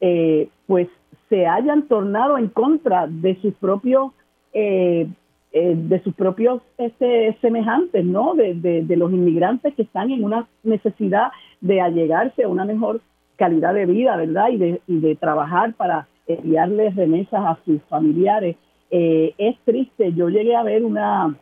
eh, 0.00 0.48
pues 0.66 0.88
se 1.28 1.46
hayan 1.46 1.88
tornado 1.88 2.38
en 2.38 2.48
contra 2.48 3.06
de 3.06 3.40
sus 3.40 3.54
propios 3.54 4.12
eh, 4.52 5.06
eh, 5.50 5.74
de 5.76 6.02
sus 6.02 6.14
propios 6.14 6.60
este, 6.76 7.36
semejantes, 7.40 8.04
¿no? 8.04 8.34
De, 8.34 8.84
los 8.96 9.10
inmigrantes 9.10 9.74
que 9.74 9.82
están 9.82 10.10
en 10.10 10.22
una 10.22 10.46
necesidad 10.62 11.28
de 11.62 11.80
allegarse 11.80 12.44
a 12.44 12.48
una 12.48 12.66
mejor 12.66 13.00
calidad 13.36 13.72
de 13.72 13.86
vida, 13.86 14.16
¿verdad? 14.16 14.50
Y 14.50 14.58
de, 14.58 14.80
y 14.86 15.00
de 15.00 15.16
trabajar 15.16 15.72
para 15.72 16.06
enviarles 16.26 16.94
remesas 16.96 17.40
a 17.46 17.58
sus 17.64 17.80
familiares. 17.84 18.56
Eh, 18.90 19.34
es 19.38 19.56
triste, 19.64 20.12
yo 20.12 20.28
llegué 20.28 20.54
a 20.54 20.62
ver 20.62 20.84
una, 20.84 21.34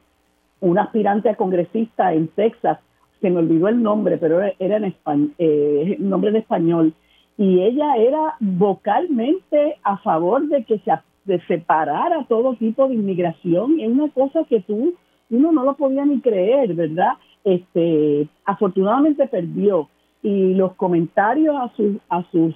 una 0.61 0.83
aspirante 0.83 1.29
a 1.29 1.35
congresista 1.35 2.13
en 2.13 2.29
Texas, 2.29 2.79
se 3.21 3.31
me 3.31 3.39
olvidó 3.39 3.69
el 3.69 3.83
nombre, 3.83 4.19
pero 4.19 4.41
era 4.59 4.77
en 4.77 4.85
español, 4.85 5.33
eh, 5.39 5.97
nombre 5.99 6.31
en 6.31 6.37
español, 6.37 6.95
y 7.39 7.61
ella 7.61 7.97
era 7.97 8.35
vocalmente 8.41 9.77
a 9.83 9.99
favor 9.99 10.47
de 10.49 10.65
que 10.65 10.79
se 10.81 10.93
de 11.27 11.41
separar 11.47 12.13
a 12.13 12.25
todo 12.25 12.55
tipo 12.55 12.89
de 12.89 12.95
inmigración 12.95 13.81
es 13.81 13.89
una 13.89 14.09
cosa 14.11 14.45
que 14.49 14.61
tú 14.61 14.95
uno 15.29 15.51
no 15.51 15.65
lo 15.65 15.75
podía 15.75 16.05
ni 16.05 16.21
creer, 16.21 16.73
¿verdad? 16.75 17.15
Este, 17.43 18.29
afortunadamente 18.45 19.27
perdió 19.27 19.89
y 20.23 20.55
los 20.55 20.75
comentarios 20.75 21.57
a 21.57 21.73
sus 21.77 21.97
a 22.09 22.23
sus 22.31 22.55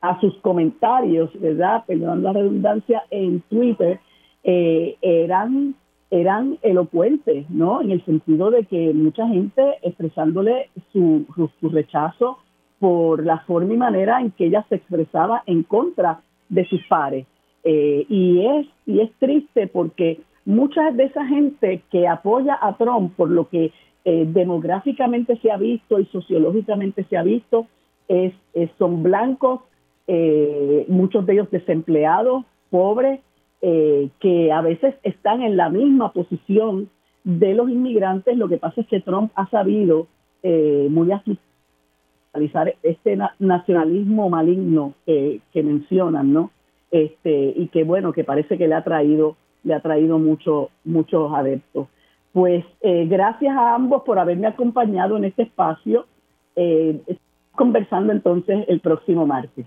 a 0.00 0.18
sus 0.20 0.36
comentarios, 0.38 1.30
¿verdad? 1.40 1.84
Perdón 1.86 2.22
la 2.22 2.32
redundancia 2.32 3.04
en 3.10 3.42
Twitter 3.42 4.00
eh, 4.42 4.96
eran 5.02 5.74
eran 6.10 6.58
elocuentes, 6.62 7.48
¿no? 7.50 7.80
En 7.80 7.92
el 7.92 8.04
sentido 8.04 8.50
de 8.50 8.64
que 8.64 8.92
mucha 8.92 9.26
gente 9.28 9.62
expresándole 9.82 10.70
su, 10.92 11.24
su 11.60 11.68
rechazo 11.68 12.38
por 12.80 13.24
la 13.24 13.38
forma 13.40 13.74
y 13.74 13.76
manera 13.76 14.20
en 14.20 14.32
que 14.32 14.46
ella 14.46 14.64
se 14.68 14.76
expresaba 14.76 15.42
en 15.46 15.62
contra 15.62 16.22
de 16.48 16.64
sus 16.66 16.84
pares. 16.88 17.26
Eh, 17.62 18.06
y, 18.08 18.44
es, 18.46 18.66
y 18.86 19.00
es 19.00 19.12
triste 19.18 19.66
porque 19.66 20.20
mucha 20.46 20.90
de 20.90 21.04
esa 21.04 21.26
gente 21.26 21.82
que 21.90 22.08
apoya 22.08 22.58
a 22.60 22.76
Trump 22.78 23.14
por 23.16 23.30
lo 23.30 23.48
que 23.48 23.70
eh, 24.04 24.24
demográficamente 24.26 25.36
se 25.42 25.50
ha 25.50 25.58
visto 25.58 26.00
y 26.00 26.06
sociológicamente 26.06 27.04
se 27.04 27.18
ha 27.18 27.22
visto, 27.22 27.66
es, 28.08 28.32
son 28.78 29.02
blancos, 29.02 29.60
eh, 30.06 30.86
muchos 30.88 31.26
de 31.26 31.34
ellos 31.34 31.50
desempleados, 31.50 32.44
pobres, 32.70 33.20
que 33.60 34.52
a 34.52 34.62
veces 34.62 34.94
están 35.02 35.42
en 35.42 35.56
la 35.56 35.68
misma 35.68 36.12
posición 36.12 36.88
de 37.24 37.54
los 37.54 37.68
inmigrantes. 37.68 38.36
Lo 38.36 38.48
que 38.48 38.56
pasa 38.56 38.80
es 38.80 38.86
que 38.86 39.00
Trump 39.00 39.32
ha 39.34 39.48
sabido 39.50 40.06
muy 40.42 41.10
realizar 42.32 42.74
este 42.82 43.18
nacionalismo 43.38 44.30
maligno 44.30 44.94
que 45.04 45.62
mencionan, 45.62 46.32
¿no? 46.32 46.50
este, 46.90 47.52
y 47.56 47.68
que 47.68 47.84
bueno, 47.84 48.12
que 48.12 48.24
parece 48.24 48.58
que 48.58 48.68
le 48.68 48.74
ha 48.74 48.84
traído, 48.84 49.36
le 49.64 49.74
ha 49.74 49.80
traído 49.80 50.18
mucho, 50.18 50.70
muchos 50.84 51.32
adeptos. 51.32 51.88
Pues 52.32 52.64
eh, 52.80 53.06
gracias 53.06 53.56
a 53.56 53.74
ambos 53.74 54.02
por 54.02 54.18
haberme 54.18 54.46
acompañado 54.46 55.16
en 55.16 55.24
este 55.24 55.42
espacio. 55.42 56.06
Eh, 56.56 57.00
conversando 57.52 58.12
entonces 58.12 58.64
el 58.68 58.80
próximo 58.80 59.26
martes. 59.26 59.66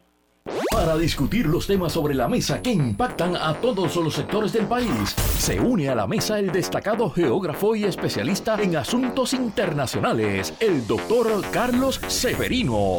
Para 0.74 0.98
discutir 0.98 1.46
los 1.46 1.68
temas 1.68 1.94
sobre 1.94 2.14
la 2.14 2.28
mesa 2.28 2.62
que 2.62 2.72
impactan 2.72 3.36
a 3.38 3.54
todos 3.54 3.96
los 3.96 4.14
sectores 4.14 4.52
del 4.52 4.66
país, 4.66 5.12
se 5.38 5.60
une 5.60 5.88
a 5.88 5.96
la 5.96 6.08
mesa 6.08 6.39
el 6.39 6.52
destacado 6.52 7.10
geógrafo 7.10 7.76
y 7.76 7.86
especialista 7.86 8.62
en 8.62 8.76
asuntos 8.76 9.34
internacionales, 9.34 10.54
el 10.60 10.86
doctor 10.86 11.28
Carlos 11.52 12.02
Severino. 12.08 12.98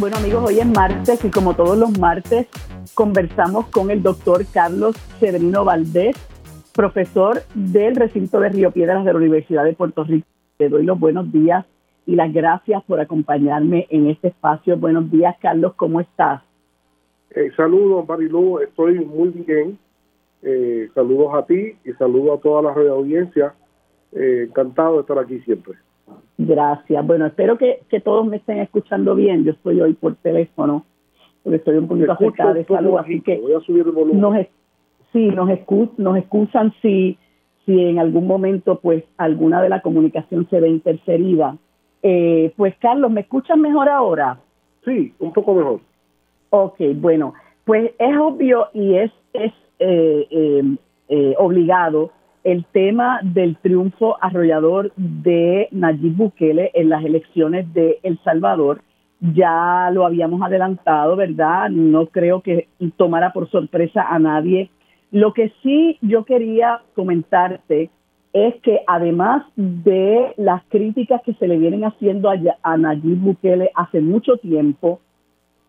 Bueno 0.00 0.16
amigos, 0.16 0.44
hoy 0.48 0.58
es 0.58 0.66
martes 0.66 1.24
y 1.24 1.30
como 1.30 1.54
todos 1.54 1.78
los 1.78 1.96
martes 1.98 2.48
conversamos 2.94 3.66
con 3.66 3.90
el 3.90 4.02
doctor 4.02 4.44
Carlos 4.52 4.96
Severino 5.20 5.64
Valdés, 5.64 6.16
profesor 6.72 7.44
del 7.54 7.94
recinto 7.94 8.40
de 8.40 8.48
Río 8.48 8.72
Piedras 8.72 9.04
de 9.04 9.12
la 9.12 9.18
Universidad 9.18 9.62
de 9.62 9.74
Puerto 9.74 10.02
Rico. 10.02 10.26
Le 10.58 10.68
doy 10.68 10.84
los 10.84 10.98
buenos 10.98 11.30
días 11.30 11.64
y 12.06 12.16
las 12.16 12.32
gracias 12.32 12.82
por 12.84 13.00
acompañarme 13.00 13.86
en 13.90 14.08
este 14.08 14.28
espacio. 14.28 14.76
Buenos 14.76 15.10
días 15.10 15.36
Carlos, 15.40 15.74
¿cómo 15.74 16.00
estás? 16.00 16.42
Eh, 17.30 17.50
saludos 17.56 18.08
Marilu, 18.08 18.58
estoy 18.58 19.00
muy 19.00 19.28
bien. 19.30 19.78
Eh, 20.42 20.88
saludos 20.94 21.34
a 21.34 21.44
ti 21.44 21.74
y 21.84 21.92
saludos 21.98 22.38
a 22.38 22.42
toda 22.42 22.62
la 22.62 22.90
audiencia. 22.90 23.54
Eh, 24.12 24.46
encantado 24.48 24.94
de 24.94 25.00
estar 25.02 25.18
aquí 25.18 25.38
siempre. 25.40 25.74
Gracias. 26.38 27.06
Bueno, 27.06 27.26
espero 27.26 27.58
que, 27.58 27.82
todos 28.02 28.26
me 28.26 28.38
estén 28.38 28.58
escuchando 28.58 29.14
bien. 29.14 29.44
Yo 29.44 29.52
estoy 29.52 29.80
hoy 29.80 29.92
por 29.92 30.16
teléfono, 30.16 30.84
porque 31.42 31.58
estoy 31.58 31.76
un 31.76 31.86
poquito 31.86 32.12
afectada 32.12 32.54
de 32.54 32.64
salud, 32.64 32.98
así 32.98 33.20
que 33.20 33.38
voy 33.38 33.52
a 33.52 33.60
subir 33.60 33.86
el 33.86 33.92
volumen. 33.92 34.20
Nos, 34.20 34.46
sí, 35.12 35.28
nos, 35.28 35.48
nos 35.98 36.16
excusan 36.16 36.72
si, 36.82 37.18
si 37.64 37.78
en 37.78 37.98
algún 37.98 38.26
momento 38.26 38.80
pues 38.80 39.04
alguna 39.18 39.62
de 39.62 39.68
la 39.68 39.82
comunicación 39.82 40.48
se 40.48 40.60
ve 40.60 40.70
interferida. 40.70 41.56
Eh, 42.02 42.52
pues 42.56 42.74
Carlos, 42.78 43.10
¿me 43.10 43.22
escuchan 43.22 43.60
mejor 43.60 43.88
ahora? 43.88 44.38
Sí, 44.84 45.12
un 45.18 45.32
poco 45.32 45.54
mejor. 45.54 45.80
Ok, 46.50 46.80
bueno, 46.96 47.34
pues 47.64 47.92
es 47.98 48.16
obvio 48.18 48.68
y 48.72 48.96
es, 48.96 49.12
es 49.32 49.52
eh, 49.78 50.76
eh, 51.08 51.34
obligado 51.38 52.10
el 52.44 52.64
tema 52.72 53.20
del 53.22 53.56
triunfo 53.58 54.16
arrollador 54.20 54.92
de 54.96 55.68
Nayib 55.70 56.16
Bukele 56.16 56.70
en 56.74 56.88
las 56.88 57.04
elecciones 57.04 57.72
de 57.74 57.98
El 58.02 58.18
Salvador. 58.24 58.80
Ya 59.20 59.90
lo 59.92 60.06
habíamos 60.06 60.40
adelantado, 60.40 61.16
¿verdad? 61.16 61.68
No 61.68 62.06
creo 62.06 62.40
que 62.40 62.68
tomara 62.96 63.32
por 63.32 63.50
sorpresa 63.50 64.06
a 64.08 64.18
nadie. 64.18 64.70
Lo 65.10 65.34
que 65.34 65.52
sí 65.62 65.98
yo 66.00 66.24
quería 66.24 66.80
comentarte 66.94 67.90
es 68.32 68.54
que 68.62 68.80
además 68.86 69.44
de 69.56 70.34
las 70.36 70.62
críticas 70.68 71.20
que 71.22 71.34
se 71.34 71.48
le 71.48 71.58
vienen 71.58 71.84
haciendo 71.84 72.30
a, 72.30 72.36
a 72.62 72.76
Nayib 72.76 73.18
Bukele 73.18 73.70
hace 73.74 74.00
mucho 74.00 74.36
tiempo, 74.36 75.00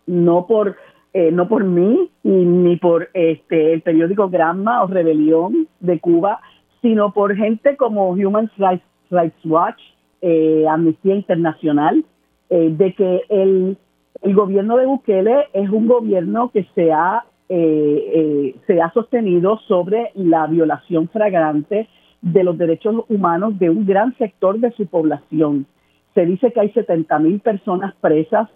no 0.05 0.45
por 0.47 0.75
eh, 1.13 1.31
no 1.31 1.47
por 1.47 1.65
mí 1.65 2.09
ni 2.23 2.77
por 2.77 3.09
este 3.13 3.73
el 3.73 3.81
periódico 3.81 4.29
Granma 4.29 4.83
o 4.83 4.88
Rebelión 4.88 5.67
de 5.79 5.99
Cuba, 5.99 6.39
sino 6.81 7.11
por 7.11 7.35
gente 7.35 7.75
como 7.75 8.09
Human 8.11 8.49
Rights, 8.57 9.45
Watch, 9.45 9.81
eh, 10.21 10.65
Amnistía 10.69 11.15
Internacional, 11.15 12.05
eh, 12.49 12.69
de 12.71 12.93
que 12.93 13.21
el, 13.29 13.77
el, 14.21 14.35
gobierno 14.35 14.77
de 14.77 14.85
Bukele 14.85 15.47
es 15.53 15.69
un 15.69 15.88
gobierno 15.88 16.49
que 16.51 16.65
se 16.75 16.91
ha, 16.93 17.25
eh, 17.49 18.55
se 18.65 18.81
ha 18.81 18.91
sostenido 18.93 19.57
sobre 19.67 20.11
la 20.15 20.47
violación 20.47 21.09
fragrante 21.09 21.89
de 22.22 22.43
los 22.43 22.57
derechos 22.57 23.06
humanos 23.10 23.57
de 23.60 23.69
un 23.69 23.85
gran 23.85 24.15
sector 24.18 24.60
de 24.60 24.72
su 24.72 24.85
población. 24.88 25.65
Se 26.14 26.26
dice 26.26 26.52
que 26.52 26.60
hay 26.60 26.72
70 26.72 27.19
mil 27.19 27.39
personas 27.39 27.95
presas, 27.95 28.49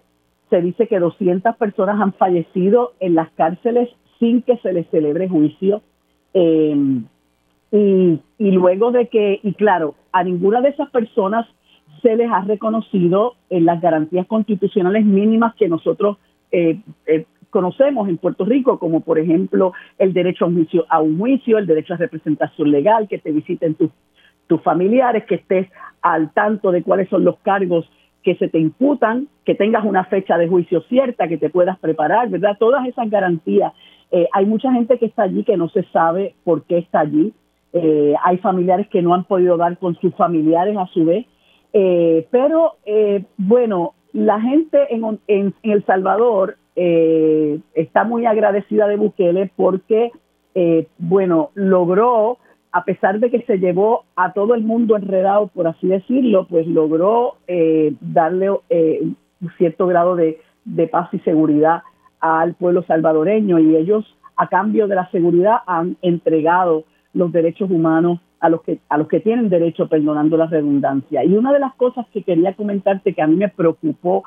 se 0.49 0.61
dice 0.61 0.87
que 0.87 0.99
200 0.99 1.55
personas 1.55 1.99
han 1.99 2.13
fallecido 2.13 2.93
en 2.99 3.15
las 3.15 3.31
cárceles 3.31 3.89
sin 4.19 4.41
que 4.41 4.57
se 4.57 4.73
les 4.73 4.87
celebre 4.89 5.27
juicio. 5.27 5.81
Y, 6.33 8.19
y, 8.37 8.51
luego 8.51 8.91
de 8.91 9.07
que, 9.07 9.39
y 9.41 9.53
claro, 9.53 9.95
a 10.11 10.23
ninguna 10.23 10.61
de 10.61 10.69
esas 10.69 10.89
personas 10.91 11.47
se 12.01 12.15
les 12.15 12.29
ha 12.31 12.41
reconocido 12.41 13.33
en 13.49 13.65
las 13.65 13.81
garantías 13.81 14.27
constitucionales 14.27 15.05
mínimas 15.05 15.55
que 15.55 15.67
nosotros 15.67 16.17
eh, 16.51 16.79
eh, 17.07 17.25
conocemos 17.49 18.07
en 18.09 18.17
Puerto 18.17 18.45
Rico, 18.45 18.79
como 18.79 19.01
por 19.01 19.19
ejemplo 19.19 19.73
el 19.97 20.13
derecho 20.13 20.45
a 20.45 20.47
un 20.47 20.55
juicio, 20.55 20.85
a 20.89 21.01
un 21.01 21.17
juicio 21.17 21.57
el 21.57 21.67
derecho 21.67 21.93
a 21.93 21.97
representación 21.97 22.71
legal, 22.71 23.07
que 23.07 23.19
te 23.19 23.31
visiten 23.31 23.75
tus, 23.75 23.91
familiares, 24.63 25.25
que 25.25 25.35
estés 25.35 25.67
al 26.01 26.31
tanto 26.31 26.71
de 26.71 26.83
cuáles 26.83 27.09
son 27.09 27.23
los 27.23 27.37
cargos 27.39 27.89
que 28.23 28.35
se 28.35 28.47
te 28.47 28.59
imputan, 28.59 29.27
que 29.43 29.55
tengas 29.55 29.83
una 29.85 30.05
fecha 30.05 30.37
de 30.37 30.47
juicio 30.47 30.81
cierta, 30.81 31.27
que 31.27 31.37
te 31.37 31.49
puedas 31.49 31.77
preparar, 31.79 32.29
¿verdad? 32.29 32.57
Todas 32.59 32.87
esas 32.87 33.09
garantías. 33.09 33.73
Eh, 34.11 34.27
hay 34.33 34.45
mucha 34.45 34.71
gente 34.71 34.97
que 34.97 35.07
está 35.07 35.23
allí 35.23 35.43
que 35.43 35.57
no 35.57 35.69
se 35.69 35.83
sabe 35.85 36.35
por 36.43 36.63
qué 36.63 36.77
está 36.77 37.01
allí. 37.01 37.33
Eh, 37.73 38.13
hay 38.23 38.37
familiares 38.37 38.87
que 38.89 39.01
no 39.01 39.13
han 39.13 39.25
podido 39.25 39.57
dar 39.57 39.77
con 39.77 39.95
sus 39.95 40.13
familiares 40.15 40.77
a 40.77 40.85
su 40.87 41.05
vez. 41.05 41.25
Eh, 41.73 42.27
pero 42.31 42.75
bueno, 43.37 43.93
la 44.13 44.39
gente 44.39 44.79
en, 44.89 45.19
en, 45.27 45.53
El 45.61 45.85
Salvador 45.85 46.57
está 46.75 48.03
muy 48.03 48.25
agradecida 48.25 48.87
de 48.87 48.97
Bukele 48.97 49.51
porque, 49.55 50.11
bueno, 50.97 51.51
logró 51.53 52.37
a 52.75 52.83
pesar 52.83 53.21
de 53.21 53.31
que 53.31 53.41
se 53.43 53.57
llevó 53.57 54.03
a 54.17 54.33
todo 54.33 54.53
el 54.53 54.61
mundo 54.61 54.97
enredado, 54.97 55.47
por 55.47 55.65
así 55.65 55.87
decirlo, 55.87 56.45
pues 56.45 56.67
logró 56.67 57.35
eh, 57.47 57.93
darle 58.01 58.49
eh, 58.69 58.99
un 59.39 59.51
cierto 59.57 59.87
grado 59.87 60.17
de, 60.17 60.41
paz 60.91 61.07
y 61.13 61.19
seguridad 61.19 61.83
al 62.19 62.53
pueblo 62.55 62.83
salvadoreño 62.83 63.59
y 63.59 63.77
ellos 63.77 64.03
a 64.35 64.49
cambio 64.49 64.89
de 64.89 64.95
la 64.95 65.09
seguridad 65.11 65.59
han 65.67 65.95
entregado 66.01 66.83
los 67.13 67.31
derechos 67.31 67.71
humanos 67.71 68.19
a 68.41 68.49
los 68.49 68.61
que 68.61 68.79
a 68.89 68.97
los 68.97 69.07
que 69.07 69.21
tienen 69.21 69.47
derecho, 69.47 69.87
perdonando 69.87 70.35
la 70.35 70.47
redundancia. 70.47 71.23
Y 71.23 71.37
una 71.37 71.53
de 71.53 71.59
las 71.61 71.73
cosas 71.75 72.05
que 72.11 72.23
quería 72.23 72.55
comentarte 72.55 73.13
que 73.13 73.21
a 73.21 73.27
mí 73.27 73.37
me 73.37 73.47
preocupó 73.47 74.25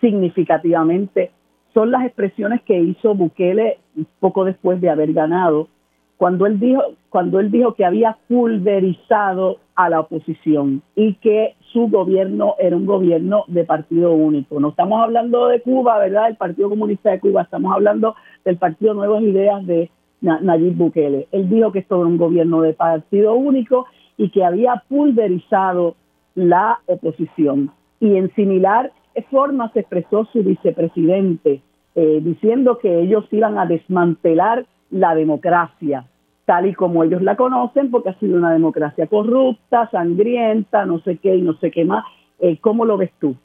significativamente 0.00 1.32
son 1.74 1.90
las 1.90 2.06
expresiones 2.06 2.62
que 2.62 2.78
hizo 2.80 3.14
Bukele 3.14 3.78
poco 4.20 4.44
después 4.44 4.80
de 4.80 4.88
haber 4.88 5.12
ganado 5.12 5.68
cuando 6.16 6.46
él 6.46 6.60
dijo 6.60 6.82
cuando 7.10 7.38
él 7.38 7.50
dijo 7.50 7.74
que 7.74 7.84
había 7.84 8.16
pulverizado 8.28 9.58
a 9.74 9.88
la 9.88 10.00
oposición 10.00 10.82
y 10.96 11.14
que 11.14 11.54
su 11.72 11.88
gobierno 11.88 12.54
era 12.58 12.76
un 12.76 12.86
gobierno 12.86 13.44
de 13.46 13.64
partido 13.64 14.12
único. 14.12 14.58
No 14.58 14.70
estamos 14.70 15.00
hablando 15.00 15.48
de 15.48 15.60
Cuba, 15.60 15.98
¿verdad? 15.98 16.28
El 16.28 16.36
Partido 16.36 16.68
Comunista 16.68 17.10
de 17.10 17.20
Cuba, 17.20 17.42
estamos 17.42 17.72
hablando 17.72 18.14
del 18.44 18.56
Partido 18.56 18.94
Nuevas 18.94 19.22
Ideas 19.22 19.64
de 19.66 19.90
Nayib 20.20 20.74
Bukele. 20.76 21.28
Él 21.30 21.48
dijo 21.48 21.70
que 21.70 21.80
esto 21.80 21.96
era 21.96 22.06
un 22.06 22.18
gobierno 22.18 22.62
de 22.62 22.72
partido 22.72 23.34
único 23.34 23.86
y 24.16 24.30
que 24.30 24.44
había 24.44 24.82
pulverizado 24.88 25.96
la 26.34 26.80
oposición. 26.86 27.70
Y 28.00 28.16
en 28.16 28.34
similar 28.34 28.92
forma 29.22 29.70
se 29.72 29.80
expresó 29.80 30.26
su 30.32 30.42
vicepresidente, 30.42 31.62
eh, 31.94 32.20
diciendo 32.22 32.78
que 32.78 33.00
ellos 33.00 33.24
iban 33.30 33.58
a 33.58 33.66
desmantelar 33.66 34.66
la 34.90 35.14
democracia, 35.14 36.06
tal 36.44 36.66
y 36.66 36.74
como 36.74 37.04
ellos 37.04 37.22
la 37.22 37.36
conocen, 37.36 37.90
porque 37.90 38.10
ha 38.10 38.18
sido 38.18 38.36
una 38.36 38.52
democracia 38.52 39.06
corrupta, 39.06 39.88
sangrienta, 39.90 40.84
no 40.86 41.00
sé 41.00 41.18
qué 41.18 41.36
y 41.36 41.42
no 41.42 41.54
sé 41.54 41.70
qué 41.70 41.84
más. 41.84 42.04
Eh, 42.40 42.58
¿Cómo 42.60 42.84
lo 42.84 42.96
ves 42.96 43.12
tú? 43.20 43.36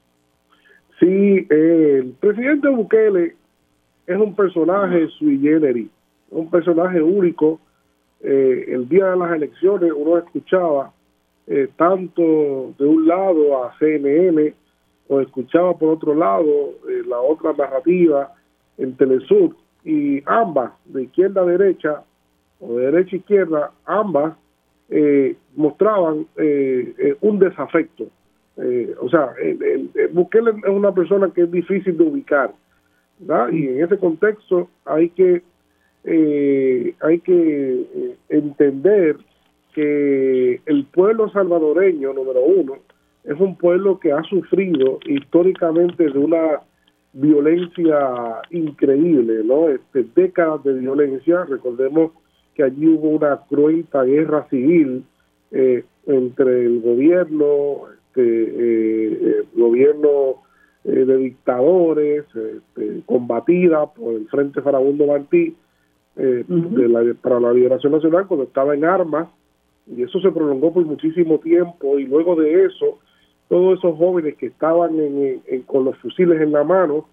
Sí, 0.99 1.47
el 1.49 2.13
presidente 2.19 2.67
Bukele 2.67 3.35
es 4.05 4.17
un 4.17 4.35
personaje 4.35 5.07
sui 5.17 5.39
generis, 5.39 5.89
un 6.31 6.49
personaje 6.49 7.01
único. 7.01 7.59
Eh, 8.21 8.65
el 8.69 8.89
día 8.89 9.11
de 9.11 9.17
las 9.17 9.31
elecciones 9.31 9.93
uno 9.95 10.17
escuchaba 10.17 10.91
eh, 11.47 11.69
tanto 11.77 12.73
de 12.77 12.85
un 12.85 13.07
lado 13.07 13.63
a 13.63 13.73
CNN 13.79 14.53
o 15.09 15.19
escuchaba 15.19 15.77
por 15.77 15.89
otro 15.89 16.15
lado 16.15 16.45
la 17.07 17.19
otra 17.19 17.51
narrativa 17.53 18.33
en 18.77 18.95
Telesur 18.95 19.55
y 19.83 20.21
ambas, 20.25 20.71
de 20.85 21.03
izquierda 21.03 21.41
a 21.41 21.45
derecha 21.45 22.03
o 22.59 22.75
de 22.75 22.91
derecha 22.91 23.15
a 23.15 23.19
izquierda, 23.19 23.71
ambas 23.85 24.35
eh, 24.89 25.35
mostraban 25.55 26.25
eh, 26.37 26.93
eh, 26.97 27.15
un 27.21 27.39
desafecto. 27.39 28.05
o 29.01 29.09
sea, 29.09 29.33
el, 29.41 29.89
Bukele 30.11 30.51
es 30.51 30.69
una 30.69 30.91
persona 30.91 31.31
que 31.33 31.43
es 31.43 31.51
difícil 31.51 31.97
de 31.97 32.03
ubicar, 32.03 32.51
y 33.51 33.67
en 33.67 33.83
ese 33.83 33.97
contexto 33.97 34.69
hay 34.85 35.09
que 35.09 35.41
hay 37.01 37.19
que 37.19 38.15
entender 38.29 39.17
que 39.73 40.61
el 40.65 40.85
pueblo 40.85 41.29
salvadoreño, 41.29 42.13
número 42.13 42.41
uno, 42.41 42.77
es 43.23 43.39
un 43.39 43.55
pueblo 43.55 43.99
que 43.99 44.11
ha 44.11 44.23
sufrido 44.23 44.99
históricamente 45.05 46.09
de 46.09 46.17
una 46.17 46.61
violencia 47.13 48.41
increíble, 48.51 49.43
¿no? 49.43 49.69
Este, 49.69 50.05
décadas 50.15 50.63
de 50.63 50.73
violencia. 50.73 51.43
Recordemos 51.45 52.11
que 52.55 52.63
allí 52.63 52.87
hubo 52.87 53.09
una 53.09 53.37
cruenta 53.49 54.03
guerra 54.03 54.47
civil 54.49 55.03
eh, 55.51 55.83
entre 56.05 56.65
el 56.65 56.81
gobierno, 56.81 57.87
este, 57.93 58.23
eh, 58.23 59.45
el 59.53 59.61
gobierno 59.61 60.43
eh, 60.83 61.05
de 61.05 61.17
dictadores, 61.17 62.25
este, 62.35 63.01
combatida 63.05 63.87
por 63.87 64.13
el 64.13 64.27
Frente 64.27 64.61
Farabundo 64.61 65.07
Martí 65.07 65.55
de 66.15 67.15
para 67.21 67.39
la 67.39 67.53
Liberación 67.53 67.93
Nacional 67.93 68.27
cuando 68.27 68.43
estaba 68.43 68.75
en 68.75 68.83
armas, 68.83 69.29
y 69.87 70.03
eso 70.03 70.19
se 70.19 70.31
prolongó 70.31 70.73
por 70.73 70.83
muchísimo 70.83 71.39
tiempo, 71.39 71.97
y 71.97 72.05
luego 72.05 72.35
de 72.35 72.65
eso 72.65 72.99
todos 73.49 73.79
esos 73.79 73.97
jóvenes 73.97 74.37
que 74.37 74.45
estaban 74.45 74.95
con 75.65 75.85
los 75.85 75.97
fusiles 75.97 76.39
en 76.39 76.51
la 76.51 76.63
mano, 76.63 77.05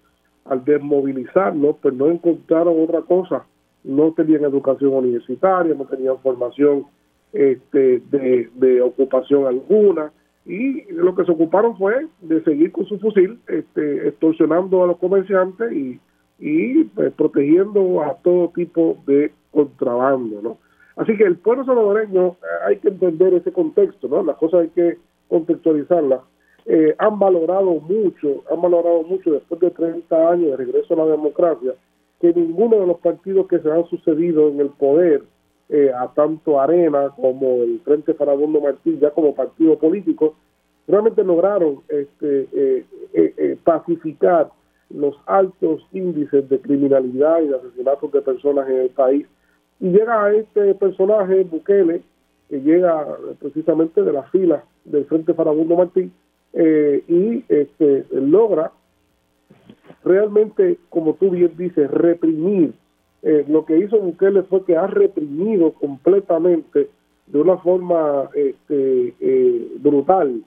al 0.45 0.63
desmovilizarlos, 0.63 1.75
pues 1.81 1.93
no 1.93 2.07
encontraron 2.07 2.81
otra 2.81 3.01
cosa. 3.01 3.45
No 3.83 4.13
tenían 4.13 4.43
educación 4.43 4.93
universitaria, 4.93 5.73
no 5.73 5.85
tenían 5.85 6.17
formación 6.19 6.85
este, 7.33 8.01
de, 8.09 8.81
ocupación 8.81 9.45
alguna, 9.45 10.11
y 10.45 10.83
lo 10.93 11.13
que 11.13 11.25
se 11.25 11.31
ocuparon 11.31 11.77
fue 11.77 12.07
de 12.21 12.41
seguir 12.43 12.71
con 12.71 12.85
su 12.85 12.97
fusil, 12.99 13.39
este, 13.47 14.07
extorsionando 14.07 14.83
a 14.83 14.87
los 14.87 14.97
comerciantes 14.97 15.73
y, 15.73 15.99
y 16.39 16.85
pues, 16.85 17.11
protegiendo 17.13 18.01
a 18.01 18.15
todo 18.23 18.49
tipo 18.55 18.97
de 19.05 19.33
contrabando, 19.51 20.41
¿no? 20.41 20.57
Así 20.95 21.15
que 21.15 21.25
el 21.25 21.37
pueblo 21.37 21.65
salvadoreño 21.65 22.27
eh, 22.27 22.35
hay 22.67 22.77
que 22.77 22.89
entender 22.89 23.33
ese 23.33 23.51
contexto, 23.51 24.07
¿no? 24.07 24.23
Las 24.23 24.37
cosas 24.37 24.61
hay 24.61 24.69
que 24.69 24.97
contextualizarla, 25.27 26.23
eh, 26.69 26.93
han 26.97 27.17
valorado 27.17 27.75
mucho, 27.79 28.43
han 28.51 28.61
valorado 28.61 29.03
mucho 29.03 29.31
después 29.31 29.61
de 29.61 29.71
30 29.71 30.29
años 30.29 30.51
de 30.51 30.57
regreso 30.57 30.93
a 30.93 31.05
la 31.05 31.11
democracia, 31.11 31.73
que 32.19 32.33
ninguno 32.33 32.77
de 32.77 32.87
los 32.87 32.99
partidos 32.99 33.47
que 33.47 33.59
se 33.59 33.71
han 33.71 33.85
sucedido 33.85 34.49
en 34.49 34.59
el 34.59 34.69
poder, 34.71 35.23
eh, 35.69 35.91
a 35.97 36.09
tanto 36.13 36.59
Arena 36.59 37.13
como 37.15 37.63
el 37.63 37.79
Frente 37.85 38.13
Farabundo 38.13 38.59
Martín, 38.59 38.99
ya 38.99 39.11
como 39.11 39.33
partido 39.33 39.77
político, 39.77 40.35
realmente 40.87 41.23
lograron 41.23 41.79
este, 41.87 42.47
eh, 43.13 43.57
pacificar 43.63 44.49
los 44.89 45.15
altos 45.25 45.85
índices 45.93 46.49
de 46.49 46.59
criminalidad 46.59 47.41
y 47.43 47.47
de 47.47 47.55
asesinatos 47.55 48.11
de 48.11 48.21
personas 48.21 48.67
en 48.67 48.81
el 48.81 48.89
país. 48.89 49.25
Y 49.79 49.89
llega 49.89 50.25
a 50.25 50.33
este 50.33 50.75
personaje, 50.75 51.45
Bukele, 51.45 52.01
que 52.49 52.59
llega 52.59 53.07
precisamente 53.39 54.01
de 54.01 54.11
las 54.11 54.29
filas 54.31 54.63
del 54.87 55.05
Frente 55.05 55.33
Farabundo 55.33 55.75
Martín 55.75 56.11
eh, 56.53 57.03
y 57.07 57.43
este, 57.49 58.05
logra 58.11 58.71
realmente, 60.03 60.77
como 60.89 61.15
tú 61.15 61.31
bien 61.31 61.51
dices, 61.57 61.89
reprimir. 61.91 62.73
Eh, 63.23 63.45
lo 63.49 63.65
que 63.65 63.77
hizo 63.77 63.99
Bukele 63.99 64.43
fue 64.43 64.63
que 64.63 64.77
ha 64.77 64.87
reprimido 64.87 65.73
completamente 65.73 66.89
de 67.25 67.41
una 67.41 67.57
forma 67.57 68.29
este, 68.35 69.13
eh, 69.19 69.67
brutal 69.79 70.41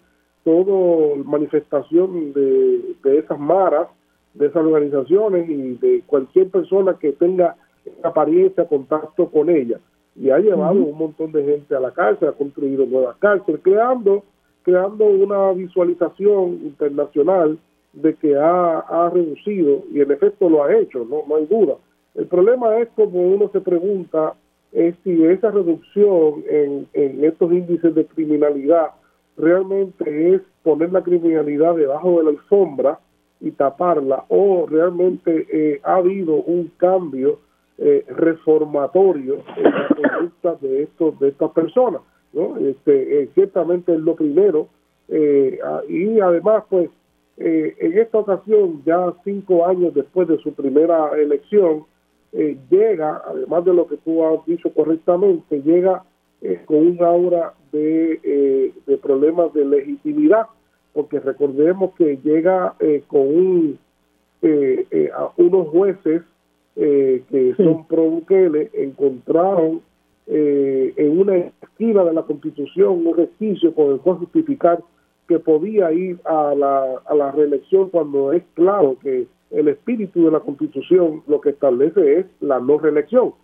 toda 0.45 1.17
manifestación 1.25 2.33
de, 2.33 2.95
de 3.03 3.19
esas 3.19 3.39
maras, 3.39 3.89
de 4.33 4.47
esas 4.47 4.65
organizaciones 4.65 5.51
y 5.51 5.75
de 5.75 6.03
cualquier 6.07 6.49
persona 6.49 6.97
que 6.99 7.12
tenga 7.12 7.57
apariencia, 8.03 8.67
contacto 8.67 9.29
con 9.29 9.51
ella 9.51 9.79
y 10.16 10.31
ha 10.31 10.39
llevado 10.39 10.74
un 10.74 10.99
montón 10.99 11.32
de 11.32 11.45
gente 11.45 11.74
a 11.74 11.81
la 11.81 11.93
cárcel, 11.93 12.28
ha 12.28 12.32
construido 12.32 12.87
nuevas 12.87 13.16
cárceles, 13.19 13.61
creando, 13.62 14.24
creando 14.62 15.07
una 15.07 15.53
visualización 15.53 16.61
internacional 16.62 17.59
de 17.93 18.15
que 18.15 18.37
ha, 18.37 19.11
reducido, 19.12 19.82
y 19.93 20.01
en 20.01 20.11
efecto 20.11 20.49
lo 20.49 20.65
ha 20.65 20.74
hecho, 20.77 21.05
no, 21.05 21.24
no 21.28 21.37
hay 21.37 21.47
duda. 21.47 21.77
El 22.15 22.27
problema 22.27 22.78
es 22.78 22.89
como 22.91 23.20
uno 23.20 23.51
se 23.53 23.61
pregunta, 23.61 24.35
es 24.73 24.95
si 25.03 25.24
esa 25.24 25.51
reducción 25.51 26.45
en, 26.49 26.87
en 26.93 27.24
estos 27.24 27.51
índices 27.53 27.95
de 27.95 28.07
criminalidad 28.07 28.91
realmente 29.37 30.35
es 30.35 30.43
poner 30.62 30.93
la 30.93 31.03
criminalidad 31.03 31.74
debajo 31.74 32.19
de 32.19 32.24
la 32.24 32.31
alfombra 32.31 33.01
y 33.41 33.51
taparla 33.53 34.24
o 34.28 34.66
realmente 34.69 35.47
eh, 35.51 35.81
ha 35.82 35.97
habido 35.97 36.35
un 36.35 36.70
cambio 36.77 37.39
eh, 37.81 38.05
reformatorio 38.09 39.39
en 39.57 39.65
la 39.65 39.89
conducta 39.89 40.55
de 40.61 40.82
estos 40.85 41.19
de 41.19 41.28
estas 41.28 41.51
personas 41.51 42.02
no 42.32 42.57
este 42.59 43.23
eh, 43.23 43.31
ciertamente 43.35 43.94
es 43.94 44.01
lo 44.01 44.15
primero 44.15 44.69
ah, 45.65 45.81
y 45.89 46.20
además 46.20 46.65
pues 46.69 46.90
en 47.43 47.98
esta 47.98 48.19
ocasión 48.19 48.82
ya 48.85 49.15
cinco 49.24 49.66
años 49.66 49.94
después 49.94 50.28
de 50.28 50.36
su 50.39 50.52
primera 50.52 51.11
elección 51.19 51.85
llega 52.70 53.23
además 53.27 53.65
de 53.65 53.73
lo 53.73 53.86
que 53.86 53.97
tú 53.97 54.24
has 54.24 54.44
dicho 54.44 54.73
correctamente 54.74 55.62
llega 55.62 56.05
con 56.66 56.77
un 56.77 57.02
aura 57.02 57.55
de, 57.73 58.73
de 58.86 58.97
problemas 58.98 59.52
de 59.55 59.65
legitimidad 59.65 60.47
porque 60.93 61.20
recordemos 61.20 61.94
que 61.97 62.19
llega 62.23 62.74
eh, 62.81 63.05
con 63.07 63.20
un, 63.20 63.78
eh, 64.43 64.86
eh, 64.90 65.11
a 65.15 65.31
unos 65.36 65.69
jueces 65.69 66.23
que 66.75 67.55
son 67.57 67.87
pro 67.87 68.05
Bukele, 68.05 68.71
encontraron 68.73 69.83
en 70.27 71.19
una 71.19 71.37
esquina 71.37 72.05
de 72.05 72.13
la 72.13 72.23
Constitución 72.23 73.07
un 73.07 73.17
resquicio 73.17 73.75
con 73.75 73.93
el 73.93 74.01
cual 74.01 74.19
justificar 74.19 74.83
que 75.29 75.39
podía 75.39 75.93
ir 75.93 76.19
a 76.25 76.55
la, 76.55 77.03
a 77.05 77.15
la 77.15 77.31
reelección 77.33 77.91
cuando 77.91 78.33
es 78.33 78.43
claro 78.55 78.97
que 79.03 79.27
el 79.51 79.69
espíritu 79.69 80.25
de 80.25 80.31
la 80.31 80.41
Constitución 80.41 81.23
lo 81.27 81.41
que 81.41 81.51
establece 81.51 82.21
es 82.21 82.27
la 82.41 82.61
no 82.61 82.79
reelección, 82.79 83.35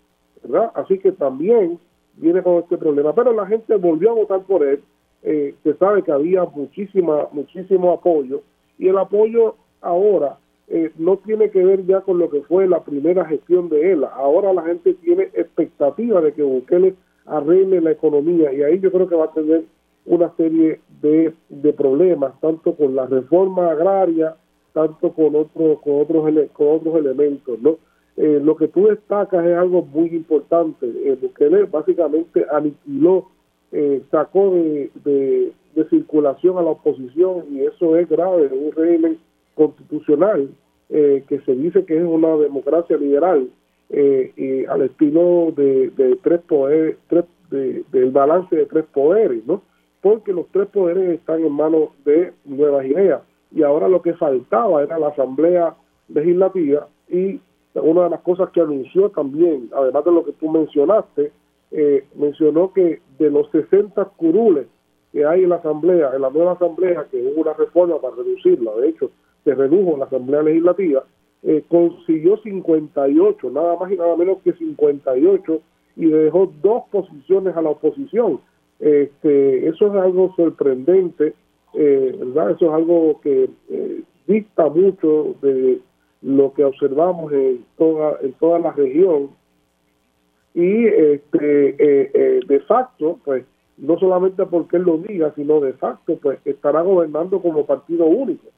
¿verdad? 0.43 0.71
Así 0.75 0.99
que 0.99 1.13
también 1.13 1.79
viene 2.17 2.43
con 2.43 2.57
este 2.57 2.79
problema, 2.79 3.15
pero 3.15 3.33
la 3.33 3.47
gente 3.47 3.77
volvió 3.77 4.11
a 4.11 4.15
votar 4.15 4.43
por 4.43 4.65
él. 4.65 4.83
Eh, 5.23 5.55
se 5.63 5.75
sabe 5.75 6.03
que 6.03 6.13
había 6.13 6.45
muchísima, 6.45 7.29
muchísimo 7.33 7.93
apoyo. 7.93 8.43
Y 8.79 8.89
el 8.89 8.99
apoyo 8.99 9.57
ahora 9.81 10.39
eh, 10.69 10.93
no 10.99 11.19
tiene 11.19 11.51
que 11.51 11.65
ver 11.65 11.87
ya 11.87 12.01
con 12.01 12.19
lo 12.19 12.29
que 12.29 12.43
fue 12.43 12.67
la 12.67 12.83
primera 12.83 13.25
gestión 13.25 13.69
de 13.69 13.93
él. 13.93 14.05
Ahora 14.05 14.53
la 14.53 14.63
gente 14.63 14.95
tiene 14.95 15.25
expectativa 15.35 16.21
de 16.21 16.33
que 16.33 16.43
Bukele 16.43 16.95
arregle 17.27 17.81
la 17.81 17.93
economía 17.93 18.53
y 18.53 18.63
ahí 18.63 18.81
yo 18.81 18.91
creo 18.91 19.09
que 19.09 19.15
va 19.15 19.27
a 19.27 19.33
tener 19.33 19.65
una 20.05 20.35
serie 20.37 20.81
de, 21.03 21.35
de 21.49 21.73
problemas, 21.73 22.41
tanto 22.41 22.75
con 22.75 22.95
la 22.95 23.07
reforma 23.07 23.71
agraria, 23.71 24.37
tanto 24.73 25.13
con, 25.13 25.35
otros 25.35 25.81
con, 25.81 26.01
otros, 26.01 26.51
con 26.53 26.69
otros 26.69 26.97
elementos. 26.97 27.59
¿no? 27.61 27.79
Eh, 28.17 28.41
lo 28.43 28.57
que 28.57 28.69
tú 28.69 28.87
destacas 28.87 29.45
es 29.45 29.57
algo 29.57 29.83
muy 29.83 30.09
importante. 30.09 30.87
Eh, 30.87 31.19
Bukele 31.21 31.65
básicamente 31.65 32.47
aniquiló 32.51 33.29
eh, 33.73 34.03
sacó 34.11 34.51
de, 34.53 34.91
de, 35.05 35.53
circulación 35.91 36.57
a 36.57 36.63
la 36.63 36.71
oposición 36.71 37.45
y 37.51 37.61
eso 37.61 37.97
es 37.97 38.09
grave 38.09 38.49
un 38.49 38.73
régimen 38.73 39.19
constitucional 39.57 40.49
eh, 40.89 41.25
que 41.29 41.41
se 41.41 41.53
dice 41.57 41.85
que 41.85 41.97
es 41.97 42.05
una 42.05 42.37
democracia 42.37 42.97
liberal 42.97 43.49
eh, 43.91 44.33
y 44.37 44.65
al 44.67 44.83
estilo 44.83 45.53
de, 45.57 45.91
de 45.91 46.17
tres 46.23 46.41
poderes, 46.43 46.97
tres, 47.09 47.25
del 47.51 48.11
balance 48.13 48.55
de 48.55 48.67
tres 48.67 48.85
poderes, 48.93 49.45
¿no? 49.47 49.63
Porque 50.01 50.33
los 50.33 50.47
tres 50.53 50.69
poderes 50.69 51.19
están 51.19 51.45
en 51.45 51.53
manos 51.53 51.89
de 52.05 52.33
nuevas 52.45 52.87
ideas 52.87 53.23
y 53.51 53.63
ahora 53.63 53.89
lo 53.89 54.03
que 54.03 54.15
faltaba 54.15 54.83
era 54.83 54.99
la 54.99 55.09
Asamblea 55.09 55.75
Legislativa 56.09 56.87
y 57.09 57.41
una 57.75 58.05
de 58.05 58.11
las 58.11 58.21
cosas 58.21 58.51
que 58.51 58.61
anunció 58.61 59.11
también, 59.11 59.71
además 59.75 60.05
de 60.05 60.13
lo 60.13 60.25
que 60.25 60.33
tú 60.33 60.49
mencionaste, 60.49 61.33
eh, 61.73 62.05
mencionó 62.15 62.73
que 62.73 63.01
de 63.19 63.31
los 63.31 63.51
60 63.51 64.05
curules 64.17 64.67
que 65.13 65.25
hay 65.25 65.45
en 65.45 65.51
la 65.51 65.57
Asamblea, 65.57 66.13
en 66.15 66.23
la 66.23 66.31
nueva 66.31 66.53
Asamblea, 66.53 67.07
que 67.11 67.23
hubo 67.23 67.43
una 67.43 67.55
reforma 67.55 68.01
para 68.01 68.17
reducirla, 68.17 68.73
de 68.77 68.89
hecho, 68.89 69.11
se 69.47 69.55
redujo 69.55 69.97
la 69.97 70.07
Asamblea 70.07 70.43
Legislativa, 70.43 71.05
eh, 71.45 71.63
consiguió 71.69 72.37
58, 72.39 73.51
nada 73.51 73.77
más 73.77 73.93
y 73.93 73.97
nada 73.97 74.17
menos 74.17 74.39
que 74.43 74.53
58, 74.53 75.61
y 75.95 76.07
dejó 76.07 76.53
dos 76.61 76.83
posiciones 76.91 77.57
a 77.57 77.63
la 77.63 77.71
oposición. 77.71 78.41
Este, 78.81 79.69
eso 79.69 79.87
es 79.87 79.93
algo 79.95 80.35
sorprendente, 80.35 81.35
eh, 81.75 82.17
¿verdad? 82.19 82.51
Eso 82.51 82.67
es 82.67 82.73
algo 82.73 83.21
que 83.21 83.49
eh, 83.71 84.03
dicta 84.27 84.69
mucho 84.69 85.37
de 85.41 85.79
lo 86.23 86.53
que 86.53 86.65
observamos 86.65 87.33
en 87.33 87.65
toda, 87.79 88.19
en 88.23 88.33
toda 88.33 88.59
la 88.59 88.73
región 88.73 89.31
y 90.57 90.87
este 90.87 91.69
eh, 91.69 92.11
eh, 92.15 92.41
de 92.49 92.61
facto 92.61 93.21
pues 93.25 93.45
no 93.77 93.99
solamente 93.99 94.47
porque 94.47 94.79
él 94.79 94.85
lo 94.85 94.97
diga 94.97 95.35
sino 95.37 95.61
de 95.61 95.75
facto 95.75 96.17
pues 96.17 96.39
estará 96.47 96.81
gobernando 96.81 97.43
como 97.43 97.67
partido 97.67 98.07
único 98.07 98.49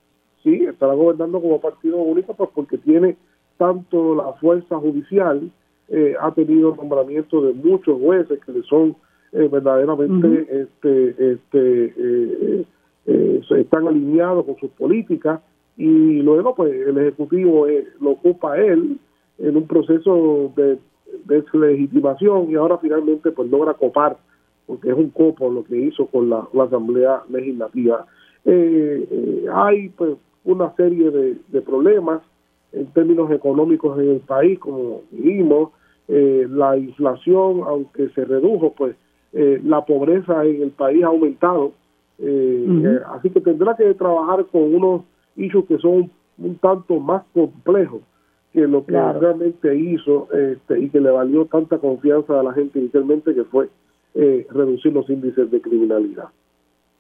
sí 0.43 0.65
estará 0.65 0.95
gobernando 0.95 1.41
como 1.41 1.61
partido 1.61 1.99
único 1.99 2.35
pues 2.35 2.51
porque 2.55 2.79
tiene 2.79 3.17
tanto 3.57 4.15
la 4.15 4.33
fuerza 4.35 4.77
judicial 4.79 5.51
eh, 5.89 6.15
ha 6.21 6.33
tenido 6.33 6.75
nombramiento 6.77 7.43
de 7.43 7.55
muchos 7.55 7.99
jueces 8.01 8.39
que 8.45 8.53
le 8.53 8.63
son 8.63 8.97
verdaderamente 9.33 10.47
este 10.63 11.33
este 11.33 12.67
están 13.61 13.87
alineados 13.87 14.47
con 14.47 14.57
sus 14.57 14.71
políticas 14.71 15.41
y 15.77 16.23
luego 16.23 16.55
pues 16.55 16.73
el 16.73 16.97
ejecutivo 16.99 17.67
lo 18.01 18.11
ocupa 18.11 18.59
él 18.59 18.99
en 19.39 19.57
un 19.57 19.67
proceso 19.67 20.53
de 20.57 20.79
deslegitimación 21.25 22.51
y 22.51 22.57
ahora 22.57 22.79
finalmente 22.79 23.31
pues 23.31 23.51
logra 23.51 23.75
copar, 23.75 24.17
porque 24.67 24.91
es 24.91 24.97
un 24.97 25.11
copo 25.11 25.51
lo 25.51 25.65
que 25.65 25.77
hizo 25.77 26.07
con 26.07 26.29
la, 26.29 26.47
Asamblea 26.61 27.23
Legislativa. 27.29 28.07
Eh, 28.45 29.07
eh, 29.11 29.47
hay 29.53 29.89
pues 29.91 30.17
una 30.45 30.75
serie 30.77 31.11
de, 31.11 31.61
problemas 31.63 32.23
en 32.73 32.87
términos 32.87 33.31
económicos 33.31 33.99
en 33.99 34.11
el 34.11 34.21
país, 34.21 34.59
como 34.59 35.03
vimos, 35.11 35.71
eh, 36.09 36.47
la 36.49 36.77
inflación, 36.77 37.63
aunque 37.67 38.09
se 38.11 38.25
redujo, 38.25 38.73
pues 38.73 38.97
la 39.33 39.85
pobreza 39.85 40.43
en 40.47 40.63
el 40.63 40.71
país 40.71 41.05
ha 41.05 41.09
aumentado, 41.09 41.73
así 42.19 43.29
que 43.31 43.41
tendrá 43.43 43.77
que 43.77 43.93
trabajar 43.93 44.47
con 44.47 44.75
unos 44.75 45.03
issues 45.37 45.67
que 45.67 45.77
son 45.79 46.11
un 46.39 46.57
tanto 46.57 46.99
más 46.99 47.25
complejos 47.35 48.01
que 48.53 48.67
lo 48.67 48.85
que 48.85 48.93
realmente 48.93 49.77
hizo 49.77 50.29
este, 50.33 50.81
y 50.81 50.89
que 50.89 51.01
le 51.01 51.11
valió 51.11 51.45
tanta 51.47 51.79
confianza 51.79 52.41
a 52.41 52.43
la 52.43 52.53
gente 52.55 52.79
inicialmente 52.79 53.35
que 53.35 53.45
fue 53.45 53.69
eh, 54.15 54.47
reducir 54.51 54.93
los 54.93 55.09
índices 55.11 55.51
de 55.51 55.61
criminalidad. 55.61 56.29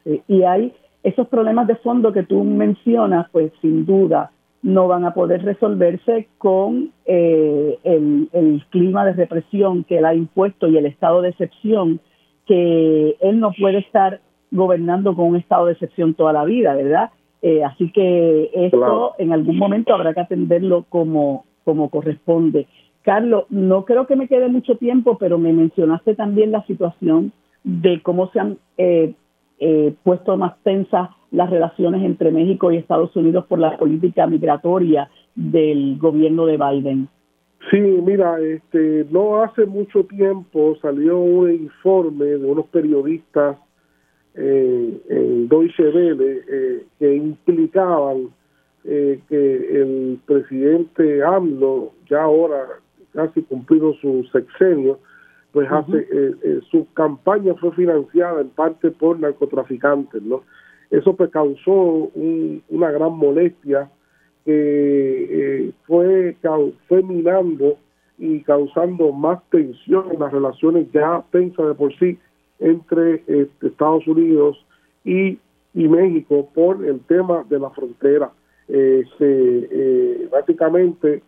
y 0.04 0.42
hay 0.42 0.72
esos 1.08 1.28
problemas 1.28 1.66
de 1.66 1.76
fondo 1.76 2.12
que 2.12 2.22
tú 2.22 2.42
mencionas, 2.44 3.28
pues 3.30 3.52
sin 3.60 3.84
duda 3.84 4.30
no 4.62 4.88
van 4.88 5.04
a 5.04 5.14
poder 5.14 5.44
resolverse 5.44 6.28
con 6.38 6.90
eh, 7.06 7.78
el, 7.84 8.28
el 8.32 8.64
clima 8.70 9.04
de 9.04 9.12
represión 9.12 9.84
que 9.84 9.98
él 9.98 10.04
ha 10.04 10.14
impuesto 10.14 10.66
y 10.68 10.76
el 10.76 10.86
estado 10.86 11.22
de 11.22 11.30
excepción, 11.30 12.00
que 12.46 13.16
él 13.20 13.38
no 13.38 13.52
puede 13.52 13.78
estar 13.78 14.20
gobernando 14.50 15.14
con 15.14 15.26
un 15.26 15.36
estado 15.36 15.66
de 15.66 15.72
excepción 15.72 16.14
toda 16.14 16.32
la 16.32 16.44
vida, 16.44 16.74
¿verdad? 16.74 17.10
Eh, 17.42 17.62
así 17.62 17.92
que 17.92 18.50
esto 18.52 19.14
en 19.18 19.32
algún 19.32 19.58
momento 19.58 19.94
habrá 19.94 20.12
que 20.12 20.20
atenderlo 20.20 20.86
como, 20.88 21.44
como 21.64 21.88
corresponde. 21.88 22.66
Carlos, 23.02 23.44
no 23.48 23.84
creo 23.84 24.06
que 24.06 24.16
me 24.16 24.28
quede 24.28 24.48
mucho 24.48 24.76
tiempo, 24.76 25.18
pero 25.18 25.38
me 25.38 25.52
mencionaste 25.52 26.14
también 26.14 26.50
la 26.50 26.64
situación 26.66 27.32
de 27.62 28.02
cómo 28.02 28.30
se 28.32 28.40
han 28.40 28.58
eh, 28.76 29.14
eh, 29.60 29.94
puesto 30.02 30.36
más 30.36 30.54
tensas 30.62 31.10
las 31.30 31.50
relaciones 31.50 32.04
entre 32.04 32.30
México 32.30 32.72
y 32.72 32.76
Estados 32.76 33.14
Unidos 33.16 33.44
por 33.46 33.58
la 33.58 33.76
política 33.76 34.26
migratoria 34.26 35.10
del 35.34 35.98
gobierno 35.98 36.46
de 36.46 36.56
Biden. 36.56 37.08
Sí, 37.70 37.80
mira, 37.80 38.40
este, 38.40 39.06
no 39.10 39.42
hace 39.42 39.66
mucho 39.66 40.04
tiempo 40.04 40.76
salió 40.80 41.18
un 41.18 41.50
informe 41.50 42.24
de 42.24 42.44
unos 42.46 42.66
periodistas 42.66 43.58
eh, 44.34 45.00
en 45.08 45.48
Deutsche 45.48 45.88
Welle 45.88 46.44
eh, 46.48 46.84
que 46.98 47.14
implicaban 47.16 48.28
eh, 48.84 49.20
que 49.28 49.82
el 49.82 50.20
presidente 50.24 51.22
AMLO, 51.22 51.92
ya 52.08 52.22
ahora 52.22 52.64
casi 53.12 53.42
cumplido 53.42 53.92
su 53.94 54.24
sexenio, 54.32 55.00
pues 55.58 55.72
hace 55.72 56.06
eh, 56.12 56.60
su 56.70 56.86
campaña 56.94 57.52
fue 57.54 57.72
financiada 57.72 58.42
en 58.42 58.50
parte 58.50 58.92
por 58.92 59.18
narcotraficantes, 59.18 60.22
¿no? 60.22 60.42
Eso 60.88 61.16
pues 61.16 61.30
causó 61.30 62.12
una 62.14 62.92
gran 62.92 63.14
molestia 63.14 63.90
que 64.44 65.72
fue, 65.84 66.36
fue 66.86 67.02
minando 67.02 67.76
y 68.18 68.42
causando 68.42 69.10
más 69.10 69.40
tensión 69.50 70.04
en 70.12 70.20
las 70.20 70.32
relaciones 70.32 70.86
ya 70.92 71.24
tensas 71.32 71.66
de 71.66 71.74
por 71.74 71.92
sí 71.98 72.16
entre 72.60 73.24
este, 73.26 73.66
Estados 73.66 74.06
Unidos 74.06 74.64
y, 75.04 75.40
México 75.74 76.48
por 76.54 76.84
el 76.84 77.00
tema 77.00 77.44
de 77.48 77.58
la 77.58 77.70
frontera. 77.70 78.30
Eh, 78.68 79.02
se, 79.18 79.68
eh, 79.70 80.28
básicamente 80.30 81.20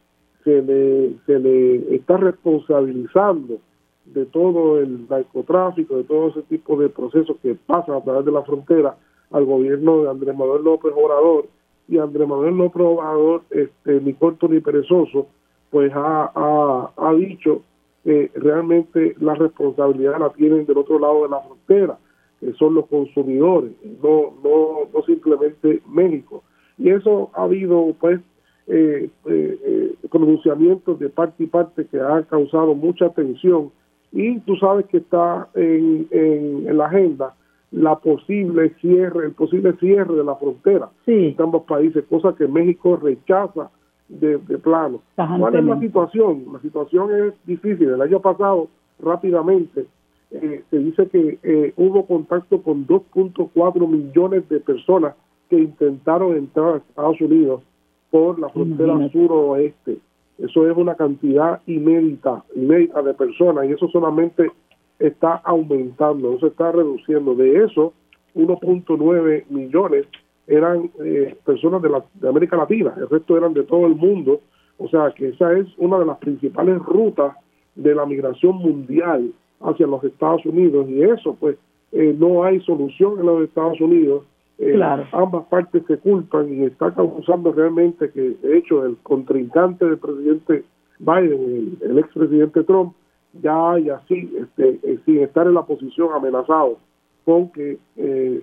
se 0.44 0.62
le, 0.62 1.14
se 1.26 1.38
le 1.40 1.96
está 1.96 2.16
responsabilizando 2.16 3.58
de 4.04 4.26
todo 4.26 4.80
el 4.80 5.08
narcotráfico, 5.08 5.96
de 5.96 6.04
todo 6.04 6.28
ese 6.28 6.42
tipo 6.42 6.76
de 6.76 6.88
procesos 6.88 7.36
que 7.42 7.54
pasan 7.54 7.96
a 7.96 8.02
través 8.02 8.24
de 8.24 8.32
la 8.32 8.42
frontera 8.42 8.96
al 9.30 9.44
gobierno 9.44 10.02
de 10.02 10.10
Andrés 10.10 10.36
Manuel 10.36 10.64
López 10.64 10.92
Obrador 10.96 11.46
y 11.88 11.98
Andrés 11.98 12.26
Manuel 12.26 12.56
López 12.56 12.82
Obrador, 12.82 13.42
este, 13.50 14.00
ni 14.00 14.14
corto 14.14 14.48
ni 14.48 14.60
perezoso, 14.60 15.28
pues 15.70 15.92
ha, 15.94 16.30
ha, 16.34 16.92
ha 16.96 17.14
dicho 17.14 17.62
que 18.04 18.30
realmente 18.34 19.14
la 19.20 19.34
responsabilidad 19.34 20.18
la 20.18 20.30
tienen 20.30 20.66
del 20.66 20.78
otro 20.78 20.98
lado 20.98 21.22
de 21.24 21.28
la 21.28 21.40
frontera, 21.40 21.98
que 22.40 22.52
son 22.54 22.74
los 22.74 22.86
consumidores, 22.86 23.72
no, 24.02 24.32
no, 24.42 24.88
no 24.92 25.02
simplemente 25.04 25.82
México. 25.88 26.42
Y 26.78 26.90
eso 26.90 27.30
ha 27.34 27.42
habido 27.42 27.94
pues 28.00 28.20
eh, 28.66 29.10
eh, 29.26 29.58
eh, 29.64 29.94
pronunciamientos 30.10 30.98
de 30.98 31.08
parte 31.10 31.44
y 31.44 31.46
parte 31.46 31.86
que 31.86 32.00
han 32.00 32.22
causado 32.24 32.74
mucha 32.74 33.10
tensión 33.10 33.70
y 34.12 34.40
tú 34.40 34.56
sabes 34.56 34.86
que 34.86 34.98
está 34.98 35.48
en, 35.54 36.08
en, 36.10 36.76
la 36.76 36.86
agenda 36.86 37.34
la 37.70 37.96
posible 37.96 38.74
cierre, 38.80 39.26
el 39.26 39.32
posible 39.32 39.74
cierre 39.74 40.14
de 40.14 40.24
la 40.24 40.34
frontera 40.34 40.90
sí. 41.04 41.34
en 41.36 41.42
ambos 41.42 41.62
países, 41.62 42.04
cosa 42.08 42.34
que 42.34 42.48
México 42.48 42.96
rechaza 42.96 43.70
de, 44.08 44.38
plano. 44.58 45.00
¿Cuál 45.14 45.54
es 45.54 45.64
la 45.64 45.78
situación? 45.78 46.44
La 46.52 46.60
situación 46.60 47.14
es 47.14 47.34
difícil. 47.46 47.90
El 47.90 48.02
año 48.02 48.20
pasado, 48.20 48.68
rápidamente, 48.98 49.86
eh, 50.32 50.64
se 50.68 50.78
dice 50.78 51.08
que 51.08 51.38
eh, 51.42 51.72
hubo 51.76 52.06
contacto 52.06 52.62
con 52.62 52.86
2.4 52.86 53.88
millones 53.88 54.48
de 54.48 54.60
personas 54.60 55.14
que 55.48 55.58
intentaron 55.58 56.36
entrar 56.36 56.74
a 56.74 56.76
Estados 56.78 57.20
Unidos 57.20 57.62
por 58.10 58.38
la 58.38 58.48
frontera 58.48 59.08
suroeste. 59.10 59.98
Eso 60.40 60.68
es 60.68 60.76
una 60.76 60.94
cantidad 60.94 61.60
inédita, 61.66 62.44
inédita 62.54 63.02
de 63.02 63.14
personas 63.14 63.66
y 63.66 63.72
eso 63.72 63.88
solamente 63.88 64.50
está 64.98 65.36
aumentando, 65.44 66.32
no 66.32 66.38
se 66.38 66.48
está 66.48 66.72
reduciendo. 66.72 67.34
De 67.34 67.64
eso, 67.64 67.92
1.9 68.34 69.44
millones 69.50 70.06
eran 70.46 70.90
eh, 71.04 71.36
personas 71.44 71.82
de, 71.82 71.90
la, 71.90 72.04
de 72.14 72.28
América 72.28 72.56
Latina, 72.56 72.94
el 72.96 73.08
resto 73.08 73.36
eran 73.36 73.54
de 73.54 73.64
todo 73.64 73.86
el 73.86 73.94
mundo. 73.94 74.40
O 74.78 74.88
sea 74.88 75.12
que 75.14 75.28
esa 75.28 75.52
es 75.58 75.66
una 75.76 75.98
de 75.98 76.06
las 76.06 76.18
principales 76.18 76.78
rutas 76.78 77.36
de 77.74 77.94
la 77.94 78.06
migración 78.06 78.56
mundial 78.56 79.32
hacia 79.60 79.86
los 79.86 80.02
Estados 80.04 80.44
Unidos 80.46 80.88
y 80.88 81.02
eso 81.02 81.36
pues 81.38 81.56
eh, 81.92 82.14
no 82.18 82.44
hay 82.44 82.60
solución 82.60 83.20
en 83.20 83.26
los 83.26 83.42
Estados 83.42 83.80
Unidos. 83.80 84.24
Eh, 84.60 84.78
ambas 85.12 85.46
partes 85.46 85.82
se 85.86 85.96
culpan 85.98 86.52
y 86.52 86.64
está 86.64 86.92
causando 86.94 87.50
realmente 87.52 88.10
que 88.10 88.36
de 88.42 88.58
hecho 88.58 88.84
el 88.84 88.96
contrincante 89.02 89.86
del 89.86 89.98
presidente 89.98 90.64
Biden, 90.98 91.78
el, 91.80 91.90
el 91.90 91.98
expresidente 91.98 92.62
Trump, 92.64 92.94
ya 93.42 93.72
haya 93.72 93.96
así, 93.96 94.30
este, 94.38 94.98
sin 95.06 95.18
estar 95.20 95.46
en 95.46 95.54
la 95.54 95.62
posición 95.62 96.10
amenazado 96.12 96.78
con 97.24 97.50
que 97.52 97.78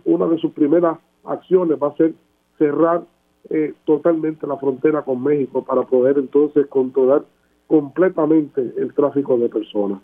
una 0.06 0.28
de 0.28 0.38
sus 0.38 0.52
primeras 0.54 0.98
acciones 1.24 1.78
va 1.82 1.90
a 1.90 1.96
ser 1.98 2.14
cerrar 2.58 3.04
eh, 3.50 3.74
totalmente 3.86 4.46
la 4.46 4.58
frontera 4.58 5.04
con 5.04 5.24
México 5.24 5.64
para 5.64 5.84
poder 5.84 6.18
entonces 6.18 6.68
controlar 6.68 7.24
completamente 7.68 8.74
el 8.78 8.94
tráfico 8.94 9.38
de 9.38 9.48
personas. 9.48 10.02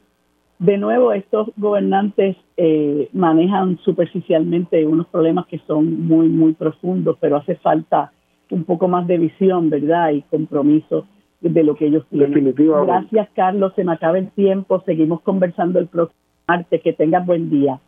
De 0.59 0.77
nuevo, 0.77 1.11
estos 1.11 1.49
gobernantes 1.57 2.37
eh, 2.57 3.09
manejan 3.11 3.77
superficialmente 3.79 4.85
unos 4.85 5.07
problemas 5.07 5.47
que 5.47 5.59
son 5.67 6.07
muy, 6.07 6.29
muy 6.29 6.53
profundos, 6.53 7.17
pero 7.19 7.37
hace 7.37 7.55
falta 7.55 8.11
un 8.49 8.63
poco 8.63 8.87
más 8.87 9.07
de 9.07 9.17
visión, 9.17 9.69
¿verdad? 9.69 10.11
Y 10.11 10.21
compromiso 10.21 11.05
de 11.41 11.63
lo 11.63 11.75
que 11.75 11.87
ellos 11.87 12.05
tienen. 12.09 12.29
Definitivamente. 12.29 12.91
Gracias, 12.91 13.29
Carlos. 13.35 13.73
Se 13.75 13.83
me 13.83 13.93
acaba 13.93 14.17
el 14.17 14.29
tiempo. 14.31 14.81
Seguimos 14.85 15.21
conversando 15.21 15.79
el 15.79 15.87
próximo 15.87 16.19
martes. 16.47 16.81
Que 16.81 16.93
tengas 16.93 17.25
buen 17.25 17.49
día. 17.49 17.79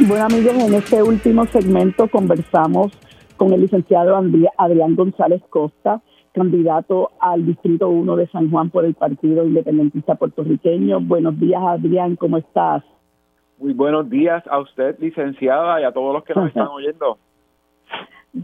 Bueno 0.00 0.24
amigos, 0.24 0.54
en 0.54 0.74
este 0.74 1.00
último 1.00 1.44
segmento 1.46 2.08
conversamos 2.08 2.90
con 3.36 3.52
el 3.52 3.60
licenciado 3.60 4.16
Adrián 4.16 4.94
González 4.94 5.42
Costa, 5.50 6.00
candidato 6.32 7.10
al 7.20 7.44
Distrito 7.44 7.88
1 7.88 8.16
de 8.16 8.26
San 8.28 8.50
Juan 8.50 8.70
por 8.70 8.84
el 8.84 8.94
Partido 8.94 9.44
Independentista 9.44 10.14
Puertorriqueño. 10.14 11.00
Buenos 11.00 11.38
días 11.38 11.62
Adrián, 11.62 12.16
¿cómo 12.16 12.38
estás? 12.38 12.82
Muy 13.58 13.72
buenos 13.72 14.08
días 14.08 14.42
a 14.48 14.58
usted, 14.58 14.98
licenciada, 14.98 15.80
y 15.80 15.84
a 15.84 15.92
todos 15.92 16.14
los 16.14 16.24
que 16.24 16.34
nos 16.34 16.48
están 16.48 16.68
oyendo. 16.68 17.18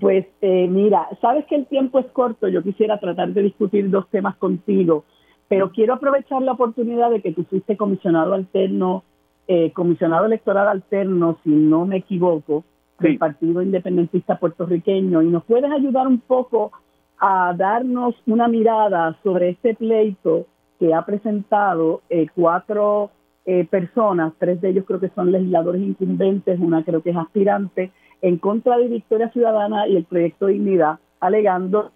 Pues 0.00 0.26
eh, 0.42 0.68
mira, 0.68 1.08
sabes 1.20 1.46
que 1.46 1.56
el 1.56 1.66
tiempo 1.66 1.98
es 1.98 2.06
corto, 2.06 2.48
yo 2.48 2.62
quisiera 2.62 2.98
tratar 2.98 3.28
de 3.28 3.42
discutir 3.42 3.88
dos 3.88 4.08
temas 4.10 4.36
contigo, 4.36 5.04
pero 5.48 5.70
quiero 5.70 5.94
aprovechar 5.94 6.42
la 6.42 6.52
oportunidad 6.52 7.10
de 7.10 7.22
que 7.22 7.32
tú 7.32 7.44
fuiste 7.44 7.76
comisionado 7.76 8.34
alterno 8.34 9.02
eh, 9.50 9.72
comisionado 9.72 10.26
electoral 10.26 10.68
alterno, 10.68 11.38
si 11.42 11.48
no 11.48 11.86
me 11.86 11.96
equivoco, 11.96 12.64
del 12.98 13.18
Partido 13.18 13.62
Independentista 13.62 14.38
Puertorriqueño, 14.38 15.22
y 15.22 15.28
nos 15.28 15.44
puedes 15.44 15.70
ayudar 15.70 16.06
un 16.06 16.18
poco 16.18 16.72
a 17.20 17.54
darnos 17.56 18.14
una 18.26 18.48
mirada 18.48 19.16
sobre 19.22 19.50
este 19.50 19.74
pleito 19.74 20.46
que 20.78 20.94
ha 20.94 21.04
presentado 21.04 22.02
eh, 22.08 22.26
cuatro 22.34 23.10
eh, 23.44 23.64
personas, 23.64 24.32
tres 24.38 24.60
de 24.60 24.70
ellos 24.70 24.84
creo 24.86 25.00
que 25.00 25.10
son 25.10 25.32
legisladores 25.32 25.82
incumbentes, 25.82 26.58
una 26.60 26.84
creo 26.84 27.02
que 27.02 27.10
es 27.10 27.16
aspirante, 27.16 27.90
en 28.20 28.38
contra 28.38 28.76
de 28.78 28.88
Victoria 28.88 29.30
Ciudadana 29.30 29.86
y 29.88 29.96
el 29.96 30.04
proyecto 30.04 30.46
de 30.46 30.54
Dignidad, 30.54 30.98
alegando 31.20 31.92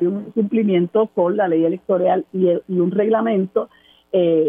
un 0.00 0.24
cumplimiento 0.32 1.06
con 1.06 1.36
la 1.36 1.48
ley 1.48 1.64
electoral 1.64 2.26
y, 2.32 2.48
y 2.50 2.80
un 2.80 2.90
reglamento, 2.90 3.70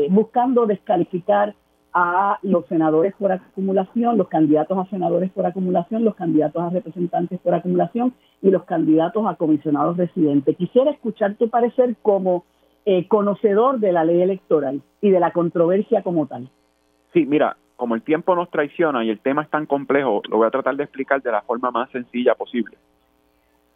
buscando 0.10 0.66
descalificar 0.66 1.54
a 2.00 2.38
los 2.44 2.64
senadores 2.68 3.16
por 3.18 3.32
acumulación, 3.32 4.20
los 4.20 4.28
candidatos 4.28 4.78
a 4.78 4.88
senadores 4.92 5.32
por 5.32 5.48
acumulación, 5.48 6.06
los 6.06 6.14
candidatos 6.14 6.62
a 6.62 6.70
representantes 6.70 7.40
por 7.40 7.56
acumulación 7.56 8.14
y 8.40 8.52
los 8.52 8.66
candidatos 8.66 9.26
a 9.26 9.34
comisionados 9.34 9.98
residentes. 9.98 10.56
Quisiera 10.58 10.92
escuchar 10.92 11.34
tu 11.38 11.50
parecer 11.50 11.96
como 12.04 12.46
eh, 12.86 13.08
conocedor 13.08 13.80
de 13.80 13.92
la 13.94 14.04
ley 14.04 14.22
electoral 14.22 14.84
y 15.02 15.10
de 15.10 15.20
la 15.20 15.32
controversia 15.32 16.04
como 16.04 16.28
tal. 16.28 16.48
Sí, 17.14 17.26
mira, 17.26 17.58
como 17.76 17.96
el 17.96 18.04
tiempo 18.04 18.36
nos 18.36 18.52
traiciona 18.52 19.04
y 19.04 19.10
el 19.10 19.20
tema 19.20 19.42
es 19.42 19.50
tan 19.50 19.66
complejo, 19.66 20.22
lo 20.30 20.38
voy 20.38 20.46
a 20.46 20.52
tratar 20.52 20.76
de 20.76 20.84
explicar 20.84 21.24
de 21.24 21.32
la 21.32 21.42
forma 21.42 21.72
más 21.72 21.90
sencilla 21.90 22.36
posible 22.36 22.78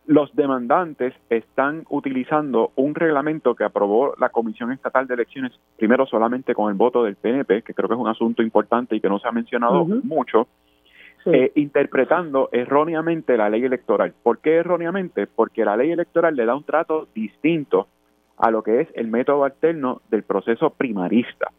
los 0.07 0.35
demandantes 0.35 1.13
están 1.29 1.85
utilizando 1.89 2.71
un 2.75 2.95
reglamento 2.95 3.55
que 3.55 3.63
aprobó 3.63 4.15
la 4.19 4.29
Comisión 4.29 4.71
Estatal 4.71 5.07
de 5.07 5.13
Elecciones, 5.13 5.51
primero 5.77 6.05
solamente 6.05 6.55
con 6.55 6.69
el 6.69 6.77
voto 6.77 7.03
del 7.03 7.15
PNP, 7.15 7.61
que 7.61 7.73
creo 7.73 7.87
que 7.87 7.95
es 7.95 8.01
un 8.01 8.07
asunto 8.07 8.41
importante 8.41 8.95
y 8.95 8.99
que 8.99 9.09
no 9.09 9.19
se 9.19 9.27
ha 9.27 9.31
mencionado 9.31 9.85
mucho, 9.85 10.47
eh, 11.25 11.51
interpretando 11.55 12.49
erróneamente 12.51 13.37
la 13.37 13.49
ley 13.49 13.63
electoral. 13.63 14.13
¿Por 14.23 14.39
qué 14.39 14.55
erróneamente? 14.55 15.27
Porque 15.27 15.63
la 15.63 15.77
ley 15.77 15.91
electoral 15.91 16.35
le 16.35 16.45
da 16.45 16.55
un 16.55 16.63
trato 16.63 17.07
distinto 17.13 17.87
a 18.37 18.49
lo 18.49 18.63
que 18.63 18.81
es 18.81 18.87
el 18.95 19.07
método 19.07 19.43
alterno 19.43 20.01
del 20.09 20.23
proceso 20.23 20.71
primarista. 20.71 21.51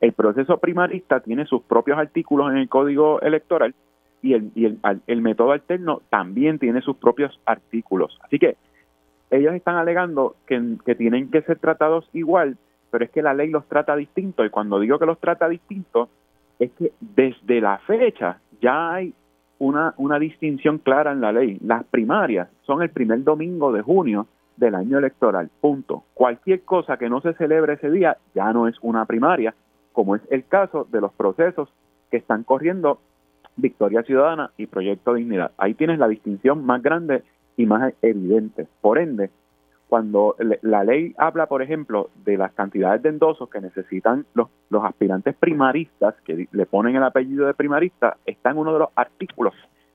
El 0.00 0.14
proceso 0.14 0.56
primarista 0.56 1.20
tiene 1.20 1.44
sus 1.44 1.62
propios 1.62 1.98
artículos 1.98 2.50
en 2.50 2.56
el 2.56 2.68
código 2.70 3.20
electoral 3.20 3.74
y 4.22 4.34
el, 4.34 4.50
y 4.54 4.66
el, 4.66 4.78
el 5.06 5.22
método 5.22 5.52
alterno 5.52 6.02
también 6.10 6.58
tiene 6.58 6.80
sus 6.80 6.96
propios 6.96 7.38
artículos. 7.46 8.18
Así 8.22 8.38
que 8.38 8.56
ellos 9.30 9.54
están 9.54 9.76
alegando 9.76 10.36
que, 10.46 10.76
que 10.84 10.94
tienen 10.94 11.30
que 11.30 11.42
ser 11.42 11.58
tratados 11.58 12.08
igual, 12.12 12.56
pero 12.90 13.04
es 13.04 13.10
que 13.10 13.22
la 13.22 13.34
ley 13.34 13.50
los 13.50 13.66
trata 13.66 13.96
distinto. 13.96 14.44
Y 14.44 14.50
cuando 14.50 14.80
digo 14.80 14.98
que 14.98 15.06
los 15.06 15.20
trata 15.20 15.48
distinto, 15.48 16.08
es 16.58 16.70
que 16.72 16.92
desde 17.00 17.60
la 17.60 17.78
fecha 17.78 18.38
ya 18.60 18.94
hay 18.94 19.14
una, 19.58 19.94
una 19.96 20.18
distinción 20.18 20.78
clara 20.78 21.12
en 21.12 21.20
la 21.20 21.32
ley. 21.32 21.58
Las 21.62 21.84
primarias 21.84 22.48
son 22.62 22.82
el 22.82 22.90
primer 22.90 23.22
domingo 23.22 23.72
de 23.72 23.82
junio 23.82 24.26
del 24.56 24.74
año 24.74 24.98
electoral. 24.98 25.48
Punto. 25.60 26.04
Cualquier 26.14 26.62
cosa 26.62 26.96
que 26.96 27.08
no 27.08 27.20
se 27.20 27.34
celebre 27.34 27.74
ese 27.74 27.90
día 27.90 28.16
ya 28.34 28.52
no 28.52 28.68
es 28.68 28.76
una 28.82 29.06
primaria, 29.06 29.54
como 29.92 30.16
es 30.16 30.22
el 30.30 30.44
caso 30.44 30.86
de 30.90 31.00
los 31.00 31.12
procesos 31.12 31.68
que 32.10 32.16
están 32.18 32.42
corriendo 32.42 33.00
Victoria 33.60 34.02
Ciudadana 34.02 34.50
y 34.56 34.66
Proyecto 34.66 35.14
Dignidad. 35.14 35.52
Ahí 35.58 35.74
tienes 35.74 35.98
la 35.98 36.08
distinción 36.08 36.64
más 36.64 36.82
grande 36.82 37.22
y 37.56 37.66
más 37.66 37.92
evidente. 38.02 38.66
Por 38.80 38.98
ende, 38.98 39.30
cuando 39.90 40.36
la 40.62 40.84
ley 40.84 41.14
habla, 41.18 41.46
por 41.46 41.62
ejemplo, 41.62 42.10
de 42.24 42.38
las 42.38 42.52
cantidades 42.52 43.02
de 43.02 43.08
endosos 43.08 43.50
que 43.50 43.60
necesitan 43.60 44.24
los, 44.34 44.48
aspirantes 44.84 45.34
primaristas, 45.34 46.14
que 46.24 46.46
le 46.50 46.66
ponen 46.66 46.94
el 46.94 47.02
apellido 47.02 47.46
de 47.46 47.54
primarista, 47.54 48.16
está 48.24 48.50
en 48.50 48.58
uno 48.58 48.72
de 48.72 48.78
los 48.78 48.88
artículos 48.94 49.52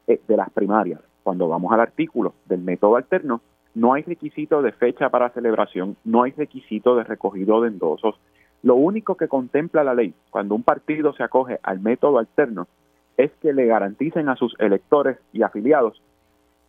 eh, 0.07 0.19
de 0.27 0.37
las 0.37 0.49
primarias. 0.49 0.99
Cuando 1.23 1.47
vamos 1.47 1.71
al 1.71 1.79
artículo 1.79 2.33
del 2.45 2.61
método 2.61 2.97
alterno, 2.97 3.41
no 3.73 3.93
hay 3.93 4.03
requisito 4.03 4.61
de 4.61 4.73
fecha 4.73 5.09
para 5.09 5.29
celebración, 5.29 5.95
no 6.03 6.23
hay 6.23 6.31
requisito 6.31 6.95
de 6.97 7.03
recogido 7.05 7.61
de 7.61 7.69
endosos. 7.69 8.15
Lo 8.63 8.75
único 8.75 9.15
que 9.15 9.27
contempla 9.27 9.83
la 9.83 9.93
ley 9.93 10.13
cuando 10.29 10.55
un 10.55 10.63
partido 10.63 11.13
se 11.13 11.23
acoge 11.23 11.59
al 11.63 11.79
método 11.79 12.19
alterno 12.19 12.67
es 13.17 13.31
que 13.41 13.53
le 13.53 13.65
garanticen 13.65 14.29
a 14.29 14.35
sus 14.35 14.53
electores 14.59 15.17
y 15.33 15.43
afiliados 15.43 16.01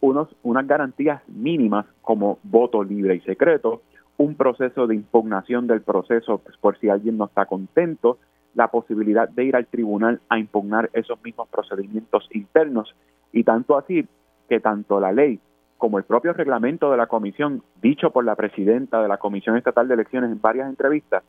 unos, 0.01 0.29
unas 0.43 0.67
garantías 0.67 1.23
mínimas 1.29 1.87
como 2.03 2.39
voto 2.43 2.85
libre 2.85 3.17
y 3.17 3.21
secreto, 3.21 3.83
un 4.19 4.35
proceso 4.35 4.87
de 4.87 4.95
impugnación 4.95 5.67
del 5.67 5.83
proceso 5.83 6.39
pues, 6.39 6.57
por 6.59 6.79
si 6.79 6.89
alguien 6.89 7.19
no 7.19 7.27
está 7.27 7.47
contento, 7.47 8.19
la 8.55 8.69
posibilidad 8.69 9.29
de 9.29 9.45
ir 9.45 9.57
al 9.57 9.67
tribunal 9.67 10.21
a 10.29 10.39
impugnar 10.39 10.91
esos 10.95 11.23
mismos 11.23 11.49
procedimientos 11.49 12.29
internos. 12.33 12.95
Y 13.33 13.45
tanto 13.45 13.77
así 13.77 14.07
que 14.49 14.61
tanto 14.61 14.99
la 14.99 15.13
ley 15.13 15.39
como 15.77 15.99
el 15.99 16.05
propio 16.05 16.33
reglamento 16.33 16.91
de 16.91 16.97
la 16.97 17.07
comisión, 17.07 17.63
dicho 17.83 18.11
por 18.11 18.25
la 18.25 18.35
presidenta 18.35 19.03
de 19.03 19.09
la 19.09 19.19
Comisión 19.19 19.59
Estatal 19.59 19.89
de 19.89 19.95
Elecciones 19.95 20.33
en 20.33 20.41
varias 20.41 20.71
entrevistas, 20.71 21.23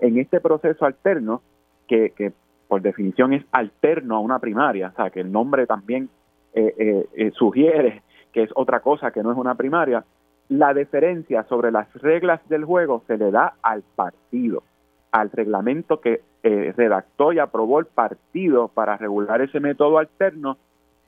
en 0.00 0.18
este 0.18 0.40
proceso 0.40 0.84
alterno, 0.84 1.40
que, 1.88 2.10
que 2.10 2.32
por 2.68 2.82
definición 2.82 3.32
es 3.32 3.44
alterno 3.52 4.16
a 4.16 4.20
una 4.20 4.38
primaria, 4.38 4.88
o 4.88 4.96
sea, 4.96 5.10
que 5.10 5.20
el 5.20 5.30
nombre 5.30 5.66
también 5.66 6.08
eh, 6.54 6.74
eh, 6.78 7.06
eh, 7.14 7.30
sugiere 7.32 8.02
que 8.32 8.42
es 8.42 8.50
otra 8.54 8.80
cosa 8.80 9.10
que 9.10 9.22
no 9.22 9.30
es 9.30 9.38
una 9.38 9.54
primaria, 9.54 10.04
la 10.48 10.74
deferencia 10.74 11.44
sobre 11.44 11.70
las 11.70 11.92
reglas 11.94 12.40
del 12.48 12.64
juego 12.64 13.02
se 13.06 13.16
le 13.16 13.30
da 13.30 13.54
al 13.62 13.82
partido, 13.94 14.64
al 15.12 15.30
reglamento 15.30 16.00
que 16.00 16.20
redactó 16.42 17.32
y 17.32 17.38
aprobó 17.38 17.78
el 17.78 17.86
partido 17.86 18.68
para 18.68 18.98
regular 18.98 19.40
ese 19.40 19.60
método 19.60 19.96
alterno 19.98 20.58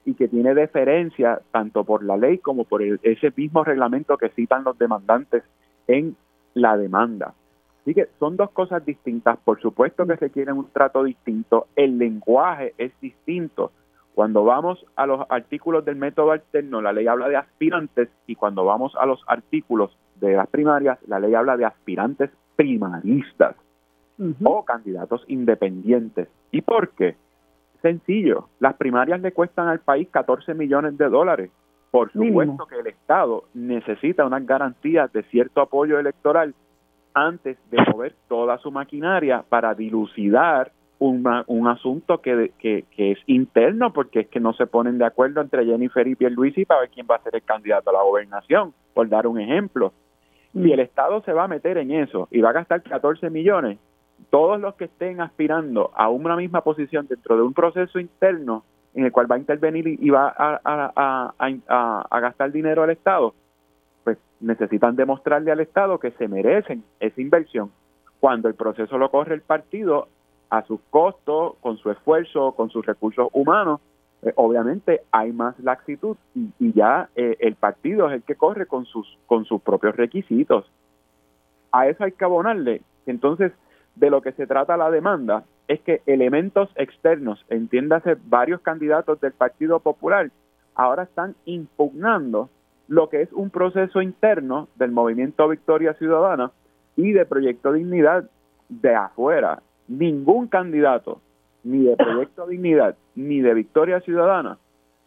y 0.07 0.15
que 0.15 0.28
tiene 0.28 0.55
deferencia 0.55 1.41
tanto 1.51 1.85
por 1.85 2.03
la 2.05 2.16
ley 2.16 2.39
como 2.39 2.65
por 2.65 2.81
ese 2.83 3.33
mismo 3.37 3.65
reglamento 3.65 4.16
que 4.16 4.31
citan 4.31 4.65
los 4.65 4.78
demandantes 4.78 5.43
en 5.89 6.16
la 6.55 6.78
demanda. 6.78 7.35
Así 7.87 7.95
que 7.95 8.09
son 8.19 8.37
dos 8.37 8.51
cosas 8.51 8.85
distintas. 8.85 9.39
Por 9.45 9.61
supuesto 9.61 10.05
que 10.09 10.17
requieren 10.17 10.59
un 10.59 10.69
trato 10.73 11.05
distinto. 11.05 11.69
El 11.77 11.99
lenguaje 11.99 12.75
es 12.79 12.91
distinto. 13.01 13.71
Cuando 14.13 14.43
vamos 14.43 14.85
a 14.97 15.07
los 15.07 15.25
artículos 15.31 15.85
del 15.85 15.95
método 15.95 16.33
alterno, 16.33 16.83
la 16.83 16.93
ley 16.93 17.07
habla 17.07 17.29
de 17.29 17.37
aspirantes 17.37 18.09
y 18.27 18.35
cuando 18.35 18.65
vamos 18.65 18.93
a 18.99 19.07
los 19.07 19.23
artículos 19.29 19.97
de 20.17 20.35
las 20.35 20.49
primarias, 20.49 20.99
la 21.07 21.21
ley 21.21 21.33
habla 21.37 21.57
de 21.57 21.65
aspirantes 21.65 22.31
primaristas 22.57 23.55
o 24.43 24.65
candidatos 24.65 25.25
independientes. 25.29 26.27
¿Y 26.51 26.63
por 26.63 26.89
qué? 26.89 27.15
Sencillo, 27.83 28.49
las 28.59 28.75
primarias 28.75 29.21
le 29.21 29.31
cuestan 29.31 29.69
al 29.69 29.79
país 29.79 30.09
14 30.11 30.55
millones 30.55 30.99
de 30.99 31.09
dólares. 31.09 31.51
Por 31.93 32.11
supuesto 32.11 32.67
que 32.67 32.81
el 32.81 32.89
Estado 32.89 33.45
necesita 33.55 34.27
unas 34.27 34.45
garantías 34.45 35.13
de 35.13 35.23
cierto 35.25 35.61
apoyo 35.61 36.01
electoral 36.01 36.53
antes 37.16 37.56
de 37.70 37.78
mover 37.90 38.14
toda 38.28 38.59
su 38.59 38.70
maquinaria 38.70 39.43
para 39.48 39.74
dilucidar 39.74 40.70
un 40.98 41.68
asunto 41.68 42.20
que, 42.20 42.52
que, 42.59 42.84
es 42.97 43.18
interno, 43.26 43.93
porque 43.93 44.20
es 44.20 44.28
que 44.28 44.40
no 44.40 44.52
se 44.52 44.66
ponen 44.66 44.98
de 44.98 45.05
acuerdo 45.05 45.40
entre 45.40 45.64
Jennifer 45.64 46.06
y 46.06 46.14
Pierluisi 46.14 46.64
para 46.64 46.80
ver 46.82 46.90
quién 46.90 47.06
va 47.10 47.16
a 47.16 47.22
ser 47.22 47.34
el 47.34 47.43
candidato 47.43 47.90
a 47.90 47.94
la 47.94 48.02
gobernación, 48.02 48.72
por 48.94 49.09
dar 49.09 49.26
un 49.26 49.40
ejemplo. 49.40 49.93
Si 50.52 50.59
mm. 50.59 50.72
el 50.72 50.80
Estado 50.80 51.22
se 51.22 51.32
va 51.32 51.44
a 51.44 51.48
meter 51.48 51.78
en 51.78 51.90
eso 51.90 52.28
y 52.30 52.40
va 52.40 52.51
a 52.51 52.55
gastar 52.55 52.82
14 52.82 53.28
millones, 53.30 53.78
todos 54.30 54.60
los 54.60 54.74
que 54.74 54.84
estén 54.84 55.20
aspirando 55.20 55.90
a 55.94 56.09
una 56.09 56.36
misma 56.36 56.62
posición 56.62 57.06
dentro 57.06 57.36
de 57.36 57.43
un 57.43 57.52
proceso 57.52 57.98
interno 57.98 58.64
en 58.94 59.05
el 59.05 59.12
cual 59.12 59.30
va 59.30 59.36
a 59.36 59.38
intervenir 59.38 59.86
y 59.86 60.09
va 60.09 60.34
a, 60.36 61.32
a, 62.09 62.20
gastar 62.20 62.52
dinero 62.52 62.82
al 62.82 62.90
Estado, 62.90 63.34
pues 64.07 64.19
necesitan 64.39 64.95
demostrarle 64.95 65.51
al 65.51 65.59
Estado 65.59 65.99
que 65.99 66.12
se 66.12 66.28
merecen 66.28 66.85
esa 67.01 67.20
inversión. 67.20 67.73
Cuando 68.20 68.47
el 68.47 68.55
proceso 68.55 68.99
lo 68.99 69.11
corre 69.11 69.35
el 69.35 69.41
partido 69.41 70.07
a 70.49 70.62
sus 70.62 70.78
costos, 70.91 71.57
con 71.61 71.77
su 71.78 71.91
esfuerzo, 71.91 72.53
con 72.53 72.70
sus 72.70 72.87
recursos 72.87 73.28
humanos, 73.33 73.81
eh, 74.23 74.33
obviamente 74.37 75.01
hay 75.11 75.33
más 75.33 75.59
laxitud 75.59 76.16
y, 76.37 76.73
ya 76.73 77.09
eh, 77.16 77.37
el 77.41 77.57
partido 77.57 78.07
es 78.07 78.15
el 78.15 78.23
que 78.23 78.37
corre 78.37 78.66
con 78.66 78.85
sus, 78.85 79.19
con 79.27 79.45
sus 79.45 79.61
propios 79.61 79.97
requisitos. 79.97 80.70
A 81.73 81.89
eso 81.89 82.05
hay 82.05 82.12
que 82.12 82.24
abonarle. 82.24 82.83
Entonces, 83.07 83.51
de 83.97 84.09
lo 84.09 84.23
que 84.23 84.31
se 84.35 84.47
trata 84.47 84.77
la 84.77 84.93
demanda 84.93 85.43
es 85.66 85.81
que 85.81 86.03
elementos 86.07 86.70
externos, 86.77 87.45
entiéndase 87.49 88.16
varios 88.27 88.61
candidatos 88.61 89.20
del 89.20 89.33
Partido 89.33 89.81
Popular, 89.81 90.31
ahora 90.77 91.03
están 91.03 91.35
impugnando 91.45 92.51
lo 92.89 93.09
que 93.09 93.23
es 93.23 93.33
un 93.33 93.51
proceso 93.51 94.01
interno 94.01 94.69
del 94.77 94.93
movimiento 94.93 95.49
Victoria 95.49 95.95
Ciudadana 95.95 96.53
y 96.97 97.13
de 97.13 97.27
Proyecto 97.27 97.73
Dignidad 97.73 98.31
de 98.69 98.95
afuera. 98.95 99.63
Ningún 99.89 100.49
candidato, 100.49 101.21
ni 101.65 101.85
de 101.85 101.97
Proyecto 101.97 102.47
Dignidad, 102.49 102.97
ni 103.15 103.41
de 103.41 103.55
Victoria 103.55 104.01
Ciudadana, 104.01 104.59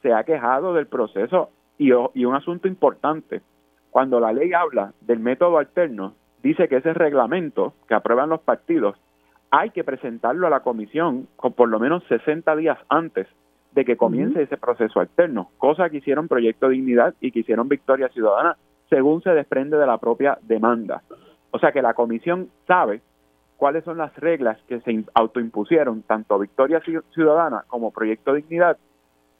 se 0.02 0.14
ha 0.14 0.24
quejado 0.24 0.74
del 0.74 0.88
proceso 0.88 1.50
y, 1.78 1.90
y 2.14 2.26
un 2.26 2.36
asunto 2.36 2.68
importante. 2.68 3.42
Cuando 3.92 4.20
la 4.20 4.34
ley 4.34 4.54
habla 4.54 4.94
del 5.02 5.20
método 5.20 5.58
alterno, 5.58 6.14
dice 6.44 6.68
que 6.68 6.78
ese 6.78 6.94
reglamento 6.94 7.74
que 7.88 7.96
aprueban 7.96 8.30
los 8.30 8.42
partidos 8.42 8.96
hay 9.52 9.72
que 9.72 9.84
presentarlo 9.84 10.46
a 10.46 10.52
la 10.52 10.60
comisión 10.60 11.28
con 11.36 11.54
por 11.54 11.70
lo 11.70 11.80
menos 11.80 12.04
60 12.08 12.56
días 12.56 12.78
antes 12.88 13.28
de 13.72 13.86
que 13.86 13.98
comience 13.98 14.41
ese 14.41 14.58
proceso 14.58 15.00
alterno, 15.00 15.52
cosa 15.58 15.90
que 15.90 15.98
hicieron 15.98 16.28
Proyecto 16.28 16.70
Dignidad 16.70 17.14
y 17.22 17.32
que 17.32 17.40
hicieron 17.40 17.70
Victoria 17.70 18.10
Ciudadana, 18.10 18.58
según 18.90 19.22
se 19.22 19.30
desprende 19.32 19.78
de 19.78 19.86
la 19.86 19.98
propia 19.98 20.38
demanda. 20.41 21.04
O 21.52 21.60
sea 21.60 21.72
que 21.72 21.82
la 21.82 21.94
comisión 21.94 22.50
sabe 22.68 23.02
cuáles 23.58 23.84
son 23.84 23.98
las 23.98 24.16
reglas 24.16 24.58
que 24.68 24.80
se 24.82 25.04
autoimpusieron 25.14 26.02
tanto 26.04 26.40
Victoria 26.40 26.82
Ciudadana 27.14 27.66
como 27.68 27.91
Proyecto 27.91 28.34
Dignidad 28.34 28.78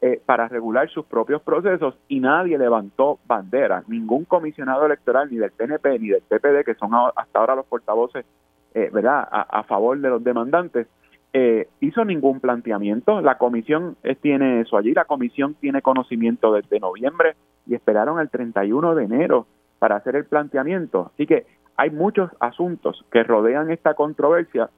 eh, 0.00 0.20
para 0.24 0.48
regular 0.48 0.88
sus 0.88 1.04
propios 1.06 1.42
procesos 1.42 1.94
y 2.08 2.20
nadie 2.20 2.56
levantó 2.56 3.18
bandera. 3.26 3.82
Ningún 3.86 4.24
comisionado 4.24 4.86
electoral, 4.86 5.28
ni 5.30 5.38
del 5.38 5.50
PNP 5.50 5.98
ni 5.98 6.08
del 6.08 6.22
PPD, 6.22 6.64
que 6.64 6.74
son 6.74 6.90
hasta 7.16 7.38
ahora 7.38 7.56
los 7.56 7.66
portavoces 7.66 8.24
eh, 8.72 8.88
¿verdad? 8.92 9.26
A, 9.30 9.64
favor 9.64 9.98
de 9.98 10.08
los 10.08 10.22
demandantes, 10.22 10.86
eh, 11.32 11.68
hizo 11.80 12.04
ningún 12.04 12.40
planteamiento. 12.40 13.20
La 13.20 13.38
comisión 13.38 13.96
tiene 14.20 14.60
eso 14.60 14.76
allí, 14.76 14.92
la 14.92 15.04
comisión 15.04 15.54
tiene 15.54 15.82
conocimiento 15.82 16.52
desde 16.52 16.80
noviembre 16.80 17.36
y 17.66 17.74
esperaron 17.74 18.20
el 18.20 18.30
31 18.30 18.94
de 18.94 19.04
enero 19.04 19.46
para 19.78 19.96
hacer 19.96 20.16
el 20.16 20.24
planteamiento. 20.24 21.12
Así 21.14 21.26
que 21.26 21.46
hay 21.76 21.90
muchos 21.90 22.30
asuntos 22.40 23.04
que 23.10 23.22
rodean 23.22 23.70
esta 23.70 23.94
controversia 23.94 24.70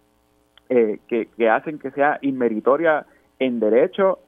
que, 0.68 1.28
que 1.36 1.50
hacen 1.50 1.78
que 1.78 1.90
sea 1.90 2.18
inmeritoria 2.22 3.04
en 3.38 3.60
derecho 3.60 4.20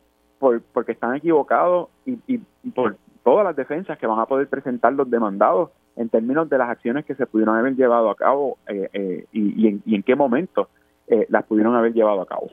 porque 0.73 0.93
están 0.93 1.15
equivocados 1.15 1.89
y, 2.05 2.39
por 2.75 2.97
todas 3.23 3.45
las 3.45 3.57
defensas 3.57 3.99
que 3.99 4.07
van 4.07 4.19
a 4.19 4.27
poder 4.27 4.49
presentar 4.49 4.93
los 4.93 5.09
demandados 5.09 5.71
en 5.97 6.09
términos 6.09 6.49
de 6.51 6.59
las 6.59 6.69
acciones 6.69 7.05
que 7.05 7.15
se 7.15 7.27
pudieron 7.27 7.57
haber 7.57 7.75
llevado 7.75 8.11
a 8.11 8.17
cabo 8.17 8.59
eh, 8.67 8.89
eh, 8.93 9.27
y, 9.33 9.69
en, 9.95 10.03
qué 10.03 10.15
momento 10.15 10.69
eh, 11.09 11.27
las 11.29 11.45
pudieron 11.45 11.75
haber 11.75 11.93
llevado 11.93 12.21
a 12.21 12.27
cabo. 12.27 12.51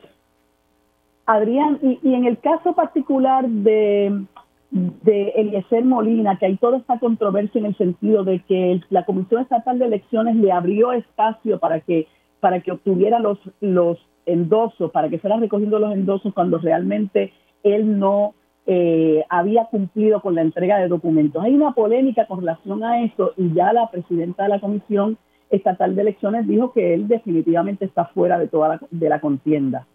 Adrián, 1.26 1.78
y, 1.82 2.14
en 2.14 2.24
el 2.24 2.38
caso 2.38 2.74
particular 2.74 3.48
de, 3.48 4.24
de 4.70 5.28
Eliezer 5.36 5.84
Molina, 5.84 6.36
que 6.38 6.46
hay 6.46 6.56
toda 6.56 6.78
esta 6.78 6.98
controversia 6.98 7.60
en 7.60 7.66
el 7.66 7.76
sentido 7.76 8.24
de 8.24 8.40
que 8.40 8.80
la 8.90 9.04
Comisión 9.04 9.42
Estatal 9.42 9.78
de 9.78 9.86
Elecciones 9.86 10.36
le 10.36 10.52
abrió 10.52 10.92
espacio 10.92 11.58
para 11.58 11.80
que 11.80 12.08
para 12.40 12.60
que 12.60 12.72
obtuviera 12.72 13.20
los 13.20 13.38
los 13.60 13.98
endosos, 14.26 14.90
para 14.90 15.08
que 15.08 15.18
fuera 15.18 15.36
recogiendo 15.36 15.78
los 15.78 15.92
endosos 15.92 16.34
cuando 16.34 16.58
realmente 16.58 17.32
él 17.62 17.98
no 17.98 18.34
eh, 18.66 19.24
había 19.28 19.64
cumplido 19.66 20.20
con 20.20 20.34
la 20.34 20.42
entrega 20.42 20.78
de 20.78 20.88
documentos. 20.88 21.42
Hay 21.42 21.54
una 21.54 21.72
polémica 21.72 22.26
con 22.26 22.40
relación 22.40 22.84
a 22.84 23.02
eso 23.02 23.32
y 23.36 23.52
ya 23.54 23.72
la 23.72 23.90
presidenta 23.90 24.44
de 24.44 24.48
la 24.50 24.60
Comisión 24.60 25.18
Estatal 25.52 25.94
de 25.94 26.02
Elecciones 26.02 26.46
dijo 26.48 26.72
que 26.72 26.94
él 26.94 27.06
definitivamente 27.06 27.84
está 27.84 28.06
fuera 28.06 28.38
de 28.38 28.48
toda 28.48 28.68
la, 28.68 28.80
de 28.90 29.08
la 29.08 29.20
contienda. 29.20 29.86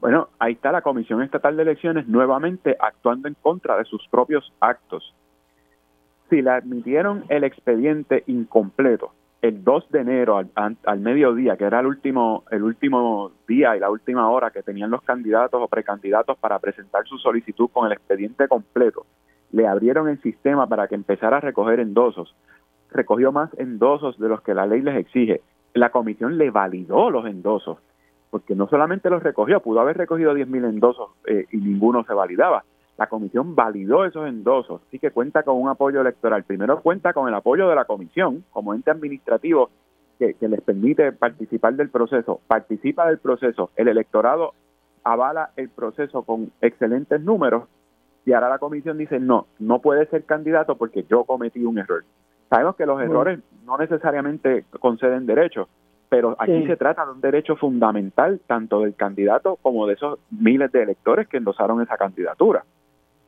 Bueno, 0.00 0.28
ahí 0.38 0.52
está 0.52 0.72
la 0.72 0.82
Comisión 0.82 1.22
Estatal 1.22 1.56
de 1.56 1.62
Elecciones 1.62 2.06
nuevamente 2.08 2.76
actuando 2.78 3.28
en 3.28 3.34
contra 3.34 3.76
de 3.78 3.84
sus 3.84 4.06
propios 4.08 4.52
actos. 4.60 5.14
Si 6.28 6.42
le 6.42 6.50
admitieron 6.50 7.24
el 7.28 7.44
expediente 7.44 8.24
incompleto 8.26 9.12
el 9.42 9.64
2 9.64 9.90
de 9.90 10.00
enero 10.00 10.42
al, 10.54 11.00
mediodía, 11.00 11.56
que 11.56 11.64
era 11.64 11.80
el 11.80 11.86
último, 11.86 12.44
el 12.50 12.62
último 12.62 13.32
día 13.48 13.74
y 13.76 13.80
la 13.80 13.90
última 13.90 14.30
hora 14.30 14.50
que 14.50 14.62
tenían 14.62 14.90
los 14.90 15.02
candidatos 15.02 15.60
o 15.62 15.68
precandidatos 15.68 16.36
para 16.38 16.58
presentar 16.58 17.06
su 17.06 17.16
solicitud 17.16 17.70
con 17.72 17.86
el 17.86 17.92
expediente 17.92 18.48
completo, 18.48 19.06
le 19.52 19.66
abrieron 19.66 20.08
el 20.08 20.20
sistema 20.20 20.66
para 20.66 20.88
que 20.88 20.94
empezara 20.94 21.38
a 21.38 21.40
recoger 21.40 21.80
endosos. 21.80 22.34
Recogió 22.92 23.32
más 23.32 23.50
endosos 23.58 24.18
de 24.18 24.28
los 24.28 24.40
que 24.42 24.54
la 24.54 24.66
ley 24.66 24.82
les 24.82 24.96
exige. 24.96 25.40
La 25.74 25.90
comisión 25.90 26.38
le 26.38 26.50
validó 26.50 27.10
los 27.10 27.26
endosos, 27.26 27.78
porque 28.30 28.54
no 28.54 28.68
solamente 28.68 29.10
los 29.10 29.22
recogió, 29.22 29.60
pudo 29.60 29.80
haber 29.80 29.96
recogido 29.96 30.34
10.000 30.34 30.68
endosos 30.68 31.10
eh, 31.26 31.46
y 31.52 31.58
ninguno 31.58 32.04
se 32.04 32.14
validaba 32.14 32.64
la 33.00 33.06
comisión 33.06 33.54
validó 33.54 34.04
esos 34.04 34.28
endosos, 34.28 34.82
así 34.86 34.98
que 34.98 35.10
cuenta 35.10 35.42
con 35.42 35.56
un 35.56 35.70
apoyo 35.70 36.02
electoral. 36.02 36.44
Primero 36.44 36.82
cuenta 36.82 37.14
con 37.14 37.26
el 37.28 37.34
apoyo 37.34 37.66
de 37.66 37.74
la 37.74 37.86
comisión 37.86 38.44
como 38.50 38.74
ente 38.74 38.90
administrativo 38.90 39.70
que, 40.18 40.36
les 40.38 40.60
permite 40.60 41.10
participar 41.12 41.76
del 41.76 41.88
proceso, 41.88 42.42
participa 42.46 43.06
del 43.06 43.16
proceso, 43.16 43.70
el 43.76 43.88
electorado 43.88 44.52
avala 45.02 45.48
el 45.56 45.70
proceso 45.70 46.24
con 46.24 46.52
excelentes 46.60 47.22
números 47.22 47.68
y 48.26 48.34
ahora 48.34 48.50
la 48.50 48.58
comisión 48.58 48.98
dice, 48.98 49.18
no, 49.18 49.46
no 49.58 49.78
puede 49.78 50.04
ser 50.08 50.24
candidato 50.24 50.76
porque 50.76 51.06
yo 51.08 51.24
cometí 51.24 51.64
un 51.64 51.78
error. 51.78 52.04
Sabemos 52.50 52.74
que 52.74 52.84
los 52.84 53.00
errores 53.00 53.38
no 53.64 53.78
necesariamente 53.78 54.64
conceden 54.80 55.24
derechos, 55.24 55.68
pero 56.08 56.34
aquí 56.36 56.66
se 56.66 56.76
trata 56.76 57.06
de 57.06 57.12
un 57.12 57.20
derecho 57.20 57.54
fundamental 57.54 58.40
tanto 58.48 58.80
del 58.80 58.96
candidato 58.96 59.56
como 59.62 59.86
de 59.86 59.94
esos 59.94 60.18
miles 60.30 60.72
de 60.72 60.82
electores 60.82 61.28
que 61.28 61.36
endosaron 61.36 61.80
esa 61.80 61.96
candidatura. 61.96 62.64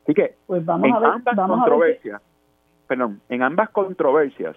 Así 0.02 0.12
que 0.12 0.34
pues 0.46 0.64
vamos 0.64 0.88
en 0.88 0.94
a 0.96 0.98
ver, 0.98 1.10
ambas 1.10 1.36
vamos 1.36 1.58
controversias, 1.58 2.20
perdón, 2.88 3.20
en 3.28 3.42
ambas 3.42 3.70
controversias, 3.70 4.56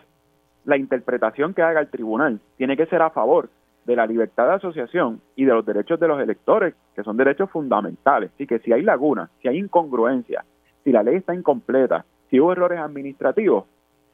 la 0.66 0.78
interpretación 0.78 1.54
que 1.54 1.62
haga 1.62 1.80
el 1.80 1.90
tribunal 1.90 2.40
tiene 2.58 2.76
que 2.76 2.88
ser 2.88 3.04
a 3.04 3.12
favor 3.12 3.50
de 3.86 3.96
la 3.96 4.08
libertad 4.08 4.48
de 4.48 4.54
asociación 4.56 5.22
y 5.36 5.46
de 5.46 5.54
los 5.54 5.64
derechos 5.64 6.00
de 6.00 6.08
los 6.08 6.20
electores, 6.20 6.74
que 6.96 7.04
son 7.04 7.18
derechos 7.18 7.52
fundamentales. 7.52 8.32
Así 8.34 8.48
que 8.48 8.58
si 8.58 8.74
hay 8.74 8.82
lagunas, 8.82 9.30
si 9.44 9.48
hay 9.48 9.60
incongruencia, 9.60 10.44
si 10.84 10.92
la 10.92 11.04
ley 11.04 11.18
está 11.18 11.36
incompleta, 11.36 12.04
si 12.32 12.40
hubo 12.40 12.52
errores 12.52 12.80
administrativos, 12.80 13.66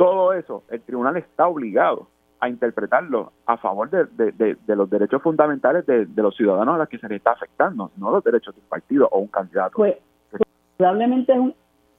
todo 0.01 0.33
eso 0.33 0.63
el 0.71 0.81
tribunal 0.81 1.15
está 1.17 1.47
obligado 1.47 2.07
a 2.39 2.49
interpretarlo 2.49 3.33
a 3.45 3.57
favor 3.57 3.87
de, 3.91 4.57
los 4.67 4.89
derechos 4.89 5.21
fundamentales 5.21 5.85
de, 5.85 6.07
los 6.15 6.35
ciudadanos 6.35 6.73
a 6.73 6.77
los 6.79 6.89
que 6.89 6.97
se 6.97 7.07
les 7.07 7.17
está 7.17 7.33
afectando, 7.33 7.91
no 7.97 8.09
los 8.09 8.23
derechos 8.23 8.55
de 8.55 8.61
un 8.61 8.67
partido 8.67 9.07
o 9.11 9.19
un 9.19 9.27
candidato. 9.27 9.73
Pues, 9.75 9.97
probablemente 10.75 11.33
es, 11.33 11.39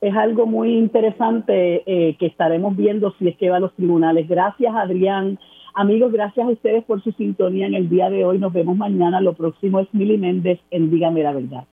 es 0.00 0.16
algo 0.16 0.46
muy 0.46 0.76
interesante 0.76 1.84
eh, 1.86 2.16
que 2.16 2.26
estaremos 2.26 2.76
viendo 2.76 3.12
si 3.20 3.28
es 3.28 3.36
que 3.36 3.50
va 3.50 3.58
a 3.58 3.60
los 3.60 3.72
tribunales. 3.74 4.28
Gracias, 4.28 4.74
Adrián. 4.74 5.38
Amigos, 5.74 6.12
gracias 6.12 6.44
a 6.44 6.50
ustedes 6.50 6.82
por 6.82 7.00
su 7.04 7.12
sintonía 7.12 7.68
en 7.68 7.74
el 7.74 7.88
día 7.88 8.10
de 8.10 8.24
hoy. 8.24 8.40
Nos 8.40 8.52
vemos 8.52 8.76
mañana. 8.76 9.20
Lo 9.20 9.34
próximo 9.34 9.78
es 9.78 9.86
Mili 9.94 10.18
Méndez 10.18 10.58
en 10.72 10.90
Dígame 10.90 11.22
la 11.22 11.32
Verdad. 11.34 11.60